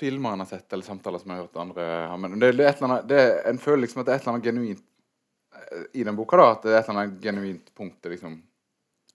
filmer 0.00 0.32
en 0.32 0.40
har 0.40 0.48
sett, 0.48 0.72
eller 0.72 0.86
samtaler 0.86 1.20
som 1.20 1.30
jeg 1.30 1.36
har 1.42 1.44
hørt 1.44 1.60
andre 1.60 1.86
ha. 2.08 2.16
Men 2.16 2.38
det, 2.40 2.54
det 2.56 2.64
er 2.64 2.70
et 2.72 2.80
eller 2.80 2.94
annet, 2.94 3.08
det, 3.10 3.20
en 3.50 3.60
føler 3.60 3.84
liksom 3.84 4.00
at 4.00 4.08
det 4.08 4.14
er 4.14 4.20
et 4.20 4.24
eller 4.24 4.38
annet 4.38 4.48
genuint 4.48 4.84
eh, 5.60 5.82
i 6.00 6.06
den 6.08 6.16
boka. 6.16 6.40
da, 6.40 6.46
At 6.54 6.64
det 6.64 6.72
er 6.72 6.78
et 6.80 6.88
eller 6.88 7.02
annet 7.04 7.20
genuint 7.24 7.74
punkt 7.76 8.08
liksom 8.14 8.38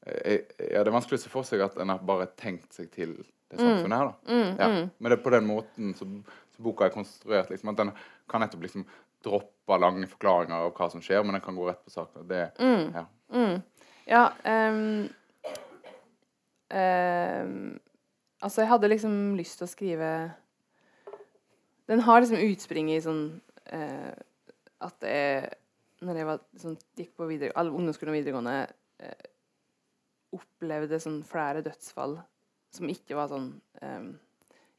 jeg, 0.06 0.44
Ja, 0.62 0.84
det 0.84 0.92
er 0.92 0.94
vanskelig 0.94 1.18
å 1.18 1.24
se 1.26 1.32
for 1.34 1.48
seg 1.48 1.64
at 1.66 1.78
en 1.82 1.90
har 1.96 2.04
bare 2.06 2.28
tenkt 2.38 2.78
seg 2.78 2.92
til 2.94 3.16
det 3.50 3.58
samfunnet 3.58 3.98
her, 3.98 4.12
da. 4.12 4.30
Mm, 4.30 4.52
Ja. 4.60 4.68
mm. 4.70 4.90
Men 5.00 5.10
det 5.10 5.18
er 5.18 5.24
på 5.26 5.34
den 5.34 5.48
måten 5.50 5.96
som, 5.98 6.20
som 6.56 6.66
boka 6.68 6.88
er 6.88 6.94
konstruert. 6.96 7.50
liksom, 7.52 7.70
At 7.74 7.78
den 7.82 7.92
kan 8.32 8.42
nettopp 8.42 8.66
liksom 8.66 8.86
droppe 9.26 9.80
lange 9.82 10.08
forklaringer 10.08 10.68
av 10.68 10.74
hva 10.78 10.90
som 10.92 11.02
skjer, 11.02 11.24
men 11.24 11.34
den 11.38 11.44
kan 11.46 11.56
gå 11.58 11.68
rett 11.68 11.84
på 11.86 11.94
sak. 11.94 12.14
Det, 12.30 12.52
Mm. 12.60 12.94
ja. 12.94 13.06
Mm. 13.34 13.62
Ja 14.06 14.30
um, 14.46 15.10
um, 16.70 17.80
Altså, 18.44 18.62
jeg 18.62 18.70
hadde 18.70 18.90
liksom 18.92 19.14
lyst 19.40 19.58
til 19.58 19.66
å 19.66 19.72
skrive 19.72 20.10
Den 21.90 22.04
har 22.06 22.22
liksom 22.22 22.38
utspring 22.38 22.92
i 22.94 23.00
sånn 23.02 23.24
uh, 23.74 24.14
at 24.86 25.00
det 25.02 25.10
er 25.10 25.48
Når 26.06 26.20
jeg 26.20 26.28
var, 26.30 26.44
sånn, 26.62 26.78
gikk 27.00 27.16
på 27.18 27.26
videregående, 27.30 27.58
all 27.58 27.72
ungdomsskolen 27.74 28.12
og 28.14 28.18
videregående, 28.20 28.56
eh, 29.00 29.30
opplevde 30.36 31.00
sånn 31.02 31.22
flere 31.26 31.64
dødsfall 31.66 32.18
som 32.76 32.90
ikke 32.92 33.16
var 33.18 33.32
sånn 33.32 33.48
eh, 33.82 34.10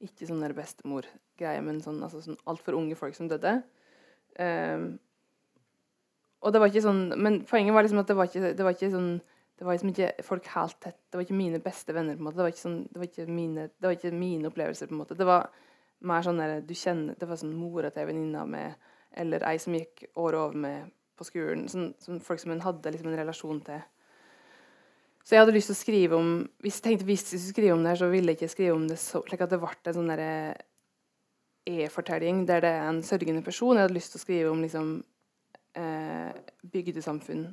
Ikke 0.06 0.28
sånn 0.28 0.44
der 0.44 0.54
bestemor-greie, 1.36 1.62
men 1.62 1.80
sånn, 1.82 2.02
altså, 2.02 2.22
sånn 2.22 2.38
altfor 2.46 2.76
unge 2.76 2.96
folk 2.96 3.14
som 3.14 3.28
døde. 3.28 3.62
Um, 4.38 4.98
og 6.42 6.52
det 6.52 6.60
var 6.60 6.68
ikke 6.68 6.82
sånn 6.84 7.14
Men 7.16 7.38
poenget 7.48 7.72
var 7.72 7.82
liksom 7.82 8.02
at 8.02 8.10
det 8.10 8.16
var 8.18 8.26
ikke, 8.28 8.52
det 8.54 8.62
var 8.62 8.74
ikke 8.74 8.90
sånn 8.92 9.20
det 9.56 9.64
var 9.64 9.72
liksom 9.72 9.88
ikke 9.88 10.22
folk 10.22 10.46
helt 10.52 10.76
tett. 10.84 10.98
Det 11.08 11.16
var 11.16 11.24
ikke 11.24 11.34
mine 11.38 11.58
beste 11.64 11.94
venner. 11.94 12.14
på 12.14 12.20
en 12.20 12.24
måte. 12.26 12.36
Det 12.36 12.44
var 12.44 12.50
ikke, 12.52 12.60
sånn, 12.60 12.82
det 12.92 12.98
var 13.00 13.06
ikke, 13.06 13.24
mine, 13.26 13.62
det 13.72 13.88
var 13.88 13.94
ikke 13.96 14.10
mine 14.12 14.50
opplevelser. 14.50 14.86
på 14.86 14.92
en 14.92 14.98
måte. 15.00 15.16
Det 15.16 15.24
var 15.24 15.48
mer 16.04 16.26
sånn 16.26 16.36
der, 16.36 16.60
du 16.60 16.74
kjenner, 16.76 17.16
det 17.16 17.24
var 17.26 17.40
sånn 17.40 17.54
mora 17.56 17.88
til 17.88 18.02
ei 18.02 18.10
venninne 18.10 18.42
med, 18.52 18.74
eller 19.16 19.46
ei 19.48 19.56
som 19.56 19.72
gikk 19.72 20.10
året 20.12 20.42
over 20.42 20.60
med 20.60 20.92
på 21.16 21.24
skolen. 21.24 21.64
Sånn, 21.72 21.94
sånn 22.04 22.20
folk 22.20 22.42
som 22.42 22.52
hun 22.52 22.60
hadde 22.66 22.92
liksom 22.92 23.08
en 23.08 23.16
relasjon 23.16 23.62
til. 23.64 23.80
Så 25.24 25.34
jeg 25.34 25.42
hadde 25.42 25.56
lyst 25.56 25.72
til 25.72 25.74
å 25.74 25.80
skrive 25.80 26.18
om 26.20 26.28
Hvis 26.62 26.76
jeg 26.76 26.84
tenkte 26.84 27.08
hvis 27.08 27.24
jeg 27.24 27.40
skulle 27.40 27.54
skrive 27.56 27.74
om 27.74 27.82
det 27.82 27.94
her, 27.94 28.02
så 28.04 28.10
ville 28.12 28.30
jeg 28.34 28.38
ikke 28.38 28.52
skrive 28.52 28.76
om 28.76 28.84
det 28.86 29.00
så, 29.00 29.24
slik 29.26 29.40
at 29.40 29.50
det 29.50 29.58
ble 29.58 29.72
en 29.74 29.96
sånn 29.96 30.12
derre 30.12 30.34
e-fortelling 31.66 32.44
der 32.48 32.62
det 32.64 32.70
er 32.70 32.88
en 32.88 33.02
sørgende 33.02 33.42
person. 33.44 33.76
Jeg 33.76 33.86
hadde 33.86 33.96
lyst 33.96 34.14
til 34.14 34.20
å 34.20 34.24
skrive 34.24 34.52
om 34.52 34.62
liksom 34.64 34.92
eh, 35.76 36.32
bygdesamfunn 36.72 37.48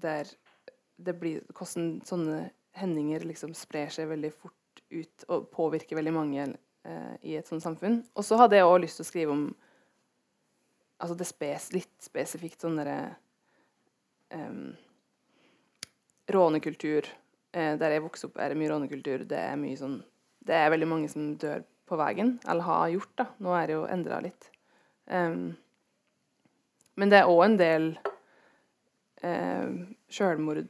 der 0.00 0.30
det 1.00 1.16
blir 1.18 1.40
hvordan 1.56 2.00
sånne 2.06 2.50
hendinger 2.78 3.24
liksom 3.26 3.54
sprer 3.56 3.90
seg 3.92 4.10
veldig 4.10 4.30
fort 4.36 4.82
ut 4.90 5.24
og 5.32 5.48
påvirker 5.54 5.98
veldig 5.98 6.12
mange 6.14 6.44
eh, 6.44 7.14
i 7.26 7.36
et 7.38 7.48
sånt 7.48 7.64
samfunn. 7.64 8.00
Og 8.14 8.26
så 8.26 8.38
hadde 8.40 8.58
jeg 8.58 8.68
òg 8.68 8.78
lyst 8.84 9.00
til 9.00 9.06
å 9.06 9.10
skrive 9.10 9.34
om 9.34 9.48
altså 11.00 11.16
det 11.16 11.28
spes, 11.28 11.70
litt 11.72 11.96
spesifikt 12.04 12.62
sånn 12.62 12.78
derre 12.80 12.98
em, 14.36 14.70
Rånekultur. 16.30 17.08
Eh, 17.50 17.74
der 17.80 17.96
jeg 17.96 18.04
vokste 18.04 18.28
opp, 18.28 18.38
er 18.38 18.52
det 18.52 18.60
mye 18.60 18.70
rånekultur. 18.70 19.24
Det 19.26 19.38
er 19.40 19.56
mye 19.58 19.78
sånn 19.78 20.00
Det 20.40 20.56
er 20.56 20.70
veldig 20.72 20.86
mange 20.88 21.08
som 21.12 21.34
dør 21.36 21.64
på 21.90 21.98
veien, 21.98 22.36
eller 22.48 22.62
har 22.66 22.88
gjort, 22.94 23.12
da. 23.18 23.26
Nå 23.42 23.54
er 23.58 23.66
det 23.70 23.74
jo 23.76 23.84
endra 23.90 24.20
litt. 24.24 24.46
Um, 25.10 25.56
men 27.00 27.10
det 27.10 27.18
er 27.20 27.30
òg 27.30 27.42
en 27.48 27.56
del 27.58 27.86
eh, 29.26 29.72
selvmord 30.12 30.62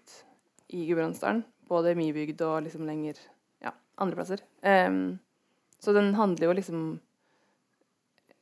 i 0.71 0.85
Gudbrandsdalen. 0.89 1.43
Både 1.71 1.93
i 1.93 1.99
min 1.99 2.13
bygd 2.15 2.41
og 2.47 2.65
liksom 2.67 2.87
lenger 2.89 3.19
ja, 3.63 3.73
andre 4.03 4.17
plasser. 4.19 4.43
Um, 4.65 5.19
så 5.81 5.93
den 5.97 6.13
handler 6.19 6.49
jo 6.51 6.55
liksom 6.59 6.81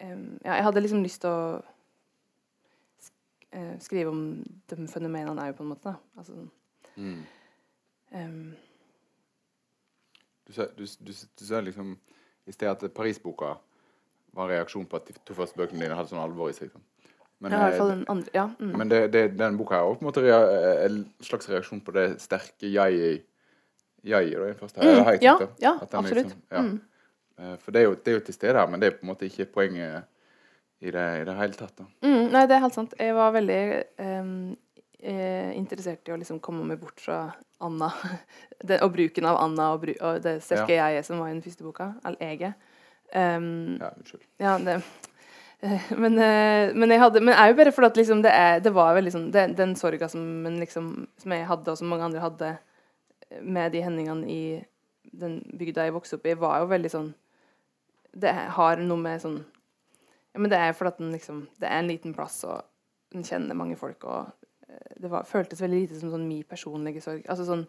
um, 0.02 0.38
Ja, 0.44 0.54
jeg 0.56 0.64
hadde 0.66 0.80
liksom 0.84 1.02
lyst 1.04 1.20
til 1.22 1.30
å 1.30 1.58
sk 3.04 3.12
eh, 3.52 3.74
skrive 3.84 4.10
om 4.14 4.22
de 4.70 4.88
fenomenene 4.90 5.44
òg, 5.48 5.56
på 5.58 5.66
en 5.66 5.72
måte. 5.74 5.92
da. 5.92 5.98
Altså, 6.20 6.46
Mm. 6.98 7.20
um, 8.10 8.54
Du, 10.48 10.52
ser, 10.52 10.70
du, 10.76 10.84
du, 11.04 11.12
du 11.12 11.44
ser 11.44 11.60
liksom 11.62 11.92
i 12.48 12.52
sted 12.56 12.68
at 12.70 12.84
Paris-boka 12.96 13.54
var 14.34 14.44
en 14.48 14.50
reaksjon 14.56 14.86
på 14.88 14.96
at 15.00 15.08
de 15.08 15.16
to 15.28 15.34
første 15.36 15.58
bøkene 15.58 15.82
dine 15.84 15.96
hadde 15.98 16.10
sånn 16.12 16.22
alvor 16.22 16.50
i 16.50 16.56
seg. 16.56 16.70
Sånn. 16.72 16.84
Men, 17.40 17.52
ja, 17.54 17.58
i 17.58 17.62
hvert 17.62 17.74
eh, 17.74 17.78
fall 17.78 17.90
den 17.92 18.04
andre. 18.10 18.30
Ja. 18.34 18.44
Mm. 18.58 18.72
men 18.80 18.88
det, 18.90 19.00
det, 19.14 19.22
den 19.38 19.56
boka 19.60 19.78
er 19.78 19.86
også 19.86 20.00
på 20.00 20.04
en 20.06 20.10
måte 20.10 20.22
rea- 20.24 20.84
en 20.88 21.00
slags 21.22 21.48
reaksjon 21.52 21.80
på 21.86 21.94
det 21.94 22.06
sterke 22.24 22.70
jeg 22.72 23.22
jeg 24.08 24.28
i 24.30 24.34
den 24.34 24.54
første. 24.58 24.78
Mm, 24.80 24.86
Eller 24.88 25.04
har 25.04 25.16
jeg 25.16 25.22
ja, 25.26 25.34
ja, 25.62 25.72
absolutt. 25.82 26.24
liksom- 26.24 26.42
ja. 26.50 26.60
Mm. 26.62 26.80
Eh, 27.38 27.56
For 27.62 27.70
det 27.74 27.80
er, 27.80 27.84
jo, 27.84 27.94
det 27.94 28.08
er 28.08 28.16
jo 28.18 28.24
til 28.26 28.34
stede 28.34 28.58
her, 28.58 28.66
men 28.66 28.80
det 28.80 28.86
er 28.86 28.96
på 28.96 29.02
en 29.06 29.10
måte 29.12 29.26
ikke 29.26 29.46
poenget 29.52 30.04
i 30.80 30.90
det, 30.90 31.06
i 31.20 31.24
det 31.26 31.34
hele 31.36 31.52
tatt. 31.58 31.80
Mm, 32.02 32.30
nei, 32.30 32.46
det 32.46 32.54
er 32.56 32.62
helt 32.62 32.74
sant. 32.74 32.94
Jeg 32.98 33.14
var 33.14 33.32
veldig 33.34 33.84
em, 33.98 34.56
eh, 35.02 35.52
interessert 35.56 36.08
i 36.08 36.14
å 36.14 36.18
liksom 36.20 36.40
komme 36.44 36.64
meg 36.68 36.80
bort 36.82 37.00
fra 37.02 37.20
Anna. 37.64 37.90
det, 38.68 38.80
og 38.84 38.92
bruken 38.94 39.28
av 39.28 39.40
Anna 39.42 39.72
og, 39.74 39.86
og 40.00 40.22
det 40.24 40.38
sterke 40.44 40.78
jeget 40.78 41.06
som 41.06 41.22
var 41.22 41.30
i 41.30 41.36
den 41.36 41.44
første 41.44 41.66
boka. 41.66 41.92
Eller 42.04 42.32
eget. 42.32 42.72
Um, 43.14 43.78
Ja, 43.80 43.92
unnskyld. 43.96 44.24
ja, 44.36 44.58
det 44.58 44.82
men, 46.02 46.18
eh, 46.18 46.70
men 46.74 46.92
jeg 46.92 47.00
hadde 47.00 47.20
Men 47.20 47.34
er 47.34 47.48
jo 47.50 47.56
bare 47.58 47.72
fordi 47.74 47.86
at 47.86 47.96
liksom 47.98 48.20
det, 48.22 48.30
er, 48.30 48.60
det 48.62 48.70
var 48.70 48.94
veldig 48.94 49.10
sånn 49.10 49.30
det, 49.34 49.46
Den 49.58 49.74
sorga 49.74 50.06
som, 50.10 50.22
liksom, 50.60 50.90
som 51.18 51.34
jeg 51.34 51.48
hadde, 51.48 51.72
og 51.72 51.80
som 51.80 51.90
mange 51.90 52.06
andre 52.06 52.22
hadde 52.22 52.50
eh, 52.52 53.40
med 53.42 53.72
de 53.74 53.82
hendingene 53.82 54.28
i 54.30 54.42
den 55.18 55.40
bygda 55.58 55.88
jeg 55.88 55.96
vokste 55.96 56.18
opp 56.18 56.28
i, 56.28 56.36
var 56.38 56.60
jo 56.62 56.70
veldig 56.70 56.92
sånn 56.92 57.08
Det 58.14 58.34
har 58.54 58.84
noe 58.84 59.02
med 59.02 59.24
sånn 59.24 59.40
Ja, 59.42 60.38
men 60.38 60.52
det 60.52 60.62
er 60.62 60.76
fordi 60.78 60.94
at 60.94 61.02
den 61.02 61.16
liksom 61.16 61.46
Det 61.58 61.66
er 61.66 61.82
en 61.82 61.90
liten 61.90 62.14
plass, 62.14 62.38
og 62.46 62.62
den 63.10 63.26
kjenner 63.26 63.58
mange 63.58 63.74
folk, 63.80 64.04
og 64.04 64.30
det 64.68 65.10
var, 65.10 65.26
føltes 65.28 65.60
veldig 65.62 65.82
lite 65.84 65.98
som 66.00 66.12
sånn 66.12 66.26
min 66.28 66.46
personlige 66.48 67.02
sorg. 67.04 67.22
Altså 67.30 67.46
sånn 67.48 67.66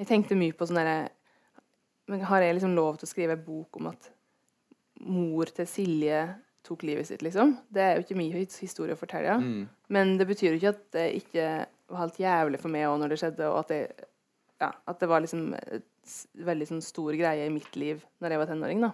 Jeg 0.00 0.08
tenkte 0.08 0.38
mye 0.38 0.54
på 0.56 0.64
sånn 0.68 0.78
derre 0.80 1.10
Men 2.08 2.22
har 2.30 2.44
jeg 2.44 2.56
liksom 2.56 2.76
lov 2.78 2.96
til 2.96 3.08
å 3.08 3.10
skrive 3.10 3.36
en 3.36 3.44
bok 3.44 3.76
om 3.80 3.90
at 3.90 4.10
mor 5.00 5.50
til 5.56 5.68
Silje 5.68 6.22
tok 6.66 6.82
livet 6.84 7.08
sitt, 7.08 7.22
liksom? 7.24 7.54
Det 7.72 7.82
er 7.82 7.94
jo 7.96 8.04
ikke 8.04 8.16
min 8.18 8.34
historie 8.36 8.92
å 8.92 9.00
fortelle. 9.00 9.38
Mm. 9.40 9.62
Men 9.88 10.16
det 10.20 10.26
betyr 10.28 10.50
jo 10.50 10.58
ikke 10.58 10.72
at 10.74 10.82
det 10.92 11.04
ikke 11.16 11.46
var 11.90 12.02
helt 12.02 12.18
jævlig 12.20 12.60
for 12.60 12.74
meg 12.74 12.88
òg 12.88 12.98
når 13.00 13.14
det 13.14 13.18
skjedde, 13.22 13.48
og 13.48 13.62
at 13.62 13.72
det, 13.72 14.08
ja, 14.60 14.68
at 14.92 15.00
det 15.00 15.08
var 15.08 15.24
liksom 15.24 15.46
veldig 16.50 16.68
sånn 16.68 16.84
stor 16.84 17.16
greie 17.16 17.46
i 17.46 17.54
mitt 17.54 17.78
liv 17.80 18.04
når 18.20 18.34
jeg 18.34 18.42
var 18.42 18.50
tenåring. 18.52 18.84
da. 18.84 18.92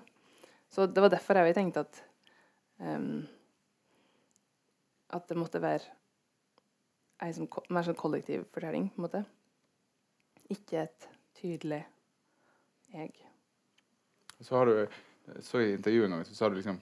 Så 0.71 0.87
det 0.87 1.03
var 1.03 1.11
derfor 1.13 1.43
jeg 1.43 1.57
tenkte 1.59 1.85
at 1.87 2.03
um, 2.83 3.27
At 5.15 5.29
det 5.29 5.37
måtte 5.39 5.63
være 5.63 5.87
ei 7.25 7.33
sånn, 7.33 7.49
mer 7.73 7.83
sånn 7.87 7.97
kollektiv 7.99 8.45
fortelling, 8.53 8.91
på 8.93 9.01
en 9.01 9.07
måte. 9.07 9.23
Ikke 10.53 10.83
et 10.87 11.09
tydelig 11.41 11.83
jeg. 12.93 13.13
Så 14.45 14.57
har 14.57 14.69
du 14.69 15.41
så 15.43 15.59
i 15.65 15.73
intervjuet 15.75 16.07
en 16.11 16.17
gang, 16.19 16.27
så 16.29 16.35
sa 16.37 16.49
du 16.53 16.59
liksom 16.59 16.77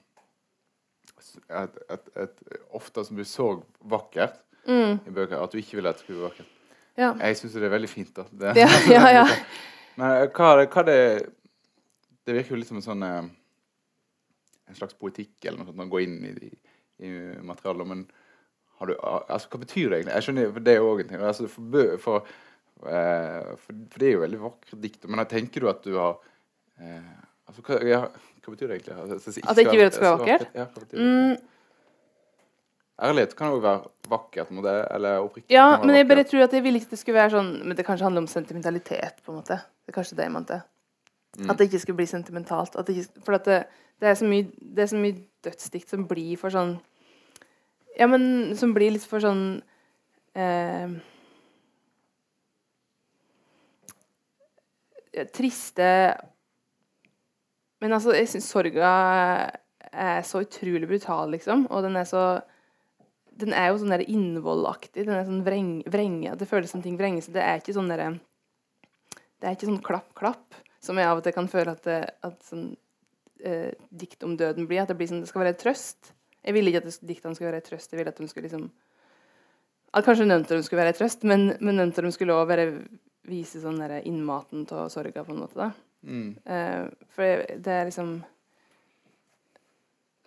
at, 1.49 1.77
at, 1.89 2.09
at 2.19 2.43
ofte 2.77 3.05
som 3.07 3.17
du 3.17 3.25
så 3.29 3.53
vakkert 3.81 4.41
Mm, 4.65 4.95
i 5.05 5.11
bøker, 5.13 5.37
at 5.45 5.53
du 5.53 5.59
ikke 5.61 5.77
ville 5.77 5.91
at 5.93 5.99
det 5.99 6.03
skulle 6.07 6.23
være 6.23 6.31
vakkert. 6.31 6.53
ja. 6.97 7.11
Jeg 7.21 7.37
syns 7.37 7.53
det 7.53 7.67
er 7.67 7.73
veldig 7.75 7.89
fint. 7.93 8.15
da. 8.17 8.23
Det, 8.33 8.55
Ja, 8.63 8.69
ja, 8.89 9.09
ja. 9.13 9.25
Men 9.97 10.23
eh, 10.23 10.29
hva, 10.33 10.55
det- 10.57 10.71
hva 10.73 10.83
det 10.89 10.97
Det 12.25 12.33
virker 12.35 12.55
jo 12.55 12.57
litt 12.57 12.69
som 12.71 12.79
en 12.81 12.87
sånn 12.87 13.03
eh, 13.05 13.27
En 14.71 14.75
slags 14.79 14.95
poetikk 14.97 15.45
eller 15.45 15.59
noe 15.61 15.67
sånt, 15.69 15.83
å 15.85 15.89
gå 15.93 16.01
inn 16.01 16.17
i, 16.25 16.49
i 17.05 17.11
materialet. 17.45 17.87
Men 17.87 18.07
har 18.81 18.91
du, 18.91 18.95
altså, 19.05 19.51
hva 19.53 19.61
betyr 19.63 19.89
det 19.89 20.01
egentlig? 20.01 20.15
Jeg 20.15 20.27
skjønner, 20.27 20.53
for 20.53 20.67
Det 20.67 20.75
er 20.75 20.81
jo 20.81 20.91
òg 20.91 21.03
en 21.05 21.11
ting. 21.13 21.25
Altså, 21.31 21.49
for, 21.49 21.97
for, 22.03 22.29
eh, 22.91 23.51
for, 23.63 23.81
for 23.93 24.03
det 24.03 24.09
er 24.09 24.15
jo 24.17 24.23
veldig 24.25 24.43
vakre 24.43 24.81
dikt. 24.83 25.09
Men 25.09 25.25
tenker 25.31 25.65
du 25.65 25.71
at 25.71 25.83
du 25.87 25.97
har 25.97 26.19
eh, 26.81 27.17
altså, 27.49 27.65
hva, 27.67 27.81
ja, 27.89 28.05
hva 28.45 28.55
betyr 28.55 28.71
det 28.71 28.79
egentlig? 28.81 29.01
Altså, 29.07 29.35
At 29.45 29.59
jeg 29.59 29.69
ikke 29.69 29.79
vil 29.79 29.87
at 29.87 29.95
det 29.95 30.01
skal 30.01 30.11
være 30.11 30.23
vakkert? 30.25 30.47
Ja, 30.55 30.69
hva 30.69 30.85
betyr 30.87 30.97
det? 30.99 31.11
Mm, 31.11 31.51
Ærlighet 33.03 33.33
kan 33.35 33.51
jo 33.51 33.59
være 33.59 33.89
vakkert, 34.07 34.49
på 34.55 34.63
det, 34.63 34.75
eller 34.95 35.25
oppriktig. 35.25 35.51
Ja, 35.51 35.81
men 35.83 35.97
jeg 35.97 36.07
bare 36.07 36.23
tror 36.31 36.45
at 36.45 36.53
jeg 36.55 36.63
ville 36.63 36.79
ikke 36.79 36.93
det 36.93 37.01
skulle 37.01 37.19
være 37.19 37.33
sånn 37.33 37.49
Men 37.65 37.75
det 37.75 37.87
kanskje 37.87 38.07
handler 38.07 38.23
om 38.23 38.29
sentimentalitet, 38.31 39.19
på 39.25 39.33
en 39.33 39.41
måte. 39.41 39.57
Det 39.83 39.91
er 39.91 39.97
kanskje 39.97 40.19
det 40.21 40.29
jeg 40.29 40.35
mente. 40.35 40.61
Mm. 41.35 41.49
At 41.51 41.59
det 41.59 41.67
ikke 41.67 41.81
skulle 41.83 41.99
bli 41.99 42.07
sentimentalt. 42.07 42.77
At 42.79 42.93
ikke, 42.93 43.25
for 43.27 43.39
at 43.39 43.49
det, 43.51 43.59
det, 43.99 44.13
er 44.13 44.15
så 44.21 44.29
mye, 44.31 44.47
det 44.47 44.85
er 44.85 44.93
så 44.93 45.01
mye 45.01 45.17
dødsdikt 45.43 45.91
som 45.91 46.07
blir 46.07 46.39
for 46.39 46.55
sånn 46.55 46.77
Ja, 47.95 48.07
men 48.11 48.57
som 48.59 48.75
blir 48.75 48.91
litt 48.95 49.07
for 49.07 49.23
sånn 49.23 49.45
eh, 50.35 50.95
Triste 55.35 55.91
Men 57.83 57.95
altså, 57.95 58.17
jeg 58.19 58.33
syns 58.33 58.51
sorga 58.51 58.91
er 59.95 60.25
så 60.27 60.41
utrolig 60.43 60.89
brutal, 60.91 61.31
liksom. 61.31 61.69
Og 61.71 61.85
den 61.87 61.95
er 62.01 62.09
så 62.09 62.25
Den 63.39 63.55
er 63.55 63.71
jo 63.71 63.79
sånn 63.83 63.95
der 63.95 64.05
innvollaktig. 64.07 65.05
Den 65.05 65.15
er 65.15 65.27
sånn 65.27 65.45
vreng, 65.47 65.77
vrenge 65.91 66.35
Det 66.39 66.51
føles 66.51 66.75
som 66.75 66.83
ting 66.83 66.99
vrenges. 66.99 67.31
Det 67.31 67.43
er 67.43 67.63
ikke 67.63 67.77
sånn 67.77 67.91
derre 67.93 68.17
Det 69.39 69.47
er 69.47 69.55
ikke 69.55 69.71
sånn 69.71 69.83
klapp-klapp, 69.87 70.59
som 70.83 70.99
jeg 70.99 71.07
av 71.07 71.21
og 71.21 71.27
til 71.27 71.35
kan 71.37 71.51
føle 71.51 71.75
at, 71.77 71.87
det, 71.87 72.01
at 72.27 72.43
sånn 72.47 72.73
eh, 73.45 73.71
dikt 73.91 74.27
om 74.27 74.35
døden 74.41 74.67
blir. 74.67 74.83
At 74.83 74.91
det 74.91 74.99
blir 74.99 75.11
sånn 75.11 75.23
Det 75.23 75.31
skal 75.31 75.45
være 75.47 75.59
trøst. 75.63 76.15
Jeg 76.45 76.55
ville 76.55 76.71
ikke 76.71 76.85
at 76.85 77.07
diktene 77.09 77.35
skulle 77.35 77.53
være 77.53 77.65
trøst. 77.65 77.93
Jeg 77.93 77.99
ville 77.99 78.13
at 78.13 78.21
de 78.21 78.29
skulle 78.29 78.49
liksom 78.49 78.69
at 79.95 80.05
Kanskje 80.05 80.27
Nøntorum 80.27 80.63
skulle 80.67 80.83
være 80.83 80.97
trøst, 80.99 81.23
men, 81.29 81.53
men 81.63 81.79
Nøntorum 81.79 82.11
skulle 82.15 82.35
òg 82.35 82.51
vise 83.31 83.61
sånn 83.63 83.79
der 83.79 84.01
innmaten 84.03 84.67
av 84.75 84.89
sorga, 84.93 85.23
på 85.25 85.33
en 85.33 85.43
måte. 85.45 85.55
da. 85.59 85.71
Mm. 86.05 86.35
Uh, 86.45 86.91
for 87.15 87.45
det 87.65 87.73
er 87.73 87.87
liksom 87.89 88.19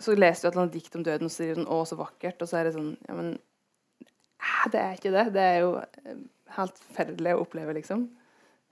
Så 0.01 0.15
leser 0.15 0.41
du 0.41 0.47
et 0.47 0.55
eller 0.55 0.63
annet 0.63 0.73
dikt 0.77 0.95
om 0.97 1.03
døden, 1.05 1.25
og 1.25 1.31
så 1.33 1.41
sier 1.41 1.53
du 1.53 1.61
sånn 1.61 1.69
'Å, 1.69 1.77
så 1.85 1.97
vakkert', 1.97 2.41
og 2.41 2.49
så 2.49 2.57
er 2.57 2.63
det 2.65 2.73
sånn 2.73 2.97
Ja, 3.07 3.13
men 3.17 3.39
eh, 4.01 4.65
det 4.71 4.79
er 4.81 4.93
ikke 4.93 5.11
det. 5.11 5.25
Det 5.33 5.41
er 5.41 5.59
jo 5.59 5.71
eh, 5.77 6.17
helt 6.57 6.77
forferdelig 6.77 7.33
å 7.33 7.41
oppleve, 7.41 7.73
liksom. 7.73 8.09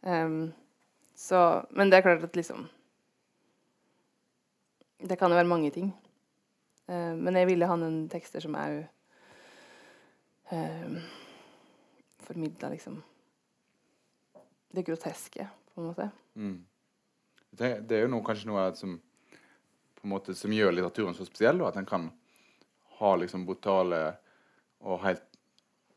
Um, 0.01 0.53
så 1.15 1.65
Men 1.71 1.89
det 1.89 1.97
er 1.97 2.05
klart 2.05 2.23
at 2.23 2.35
liksom 2.35 2.69
Det 5.01 5.17
kan 5.17 5.29
jo 5.29 5.37
være 5.37 5.49
mange 5.49 5.71
ting. 5.71 5.93
Uh, 6.89 7.13
men 7.17 7.39
jeg 7.39 7.49
ville 7.49 7.69
ha 7.69 7.77
noen 7.79 8.05
tekster 8.11 8.43
som 8.43 8.55
jo 8.55 8.83
uh, 10.51 11.11
Formidla 12.25 12.71
liksom 12.73 13.01
det 14.75 14.83
groteske, 14.83 15.47
på 15.73 15.81
en 15.81 15.87
måte. 15.87 16.09
Mm. 16.35 16.65
Det, 17.49 17.69
det, 17.87 17.97
er 17.97 18.05
jo 18.05 18.11
noe, 18.11 18.25
kanskje 18.25 18.49
noe 18.49 18.65
som, 18.75 18.97
måte, 20.03 20.35
som 20.35 20.53
gjør 20.53 20.73
litteraturen 20.75 21.15
så 21.15 21.27
spesiell. 21.27 21.61
At 21.63 21.77
den 21.77 21.87
kan 21.87 22.09
ha 22.99 23.11
liksom 23.19 23.45
brutale 23.47 24.01
og 24.83 24.99
helt 25.05 25.23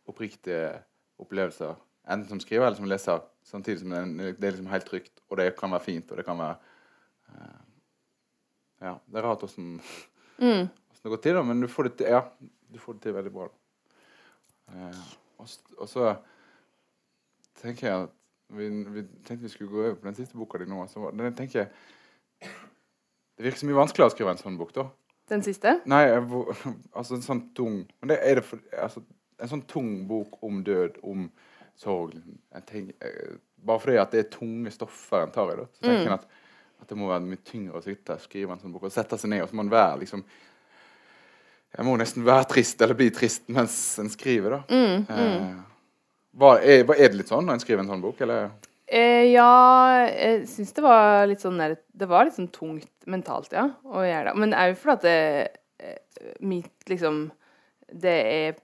oppriktige 0.08 0.78
opplevelser. 1.18 1.74
Enten 2.08 2.30
som 2.30 2.40
skriver 2.40 2.68
eller 2.68 2.78
som 2.78 2.88
leser. 2.88 3.24
Samtidig 3.44 3.82
som 3.82 3.92
det, 3.92 4.36
det 4.38 4.46
er 4.46 4.54
liksom 4.54 4.70
helt 4.70 4.86
trygt, 4.88 5.20
og 5.28 5.40
det 5.40 5.50
kan 5.58 5.72
være 5.72 5.84
fint, 5.84 6.10
og 6.10 6.20
det 6.20 6.26
kan 6.28 6.38
være 6.38 6.56
uh, 7.32 7.64
Ja, 8.78 8.94
det 9.08 9.18
er 9.18 9.26
rart 9.26 9.42
åssen 9.42 9.80
mm. 10.38 10.68
det 11.02 11.12
går 11.14 11.22
til, 11.24 11.38
da, 11.38 11.44
men 11.46 11.60
du 11.62 11.68
får 11.70 11.88
det 11.88 11.96
til, 12.00 12.12
ja, 12.16 12.22
du 12.72 12.78
får 12.82 12.98
det 12.98 13.06
til 13.06 13.16
veldig 13.16 13.32
bra. 13.34 13.48
Eh, 14.74 15.02
og, 15.38 15.50
og 15.78 15.88
så 15.90 16.14
tenker 17.62 17.88
jeg 17.88 18.06
at 18.06 18.14
vi, 18.48 18.68
vi, 18.68 19.04
tenkte 19.26 19.44
vi 19.44 19.52
skulle 19.52 19.70
gå 19.70 19.82
over 19.82 19.98
på 19.98 20.08
den 20.08 20.16
siste 20.16 20.38
boka 20.38 20.58
di 20.58 20.68
nå. 20.68 20.86
Så 20.88 21.10
den 21.12 21.36
tenker 21.36 21.58
jeg 21.58 21.68
Det 23.36 23.44
virker 23.44 23.60
så 23.60 23.68
mye 23.68 23.78
vanskeligere 23.78 24.10
å 24.10 24.14
skrive 24.14 24.32
en 24.34 24.40
sånn 24.40 24.56
bok, 24.58 24.72
da. 24.74 24.88
Den 25.28 25.44
siste? 25.44 25.76
Nei, 25.90 26.02
altså 26.98 27.18
en 27.18 27.24
sånn 27.24 27.44
tung 27.56 27.82
Men 28.00 28.12
det 28.12 28.18
er 28.24 28.40
det 28.40 28.46
for, 28.48 28.62
altså, 28.72 29.04
En 29.38 29.52
sånn 29.52 29.66
tung 29.70 29.92
bok 30.08 30.40
om 30.46 30.62
død, 30.66 30.98
om 31.06 31.28
sorg 31.78 32.16
tenker, 32.66 32.94
jeg, 32.96 33.38
Bare 33.68 33.82
fordi 33.82 33.98
at 34.00 34.14
det 34.14 34.24
er 34.24 34.32
tunge 34.32 34.72
stoffer 34.74 35.26
en 35.26 35.34
tar 35.34 35.52
i, 35.52 35.58
da, 35.60 35.66
så 35.76 35.84
tenker 35.84 36.08
mm. 36.08 36.16
at, 36.16 36.28
at, 36.80 36.88
det 36.88 36.98
må 36.98 37.08
være 37.10 37.26
mye 37.26 37.42
tyngre 37.44 37.78
å 37.78 37.84
sitte 37.84 38.16
og 38.16 38.22
skrive 38.22 38.54
en 38.54 38.62
sånn 38.62 38.74
bok 38.74 38.86
og 38.88 38.94
sette 38.94 39.18
seg 39.20 39.32
ned, 39.32 39.42
og 39.44 39.50
så 39.50 39.56
må 39.56 39.64
man 39.64 39.74
være 39.74 40.04
liksom 40.04 40.22
Jeg 41.74 41.84
må 41.84 41.96
nesten 42.00 42.24
være 42.24 42.48
trist 42.48 42.80
eller 42.80 42.96
bli 42.96 43.10
trist 43.12 43.50
mens 43.52 43.74
en 44.00 44.08
skriver, 44.08 44.56
da. 44.56 44.60
Mm, 44.72 45.04
mm. 45.04 45.18
Eh, 45.18 45.58
var, 46.38 46.62
er, 46.62 46.84
var, 46.88 46.96
er, 46.96 47.10
det 47.12 47.20
litt 47.20 47.32
sånn 47.32 47.44
når 47.44 47.58
en 47.58 47.64
skriver 47.64 47.82
en 47.82 47.90
sånn 47.92 48.04
bok, 48.04 48.22
eller? 48.24 48.48
Eh, 48.88 49.26
ja, 49.34 50.06
jeg 50.08 50.46
syns 50.48 50.72
det 50.72 50.84
var 50.84 51.26
litt 51.28 51.42
sånn 51.44 51.60
Det 51.60 52.08
var 52.08 52.24
litt 52.24 52.38
sånn 52.38 52.48
tungt 52.54 52.88
mentalt, 53.10 53.52
ja, 53.52 53.66
å 53.84 54.04
gjøre 54.06 54.30
det. 54.30 54.38
Men 54.40 54.56
òg 54.56 54.78
fordi 54.80 54.94
at 54.94 55.04
det, 55.04 55.18
eh, 55.84 56.32
mitt 56.40 56.88
liksom 56.88 57.26
Det 57.88 58.16
er 58.32 58.56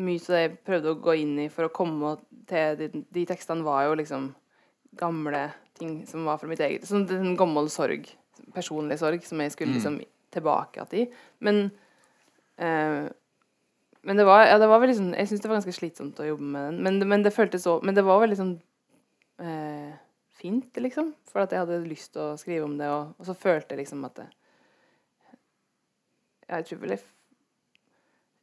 mye 0.00 0.20
som 0.20 0.36
jeg 0.36 0.56
prøvde 0.64 0.92
å 0.92 1.00
gå 1.04 1.16
inn 1.20 1.34
i 1.44 1.48
for 1.52 1.68
å 1.68 1.72
komme 1.72 2.14
til 2.48 2.76
de, 2.78 2.88
de 3.12 3.24
tekstene, 3.28 3.64
var 3.64 3.86
jo 3.88 3.96
liksom 4.00 4.30
gamle 4.96 5.42
ting 5.82 6.02
som 6.06 6.26
var 6.28 6.38
fra 6.40 6.50
mitt 6.50 6.62
eget 6.62 6.86
Sånn 6.88 7.08
en 7.12 7.36
gammel 7.38 7.70
sorg, 7.72 8.06
personlig 8.54 9.00
sorg, 9.02 9.24
som 9.26 9.42
jeg 9.42 9.54
skulle 9.54 9.74
mm. 9.74 9.78
liksom 9.78 9.98
tilbake 10.32 10.86
til. 10.92 11.10
Men 11.44 11.66
eh, 12.56 13.10
men 14.02 14.18
det 14.18 14.24
var, 14.26 14.46
ja, 14.46 14.58
det 14.58 14.66
var 14.66 14.80
veldig 14.82 14.96
sånn 14.98 15.12
Jeg 15.14 15.28
syns 15.30 15.42
det 15.44 15.48
var 15.50 15.60
ganske 15.60 15.76
slitsomt 15.76 16.18
å 16.18 16.26
jobbe 16.26 16.46
med 16.54 16.64
den. 16.66 16.78
Men, 16.82 17.08
men 17.08 17.22
det 17.22 17.34
føltes 17.34 17.62
så 17.66 17.76
Men 17.86 17.94
det 17.94 18.02
var 18.06 18.22
veldig 18.22 18.38
sånn 18.40 18.56
eh, 19.42 19.92
fint, 20.42 20.80
liksom. 20.82 21.12
For 21.30 21.44
at 21.44 21.54
jeg 21.54 21.62
hadde 21.62 21.84
lyst 21.86 22.12
til 22.16 22.24
å 22.24 22.38
skrive 22.40 22.66
om 22.66 22.74
det, 22.80 22.90
og, 22.90 23.12
og 23.14 23.28
så 23.28 23.36
følte 23.38 23.76
jeg 23.76 23.84
liksom 23.84 24.02
at 24.08 24.18
det 24.18 24.28
Jeg 26.50 26.70
tror 26.70 26.82
vel 26.82 26.96
jeg 26.96 27.04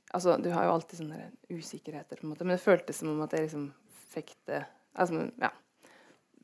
Altså, 0.10 0.40
du 0.42 0.48
har 0.50 0.66
jo 0.66 0.72
alltid 0.74 1.04
sånne 1.04 1.26
usikkerheter, 1.54 2.18
på 2.18 2.26
en 2.26 2.32
måte, 2.32 2.46
men 2.48 2.56
det 2.56 2.64
føltes 2.64 2.98
som 2.98 3.12
om 3.12 3.20
at 3.22 3.36
jeg 3.36 3.46
liksom 3.46 3.68
fikk 4.16 4.32
det 4.50 4.64
Altså, 4.96 5.28
ja 5.38 5.52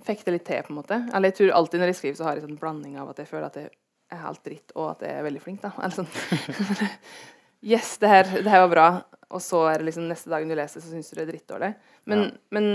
Fikk 0.03 0.25
det 0.25 0.35
litt 0.35 0.45
til, 0.47 0.59
på 0.65 0.73
en 0.73 0.79
måte. 0.81 0.99
Eller 1.15 1.31
jeg 1.31 1.39
tror 1.39 1.55
alltid 1.61 1.81
når 1.81 1.91
jeg 1.91 1.99
skriver, 2.01 2.17
så 2.19 2.27
har 2.27 2.35
jeg 2.35 2.43
en 2.43 2.49
sånn 2.49 2.61
blanding 2.61 2.99
av 2.99 3.13
at 3.13 3.21
jeg 3.21 3.29
føler 3.29 3.47
at 3.47 3.59
jeg 3.59 3.71
er 4.13 4.21
helt 4.21 4.43
dritt, 4.45 4.75
og 4.75 4.91
at 4.91 5.05
jeg 5.07 5.17
er 5.17 5.25
veldig 5.25 5.41
flink, 5.41 5.63
da. 5.63 5.71
Eller 5.81 5.95
sånn 5.95 6.11
Yes, 7.65 7.95
det 7.97 8.09
her, 8.11 8.27
det 8.29 8.51
her, 8.51 8.61
var 8.67 8.69
bra. 8.69 8.87
Og 9.33 9.41
så 9.41 9.63
er 9.71 9.81
det 9.81 9.87
liksom 9.87 10.05
neste 10.05 10.29
dagen 10.29 10.51
du 10.51 10.53
leser, 10.57 10.83
så 10.83 10.91
syns 10.91 11.09
du 11.09 11.15
det 11.17 11.23
er 11.23 11.31
drittdårlig. 11.31 11.71
Men, 12.11 12.27
ja. 12.27 12.33
men 12.53 12.67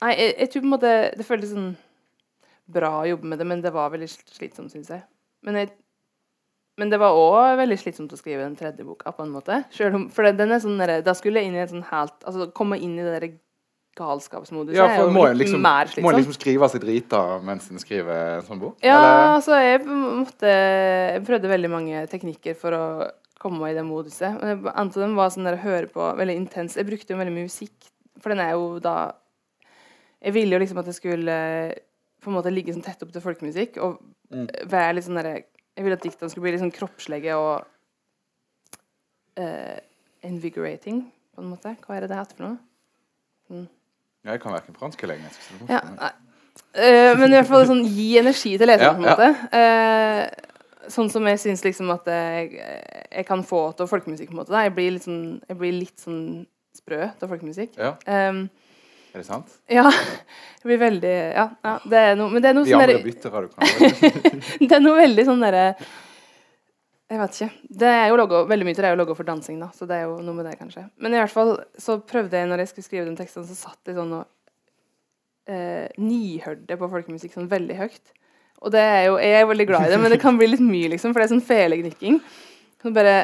Nei, 0.00 0.14
jeg, 0.16 0.34
jeg, 0.38 0.48
tror 0.48 0.62
på 0.62 0.68
en 0.68 0.72
måte 0.72 0.90
Det 1.18 1.26
føltes 1.28 1.50
sånn 1.52 1.72
bra 2.70 2.92
å 3.00 3.08
jobbe 3.08 3.26
med 3.26 3.40
det, 3.42 3.46
men 3.50 3.62
det 3.64 3.72
var 3.74 3.90
veldig 3.90 4.06
slitsomt, 4.08 4.70
syns 4.70 4.92
jeg. 4.92 5.02
Men, 5.42 5.56
jeg. 5.58 5.72
men, 6.78 6.92
det 6.92 7.00
var 7.02 7.18
òg 7.18 7.58
veldig 7.58 7.78
slitsomt 7.80 8.12
å 8.14 8.18
skrive 8.20 8.44
den 8.44 8.54
tredje 8.56 8.86
boka, 8.86 9.10
på 9.16 9.26
en 9.26 9.32
måte. 9.34 9.58
Om, 9.88 10.06
for 10.14 10.28
den 10.30 10.54
er 10.54 10.62
sånn 10.62 10.78
der, 10.78 11.00
Da 11.02 11.16
skulle 11.18 11.42
jeg 11.42 11.50
inn 11.50 11.58
i 11.58 11.64
en 11.64 11.72
sånn 11.72 11.88
helt 11.90 12.22
Altså 12.22 12.46
komme 12.54 12.78
inn 12.78 12.94
i 12.94 13.02
det 13.02 13.16
derre 13.16 13.32
galskapsmodus 14.00 14.76
ja, 14.76 14.88
for 14.96 15.12
må 15.14 15.26
en 15.28 15.38
liksom, 15.38 15.62
liksom. 15.62 16.10
liksom 16.16 16.36
skrive 16.36 16.68
seg 16.72 16.82
drita 16.84 17.20
mens 17.46 17.68
en 17.70 17.82
skriver 17.82 18.38
en 18.38 18.46
sånn 18.48 18.62
bok? 18.62 18.78
Ja, 18.84 18.96
eller? 18.96 19.24
altså 19.36 19.60
jeg 19.60 19.84
måtte 19.86 20.50
Jeg 20.50 21.24
prøvde 21.28 21.52
veldig 21.52 21.72
mange 21.72 22.04
teknikker 22.10 22.56
for 22.58 22.76
å 22.76 22.84
komme 23.40 23.70
i 23.70 23.76
det 23.76 23.84
moduset. 23.88 24.36
En 24.36 24.66
av 24.68 24.92
dem 24.92 25.16
var 25.16 25.30
sånn 25.32 25.46
der 25.48 25.56
å 25.56 25.62
høre 25.62 25.88
på 25.92 26.10
veldig 26.18 26.36
intens 26.42 26.76
Jeg 26.76 26.88
brukte 26.88 27.14
jo 27.14 27.20
veldig 27.20 27.36
mye 27.36 27.48
musikk, 27.48 27.90
for 28.20 28.34
den 28.34 28.42
er 28.44 28.56
jo 28.56 28.80
da 28.84 28.96
Jeg 30.20 30.36
ville 30.36 30.56
jo 30.56 30.62
liksom 30.64 30.82
at 30.82 30.90
det 30.90 30.96
skulle 30.98 31.36
på 32.20 32.28
en 32.28 32.36
måte 32.36 32.52
ligge 32.52 32.74
sånn 32.74 32.84
tett 32.84 33.00
opp 33.00 33.12
til 33.14 33.24
folkemusikk 33.24 33.78
og 33.80 34.00
mm. 34.32 34.48
være 34.68 34.96
litt 34.96 35.06
sånn 35.06 35.20
derre 35.20 35.36
Jeg 35.40 35.86
ville 35.86 35.96
at 35.96 36.04
diktene 36.04 36.32
skulle 36.32 36.48
bli 36.48 36.56
litt 36.56 36.64
sånn 36.64 36.74
kroppslige 36.74 37.36
og 37.40 37.64
uh, 39.40 39.78
invigorating, 40.26 41.04
på 41.34 41.40
en 41.40 41.52
måte. 41.54 41.74
Hva 41.84 41.96
er 41.96 42.04
det 42.04 42.10
det 42.12 42.18
heter 42.18 42.36
for 42.36 42.46
noe? 42.46 42.58
Mm. 43.50 43.68
Jeg 44.28 44.42
kan 44.42 44.52
verken 44.52 44.76
fransk 44.76 45.02
eller 45.06 45.16
engelsk. 45.16 45.50
Ja, 45.70 45.80
uh, 45.80 47.12
men 47.18 47.30
i 47.30 47.38
hvert 47.38 47.48
fall 47.48 47.66
sånn 47.70 47.84
gi 47.88 48.12
energi 48.20 48.54
til 48.60 48.68
leseren, 48.68 49.00
ja, 49.06 49.16
på 49.16 49.24
en 49.24 49.34
måte. 49.34 49.50
Uh, 49.54 50.90
sånn 50.92 51.10
som 51.12 51.26
jeg 51.30 51.40
syns 51.40 51.62
liksom 51.64 51.92
at 51.94 52.08
jeg, 52.10 52.56
jeg, 52.58 53.26
kan 53.28 53.44
få 53.46 53.70
til 53.78 53.88
folkemusikk, 53.90 54.30
på 54.30 54.36
en 54.36 54.42
måte. 54.42 54.52
Da. 54.52 54.64
Jeg 54.66 54.74
blir 54.76 54.96
litt 54.96 55.06
sånn, 55.06 55.22
blir 55.60 55.76
litt 55.76 56.02
sånn 56.02 56.20
sprø 56.76 57.06
til 57.20 57.32
folkemusikk. 57.32 57.78
Ja. 57.80 57.94
Um, 58.04 58.44
er 59.10 59.22
det 59.22 59.26
sant? 59.26 59.56
Ja. 59.70 59.88
Jeg 60.60 60.68
blir 60.68 60.78
veldig 60.84 61.16
Ja. 61.34 61.48
ja 61.64 61.72
det 61.90 62.00
er 62.10 62.12
noe 62.18 62.30
Men 62.30 62.44
det 62.44 62.50
er 62.50 62.54
noe 62.54 62.66
De 62.68 62.70
sånn 62.70 62.84
andre 62.84 63.00
bytter 63.02 63.32
du 63.42 63.48
kan 63.50 63.64
Det 64.68 64.76
er 64.76 64.84
noe 64.84 65.00
veldig 65.00 65.24
sånn 65.26 65.42
derre 65.42 65.64
jeg 67.10 67.18
vet 67.18 67.36
ikke. 67.36 67.70
Det 67.82 67.88
er 67.90 68.04
jo 68.12 68.18
logo, 68.20 68.44
veldig 68.46 68.66
mye 68.68 68.76
til 68.76 68.84
det 68.84 68.90
er 68.92 68.94
jo 68.94 69.00
logo 69.00 69.16
for 69.18 69.26
dansing, 69.26 69.56
da, 69.58 69.66
så 69.74 69.86
det 69.90 69.96
er 69.98 70.04
jo 70.06 70.20
noe 70.22 70.36
med 70.36 70.46
det, 70.46 70.54
kanskje. 70.60 70.84
Men 71.02 71.16
i 71.16 71.18
hvert 71.18 71.32
fall 71.32 71.56
så 71.74 71.96
prøvde 72.06 72.38
jeg, 72.38 72.46
når 72.46 72.62
jeg 72.62 72.70
skulle 72.70 72.86
skrive 72.86 73.06
den 73.08 73.16
teksten, 73.18 73.46
så 73.48 73.56
satt 73.58 73.90
jeg 73.90 73.96
sånn 73.96 74.12
og 74.20 74.28
eh, 75.50 75.88
nihørte 75.98 76.76
på 76.78 76.88
folkemusikk 76.92 77.34
sånn 77.34 77.48
veldig 77.50 77.78
høyt. 77.80 78.12
Og 78.62 78.70
det 78.76 78.82
er 78.84 79.02
jo, 79.08 79.16
jeg 79.18 79.40
er 79.40 79.48
veldig 79.50 79.66
glad 79.66 79.88
i 79.88 79.90
det, 79.90 79.98
men 79.98 80.14
det 80.14 80.20
kan 80.22 80.38
bli 80.38 80.52
litt 80.52 80.62
mye, 80.62 80.92
liksom, 80.92 81.10
for 81.10 81.18
det 81.18 81.26
er 81.26 81.32
sånn 81.32 81.48
felegnikking. 81.48 82.20
Så 82.78 82.92
bare, 82.94 83.16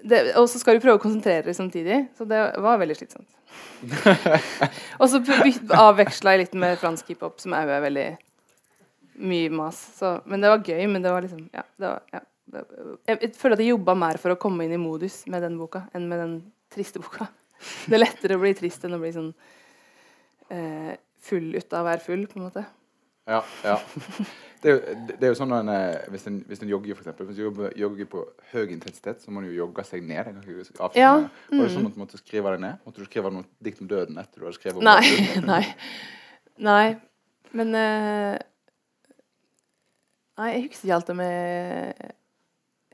det, 0.00 0.20
og 0.40 0.48
så 0.48 0.60
skal 0.62 0.78
du 0.78 0.84
prøve 0.86 0.96
å 0.96 1.02
konsentrere 1.02 1.44
deg 1.50 1.58
samtidig, 1.58 1.98
så 2.16 2.24
det 2.30 2.38
var 2.64 2.80
veldig 2.80 2.96
slitsomt. 2.96 3.28
og 5.02 5.10
så 5.12 5.20
avveksla 5.82 6.32
jeg 6.32 6.46
litt 6.46 6.56
med 6.64 6.80
fransk 6.80 7.12
hiphop, 7.12 7.36
som 7.44 7.58
òg 7.58 7.74
er 7.74 7.84
veldig 7.84 8.06
mye 9.26 9.52
mas. 9.52 9.82
Så, 9.98 10.14
men 10.24 10.40
det 10.40 10.54
var 10.54 10.64
gøy, 10.64 10.86
men 10.94 11.04
det 11.04 11.12
var 11.12 11.26
liksom 11.26 11.44
Ja. 11.52 11.66
det 11.76 11.92
var, 11.92 12.00
ja 12.16 12.22
jeg, 12.52 13.32
føler 13.34 13.56
at 13.56 13.62
jeg 13.64 13.72
jobba 13.72 13.96
mer 13.98 14.20
for 14.22 14.34
å 14.34 14.38
komme 14.40 14.66
inn 14.66 14.74
i 14.76 14.80
modus 14.80 15.24
med 15.30 15.42
den 15.44 15.58
boka 15.58 15.86
enn 15.96 16.08
med 16.10 16.22
den 16.22 16.38
triste 16.72 17.02
boka. 17.02 17.28
Det 17.88 17.96
er 17.96 18.02
lettere 18.02 18.36
å 18.36 18.42
bli 18.42 18.52
trist 18.56 18.84
enn 18.86 18.96
å 18.96 19.00
bli 19.02 19.12
sånn 19.14 19.30
eh, 20.52 20.96
full 21.26 21.54
ut 21.56 21.72
av 21.72 21.84
å 21.84 21.88
være 21.88 22.04
full, 22.04 22.26
på 22.30 22.38
en 22.38 22.48
måte. 22.48 22.66
Ja, 23.26 23.40
ja. 23.66 23.80
Det 24.62 24.70
er, 24.70 24.76
jo, 24.76 25.06
det 25.08 25.26
er 25.26 25.32
jo 25.32 25.36
sånn 25.38 25.52
en, 25.52 25.68
eh, 25.70 26.06
hvis, 26.10 26.26
en, 26.30 26.36
hvis 26.48 26.62
en 26.62 26.70
jogger, 26.70 26.96
for 26.96 27.04
eksempel, 27.04 27.26
hvis 27.28 27.36
en 27.38 27.44
jogger, 27.44 27.72
jogger 27.78 28.08
på 28.10 28.22
høy 28.52 28.70
intensitet, 28.72 29.20
så 29.22 29.30
må 29.34 29.42
en 29.42 29.48
jo 29.50 29.56
jogge 29.58 29.84
seg 29.86 30.04
ned. 30.06 30.30
Jeg 30.30 30.66
Ja, 30.96 31.10
Mm. 31.50 31.58
Var 31.58 31.66
det 31.66 31.72
sånn 31.74 31.88
at 31.88 31.94
du 31.94 32.00
måtte 32.00 32.18
skrive 32.18 32.52
det 32.54 32.60
ned? 32.62 32.78
Måtte 32.86 33.02
du 33.02 33.08
skrive 33.08 33.32
noe 33.34 33.44
dikt 33.62 33.82
om 33.82 33.90
døden 33.90 34.18
etter 34.18 34.40
du 34.40 34.46
hadde 34.46 34.58
skrevet 34.58 34.80
om 34.80 34.86
Nei. 34.86 35.02
døden? 35.02 35.46
Nei. 35.52 35.64
Nei. 36.58 36.96
Men 37.56 37.74
uh, 37.74 38.38
Nei, 40.36 40.48
jeg 40.52 40.64
husker 40.66 40.88
ikke 40.88 40.96
alt 40.98 41.12
om 41.14 41.20
med 41.20 42.14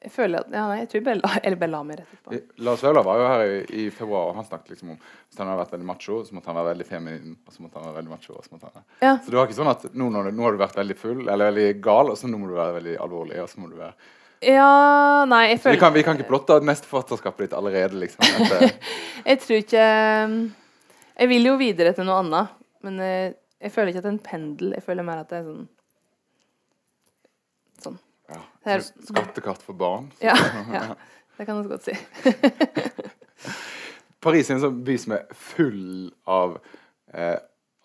Jeg 0.03 0.11
føler 0.11 0.43
at 0.43 0.49
ja, 0.51 0.63
nei, 0.67 0.79
jeg 0.81 0.89
tror 0.91 1.03
Bella 1.07 1.29
eller 1.39 1.59
Bella 1.61 1.79
har 1.79 1.87
meg 1.87 1.99
rett 2.01 2.15
etterpå. 2.17 2.39
Lars 2.67 2.81
Vaular 2.83 3.05
var 3.07 3.21
jo 3.21 3.27
her 3.31 3.43
i, 3.47 3.59
i 3.83 3.91
februar, 3.95 4.31
og 4.33 4.39
han 4.41 4.47
snakket 4.49 4.73
liksom 4.75 4.95
om 4.95 4.97
hvis 4.99 5.39
han 5.39 5.47
hadde 5.47 5.61
vært 5.61 5.75
veldig 5.77 5.87
macho, 5.87 6.17
så 6.27 6.35
måtte 6.35 6.51
han 6.51 6.57
være 6.59 6.71
veldig 6.73 6.87
feminin. 6.89 7.37
Og 7.47 7.55
så 7.55 7.63
måtte 7.63 7.79
han 7.79 7.87
være 7.87 7.97
veldig 8.01 8.13
macho, 8.13 8.33
og 8.35 8.43
så 8.47 8.55
måtte 8.57 8.73
han 8.73 8.87
Ja. 9.05 9.13
Så 9.23 9.31
det 9.31 9.39
var 9.39 9.47
ikke 9.47 9.59
sånn 9.61 9.71
at 9.71 9.85
nå, 9.95 10.09
du, 10.11 10.33
nå 10.35 10.47
har 10.49 10.57
du 10.57 10.59
vært 10.65 10.81
veldig 10.81 10.97
full 10.99 11.21
eller 11.23 11.53
veldig 11.53 11.69
gal, 11.85 12.11
og 12.11 12.19
så 12.19 12.31
nå 12.31 12.41
må 12.41 12.51
du 12.51 12.57
være 12.59 12.75
veldig 12.81 12.97
alvorlig. 13.07 13.39
og 13.45 13.53
så 13.53 13.63
må 13.63 13.71
du 13.71 13.77
være... 13.79 13.95
ja 14.49 14.71
Nei, 15.31 15.43
jeg 15.53 15.61
føler 15.63 15.79
vi 15.79 15.83
kan, 15.85 15.95
vi 15.95 16.03
kan 16.09 16.19
ikke 16.19 16.31
plotte 16.33 16.57
ut 16.59 16.67
neste 16.67 16.91
forfatterskapet 16.91 17.47
ditt 17.47 17.55
allerede, 17.61 18.01
liksom. 18.03 18.27
Jeg 19.31 19.39
tror 19.45 19.61
ikke 19.63 19.87
Jeg 19.87 21.31
vil 21.31 21.47
jo 21.47 21.55
videre 21.61 21.95
til 21.95 22.09
noe 22.09 22.19
annet, 22.25 22.59
men 22.83 22.99
jeg, 22.99 23.37
jeg 23.63 23.71
føler 23.71 23.93
ikke 23.93 24.03
at 24.03 24.09
det 24.09 24.11
er 24.11 24.17
en 24.17 24.27
pendel. 24.27 24.75
Jeg 24.75 24.83
føler 24.83 25.07
mer 25.07 25.23
at 25.23 25.31
det 25.31 25.39
er 25.45 25.47
Sånn. 25.47 25.69
Ja, 28.65 28.79
skattekart 28.81 29.63
for 29.63 29.75
barn. 29.79 30.11
Ja, 30.23 30.35
ja. 30.73 30.85
Det 31.39 31.47
kan 31.49 31.63
du 31.63 31.69
godt 31.69 31.85
si. 31.87 31.95
Paris 34.23 34.51
er 34.51 34.55
en 34.59 34.63
sånn 34.63 34.83
by 34.87 34.95
som 35.03 35.15
er 35.17 35.25
full 35.35 36.13
av 36.31 36.59
eh, 37.15 37.39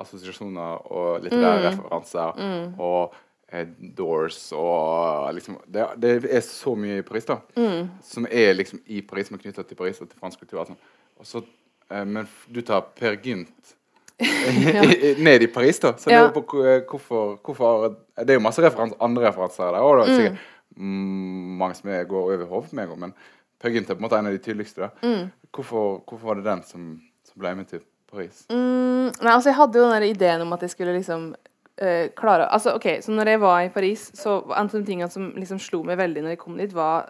assosiasjoner 0.04 0.84
og 0.94 1.24
litterære 1.26 1.72
Mm. 1.72 1.80
referanser. 1.80 2.44
Og 2.78 3.16
eh, 3.50 3.66
Doors 3.98 4.38
og 4.54 5.32
liksom 5.34 5.58
det, 5.66 5.88
det 6.04 6.12
er 6.30 6.44
så 6.46 6.76
mye 6.78 7.00
i 7.02 7.06
Paris, 7.08 7.26
da. 7.26 7.40
Mm. 7.58 7.88
Som 8.06 8.28
er 8.30 8.54
liksom 8.54 8.84
i 8.86 9.02
Paris, 9.02 9.32
som 9.32 9.40
er 9.40 9.48
knytta 9.48 9.66
til 9.66 9.80
Paris 9.80 10.02
og 10.04 10.12
til 10.12 10.20
fransk 10.22 10.44
kultur. 10.44 10.62
og 10.62 10.70
sånn. 10.70 10.78
Og 11.18 11.26
så, 11.26 11.42
eh, 11.90 12.06
men 12.06 12.30
du 12.54 12.62
tar 12.62 12.86
Per 13.00 13.18
Gynt 13.26 13.74
ned 15.28 15.44
i 15.44 15.48
Paris, 15.48 15.80
da. 15.80 15.94
Så 15.98 16.10
det 16.10 16.16
Ja. 16.18 16.28
jo 16.28 16.42
på 16.42 16.44
hvorfor, 16.90 17.38
hvorfor 17.46 17.96
Det 18.18 18.30
er 18.30 18.40
jo 18.40 18.40
masse 18.40 18.62
referans, 18.64 18.94
andre 19.00 19.28
referanser 19.30 19.64
der, 19.72 19.78
det 19.78 20.08
er 20.08 20.08
Mm. 20.08 20.16
sikkert 20.16 20.38
mm, 20.78 21.58
mange 21.58 21.76
som 21.76 21.90
jeg 21.90 22.08
går 22.08 22.24
over 22.34 22.46
hodet 22.46 22.70
på 22.70 22.76
meg 22.76 22.90
òg, 22.90 22.98
men 23.00 23.14
Per 23.60 23.70
er 23.74 23.82
på 23.82 23.98
en 23.98 24.02
måte 24.06 24.18
en 24.20 24.28
av 24.28 24.32
de 24.32 24.38
tydeligste. 24.38 24.82
da. 24.82 24.90
Mm. 25.02 25.32
Hvorfor, 25.52 26.04
hvorfor 26.08 26.28
var 26.28 26.36
det 26.36 26.44
den 26.46 26.64
som, 26.64 27.02
som 27.26 27.40
ble 27.42 27.56
med 27.56 27.66
til 27.68 27.82
Paris? 28.12 28.46
Mm, 28.52 29.10
nei, 29.22 29.34
altså 29.34 29.50
jeg 29.50 29.56
hadde 29.58 29.80
jo 29.80 29.90
den 29.92 30.04
ideen 30.04 30.42
om 30.42 30.54
at 30.54 30.62
jeg 30.62 30.70
skulle 30.70 30.94
liksom 30.94 31.36
eh, 31.82 32.10
klare 32.16 32.46
Altså, 32.54 32.76
OK, 32.76 32.86
så 33.02 33.12
når 33.12 33.26
jeg 33.28 33.42
var 33.42 33.62
i 33.62 33.70
Paris, 33.70 34.12
så 34.14 34.44
en 34.46 34.70
av 34.70 34.72
de 34.72 34.84
tingene 34.86 35.10
som 35.10 35.32
liksom 35.36 35.60
slo 35.60 35.82
meg 35.84 35.98
veldig 35.98 36.22
når 36.24 36.30
jeg 36.36 36.38
kom 36.38 36.58
dit, 36.58 36.74
var 36.74 37.10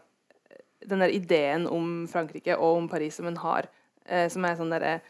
den 0.88 1.00
der 1.04 1.12
ideen 1.12 1.68
om 1.68 2.08
Frankrike 2.08 2.56
og 2.58 2.78
om 2.78 2.88
Paris 2.90 3.16
som 3.20 3.28
en 3.28 3.38
har, 3.38 3.68
eh, 4.08 4.30
som 4.30 4.46
er 4.46 4.56
sånn 4.56 4.72
derre 4.72 5.02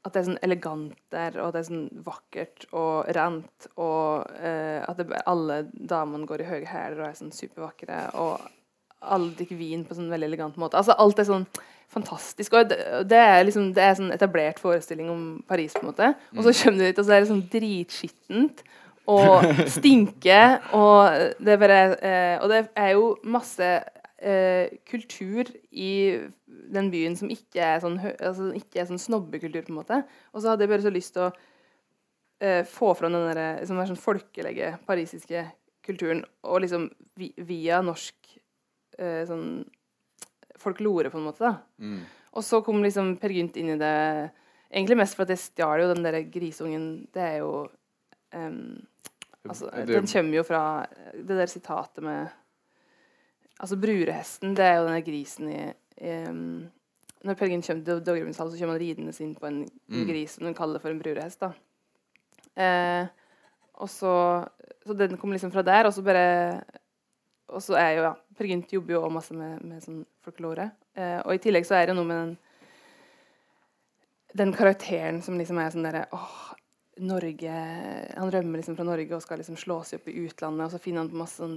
At 0.00 0.14
det 0.14 0.22
er 0.22 0.28
sånn 0.30 0.44
elegant 0.46 0.96
der, 1.12 1.34
og 1.40 1.50
at 1.50 1.56
det 1.56 1.60
er 1.60 1.66
sånn 1.66 1.88
vakkert 2.06 2.64
og 2.72 3.10
rent, 3.12 3.66
og 3.76 4.30
eh, 4.40 4.80
at 4.80 4.96
det, 4.96 5.10
alle 5.28 5.58
damene 5.74 6.28
går 6.28 6.44
i 6.44 6.48
høye 6.48 6.70
hæler 6.70 7.02
og 7.02 7.08
er 7.10 7.18
sånn 7.18 7.34
supervakre, 7.36 8.06
og 8.16 8.40
alle 9.00 9.34
drikker 9.36 9.58
vin 9.60 9.84
på 9.84 9.96
sånn 9.96 10.08
veldig 10.12 10.28
elegant 10.30 10.56
måte. 10.60 10.80
Altså 10.80 10.96
alt 11.00 11.20
er 11.20 11.28
sånn 11.28 11.46
fantastisk. 11.90 12.54
Og 12.54 12.70
det, 12.70 12.78
det 13.10 13.20
er 13.20 13.44
liksom 13.44 13.70
det 13.76 13.84
er 13.84 13.96
sånn 13.98 14.12
etablert 14.14 14.60
forestilling 14.62 15.10
om 15.12 15.24
Paris, 15.48 15.74
på 15.76 15.84
en 15.84 15.90
måte. 15.90 16.12
Og 16.36 16.44
så 16.46 16.54
kommer 16.62 16.80
du 16.80 16.86
dit, 16.86 17.00
og 17.00 17.06
så 17.06 17.16
er 17.16 17.22
det 17.22 17.30
sånn 17.32 17.46
dritskittent 17.52 18.64
og 19.10 19.46
stinker, 19.76 20.60
og 20.76 21.32
det 21.40 21.54
er 21.54 21.58
bare 21.58 21.78
eh, 21.98 22.34
Og 22.38 22.50
det 22.52 22.60
er 22.78 22.92
jo 22.94 23.06
masse 23.26 23.70
eh, 24.20 24.76
kultur 24.88 25.48
i 25.70 25.92
den 26.46 26.90
byen 26.92 27.16
som 27.18 27.30
ikke 27.32 27.62
er 27.64 27.80
sånn, 27.82 27.98
altså, 28.18 28.50
ikke 28.56 28.82
er 28.82 28.90
sånn 28.90 29.02
snobbekultur, 29.02 29.64
på 29.66 29.74
en 29.74 29.80
måte. 29.80 30.02
Og 30.34 30.42
så 30.42 30.52
hadde 30.52 30.66
jeg 30.66 30.72
bare 30.74 30.86
så 30.86 30.92
lyst 30.94 31.16
til 31.16 31.26
å 31.26 31.30
eh, 32.44 32.62
få 32.68 32.92
fram 32.98 33.16
den 33.16 33.28
der, 33.30 33.42
liksom, 33.62 33.82
sånn 33.90 34.00
folkelige 34.00 34.74
parisiske 34.88 35.46
kulturen, 35.86 36.22
og 36.46 36.62
liksom 36.64 36.88
vi, 37.18 37.32
via 37.48 37.80
norsk 37.84 38.34
eh, 39.00 39.22
sånn 39.28 39.62
folklore, 40.60 41.12
på 41.12 41.20
en 41.20 41.28
måte. 41.30 41.46
da. 41.46 41.56
Mm. 41.80 42.00
Og 42.36 42.46
så 42.46 42.60
kom 42.62 42.84
liksom 42.84 43.16
Per 43.18 43.32
Gynt 43.34 43.56
inn 43.58 43.74
i 43.74 43.80
det 43.80 43.96
Egentlig 44.70 45.00
mest 45.00 45.16
for 45.18 45.26
at 45.26 45.32
jeg 45.32 45.42
stjal 45.42 45.80
jo 45.82 45.86
den 45.90 46.04
der 46.04 46.20
grisungen. 46.30 46.84
Det 47.10 47.22
er 47.24 47.40
jo 47.40 47.64
um, 48.38 48.76
altså, 49.42 49.66
Den 49.88 50.06
kommer 50.06 50.36
jo 50.36 50.44
fra 50.46 50.60
det 51.10 51.38
der 51.40 51.50
sitatet 51.50 52.04
med 52.06 52.28
Altså 53.60 53.76
brurehesten, 53.76 54.54
det 54.56 54.64
er 54.64 54.78
jo 54.78 54.86
denne 54.88 55.02
grisen 55.04 55.50
i, 55.52 55.62
i 56.00 56.14
Når 57.20 57.36
Gynt 57.36 57.66
kommer 57.66 57.84
til 57.84 57.98
Dovremundshallen, 58.06 58.52
så 58.54 58.58
kommer 58.58 58.78
han 58.78 58.80
ridende 58.80 59.12
inn 59.20 59.34
på 59.36 59.46
en, 59.50 59.58
Mm. 59.90 60.06
gris 60.08 60.32
som 60.38 60.46
de 60.46 60.54
kaller 60.56 60.80
for 60.80 60.88
en 60.90 60.98
brurehest. 61.02 61.40
da. 61.40 61.52
Eh, 62.56 63.06
og 63.74 63.88
så, 63.88 64.46
så 64.86 64.96
den 64.96 65.16
kom 65.18 65.32
liksom 65.32 65.52
fra 65.52 65.62
der, 65.62 65.86
og 65.86 65.92
så 65.92 66.02
bare 66.02 66.62
Og 67.48 67.60
så 67.62 67.74
er 67.74 67.90
jo, 67.96 68.02
ja 68.02 68.14
Per 68.36 68.46
Gynt 68.46 68.72
jobber 68.72 68.92
jo 68.94 69.02
også 69.02 69.12
masse 69.12 69.34
med, 69.34 69.62
med 69.64 69.82
sånn 69.82 70.06
folklore. 70.24 70.70
Eh, 70.96 71.20
og 71.26 71.34
i 71.34 71.38
tillegg 71.38 71.66
så 71.66 71.74
er 71.74 71.86
det 71.90 71.96
noe 71.96 72.04
med 72.06 72.16
den 72.16 72.38
den 74.36 74.52
karakteren 74.54 75.22
som 75.22 75.36
liksom 75.38 75.58
er 75.58 75.72
sånn 75.74 75.82
derre 75.82 76.04
åh, 76.14 76.54
Norge 77.02 77.50
Han 78.16 78.30
rømmer 78.30 78.60
liksom 78.60 78.76
fra 78.76 78.84
Norge 78.86 79.16
og 79.16 79.22
skal 79.24 79.38
liksom 79.42 79.56
slå 79.58 79.80
seg 79.84 79.98
opp 80.00 80.08
i 80.08 80.14
utlandet, 80.26 80.66
og 80.66 80.70
så 80.70 80.78
finner 80.82 81.02
han 81.02 81.10
på 81.10 81.18
masse 81.18 81.40
sånn 81.42 81.56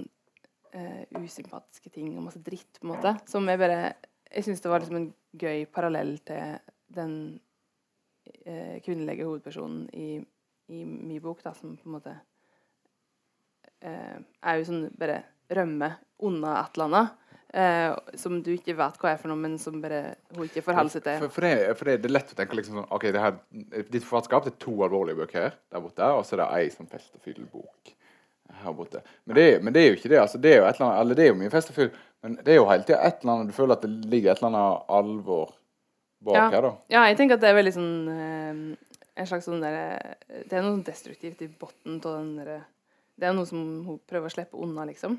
eh, 0.74 1.22
usympatiske 1.22 1.92
ting 1.94 2.12
og 2.16 2.26
masse 2.26 2.42
dritt, 2.44 2.80
på 2.80 2.88
en 2.88 2.94
måte. 2.94 3.16
Som 3.30 3.48
jeg 3.48 3.60
bare 3.62 3.94
Jeg 4.34 4.48
syns 4.48 4.60
det 4.60 4.70
var 4.70 4.82
liksom 4.82 4.96
en 4.98 5.10
gøy 5.38 5.66
parallell 5.70 6.16
til 6.26 6.56
den 6.94 7.12
eh, 8.42 8.80
kvinnelige 8.82 9.26
hovedpersonen 9.28 9.84
i, 9.94 10.16
i 10.74 10.84
min 10.84 11.20
bok, 11.22 11.42
da, 11.44 11.52
som 11.54 11.76
på 11.78 11.86
en 11.86 11.94
måte 11.94 12.14
eh, 13.78 14.16
er 14.18 14.58
jo 14.58 14.66
sånn 14.66 14.88
bare 14.98 15.20
rømmer 15.54 16.00
unna 16.26 16.56
et 16.64 16.74
eller 16.74 16.88
annet. 16.88 17.20
Eh, 17.54 17.94
som 18.18 18.40
du 18.42 18.50
ikke 18.56 18.74
vet 18.74 18.98
hva 18.98 19.12
er 19.12 19.20
for 19.22 19.30
noe, 19.30 19.38
men 19.38 19.54
som 19.62 19.78
bare 19.78 20.16
hun 20.34 20.48
ikke 20.48 20.64
forholder 20.66 20.96
seg 20.96 21.04
til. 21.06 21.20
For, 21.22 21.36
for, 21.36 21.46
det, 21.46 21.76
for 21.78 21.90
det, 21.92 22.00
det 22.02 22.10
er 22.10 22.16
lett 22.16 22.32
å 22.34 22.38
tenke 22.40 22.58
liksom 22.58 22.80
sånn 22.80 22.94
OK, 22.96 23.06
her, 23.14 23.36
ditt 23.84 24.02
forfatterskap 24.02 24.50
er 24.50 24.56
to 24.64 24.74
alvorlige 24.82 25.20
bøker 25.20 25.44
her, 25.44 25.60
der 25.70 25.84
borte, 25.84 26.10
og 26.10 26.26
så 26.26 26.34
er 26.34 26.42
det 26.42 26.48
ei 26.56 26.72
sånn 26.74 26.90
fest 26.90 27.14
og 27.14 27.22
fyll-bok 27.22 27.94
her 28.52 28.72
borte. 28.76 29.00
Men 29.24 29.36
det, 29.36 29.46
men 29.64 29.72
det 29.72 29.82
er 29.82 29.88
jo 29.90 29.96
ikke 29.98 30.08
det. 30.12 30.18
altså 30.20 30.38
Det 30.38 30.52
er 30.52 30.56
jo 30.60 30.64
et 30.68 30.74
eller 30.80 30.86
annet, 30.90 31.00
eller 31.00 31.14
det 31.18 31.24
er 31.24 31.28
jo 31.32 31.38
mye 31.40 31.50
fest 31.50 31.70
og 31.70 31.76
fyll, 31.78 31.90
men 32.22 32.34
det 32.44 32.52
er 32.52 32.58
jo 32.60 32.66
hele 32.68 32.84
tida 32.84 32.98
et 33.06 33.20
eller 33.22 33.32
annet 33.34 33.48
Du 33.52 33.52
føler 33.56 33.72
at 33.76 33.82
det 33.86 34.10
ligger 34.12 34.32
et 34.32 34.38
eller 34.42 34.50
annet 34.52 34.90
alvor 34.98 35.54
bak 36.24 36.36
Ja. 36.36 36.50
her, 36.50 36.62
da. 36.62 36.72
Ja, 36.92 37.02
jeg 37.08 37.16
tenker 37.18 37.34
at 37.34 37.40
det 37.44 37.48
er 37.50 37.58
veldig 37.58 37.72
sånn 37.74 38.08
eh, 38.08 38.76
En 39.16 39.26
slags 39.28 39.44
sånn 39.48 39.60
derre 39.62 40.16
Det 40.28 40.52
er 40.52 40.62
noe 40.62 40.74
sånn 40.76 40.84
destruktivt 40.86 41.42
i 41.44 41.48
bunnen 41.48 41.98
av 42.04 42.14
den 42.18 42.30
derre 42.38 42.60
Det 43.16 43.28
er 43.28 43.34
noe 43.36 43.46
som 43.46 43.60
hun 43.86 43.98
prøver 44.08 44.26
å 44.30 44.34
slippe 44.34 44.56
unna, 44.58 44.84
liksom. 44.88 45.18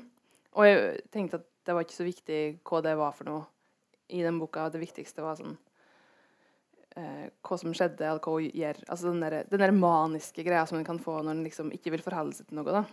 Og 0.56 0.64
jeg 0.66 1.00
tenkte 1.14 1.38
at 1.40 1.46
det 1.66 1.74
var 1.74 1.84
ikke 1.86 1.96
så 1.98 2.04
viktig 2.06 2.40
hva 2.64 2.82
det 2.82 2.96
var 2.96 3.12
for 3.12 3.24
noe 3.28 3.46
i 4.08 4.20
den 4.22 4.38
boka. 4.38 4.68
Det 4.70 4.78
viktigste 4.80 5.22
var 5.24 5.34
sånn 5.38 5.56
eh, 6.96 7.26
hva 7.42 7.58
som 7.58 7.72
skjedde, 7.74 8.04
eller 8.06 8.20
hva 8.22 8.36
hun 8.36 8.50
gjør. 8.54 8.78
Altså 8.88 9.10
den 9.10 9.20
der, 9.24 9.38
den 9.50 9.62
der 9.64 9.74
maniske 9.74 10.44
greia 10.46 10.66
som 10.68 10.78
en 10.78 10.86
kan 10.86 11.00
få 11.02 11.18
når 11.22 11.34
en 11.34 11.44
liksom 11.46 11.72
ikke 11.74 11.92
vil 11.96 12.04
forholde 12.04 12.36
seg 12.38 12.46
til 12.50 12.60
noe, 12.60 12.70
da. 12.72 12.84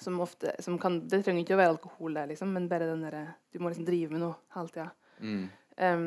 Som 0.00 0.20
ofte 0.24 0.54
som 0.64 0.78
kan, 0.80 1.02
Det 1.08 1.20
trenger 1.24 1.44
ikke 1.44 1.56
å 1.56 1.60
være 1.60 1.74
alkohol 1.74 2.14
der, 2.16 2.30
liksom, 2.30 2.52
men 2.54 2.68
bare 2.70 2.88
den 2.88 3.02
derre 3.04 3.26
Du 3.52 3.58
må 3.60 3.68
liksom 3.68 3.84
drive 3.88 4.14
med 4.14 4.22
noe 4.24 4.38
hele 4.56 4.72
tida. 4.72 4.88
Mm. 5.20 5.44
Um, 5.76 6.06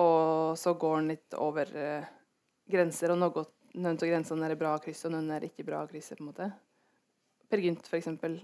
og 0.00 0.58
så 0.58 0.74
går 0.74 0.96
den 0.98 1.10
litt 1.14 1.36
over 1.38 1.70
uh, 1.70 2.06
grenser, 2.70 3.14
og 3.14 3.20
noe, 3.20 3.44
noen 3.74 3.98
av 3.98 4.08
grensene 4.08 4.48
er 4.48 4.58
bra 4.58 4.74
kryss, 4.82 5.04
og 5.06 5.14
noen 5.14 5.30
er 5.34 5.46
ikke 5.48 5.66
bra 5.66 5.84
kryss. 5.90 6.12
på 6.14 6.22
en 6.24 6.30
måte. 6.30 6.50
Per 7.50 7.62
Gynt, 7.62 7.86
for 7.88 8.00
eksempel, 8.00 8.38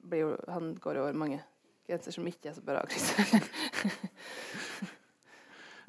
blir 0.00 0.26
jo, 0.26 0.34
han 0.48 0.74
går 0.80 1.00
over 1.02 1.16
mange 1.16 1.40
grenser 1.88 2.14
som 2.14 2.26
ikke 2.28 2.50
er 2.50 2.56
så 2.58 2.64
bra 2.64 2.82
kryss. 2.88 3.10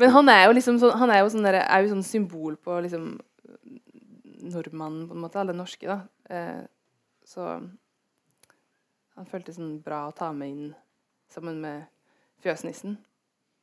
Men 0.01 0.13
han 0.15 0.32
er 0.34 0.45
jo 0.47 0.55
liksom 0.57 0.80
sånn, 0.82 0.95
han 0.97 1.11
er 1.13 1.22
jo 1.22 1.32
sånn, 1.34 1.45
der, 1.45 1.59
er 1.61 1.84
jo 1.84 1.91
sånn 1.91 2.07
symbol 2.07 2.55
på 2.57 2.80
liksom 2.86 3.11
nordmannen, 4.41 5.05
på 5.09 5.13
en 5.17 5.22
måte, 5.22 5.41
eller 5.41 5.57
norske, 5.57 5.86
da. 5.86 5.99
Eh, 6.34 6.61
så 7.32 7.47
han 9.15 9.27
føltes 9.29 9.55
sånn 9.59 9.77
bra 9.84 10.05
å 10.09 10.15
ta 10.15 10.32
med 10.36 10.51
inn 10.51 10.69
sammen 11.32 11.59
med 11.63 11.88
Fjøsnissen, 12.43 12.97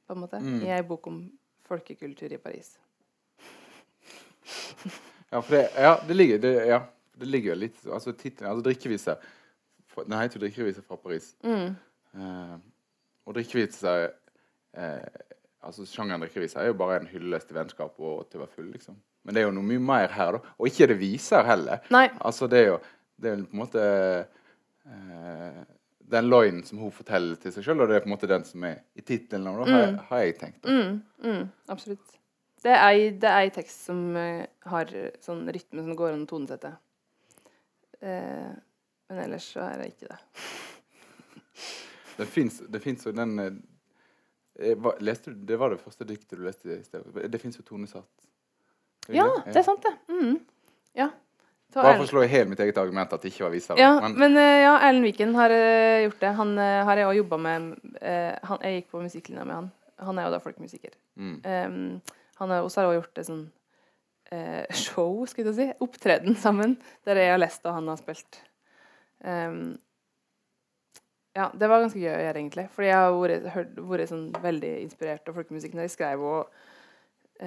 på 0.06 0.14
en 0.14 0.22
måte, 0.22 0.38
Mm. 0.40 0.62
i 0.64 0.70
ei 0.72 0.82
bok 0.86 1.06
om 1.10 1.18
folkekultur 1.68 2.32
i 2.32 2.38
Paris. 2.40 2.78
Ja, 5.30 5.42
for 5.42 5.52
det, 5.56 5.70
ja, 5.76 5.90
det 6.08 6.14
ligger 6.16 6.38
det, 6.40 6.52
ja, 6.70 6.78
det 7.20 7.26
ligger 7.28 7.50
jo 7.52 7.58
litt 7.60 7.82
Altså 7.92 8.14
tittelen 8.16 8.48
altså, 8.48 8.62
'Drikkevise' 8.64 9.16
Den 10.08 10.14
heter 10.20 10.38
jo 10.38 10.40
'Drikkevise 10.46 10.82
fra 10.86 10.96
Paris'. 10.96 11.34
Mm. 11.44 11.74
Eh, 12.14 12.56
og 13.26 13.34
drikkevise 13.34 13.92
eh, 14.72 15.04
altså 15.60 15.84
Sjangeren 15.84 16.22
drikkevise 16.22 16.56
er 16.62 16.66
jo 16.70 16.76
bare 16.78 17.00
en 17.00 17.06
hyllest 17.10 17.48
til 17.50 17.58
vennskap 17.58 17.98
og 18.00 18.28
til 18.30 18.38
å 18.40 18.44
være 18.46 18.54
full, 18.54 18.70
liksom. 18.72 18.96
Men 19.24 19.34
det 19.34 19.42
er 19.42 19.46
jo 19.48 19.56
noe 19.58 19.66
mye 19.68 19.82
mer 19.82 20.08
her, 20.14 20.38
da. 20.38 20.54
Og 20.56 20.70
ikke 20.70 20.86
er 20.86 20.92
det 20.94 20.98
viser 21.02 21.44
heller. 21.44 21.82
Nei. 21.90 22.06
Altså, 22.24 22.46
det 22.48 22.58
er 22.62 22.66
jo, 22.70 22.78
det 23.18 23.30
er 23.30 23.36
jo 23.40 23.48
på 23.50 23.56
en 23.56 23.62
måte 23.62 23.82
eh, 24.88 25.64
den 26.08 26.28
løgnen 26.30 26.62
som 26.64 26.78
hun 26.80 26.92
forteller 26.94 27.36
til 27.42 27.52
seg 27.52 27.66
sjøl, 27.66 27.82
og 27.84 27.90
det 27.90 27.98
er 27.98 28.04
på 28.04 28.08
en 28.08 28.14
måte 28.14 28.30
den 28.30 28.44
som 28.48 28.64
er 28.64 28.78
i 28.96 29.02
tittelen, 29.04 29.46
har, 29.50 29.66
Mm. 29.68 29.98
har 30.08 30.22
jeg 30.24 30.38
tenkt. 30.40 30.64
Mm, 30.64 31.02
mm, 31.24 31.48
absolutt. 31.68 32.14
Det 32.62 32.72
er 32.74 33.10
det 33.22 33.30
er 33.30 33.50
tekst 33.54 33.84
som 33.86 34.16
eh, 34.16 34.46
har 34.66 34.86
sånn 35.22 35.44
rytme 35.54 35.84
som 35.84 35.94
går 35.98 36.14
an 36.16 36.24
å 36.24 36.30
tonesette. 36.30 36.72
Eh, 38.00 38.54
men 39.08 39.20
ellers 39.24 39.46
så 39.54 39.60
er 39.66 39.78
det 39.82 39.92
ikke 39.92 40.08
det. 40.14 40.18
Det 42.18 42.26
fins 42.82 43.04
jo 43.06 43.12
den 43.14 43.38
eh, 43.38 43.52
eh, 44.72 44.88
leste 44.98 45.30
du, 45.30 45.44
Det 45.46 45.58
var 45.58 45.70
det 45.70 45.78
første 45.78 46.04
diktet 46.08 46.38
du 46.38 46.42
leste 46.46 46.72
i 46.74 46.82
sted. 46.82 47.04
Det 47.30 47.38
fins 47.38 47.58
jo 47.60 47.62
tonesatt. 47.62 48.10
Ja, 49.08 49.28
det? 49.44 49.52
det 49.54 49.60
er 49.60 49.66
sant, 49.68 49.84
det. 49.86 49.94
Mm. 50.10 50.40
Ja. 50.98 51.10
Bare 51.84 51.98
for 51.98 52.06
å 52.06 52.10
slå 52.10 52.22
i 52.24 52.30
hjel 52.30 52.48
mitt 52.50 52.60
eget 52.62 52.78
argument 52.80 53.12
at 53.14 53.24
det 53.24 53.32
ikke 53.32 53.44
var 53.46 53.52
visere. 53.54 53.80
Ja, 53.80 53.92
men, 54.02 54.14
men 54.20 54.36
eh, 54.40 54.62
ja, 54.64 54.74
Erlend 54.86 55.06
Viken 55.06 55.34
har 55.38 55.52
uh, 55.54 56.04
gjort 56.04 56.22
det. 56.22 56.32
Han 56.38 56.54
uh, 56.58 56.82
har 56.88 57.00
jeg 57.00 57.10
òg 57.10 57.20
jobba 57.22 57.42
med 57.46 57.68
Uh, 57.98 58.34
han, 58.46 58.60
Jeg 58.62 58.76
gikk 58.76 58.92
på 58.92 59.00
musikklinja 59.02 59.44
med 59.44 59.56
han. 59.56 59.68
Han 60.06 60.18
er 60.20 60.28
jo 60.28 60.34
da 60.36 60.38
folkemusiker. 60.42 60.92
mm, 61.18 61.38
Um, 61.42 62.18
han 62.38 62.52
har 62.54 62.62
også 62.62 62.84
har 62.84 62.92
gjort 62.94 63.16
det 63.18 63.24
sånn 63.26 63.46
show, 64.84 65.24
skal 65.26 65.48
jeg 65.48 65.56
si, 65.56 65.66
opptreden 65.82 66.36
sammen, 66.38 66.76
der 67.08 67.18
jeg 67.18 67.32
har 67.32 67.40
lest 67.40 67.64
og 67.66 67.74
han 67.74 67.88
har 67.88 67.98
spilt. 67.98 68.38
Um, 69.24 69.78
ja, 71.34 71.48
det 71.50 71.70
var 71.72 71.82
ganske 71.82 71.98
gøy 71.98 72.12
å 72.12 72.20
gjøre, 72.22 72.36
egentlig. 72.36 72.66
Fordi 72.76 72.90
jeg 72.90 73.00
har 73.00 73.16
vært, 73.16 73.48
hørt, 73.56 73.80
vært 73.90 74.12
sånn 74.12 74.28
veldig 74.44 74.72
inspirert 74.84 75.32
av 75.32 75.40
folkemusikk 75.40 75.74
når 75.74 75.88
jeg 75.88 75.94
skrev. 75.96 76.22
Og 76.22 77.42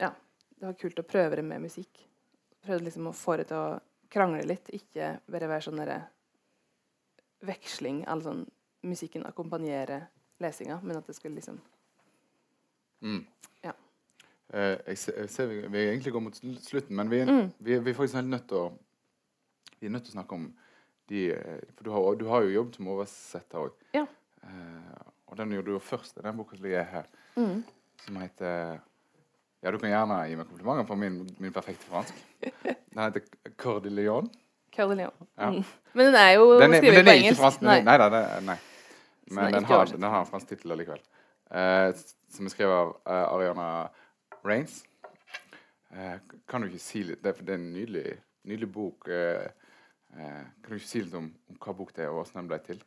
ja, 0.00 0.10
det 0.56 0.66
var 0.66 0.78
kult 0.80 1.04
å 1.04 1.06
prøve 1.06 1.38
det 1.38 1.46
med 1.46 1.68
musikk. 1.68 2.06
Prøvde 2.66 2.88
liksom 2.88 3.10
å 3.10 3.14
få 3.14 3.36
det 3.40 3.48
til 3.50 3.60
å 3.60 3.78
krangle 4.12 4.42
litt, 4.46 4.68
ikke 4.74 5.16
bare 5.30 5.48
være 5.50 5.66
sånn 5.66 5.80
derre 5.80 6.00
veksling. 7.46 8.04
Altså 8.06 8.32
sånn 8.32 8.44
musikken 8.86 9.26
akkompagnerer 9.26 10.06
lesinga, 10.42 10.80
men 10.82 10.98
at 10.98 11.06
det 11.08 11.16
skulle 11.16 11.38
liksom 11.38 11.58
mm. 13.02 13.22
Ja. 13.64 13.72
Eh, 14.52 14.76
jeg, 14.92 14.98
ser, 15.00 15.20
jeg 15.22 15.32
ser 15.32 15.48
vi, 15.50 15.60
vi 15.72 15.86
egentlig 15.88 16.12
går 16.14 16.24
mot 16.26 16.36
slutten, 16.36 16.96
men 16.96 17.10
vi, 17.10 17.22
Mm. 17.24 17.48
vi, 17.58 17.78
vi 17.78 17.90
er 17.90 17.96
faktisk 17.98 18.18
helt 18.20 18.34
nødt 18.34 18.48
til 18.48 18.66
å 18.66 18.66
Vi 19.80 19.86
er 19.86 19.92
nødt 19.92 20.06
til 20.06 20.14
å 20.14 20.16
snakke 20.16 20.34
om 20.38 20.44
de 21.10 21.30
eh, 21.34 21.64
For 21.74 21.84
du 21.84 21.90
har, 21.92 22.14
du 22.16 22.26
har 22.30 22.44
jo 22.46 22.54
jobbet 22.54 22.78
som 22.78 22.88
oversetter 22.88 23.58
òg. 23.66 23.74
Ja. 23.92 24.06
Eh, 24.42 25.02
og 25.26 25.36
den 25.36 25.52
gjorde 25.52 25.66
du 25.66 25.74
jo 25.74 25.82
først. 25.82 26.16
Den 26.22 26.36
boka 26.38 26.56
som 26.56 26.64
ligger 26.64 26.86
her, 26.88 27.08
mm. 27.36 27.58
som 28.06 28.16
heter 28.16 28.80
Ja, 29.66 29.72
du 29.74 29.80
kan 29.82 29.90
gjerne 29.90 30.16
gi 30.30 30.36
meg 30.38 30.46
komplimenter 30.46 30.84
for 30.86 30.98
min, 31.00 31.14
min 31.42 31.50
perfekte 31.54 31.88
fransk. 31.90 32.14
Den 32.94 33.00
heter 33.02 33.24
Cœur 33.58 33.80
de 33.82 33.90
Lion. 33.90 34.28
Cœur 34.76 34.92
de 34.92 34.98
Lion. 35.00 35.16
Ja. 35.34 35.48
Mm. 35.50 35.64
Men 35.92 36.06
den 36.12 36.18
er 36.20 36.30
jo 36.36 36.44
Den 36.60 36.76
er, 36.76 36.78
skrevet 36.84 37.00
den 37.00 37.08
på 37.08 37.10
er 37.10 37.18
engelsk. 37.18 37.40
fransk. 37.40 37.64
Nei. 37.66 37.80
Nei, 37.82 37.96
nei, 37.98 38.08
nei, 38.14 38.22
nei. 38.46 38.56
Den 39.26 39.34
Men 39.40 39.56
den 39.56 39.64
har, 39.66 39.90
den 39.90 40.06
har 40.06 40.20
en 40.22 40.28
fransk 40.30 40.52
tittel 40.52 40.76
allikevel. 40.76 41.02
Uh, 41.50 41.90
som 42.30 42.46
er 42.46 42.54
skrevet 42.54 42.76
av 42.76 42.92
uh, 43.10 43.34
Ariana 43.34 43.66
Rains. 44.46 44.78
Uh, 45.90 46.14
kan 46.46 46.62
du 46.62 46.70
ikke 46.70 46.82
si 46.86 47.02
litt 47.10 47.22
Det, 47.24 47.34
er- 47.34 47.46
det 47.50 47.58
en 47.58 47.66
nydelig, 47.74 48.06
nydelig 48.46 48.70
bok. 48.70 49.08
Eh, 49.10 49.48
eh, 50.14 50.42
kan 50.62 50.70
du 50.70 50.78
ikke 50.78 50.92
si 50.92 51.02
litt 51.02 51.14
om, 51.18 51.32
om 51.50 51.58
hva 51.58 51.74
bok 51.74 51.90
det 51.96 52.04
er, 52.06 52.12
og 52.14 52.20
hvordan 52.20 52.44
den 52.44 52.52
ble 52.54 52.60
til? 52.70 52.78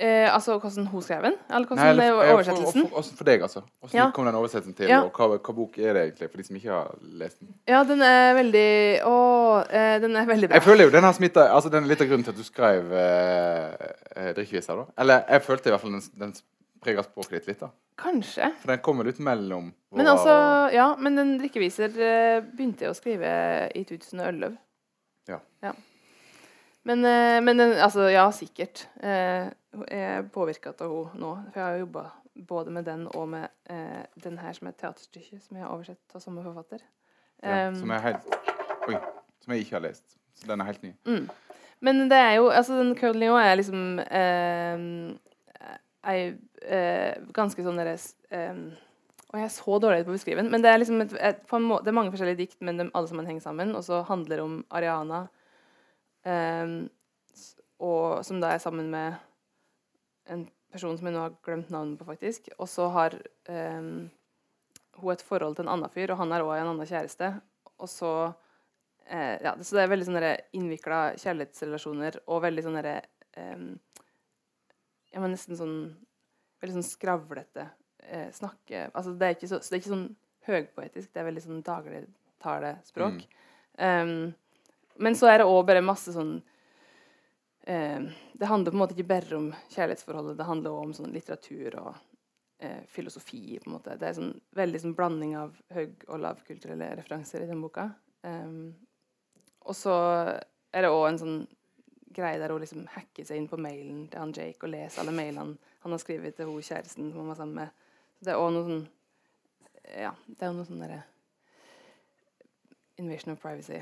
Eh, 0.00 0.28
altså 0.32 0.54
hvordan 0.62 0.86
hun 0.86 1.02
skrev 1.02 1.22
den? 1.26 1.34
Eller 1.50 1.66
hvordan 1.66 1.78
Nei, 1.82 1.88
eller- 1.90 2.12
for- 2.14 2.34
oversettelsen? 2.36 2.84
For, 2.88 3.02
for, 3.02 3.16
for 3.18 3.24
deg, 3.26 3.40
altså. 3.42 3.62
Hvordan 3.82 3.98
Ja. 3.98 4.10
kom 4.14 4.24
den 4.28 4.34
oversettelsen 4.38 4.74
til, 4.76 4.86
Ja. 4.88 5.00
og 5.02 5.12
hva, 5.12 5.26
hva 5.38 5.54
bok 5.56 5.78
er 5.78 5.92
det 5.94 6.02
egentlig, 6.04 6.30
for 6.30 6.36
de 6.38 6.44
som 6.44 6.56
ikke 6.56 6.70
har 6.70 6.94
lest 7.02 7.40
den? 7.40 7.48
Ja, 7.66 7.82
den 7.84 8.02
er 8.02 8.34
veldig 8.38 9.02
Å, 9.02 9.16
eh, 9.70 9.98
den 9.98 10.14
er 10.16 10.26
veldig 10.26 10.48
bra. 10.48 10.54
Jeg 10.54 10.62
føler 10.62 10.84
jo 10.84 10.90
den 10.90 11.02
har 11.02 11.12
smitta 11.12 11.48
altså 11.50 11.70
Den 11.70 11.82
er 11.84 11.88
litt 11.88 12.00
av 12.00 12.06
grunnen 12.06 12.24
til 12.24 12.30
at 12.30 12.36
du 12.38 12.44
skrev 12.44 12.92
eh, 12.92 13.74
eh, 14.16 14.32
drikkeviser, 14.34 14.76
da. 14.76 14.84
Eller 14.98 15.24
jeg 15.28 15.42
følte 15.42 15.66
i 15.66 15.70
hvert 15.74 15.80
fall 15.80 15.90
den, 15.90 16.02
den 16.18 16.34
preger 16.80 17.02
språket 17.02 17.30
ditt 17.40 17.46
litt, 17.48 17.60
da. 17.60 17.70
Kanskje. 17.98 18.52
For 18.60 18.68
den 18.70 18.78
kommer 18.78 19.04
ut 19.08 19.18
mellom 19.18 19.72
Men 19.92 20.06
altså, 20.06 20.72
ja, 20.72 20.94
men 20.96 21.16
den 21.16 21.38
drikkeviser 21.40 21.90
eh, 21.98 22.40
begynte 22.54 22.86
jeg 22.86 22.90
å 22.92 22.94
skrive 22.94 23.32
i 23.74 23.82
2011. 23.82 24.56
Ja. 25.28 25.40
Ja. 25.60 25.72
Men, 26.88 27.04
eh, 27.04 27.38
men 27.44 27.60
altså, 27.60 28.08
ja, 28.12 28.24
sikkert. 28.32 28.86
Eh, 29.04 29.50
jeg 29.84 30.04
er 30.08 30.28
påvirka 30.32 30.72
av 30.72 30.88
henne 30.88 31.20
nå. 31.20 31.34
For 31.50 31.60
jeg 31.60 31.66
har 31.66 31.76
jo 31.76 31.84
jobba 31.84 32.04
både 32.48 32.72
med 32.72 32.86
den 32.88 33.06
og 33.12 33.28
med 33.28 33.48
eh, 33.70 34.04
den 34.24 34.38
her 34.40 34.54
som 34.56 34.68
er 34.68 34.74
et 34.74 34.80
teaterstykke, 34.80 35.40
som 35.42 35.58
jeg 35.58 35.66
har 35.66 35.74
oversett 35.74 36.16
av 36.16 36.24
samme 36.24 36.44
forfatter. 36.46 36.86
ja, 37.42 37.68
som 37.74 37.90
er 37.94 38.00
helt 38.02 38.32
Oi. 38.88 38.96
Som 39.44 39.52
jeg 39.54 39.66
ikke 39.66 39.76
har 39.76 39.84
lest. 39.84 40.16
Så 40.34 40.48
den 40.48 40.60
er 40.60 40.70
helt 40.70 40.82
ny. 40.82 40.92
Mm. 41.06 41.28
Men 41.80 42.08
det 42.10 42.18
er 42.18 42.32
jo 42.38 42.48
Altså, 42.48 42.78
den 42.80 42.96
Curly 42.98 43.28
òg 43.30 43.40
er 43.42 43.56
liksom 43.58 44.00
eh, 44.00 44.82
ei 46.08 46.18
eh, 46.64 47.14
ganske 47.34 47.64
sånn 47.64 47.78
derre 47.78 47.96
eh, 48.34 48.60
Og 49.28 49.38
jeg 49.38 49.46
er 49.46 49.54
så 49.54 49.78
dårlig 49.82 50.06
på 50.06 50.14
å 50.14 50.16
beskrive 50.16 50.42
den, 50.42 50.50
men 50.52 50.64
det 50.64 50.70
er 50.72 50.80
liksom 50.80 51.02
et, 51.04 51.14
et, 51.20 51.42
må, 51.60 51.80
det 51.84 51.92
er 51.92 51.98
mange 51.98 52.14
forskjellige 52.14 52.40
dikt, 52.40 52.58
men 52.64 52.80
de 52.80 52.88
alle 52.88 53.10
sammen 53.10 53.28
henger 53.28 53.44
sammen, 53.44 53.74
og 53.76 53.84
så 53.84 54.00
handler 54.08 54.40
det 54.40 54.46
om 54.46 54.54
Ariana, 54.72 55.26
eh, 55.26 55.37
og 56.28 58.24
som 58.26 58.40
da 58.42 58.52
er 58.52 58.62
sammen 58.62 58.90
med 58.90 59.16
en 60.28 60.44
person 60.72 60.96
som 60.98 61.08
jeg 61.08 61.14
nå 61.14 61.22
har 61.22 61.36
glemt 61.44 61.70
navnet 61.72 61.98
på, 62.00 62.06
faktisk. 62.08 62.50
Og 62.58 62.68
så 62.70 62.88
har 62.92 63.16
um, 63.48 64.08
hun 64.98 65.14
et 65.14 65.24
forhold 65.24 65.56
til 65.56 65.66
en 65.66 65.72
annen 65.76 65.92
fyr, 65.94 66.12
og 66.12 66.20
han 66.20 66.34
har 66.34 66.44
òg 66.44 66.58
en 66.58 66.72
annen 66.74 66.88
kjæreste. 66.88 67.32
Og 67.78 67.90
så 67.90 68.12
uh, 68.28 69.36
Ja, 69.44 69.54
så 69.62 69.78
det 69.78 69.84
er 69.84 69.92
veldig 69.94 70.08
sånne 70.10 70.34
innvikla 70.58 71.00
kjærlighetsrelasjoner 71.22 72.20
og 72.26 72.42
veldig 72.44 72.64
sånne 72.66 72.84
derre 72.84 72.96
eh, 73.38 73.66
Ja, 75.14 75.22
men 75.22 75.32
nesten 75.32 75.56
sånn 75.58 75.76
Veldig 76.58 76.80
sånn 76.80 76.88
skravlete 76.88 77.68
uh, 77.70 78.28
snakke 78.34 78.88
Altså, 78.90 79.14
det 79.14 79.28
er 79.28 79.36
ikke 79.36 79.50
så, 79.50 79.60
så 79.62 79.70
det 79.70 79.78
er 79.78 79.82
ikke 79.84 79.94
sånn 79.94 80.08
høgpoetisk, 80.48 81.12
det 81.12 81.20
er 81.20 81.26
veldig 81.28 81.42
sånn 81.44 81.64
dagligtalespråk. 81.66 83.24
Um, 83.84 84.12
men 84.98 85.16
så 85.16 85.30
er 85.30 85.40
det 85.40 85.48
òg 85.48 85.62
bare 85.68 85.84
masse 85.84 86.12
sånn 86.14 86.38
eh, 87.66 88.02
Det 88.34 88.50
handler 88.50 88.72
på 88.72 88.78
en 88.78 88.82
måte 88.82 88.96
ikke 88.96 89.10
bare 89.12 89.38
om 89.38 89.48
kjærlighetsforholdet, 89.74 90.38
det 90.38 90.48
handler 90.48 90.74
òg 90.74 90.88
om 90.88 90.94
sånn 90.96 91.14
litteratur 91.14 91.78
og 91.82 91.92
eh, 92.58 92.82
filosofi. 92.86 93.58
på 93.58 93.70
en 93.70 93.76
måte. 93.76 93.96
Det 93.98 94.08
er 94.08 94.18
sånn 94.18 94.34
veldig 94.58 94.82
sånn 94.82 94.96
blanding 94.98 95.36
av 95.38 95.56
høg- 95.74 96.06
og 96.08 96.22
lavkulturelle 96.24 96.94
referanser 97.00 97.44
i 97.44 97.50
den 97.50 97.62
boka. 97.62 97.90
Um, 98.26 98.74
og 99.68 99.76
så 99.76 99.94
er 100.72 100.84
det 100.84 100.90
òg 100.90 101.06
en 101.08 101.20
sånn 101.22 101.38
greie 102.14 102.38
der 102.40 102.50
hun 102.50 102.62
liksom 102.62 102.86
hacker 102.90 103.26
seg 103.26 103.38
inn 103.38 103.50
på 103.50 103.60
mailen 103.60 104.06
til 104.10 104.22
han 104.22 104.32
Jake 104.34 104.64
og 104.64 104.72
leser 104.72 105.02
alle 105.02 105.14
mailene 105.14 105.58
han 105.84 105.94
har 105.94 106.00
skrevet 106.02 106.34
til 106.36 106.48
hun 106.50 106.64
kjæresten 106.64 107.12
som 107.12 107.20
han 107.20 107.30
var 107.30 107.38
sammen 107.38 107.60
med. 107.60 107.84
Så 108.18 108.26
det 108.26 108.34
er 108.34 108.42
òg 108.42 108.54
noe 108.54 108.66
sånn 108.66 108.86
Ja, 109.88 110.10
det 110.26 110.44
er 110.44 110.52
noe 110.52 110.68
sånn 110.68 110.82
derre 110.82 111.04
Invasion 112.98 113.32
of 113.32 113.40
privacy. 113.40 113.78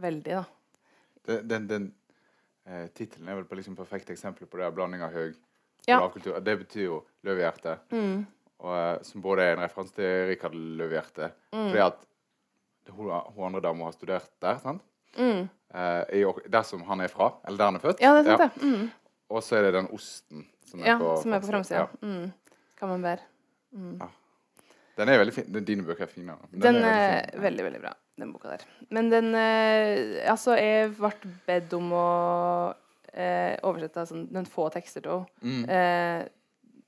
Veldig, 0.00 0.32
da. 0.38 0.44
Den, 1.26 1.48
den, 1.48 1.66
den 1.68 1.94
eh, 2.66 2.86
tittelen 2.94 3.28
er 3.28 3.34
vel 3.40 3.44
på 3.44 3.54
liksom 3.58 3.76
perfekt 3.76 4.10
eksempel 4.10 4.46
på 4.46 4.58
det 4.58 4.70
blanding 4.74 5.02
av 5.02 5.12
høy 5.12 5.32
Ja. 5.86 5.96
og 5.98 6.04
lavkultur. 6.06 6.38
Det 6.40 6.58
betyr 6.60 6.84
jo 6.84 7.00
løvehjerte, 7.26 7.78
Mm. 7.90 8.26
og, 8.60 8.72
eh, 8.76 9.02
som 9.02 9.22
både 9.22 9.42
er 9.42 9.52
en 9.56 9.62
referanse 9.64 9.94
til 9.94 10.28
Rikard 10.28 10.54
Løvehjerte. 10.54 11.32
Mm. 11.52 11.68
Fordi 11.68 11.78
at 11.86 12.06
hun, 12.90 13.10
hun 13.34 13.44
andre 13.46 13.60
dama 13.60 13.84
har 13.84 13.92
studert 13.92 14.30
der, 14.40 14.58
sant? 14.58 14.82
Mm. 15.18 15.48
Eh, 15.74 16.04
i, 16.20 16.24
der 16.48 16.62
som 16.62 16.82
han 16.82 17.00
er 17.00 17.08
fra, 17.08 17.32
eller 17.44 17.58
der 17.58 17.64
han 17.64 17.74
er 17.76 17.80
født. 17.80 18.00
Ja, 18.00 18.14
det 18.22 18.26
er 18.32 18.36
sant, 18.38 18.54
det. 18.54 18.62
Mm. 18.62 18.90
Og 19.30 19.42
så 19.42 19.56
er 19.56 19.62
det 19.62 19.74
den 19.74 19.88
osten 19.94 20.46
som 20.66 20.80
er 20.80 20.86
Ja, 20.86 20.98
på 20.98 21.16
som 21.22 21.32
er 21.32 21.40
på 21.40 21.46
framsida. 21.50 21.78
Ja. 21.80 21.86
Mm. 22.02 22.32
Kan 22.76 22.88
man 22.88 23.02
bære. 23.02 23.20
Mm. 23.72 23.98
Ja. 24.00 24.08
Den 24.96 25.08
er 25.08 25.18
veldig 25.22 25.32
fin. 25.34 25.46
Dine 25.64 25.84
bøker 25.88 26.04
er 26.04 26.10
fine. 26.10 26.34
Den, 26.52 26.60
Den 26.60 26.74
veldig 26.74 26.88
er 26.90 27.30
fin. 27.30 27.42
veldig, 27.42 27.64
veldig 27.64 27.80
bra, 27.80 27.92
den 28.20 28.32
boka 28.34 28.50
der. 28.52 28.64
Men 28.92 29.08
den 29.10 29.30
eh, 29.34 30.30
Altså, 30.30 30.56
jeg 30.60 30.90
ble 30.98 31.12
bedt 31.46 31.72
om 31.78 31.92
å 31.96 32.06
eh, 33.14 33.56
oversette 33.64 34.02
altså, 34.04 34.20
den 34.36 34.46
få 34.46 34.68
tekster 34.74 35.00
til 35.06 35.24
henne 35.42 35.64
Mm. 35.64 35.64
eh, 35.68 36.28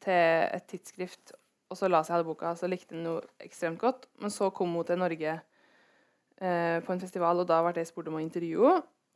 til 0.05 0.13
et 0.59 0.67
tidsskrift. 0.69 1.33
Og 1.73 1.79
så 1.81 1.89
la 1.89 2.03
jeg 2.05 2.13
hele 2.13 2.27
boka, 2.29 2.53
så 2.61 2.69
likte 2.69 2.93
den 2.95 3.05
noe 3.07 3.23
ekstremt 3.41 3.81
godt. 3.81 4.05
Men 4.21 4.31
så 4.31 4.51
kom 4.53 4.75
hun 4.77 4.85
til 4.85 4.99
Norge 5.01 5.41
eh, 6.41 6.81
på 6.85 6.93
en 6.93 7.01
festival, 7.01 7.41
og 7.41 7.49
da 7.49 7.63
ble 7.65 7.73
jeg 7.81 7.89
spurt 7.89 8.09
om 8.13 8.19
å 8.21 8.23
intervjue 8.23 8.75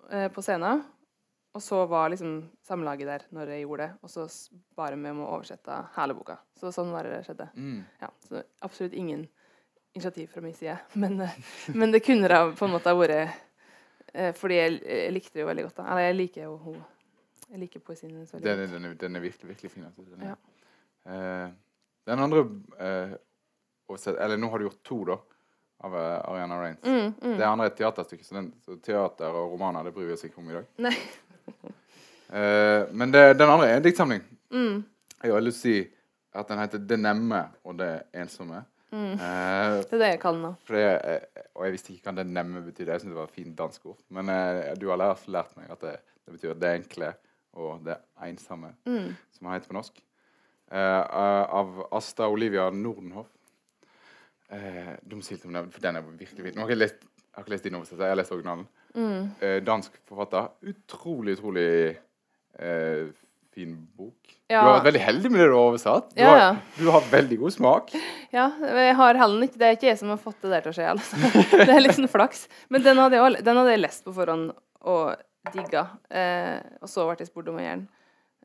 henne 0.09 0.25
eh, 0.25 0.31
på 0.33 0.41
scenen. 0.43 0.81
Og 1.59 1.63
så 1.65 1.81
var 1.91 2.13
liksom 2.13 2.37
samlaget 2.63 3.09
der 3.11 3.23
når 3.35 3.51
jeg 3.51 3.65
gjorde 3.65 3.87
det, 3.89 3.95
og 4.07 4.11
så 4.13 4.27
bare 4.79 4.95
med 5.01 5.19
å 5.19 5.25
oversette 5.27 5.75
hele 5.97 6.15
boka. 6.15 6.37
Så 6.55 6.71
sånn 6.75 6.93
var 6.95 7.09
det 7.09 7.17
skjedde. 7.27 7.49
Mm. 7.59 7.81
Ja, 7.99 8.11
så 8.29 8.43
absolutt 8.63 8.95
ingen 8.95 9.25
initiativ 9.97 10.29
fra 10.31 10.43
min 10.45 10.55
side. 10.55 10.77
Men, 11.03 11.17
eh, 11.25 11.35
men 11.75 11.91
det 11.91 12.05
kunne 12.07 12.31
da 12.31 12.45
på 12.55 12.69
en 12.69 12.77
måte 12.77 12.93
ha 12.93 12.95
vært 12.95 13.17
eh, 14.15 14.31
Fordi 14.39 14.55
jeg, 14.61 14.77
jeg 14.87 15.15
likte 15.17 15.35
det 15.35 15.43
jo 15.43 15.49
veldig 15.49 15.65
godt. 15.67 15.81
da. 15.81 15.87
Eller 15.91 16.07
jeg 16.07 16.19
liker 16.21 16.45
jo 16.45 16.53
hun 16.63 16.77
Jeg 17.49 17.63
liker 17.65 17.83
poesien 17.83 18.13
hennes 18.13 18.31
veldig 18.35 18.47
Den, 18.47 18.61
godt. 18.63 18.77
den, 18.77 18.87
er, 18.87 18.95
den 19.03 19.17
er 19.19 19.25
virkelig, 19.27 19.49
virkelig 19.57 19.73
fin. 19.75 19.89
Altså. 19.89 20.07
Den 20.13 20.29
Ja. 20.29 20.37
uh, 21.11 21.51
Den 22.07 22.23
andre 22.29 22.45
uh, 22.79 23.17
oversett, 23.89 24.21
Eller 24.21 24.39
nå 24.39 24.51
har 24.53 24.59
du 24.63 24.69
gjort 24.69 24.83
to, 24.87 25.01
da, 25.11 25.19
av 25.89 25.95
uh, 25.95 26.31
Ariana 26.31 26.61
Reins. 26.63 26.85
Mm, 26.85 27.15
mm. 27.19 27.35
Det 27.39 27.47
andre 27.51 27.67
er 27.67 27.73
et 27.73 27.81
teaterstykke, 27.83 28.25
så, 28.31 28.39
den, 28.39 28.53
så 28.63 28.79
teater 28.79 29.35
og 29.35 29.57
romaner 29.57 29.89
det 29.89 29.95
bryr 29.97 30.13
vi 30.13 30.15
oss 30.21 30.25
ikke 30.29 30.39
om 30.45 30.51
i 30.53 30.61
dag. 30.61 30.71
Nei. 30.87 30.95
Eh, 32.31 32.87
men 32.93 33.13
det, 33.13 33.39
den 33.39 33.49
andre 33.49 33.69
er 33.69 33.77
en 33.77 33.83
diktsamling. 33.85 34.23
Mm. 34.51 34.85
Jeg 35.23 35.33
har 35.33 35.41
lyst 35.41 35.63
til 35.63 35.71
å 35.71 35.85
si 35.85 35.91
at 36.39 36.49
den 36.49 36.59
heter 36.59 36.79
'Det 36.79 36.99
nemme 37.01 37.49
og 37.65 37.79
det 37.79 38.03
ensomme'. 38.15 38.65
Mm. 38.91 39.13
Uh, 39.13 39.19
Det 39.19 39.93
er 39.93 39.99
det 39.99 40.09
jeg 40.09 40.21
kaller 40.21 40.55
den. 40.69 40.77
eh, 40.77 41.21
og 41.55 41.65
jeg 41.65 41.73
visste 41.73 41.93
ikke 41.93 42.11
hva 42.11 42.17
'det 42.17 42.27
nemme' 42.27 42.65
betydde. 42.65 42.93
Jeg 42.93 43.01
syntes 43.01 43.13
det 43.15 43.17
var 43.17 43.25
et 43.25 43.31
fint 43.31 43.57
dansk 43.59 43.87
ord. 43.87 43.99
Men 44.11 44.29
uh, 44.29 44.75
du 44.81 44.89
har 44.89 44.97
lært, 44.97 45.29
lært 45.29 45.57
meg 45.57 45.71
at 45.71 45.81
det, 45.81 45.97
det 46.27 46.33
betyr 46.35 46.55
det 46.55 46.75
enkle 46.75 47.15
og 47.53 47.85
det 47.85 47.97
ensomme, 48.23 48.75
Mm. 48.87 49.17
som 49.33 49.47
han 49.47 49.55
heter 49.61 49.69
på 49.69 49.75
norsk. 49.75 50.03
Av 50.71 51.87
Asta 51.93 52.29
Olivia 52.29 52.71
Nordenhoff. 52.71 53.27
Uh, 54.53 54.97
Dumsilt 55.11 55.45
om 55.45 55.53
det, 55.53 55.73
for 55.73 55.81
den 55.81 55.97
er 55.97 56.01
virkelig 56.03 56.45
fin. 56.45 56.55
Nå 56.57 56.61
har 56.63 56.69
jeg, 56.69 56.79
lest, 56.79 56.95
har 57.39 57.47
ikke 57.47 57.55
lest 57.55 57.65
din 57.69 57.79
oversettelse, 57.79 58.05
jeg 58.05 58.15
har 58.15 58.19
lest 58.21 58.35
originalen. 58.35 58.67
Mm. 58.99 59.31
Eh, 59.45 59.57
dansk 59.67 59.97
forfatter. 60.09 60.51
Utrolig, 60.73 61.37
utrolig 61.39 61.67
eh, 62.59 63.09
fin 63.55 63.75
bok. 63.99 64.35
Ja. 64.49 64.63
Du 64.63 64.69
har 64.69 64.77
vært 64.79 64.87
veldig 64.89 65.03
heldig 65.05 65.31
med 65.31 65.41
det 65.43 65.47
du 65.51 65.55
har 65.57 65.67
oversatt. 65.69 66.11
Du, 66.15 66.21
Ja, 66.23 66.31
ja. 66.39 66.49
har, 66.55 66.61
du 66.79 66.91
har 66.95 67.09
veldig 67.13 67.39
god 67.45 67.55
smak. 67.57 67.93
Ja, 68.37 68.51
jeg 68.61 68.95
har 68.99 69.17
heller 69.17 69.47
ikke, 69.47 69.57
Det 69.61 69.65
er 69.71 69.77
ikke 69.79 69.87
jeg 69.89 69.99
som 70.03 70.11
har 70.13 70.19
fått 70.21 70.43
det 70.45 70.51
der 70.53 70.65
til 70.67 70.73
å 70.73 70.77
skje. 70.77 70.89
Altså. 70.93 71.17
Det 71.65 71.69
er 71.73 71.81
litt 71.85 71.97
sånn 71.97 72.11
flaks. 72.13 72.43
Men 72.69 72.83
den 72.85 72.99
hadde 73.01 73.17
jeg, 73.21 73.45
den 73.47 73.57
hadde 73.61 73.73
jeg 73.73 73.81
lest 73.85 74.05
på 74.05 74.13
forhånd 74.17 74.51
og 74.89 75.53
digga. 75.55 75.87
Eh, 76.13 76.59
og 76.85 76.91
så 76.93 77.07
ble 77.09 77.17
jeg 77.23 77.31
spurt 77.31 77.49
om 77.49 77.57
å 77.57 77.65
gjøre 77.65 77.79
den. 77.79 77.87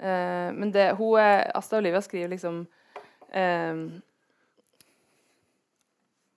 Eh, 0.03 0.49
men 0.55 0.71
det, 0.75 0.89
hun, 0.97 1.17
er- 1.19 1.51
Asta 1.55 1.77
Olivia 1.81 1.99
skriver 2.01 2.31
liksom 2.35 2.63
eh, 3.31 3.83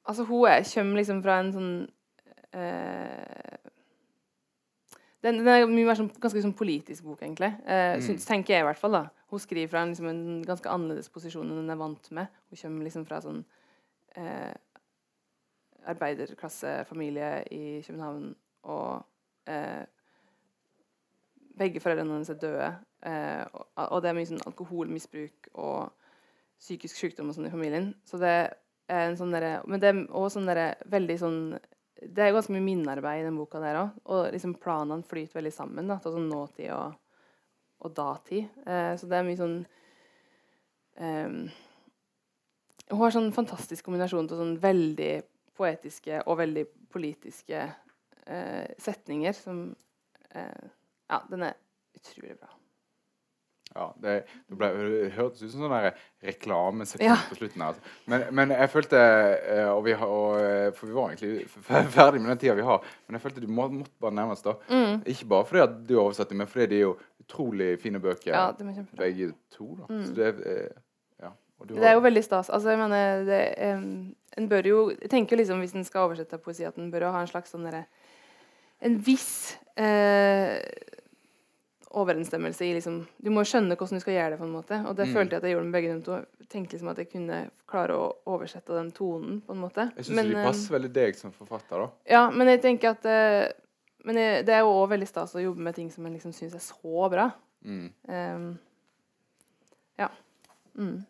Altså, 0.06 0.22
hun 0.28 0.44
er, 0.46 0.62
kommer 0.74 1.00
liksom 1.00 1.22
fra 1.24 1.38
en 1.42 1.48
sånn 1.54 1.70
den, 5.22 5.38
den 5.42 5.48
er 5.48 5.66
mye 5.66 5.86
mer 5.88 5.98
sånn, 5.98 6.10
ganske 6.22 6.42
sånn 6.44 6.54
politisk 6.56 7.04
bok, 7.04 7.22
egentlig. 7.22 7.52
Eh, 7.66 7.96
Mm. 7.98 8.18
tenker 8.22 8.54
jeg 8.54 8.60
i 8.62 8.66
hvert 8.68 8.78
fall. 8.78 8.92
da. 8.92 9.04
Hun 9.30 9.38
skriver 9.42 9.68
fra 9.68 9.82
en, 9.82 9.88
liksom, 9.94 10.06
en 10.08 10.42
ganske 10.46 10.68
annerledes 10.70 11.08
posisjon 11.10 11.48
enn 11.50 11.56
hun 11.64 11.70
er 11.70 11.76
vant 11.80 12.10
med. 12.12 12.28
Hun 12.50 12.56
kommer 12.62 12.84
liksom 12.84 13.06
fra 13.06 13.20
sånn 13.20 13.44
eh, 14.16 14.54
arbeiderklassefamilie 15.86 17.44
i 17.52 17.82
København, 17.86 18.34
og 18.64 19.04
eh, 19.46 19.84
begge 21.58 21.80
foreldrene 21.80 22.12
hennes 22.12 22.30
er 22.30 22.38
døde. 22.40 22.70
Eh, 23.06 23.44
og, 23.52 23.66
og 23.76 24.02
det 24.02 24.10
er 24.10 24.14
mye 24.18 24.26
sånn 24.30 24.44
alkoholmisbruk 24.46 25.50
og 25.54 25.92
psykisk 26.60 26.96
sykdom 26.96 27.28
og 27.30 27.34
sånn 27.36 27.46
i 27.48 27.52
familien. 27.52 27.90
Så 28.08 28.18
det 28.22 28.32
er 28.88 29.08
en 29.10 29.16
sånn 29.18 29.32
derre 29.34 29.60
Men 29.66 29.80
det 29.82 29.88
er 29.90 30.04
også 30.14 30.38
sånn 30.38 30.46
derre 30.48 30.74
veldig 30.86 31.16
sånn 31.18 31.40
Det 32.12 32.24
er 32.24 32.34
ganske 32.34 32.54
mye 32.54 32.64
minnearbeid 32.64 33.22
i 33.22 33.26
den 33.26 33.38
boka 33.38 33.60
der 33.62 33.80
òg. 33.80 34.00
Og 34.12 34.28
liksom 34.34 34.56
planene 34.62 35.06
flyter 35.06 35.40
veldig 35.40 35.54
sammen. 35.54 35.88
da, 35.90 35.98
sånn 36.02 36.28
nåtid 36.30 36.72
og, 36.74 36.98
og 37.84 37.94
datid. 37.96 38.50
Eh, 38.66 38.92
så 38.98 39.08
det 39.10 39.18
er 39.18 39.26
mye 39.26 39.40
sånn 39.40 39.56
ehm, 41.02 41.40
Hun 42.90 43.00
har 43.02 43.14
sånn 43.14 43.32
fantastisk 43.34 43.88
kombinasjon 43.88 44.30
av 44.30 44.42
sånn 44.42 44.58
veldig 44.62 45.14
poetiske 45.56 46.20
og 46.26 46.38
veldig 46.42 46.66
politiske 46.92 47.64
eh, 48.26 48.68
setninger 48.78 49.36
som 49.36 49.66
eh, 50.30 50.66
Ja, 51.06 51.22
den 51.30 51.48
er 51.48 51.58
utrolig 51.96 52.36
bra. 52.38 52.50
Ja, 53.76 53.86
det, 54.00 54.12
det, 54.48 54.56
ble, 54.56 54.68
det 54.80 55.10
hørtes 55.18 55.42
ut 55.44 55.50
som 55.52 55.66
sånn 55.66 55.72
der 55.74 55.90
reklamesekund 56.24 57.04
Ja. 57.04 57.16
på 57.28 57.36
slutten. 57.36 57.62
Altså. 57.66 57.82
Men, 58.08 58.22
men 58.38 58.54
jeg 58.56 58.70
følte 58.72 59.00
eh, 59.02 59.68
og 59.68 59.82
vi 59.84 59.92
har, 60.00 60.06
og, 60.08 60.38
eh, 60.40 60.70
For 60.78 60.88
vi 60.88 60.96
var 60.96 61.12
egentlig 61.12 61.44
ferdig 61.92 62.22
med 62.22 62.30
den 62.32 62.40
tida 62.40 62.54
vi 62.56 62.64
har. 62.64 62.80
Men 63.06 63.18
jeg 63.18 63.24
følte 63.26 63.44
du 63.44 63.50
må, 63.52 63.68
måtte 63.68 63.92
bare 64.00 64.16
nærmest 64.16 64.48
da. 64.48 64.56
Mm. 64.72 65.02
Ikke 65.12 65.28
bare 65.34 65.44
fordi 65.50 65.62
at 65.66 65.76
du 65.90 65.94
oversatte, 66.00 66.34
men 66.40 66.48
fordi 66.48 66.66
de 66.72 66.80
er 66.80 66.86
jo 66.86 66.96
utrolig 67.26 67.68
fine 67.82 68.00
bøker, 68.00 68.32
Ja, 68.32 68.50
begge 68.96 69.32
to. 69.52 69.68
da. 69.82 69.90
Mm. 69.92 70.04
Så 70.08 70.14
det, 70.16 70.32
eh, 70.46 70.82
ja. 71.22 71.30
Du 71.66 71.74
Det 71.74 71.84
er 71.88 71.92
jo 71.98 72.00
veldig 72.04 72.24
stas. 72.24 72.48
Altså, 72.50 72.70
jeg 72.70 72.78
mener, 72.78 73.24
det, 73.28 73.42
um, 73.76 74.14
en 74.36 74.48
bør 74.48 74.66
jo 74.68 74.80
Jeg 74.90 75.10
tenker 75.10 75.36
liksom, 75.36 75.58
Hvis 75.64 75.72
en 75.74 75.84
skal 75.84 76.00
oversette 76.08 76.38
poesi, 76.38 76.64
at 76.64 76.76
en 76.76 76.90
bør 76.92 77.06
jo 77.08 77.12
ha 77.14 77.20
en 77.24 77.30
slags 77.30 77.50
sånn 77.54 77.64
derre 77.64 77.84
En 78.84 78.98
viss 79.00 79.56
eh, 79.80 80.60
overensstemmelse 81.96 82.66
i 82.66 82.74
liksom 82.76 82.98
Du 83.22 83.30
må 83.32 83.42
skjønne 83.48 83.76
hvordan 83.76 83.96
du 83.98 84.02
skal 84.04 84.14
gjøre 84.16 84.30
det, 84.34 84.38
på 84.40 84.44
en 84.46 84.52
måte. 84.52 84.78
Og 84.86 84.96
det 84.98 85.06
Mm. 85.08 85.14
følte 85.14 85.30
jeg 85.36 85.40
at 85.40 85.46
jeg 85.48 85.54
gjorde 85.56 85.66
med 85.68 85.76
begge 85.78 85.94
de 85.94 86.02
to. 86.04 86.18
Tenkte 86.52 86.76
liksom 86.76 86.90
at 86.92 86.98
jeg 87.00 87.08
kunne 87.10 87.38
klare 87.66 87.94
å 87.96 88.08
oversette 88.26 88.74
den 88.76 88.90
tonen, 88.92 89.40
på 89.46 89.52
en 89.56 89.60
måte. 89.62 89.88
jeg 89.96 90.04
syns 90.04 90.22
de 90.28 90.34
eh, 90.36 90.44
passer 90.44 90.74
veldig 90.76 90.92
deg 90.92 91.16
som 91.16 91.32
forfatter, 91.32 91.78
da. 91.86 91.88
Ja, 92.06 92.30
men 92.30 92.46
jeg 92.48 92.62
tenker 92.62 92.90
at 92.96 93.04
eh, 93.06 93.52
Men 94.04 94.16
jeg, 94.20 94.44
det 94.46 94.54
er 94.54 94.60
jo 94.60 94.70
òg 94.70 94.90
veldig 94.92 95.08
stas 95.08 95.34
å 95.34 95.42
jobbe 95.42 95.58
med 95.66 95.74
ting 95.74 95.90
som 95.90 96.06
en 96.06 96.12
liksom 96.14 96.32
syns 96.32 96.54
er 96.54 96.62
så 96.62 97.08
bra. 97.10 97.30
Mm. 97.64 97.88
Um, 98.06 98.58
ja. 99.98 100.08
Mm. 100.78 101.00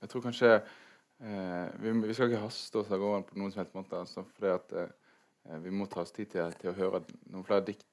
Jeg 0.00 0.08
tror 0.08 0.22
kanskje 0.24 0.54
eh, 0.54 1.66
vi, 1.82 1.92
vi 2.06 2.14
skal 2.16 2.30
ikke 2.30 2.40
haste 2.46 2.80
oss 2.80 2.90
av 2.90 3.02
gårde 3.02 3.26
på 3.28 3.36
noen 3.36 3.52
som 3.52 3.60
helst 3.60 3.74
måte. 3.76 3.98
Altså, 4.00 4.24
fordi 4.36 4.54
at 4.54 4.72
eh, 4.72 5.58
vi 5.66 5.70
må 5.74 5.84
ta 5.90 6.00
oss 6.00 6.12
tid 6.16 6.30
til, 6.32 6.54
til 6.60 6.70
å 6.72 6.76
høre 6.78 7.02
noen 7.28 7.44
flere 7.44 7.66
dikt 7.66 7.84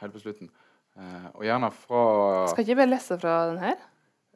helt 0.00 0.12
på 0.16 0.22
slutten. 0.24 0.48
Eh, 0.96 1.26
og 1.34 1.44
gjerne 1.44 1.68
fra 1.76 2.02
Skal 2.52 2.64
ikke 2.64 2.72
jeg 2.72 2.80
bare 2.80 2.92
lese 2.94 3.18
fra 3.20 3.34
den 3.50 3.58
her? 3.60 3.82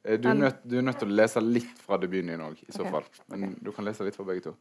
eh, 0.04 0.18
du, 0.20 0.28
er 0.28 0.34
nødt, 0.34 0.60
du 0.64 0.76
er 0.78 0.84
nødt 0.84 0.98
til 1.00 1.08
å 1.08 1.16
lese 1.22 1.40
litt 1.44 1.78
fra 1.80 1.96
debuten 2.00 2.34
din 2.34 2.44
òg, 2.44 2.60
i 2.66 2.72
så 2.72 2.84
okay. 2.84 2.92
fall. 2.92 3.24
Men 3.32 3.56
du 3.60 3.72
kan 3.72 3.84
lese 3.88 4.04
litt 4.04 4.18
fra 4.18 4.26
begge 4.28 4.50
to. 4.50 4.54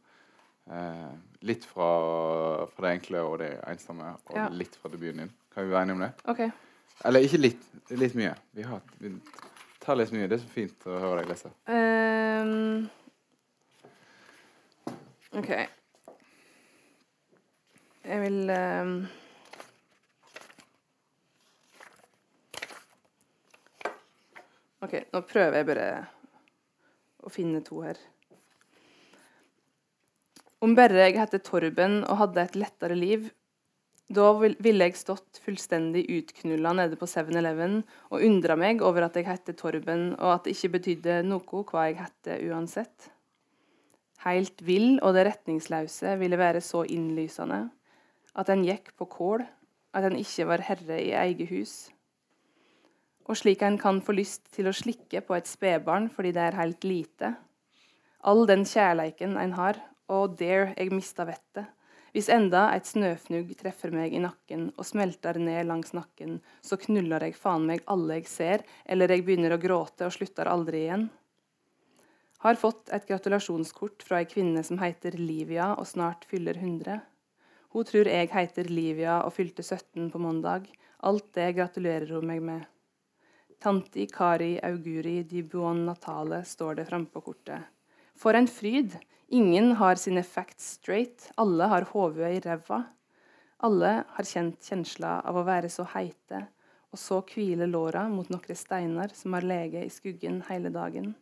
Eh, 0.70 1.12
litt 1.50 1.64
fra, 1.68 1.90
fra 2.70 2.86
det 2.86 2.94
enkle 2.98 3.22
og 3.26 3.38
det 3.42 3.52
ensomme, 3.68 4.14
og 4.30 4.36
Ja. 4.36 4.48
litt 4.48 4.76
fra 4.80 4.90
debuten 4.92 5.24
din. 5.24 5.32
Kan 5.54 5.66
vi 5.66 5.74
være 5.74 5.82
enige 5.82 5.98
om 5.98 6.04
det? 6.06 6.12
OK. 6.24 6.42
Eller 7.04 7.20
ikke 7.26 7.40
litt. 7.40 7.62
Litt 7.90 8.14
mye. 8.14 8.34
Vi, 8.52 8.62
har, 8.62 8.80
vi 9.00 9.12
tar 9.80 9.96
litt 9.96 10.12
mye. 10.12 10.28
Det 10.28 10.36
er 10.38 10.42
så 10.44 10.52
fint 10.52 10.86
å 10.86 10.98
høre 11.00 11.22
deg 11.22 11.30
lese. 11.32 11.50
Um, 11.66 12.88
OK. 15.40 15.50
Jeg 18.04 18.20
vil 18.22 18.50
ehm, 18.50 18.94
OK, 24.80 24.96
nå 25.12 25.20
prøver 25.28 25.60
jeg 25.60 25.68
bare 25.68 25.88
å 27.20 27.32
finne 27.32 27.60
to 27.64 27.82
her. 27.84 27.98
Om 30.60 30.72
bare 30.76 31.06
jeg 31.06 31.18
hette 31.20 31.40
Torben 31.44 32.00
og 32.00 32.18
hadde 32.20 32.42
et 32.44 32.56
lettere 32.56 32.96
liv, 32.96 33.28
da 34.10 34.32
ville 34.40 34.88
jeg 34.88 34.98
stått 34.98 35.38
fullstendig 35.44 36.02
utknulla 36.10 36.72
nede 36.74 36.96
på 36.98 37.06
7-Eleven 37.06 37.78
og 38.10 38.24
undra 38.26 38.56
meg 38.58 38.82
over 38.82 39.06
at 39.06 39.20
jeg 39.20 39.28
hette 39.28 39.54
Torben, 39.54 40.16
og 40.18 40.32
at 40.34 40.48
det 40.48 40.56
ikke 40.56 40.72
betydde 40.78 41.20
noe 41.28 41.62
hva 41.68 41.86
jeg 41.86 42.00
hette 42.00 42.40
uansett. 42.50 43.10
Heilt 44.24 44.64
vill 44.66 44.98
og 44.98 45.14
det 45.16 45.28
retningsløse 45.30 46.16
ville 46.20 46.40
være 46.40 46.60
så 46.64 46.82
innlysende 46.88 47.68
at 48.36 48.50
en 48.52 48.64
gikk 48.66 48.92
på 48.98 49.06
kål, 49.12 49.44
at 49.94 50.06
en 50.06 50.18
ikke 50.18 50.48
var 50.50 50.64
herre 50.66 50.98
i 51.00 51.14
eget 51.16 51.48
hus. 51.52 51.74
Og 53.30 53.38
slik 53.38 53.62
en 53.62 53.78
kan 53.78 54.00
få 54.02 54.16
lyst 54.18 54.48
til 54.56 54.66
å 54.66 54.74
slikke 54.74 55.22
på 55.22 55.36
et 55.36 55.46
spedbarn 55.46 56.08
fordi 56.10 56.32
det 56.34 56.48
er 56.48 56.58
helt 56.58 56.86
lite. 56.86 57.36
All 58.26 58.42
den 58.50 58.66
kjærleiken 58.66 59.36
en 59.38 59.54
har, 59.54 59.78
og 60.10 60.34
dare 60.40 60.72
jeg 60.74 60.90
mista 60.90 61.24
vettet. 61.28 61.70
Hvis 62.10 62.26
enda 62.34 62.64
et 62.74 62.88
snøfnugg 62.90 63.52
treffer 63.60 63.92
meg 63.94 64.16
i 64.16 64.22
nakken 64.22 64.72
og 64.74 64.86
smelter 64.88 65.38
ned 65.38 65.68
langs 65.68 65.94
nakken, 65.94 66.40
så 66.58 66.74
knuller 66.82 67.22
jeg 67.22 67.36
faen 67.38 67.68
meg 67.68 67.84
alle 67.86 68.18
jeg 68.18 68.26
ser, 68.26 68.64
eller 68.82 69.14
jeg 69.14 69.22
begynner 69.28 69.54
å 69.54 69.60
gråte 69.62 70.08
og 70.08 70.16
slutter 70.16 70.50
aldri 70.50 70.82
igjen. 70.88 71.06
Har 72.42 72.58
fått 72.58 72.90
et 72.90 73.06
gratulasjonskort 73.06 74.02
fra 74.02 74.24
ei 74.24 74.26
kvinne 74.26 74.64
som 74.66 74.80
heter 74.82 75.14
Livia 75.20 75.70
og 75.76 75.86
snart 75.86 76.26
fyller 76.26 76.58
100. 76.58 76.98
Hun 77.70 77.86
tror 77.86 78.10
jeg 78.10 78.32
heter 78.34 78.72
Livia 78.72 79.20
og 79.22 79.36
fylte 79.36 79.62
17 79.62 80.10
på 80.10 80.18
mandag. 80.18 80.66
Alt 81.06 81.30
det 81.38 81.52
gratulerer 81.60 82.10
hun 82.16 82.26
meg 82.26 82.42
med. 82.42 82.66
Tanti 83.60 84.06
Kari 84.06 84.58
Auguri 84.62 85.22
di 85.28 85.42
Buon 85.42 85.84
Natale 85.84 86.44
står 86.44 86.74
det 86.74 86.84
frampå 86.88 87.20
på 87.20 87.26
kortet. 87.26 87.66
For 88.16 88.32
en 88.32 88.46
fryd! 88.48 88.94
Ingen 89.28 89.74
har 89.76 89.98
sine 90.00 90.22
facts 90.24 90.78
straight. 90.78 91.26
Alle 91.36 91.66
har 91.68 91.84
hodet 91.92 92.30
i 92.32 92.38
ræva. 92.40 92.78
Alle 93.60 93.90
har 94.14 94.24
kjent 94.24 94.64
kjensla 94.64 95.18
av 95.28 95.36
å 95.36 95.44
være 95.44 95.68
så 95.68 95.84
heite, 95.92 96.40
og 96.88 96.98
så 96.98 97.18
hvile 97.20 97.68
låra 97.68 98.06
mot 98.08 98.30
noen 98.32 98.56
steiner 98.56 99.12
som 99.14 99.36
har 99.36 99.44
lege 99.44 99.84
i 99.84 99.92
skuggen 99.92 100.40
hele 100.48 100.72
dagen. 100.72 101.12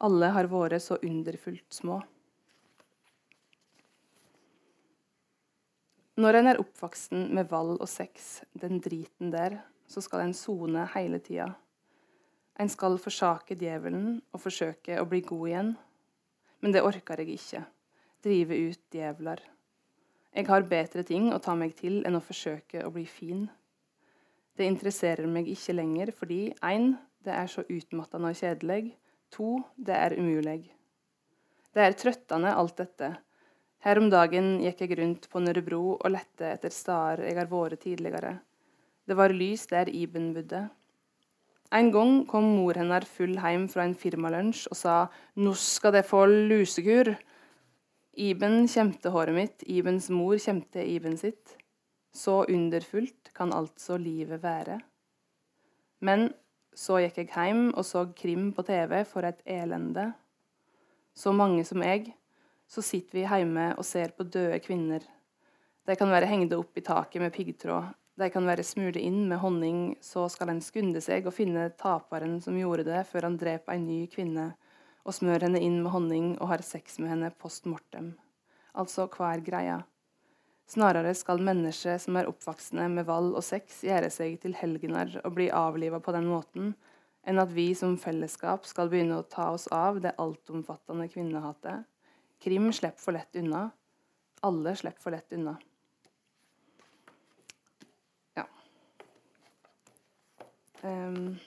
Alle 0.00 0.32
har 0.32 0.48
vært 0.48 0.80
så 0.80 0.96
underfullt 1.04 1.68
små. 1.68 2.00
Når 6.16 6.40
en 6.40 6.48
er 6.54 6.64
oppvoksen 6.64 7.28
med 7.36 7.52
vold 7.52 7.76
og 7.76 7.92
sex, 7.92 8.40
den 8.56 8.80
driten 8.80 9.36
der, 9.36 9.60
så 9.92 10.02
skal 10.04 10.24
en 10.24 10.34
sone 10.36 10.86
hele 10.94 11.20
tida. 11.20 11.50
En 12.60 12.68
skal 12.68 12.98
forsake 13.00 13.56
djevelen 13.60 14.20
og 14.32 14.42
forsøke 14.42 14.98
å 15.00 15.08
bli 15.08 15.22
god 15.28 15.48
igjen, 15.48 15.72
Men 16.62 16.70
det 16.70 16.82
orker 16.86 17.18
jeg 17.18 17.34
ikke. 17.34 17.64
Drive 18.22 18.54
ut 18.54 18.82
djevler. 18.94 19.40
Jeg 20.32 20.46
har 20.46 20.62
bedre 20.62 21.02
ting 21.02 21.32
å 21.34 21.40
ta 21.42 21.56
meg 21.58 21.74
til 21.74 22.04
enn 22.06 22.14
å 22.14 22.22
forsøke 22.22 22.84
å 22.86 22.92
bli 22.94 23.02
fin. 23.04 23.48
Det 24.54 24.68
interesserer 24.70 25.26
meg 25.26 25.48
ikke 25.50 25.74
lenger 25.74 26.12
fordi 26.14 26.52
1. 26.62 26.86
Det 27.24 27.34
er 27.34 27.50
så 27.50 27.64
utmattende 27.66 28.30
og 28.30 28.38
kjedelig. 28.38 28.94
2. 29.34 29.50
Det 29.74 29.96
er 29.96 30.14
umulig. 30.20 30.70
Det 31.74 31.82
er 31.82 31.98
trøttende, 31.98 32.54
alt 32.54 32.76
dette. 32.78 33.10
Her 33.82 33.98
om 33.98 34.06
dagen 34.12 34.60
gikk 34.62 34.84
jeg 34.84 34.98
rundt 35.00 35.28
på 35.32 35.42
Nørrebro 35.42 35.96
og 35.96 36.10
lette 36.14 36.52
etter 36.54 36.70
steder 36.70 37.24
jeg 37.26 37.40
har 37.40 37.50
vært 37.50 37.82
tidligere. 37.82 38.36
Det 39.08 39.16
var 39.18 39.34
lys 39.34 39.66
der 39.66 39.90
Iben 39.90 40.32
bodde. 40.34 40.68
En 41.72 41.88
gang 41.90 42.26
kom 42.28 42.44
mor 42.58 42.76
hennes 42.76 43.08
full 43.08 43.38
hjem 43.40 43.64
fra 43.72 43.86
en 43.86 43.96
firmalunsj 43.96 44.66
og 44.70 44.76
sa 44.76 44.96
'Nå 45.36 45.54
skal 45.56 45.92
det 45.92 46.04
få 46.04 46.26
lusekur'. 46.28 47.16
Iben 48.12 48.68
kjemte 48.68 49.10
håret 49.10 49.34
mitt, 49.34 49.62
Ibens 49.66 50.10
mor 50.10 50.36
kjemte 50.36 50.84
Iben 50.84 51.16
sitt. 51.16 51.56
Så 52.12 52.44
underfullt 52.44 53.32
kan 53.34 53.52
altså 53.52 53.96
livet 53.96 54.42
være. 54.42 54.80
Men 56.00 56.34
så 56.74 57.00
gikk 57.00 57.16
jeg 57.16 57.32
hjem 57.32 57.72
og 57.74 57.84
så 57.84 58.04
krim 58.14 58.52
på 58.52 58.62
TV 58.62 59.04
for 59.04 59.24
et 59.24 59.40
elende. 59.46 60.12
Så 61.14 61.32
mange 61.32 61.64
som 61.64 61.82
jeg, 61.82 62.14
så 62.68 62.82
sitter 62.82 63.18
vi 63.18 63.26
hjemme 63.26 63.74
og 63.78 63.84
ser 63.84 64.12
på 64.16 64.24
døde 64.24 64.60
kvinner. 64.60 65.00
De 65.86 65.96
kan 65.96 66.10
være 66.10 66.26
hengde 66.26 66.56
opp 66.56 66.76
i 66.76 66.84
taket 66.84 67.20
med 67.20 67.32
piggtråd, 67.32 67.92
de 68.22 68.30
kan 68.32 68.46
være 68.46 68.64
smurt 68.66 68.96
inn 69.00 69.24
med 69.28 69.40
honning, 69.42 69.96
så 70.00 70.28
skal 70.30 70.52
en 70.52 70.62
skunde 70.64 71.02
seg 71.04 71.26
og 71.26 71.34
finne 71.36 71.68
taperen 71.80 72.38
som 72.44 72.56
gjorde 72.58 72.86
det, 72.86 73.02
før 73.10 73.28
han 73.28 73.38
dreper 73.40 73.74
ei 73.74 73.82
ny 73.82 74.00
kvinne, 74.12 74.52
og 75.02 75.16
smør 75.16 75.48
henne 75.48 75.60
inn 75.62 75.80
med 75.82 75.90
honning 75.92 76.28
og 76.38 76.52
har 76.52 76.62
sex 76.66 77.00
med 77.02 77.10
henne 77.12 77.32
post 77.42 77.66
mortem. 77.66 78.14
Altså, 78.78 79.08
hva 79.10 79.32
er 79.34 79.44
greia? 79.44 79.80
Snarere 80.70 81.10
skal 81.18 81.42
mennesker 81.42 81.98
som 82.00 82.16
er 82.16 82.28
oppvoksne 82.30 82.86
med 82.94 83.08
vold 83.08 83.34
og 83.34 83.44
sex, 83.44 83.82
gjøre 83.84 84.08
seg 84.14 84.38
til 84.40 84.54
helgener 84.56 85.18
og 85.24 85.34
bli 85.36 85.50
avliva 85.52 86.00
på 86.00 86.14
den 86.14 86.30
måten, 86.30 86.72
enn 87.26 87.42
at 87.42 87.52
vi 87.54 87.68
som 87.78 87.98
fellesskap 88.00 88.64
skal 88.66 88.88
begynne 88.92 89.18
å 89.20 89.26
ta 89.26 89.50
oss 89.52 89.66
av 89.74 90.00
det 90.04 90.14
altomfattende 90.22 91.10
kvinnehatet. 91.12 91.84
Krim 92.42 92.70
slipper 92.74 93.02
for 93.02 93.18
lett 93.18 93.36
unna. 93.38 93.68
Alle 94.42 94.74
slipper 94.78 95.04
for 95.04 95.14
lett 95.14 95.36
unna. 95.36 95.58
Um, 100.82 101.38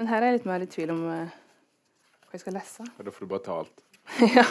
men 0.00 0.08
her 0.08 0.22
er 0.22 0.30
jeg 0.30 0.38
litt 0.38 0.46
mer 0.48 0.62
i 0.64 0.68
tvil 0.72 0.90
om 0.94 1.02
uh, 1.04 1.34
hva 2.24 2.38
jeg 2.38 2.40
skal 2.46 2.56
lese. 2.56 2.86
Ja, 2.96 3.04
da 3.04 3.12
får 3.12 3.26
du 3.26 3.32
bare 3.34 3.44
ta 3.44 3.58
alt. 3.60 3.82
ja. 4.24 4.44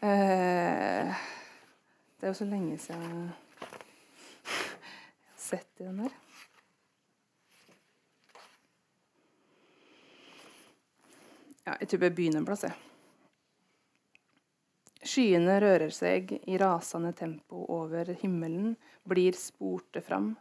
uh, 0.00 1.12
det 2.16 2.24
er 2.24 2.32
jo 2.32 2.38
så 2.40 2.48
lenge 2.48 2.78
siden 2.80 3.04
jeg 3.04 3.12
har 3.18 3.36
sett 5.36 5.68
i 5.76 5.84
den 5.84 6.00
her. 6.06 6.16
Ja, 11.68 11.76
jeg 11.76 11.92
tror 11.92 12.08
jeg 12.08 12.16
begynner 12.16 12.40
en 12.40 12.48
plass, 12.48 12.64
jeg. 12.64 12.72
Skyene 15.04 15.60
rører 15.60 15.92
seg 15.92 16.32
i 16.48 16.56
rasende 16.60 17.12
tempo 17.16 17.66
over 17.76 18.16
himmelen, 18.22 18.72
blir 19.04 19.36
sporte 19.36 20.00
fram 20.04 20.32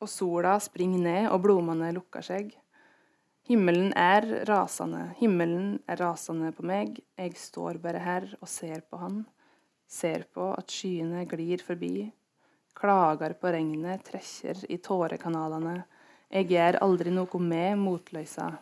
og 0.00 0.08
sola 0.08 0.56
springer 0.62 1.04
ned, 1.04 1.28
og 1.30 1.42
blomstene 1.44 1.92
lukker 1.96 2.24
seg. 2.24 2.54
Himmelen 3.50 3.90
er 3.98 4.26
rasende, 4.48 5.10
himmelen 5.18 5.80
er 5.90 6.00
rasende 6.00 6.52
på 6.54 6.64
meg, 6.70 7.00
jeg 7.18 7.36
står 7.40 7.80
bare 7.82 8.02
her 8.04 8.28
og 8.38 8.48
ser 8.48 8.84
på 8.86 9.00
han, 9.00 9.24
ser 9.90 10.26
på 10.30 10.52
at 10.54 10.70
skyene 10.70 11.24
glir 11.28 11.64
forbi, 11.64 12.10
klager 12.78 13.34
på 13.40 13.50
regnet, 13.50 14.04
trekker 14.06 14.64
i 14.70 14.78
tårekanalene, 14.78 15.80
jeg 16.30 16.46
gjør 16.52 16.78
aldri 16.86 17.10
noe 17.10 17.42
med 17.42 17.80
motløysa, 17.80 18.52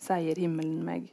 sier 0.00 0.38
himmelen 0.40 0.80
meg. 0.86 1.10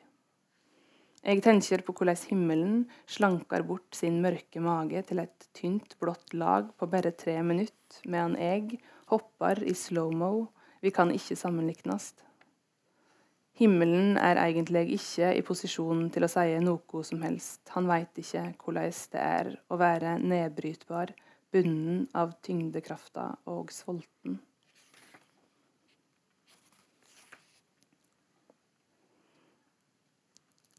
Jeg 1.27 1.41
tenker 1.43 1.81
på 1.83 1.91
hvordan 1.97 2.21
himmelen 2.29 2.75
slanker 3.11 3.65
bort 3.67 3.97
sin 3.97 4.21
mørke 4.23 4.61
mage 4.63 5.01
til 5.09 5.19
et 5.25 5.49
tynt, 5.57 5.97
blått 5.99 6.31
lag 6.31 6.69
på 6.79 6.87
bare 6.87 7.11
tre 7.11 7.41
minutter, 7.43 7.99
medan 8.07 8.37
jeg 8.39 8.79
hopper 9.11 9.63
i 9.63 9.73
slow-mo, 9.75 10.47
vi 10.83 10.91
kan 10.91 11.11
ikke 11.11 11.37
sammenlignes. 11.39 12.13
Himmelen 13.57 14.19
er 14.21 14.37
egentlig 14.37 14.83
ikke 14.99 15.31
i 15.33 15.41
posisjon 15.41 16.11
til 16.13 16.27
å 16.27 16.29
si 16.29 16.59
noe 16.61 17.03
som 17.07 17.23
helst. 17.25 17.63
Han 17.73 17.87
veit 17.89 18.19
ikke 18.21 18.43
hvordan 18.61 18.99
det 19.13 19.23
er 19.23 19.49
å 19.73 19.79
være 19.81 20.17
nedbrytbar, 20.21 21.15
bunden 21.49 22.03
av 22.13 22.35
tyngdekrafta 22.45 23.31
og 23.49 23.71
sulten. 23.73 24.37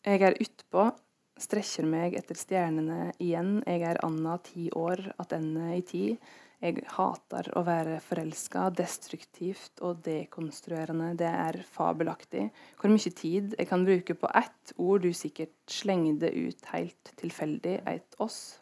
Jeg 0.06 0.22
er 0.22 0.38
utpå, 0.40 0.84
strekker 1.36 1.84
meg 1.84 2.14
etter 2.16 2.38
stjernene 2.38 3.10
igjen. 3.18 3.58
Jeg 3.66 3.82
er 3.90 3.98
anna 4.06 4.38
ti 4.44 4.68
år 4.70 5.02
attende 5.18 5.72
i 5.74 5.82
tid. 5.82 6.30
Jeg 6.58 6.82
hater 6.90 7.46
å 7.54 7.60
være 7.62 8.00
forelska. 8.02 8.64
Destruktivt 8.74 9.78
og 9.86 10.00
dekonstruerende. 10.02 11.12
Det 11.20 11.28
er 11.30 11.60
fabelaktig. 11.62 12.48
Hvor 12.80 12.90
mye 12.90 13.12
tid 13.14 13.54
jeg 13.54 13.68
kan 13.70 13.84
bruke 13.86 14.16
på 14.18 14.30
ett 14.40 14.72
ord 14.82 15.04
du 15.06 15.12
sikkert 15.14 15.54
slengde 15.70 16.32
ut 16.34 16.64
helt 16.72 17.12
tilfeldig, 17.20 17.76
et 17.86 18.18
oss. 18.18 18.58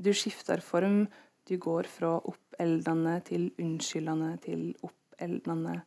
Du 0.00 0.08
skifter 0.16 0.64
form. 0.64 1.04
Du 1.44 1.58
går 1.60 1.84
fra 1.92 2.14
oppeldende 2.24 3.18
til 3.28 3.50
unnskyldende 3.60 4.30
til 4.46 4.70
oppeldende. 4.86 5.82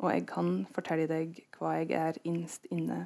Og 0.00 0.08
jeg 0.08 0.24
kan 0.30 0.54
fortelle 0.72 1.04
deg 1.10 1.36
hva 1.58 1.74
jeg 1.82 1.92
er 2.00 2.16
innst 2.24 2.64
inne. 2.72 3.02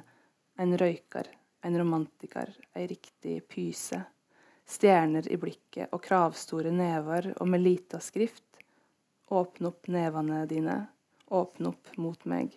En 0.59 0.71
røyker, 0.79 1.27
en 1.67 1.75
romantiker, 1.83 2.55
ei 2.79 2.87
riktig 2.87 3.41
pyse 3.51 3.99
stjerner 4.69 5.25
i 5.31 5.37
blikket 5.41 5.89
og 5.95 6.03
kravstore 6.05 6.71
never, 6.71 7.33
og 7.39 7.49
med 7.49 7.65
lita 7.65 8.01
skrift 8.03 8.45
Åpne 9.29 9.67
opp 9.69 9.87
nevene 9.93 10.45
dine, 10.49 10.75
åpne 11.27 11.69
opp 11.69 11.91
mot 12.01 12.23
meg. 12.25 12.55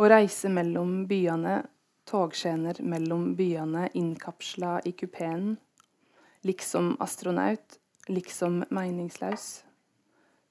Å 0.00 0.08
reise 0.08 0.48
mellom 0.48 1.02
byene, 1.04 1.58
togskjener 2.08 2.80
mellom 2.80 3.34
byene 3.36 3.90
innkapsla 3.92 4.78
i 4.88 4.94
kupeen, 4.96 5.58
liksom 6.40 6.94
astronaut, 7.04 7.76
liksom 8.08 8.62
meningsløs. 8.72 9.50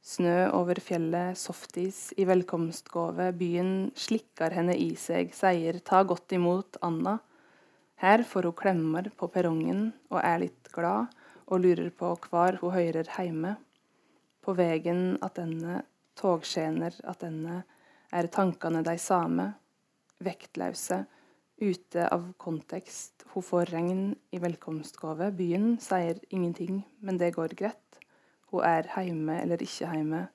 Snø 0.09 0.47
over 0.57 0.79
fjellet, 0.81 1.37
softis 1.37 1.97
i 2.17 2.25
velkomstgave, 2.25 3.27
byen 3.37 3.91
slikker 3.93 4.55
henne 4.57 4.73
i 4.73 4.95
seg, 4.97 5.35
sier 5.37 5.77
ta 5.85 5.99
godt 6.07 6.33
imot 6.33 6.79
Anna. 6.85 7.19
Her 8.01 8.23
får 8.25 8.47
hun 8.49 8.55
klemmer 8.57 9.11
på 9.19 9.29
perrongen 9.29 9.91
og 10.09 10.17
er 10.23 10.41
litt 10.45 10.71
glad, 10.73 11.13
og 11.45 11.61
lurer 11.61 11.91
på 11.93 12.15
hvor 12.25 12.57
hun 12.63 12.73
hører 12.73 13.11
heime. 13.19 13.53
På 14.41 14.55
vegen 14.57 15.19
attende, 15.25 15.83
togskjener 16.17 16.97
attende, 17.11 17.61
er 18.09 18.31
tankene 18.33 18.81
de 18.87 18.97
same, 18.97 19.45
vektløse, 20.25 21.03
ute 21.61 22.07
av 22.09 22.31
kontekst. 22.41 23.27
Hun 23.35 23.45
får 23.45 23.75
regn 23.75 24.03
i 24.33 24.41
velkomstgave, 24.41 25.29
byen 25.37 25.75
sier 25.83 26.17
ingenting, 26.33 26.81
men 27.05 27.21
det 27.21 27.35
går 27.37 27.53
greit. 27.61 27.88
Hun 28.49 28.65
er 28.65 28.87
hjemme 29.05 29.41
eller 29.41 29.61
ikke 29.61 29.91
hjemme. 29.93 30.27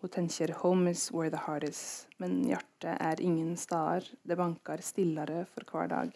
Hun 0.00 0.10
tenker 0.10 0.52
'home 0.52 0.90
is 0.90 1.10
where 1.12 1.30
the 1.30 1.36
heart 1.36 1.64
is', 1.64 2.06
men 2.18 2.44
hjertet 2.44 2.96
er 3.00 3.20
ingen 3.20 3.56
steder. 3.56 4.04
Det 4.28 4.36
banker 4.36 4.80
stillere 4.80 5.44
for 5.44 5.64
hver 5.70 5.88
dag. 5.88 6.12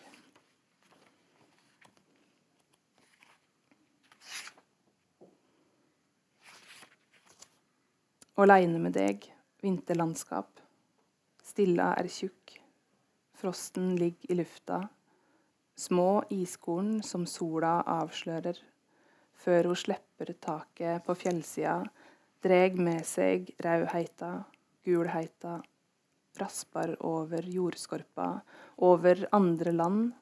Aleine 8.36 8.78
med 8.78 8.92
deg, 8.92 9.26
vinterlandskap. 9.62 10.60
Stilla 11.42 11.92
er 11.98 12.06
tjukk. 12.08 12.60
Frosten 13.34 13.96
ligger 13.96 14.30
i 14.30 14.34
lufta. 14.34 14.88
Små 15.76 16.22
iskorn 16.30 17.02
som 17.02 17.26
sola 17.26 17.82
avslører 17.82 18.62
før 19.42 19.70
hun 19.70 19.78
slipper 19.78 20.32
taket 20.42 21.04
på 21.06 21.16
fjellsida, 21.18 21.80
dreg 22.42 22.78
med 22.78 23.04
seg 23.06 23.50
rauheita, 23.62 24.32
gulheita, 24.86 25.60
raspar 26.40 26.94
over 27.06 27.46
jordskorpa, 27.46 28.28
over 28.82 29.26
andre 29.32 29.74
land 29.74 30.12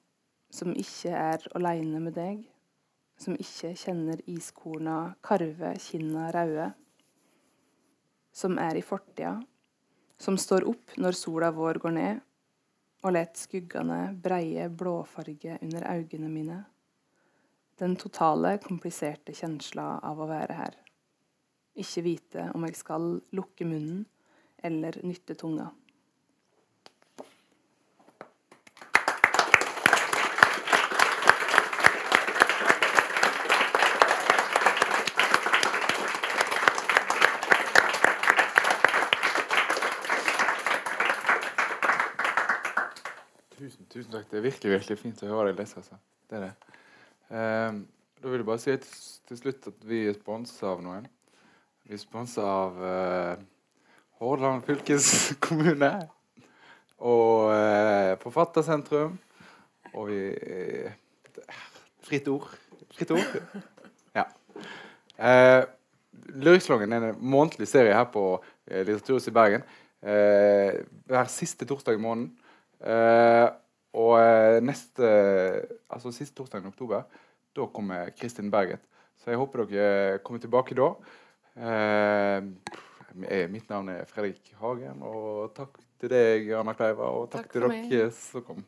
som 0.50 0.72
ikke 0.74 1.12
er 1.14 1.46
aleine 1.54 2.00
med 2.02 2.16
deg, 2.18 2.42
som 3.20 3.36
ikke 3.38 3.74
kjenner 3.78 4.22
iskorna 4.30 5.14
karve 5.22 5.74
kinna 5.78 6.30
raude. 6.34 6.70
Som 8.32 8.58
er 8.62 8.78
i 8.78 8.84
fortida, 8.84 9.36
som 10.20 10.38
står 10.38 10.66
opp 10.70 10.96
når 11.00 11.16
sola 11.18 11.50
vår 11.54 11.80
går 11.82 11.96
ned, 11.96 12.20
og 13.00 13.14
let 13.16 13.38
skuggene 13.40 14.10
breie 14.22 14.68
blåfarge 14.68 15.56
under 15.62 15.86
øynene 15.88 16.28
mine. 16.28 16.58
Den 17.80 17.94
totale, 17.96 18.58
kompliserte 18.60 19.32
kjensla 19.32 20.02
av 20.04 20.18
å 20.20 20.26
være 20.28 20.52
her. 20.52 20.74
Ikke 21.80 22.02
vite 22.04 22.42
om 22.52 22.66
jeg 22.66 22.76
skal 22.76 23.06
lukke 23.32 23.64
munnen 23.64 24.02
eller 24.60 24.98
nytte 25.00 25.32
tunga. 25.40 25.70
Tusen, 43.56 43.88
tusen 43.88 44.12
takk. 44.12 44.28
Det 44.28 44.36
er 44.36 44.44
virkelig 44.50 44.76
virkelig 44.76 45.00
fint 45.00 45.24
å 45.24 45.32
høre 45.32 45.54
deg 45.54 45.64
lese. 45.64 45.80
Altså. 45.80 45.96
Det 46.28 46.36
er 46.42 46.50
det. 46.50 46.69
Ehm, 47.30 47.84
da 48.20 48.28
vil 48.28 48.42
jeg 48.42 48.46
bare 48.48 48.60
si 48.62 48.76
til 49.30 49.38
slutt 49.38 49.68
at 49.70 49.84
vi 49.86 50.02
er 50.10 50.16
sponsa 50.18 50.72
av 50.72 50.82
noen. 50.82 51.06
Vi 51.86 51.94
er 51.94 52.02
sponsa 52.02 52.42
av 52.42 52.80
eh, 52.84 53.42
Hordaland 54.20 54.66
fylkeskommune 54.66 55.92
og 56.98 57.52
eh, 57.54 58.16
Forfattersentrum. 58.20 59.14
Og 59.94 60.10
vi 60.10 60.18
eh, 60.34 60.98
Fritt 62.06 62.26
ord. 62.30 62.50
Fritt 62.96 63.14
ord. 63.14 63.38
Ja. 64.18 64.26
Eh, 65.20 65.62
Lyrikslangen 66.34 66.92
er 66.92 67.10
en 67.10 67.22
månedlig 67.22 67.68
serie 67.70 67.94
her 67.94 68.08
på 68.10 68.24
eh, 68.66 68.82
Litteraturhuset 68.82 69.30
i 69.30 69.36
Bergen. 69.38 69.66
Eh, 70.02 70.80
hver 71.06 71.30
siste 71.30 71.68
torsdag 71.68 71.94
i 71.94 72.02
måneden. 72.02 72.32
Eh, 72.82 73.46
og 73.96 74.12
eh, 74.20 74.60
neste 74.62 75.08
Altså 75.90 76.12
siste 76.14 76.36
torsdag 76.38 76.62
i 76.62 76.70
oktober, 76.70 77.02
da 77.56 77.66
kommer 77.74 78.12
Kristin 78.18 78.50
Berget. 78.50 78.80
Så 79.18 79.32
jeg 79.32 79.40
håper 79.40 79.66
dere 79.68 80.18
kommer 80.24 80.40
tilbake 80.40 80.76
da. 80.78 80.92
Eh, 81.60 83.46
mitt 83.50 83.68
navn 83.68 83.90
er 83.90 84.06
Fredrik 84.08 84.52
Hagen, 84.60 85.02
og 85.02 85.50
takk 85.56 85.80
til 86.00 86.12
deg, 86.12 86.52
Anna 86.56 86.72
Kleiva, 86.78 87.10
og 87.10 87.26
takk, 87.32 87.48
Takk 87.48 87.52
til 87.52 87.66
dere 87.66 87.74
meg. 87.74 88.14
som 88.14 88.46
kom. 88.46 88.64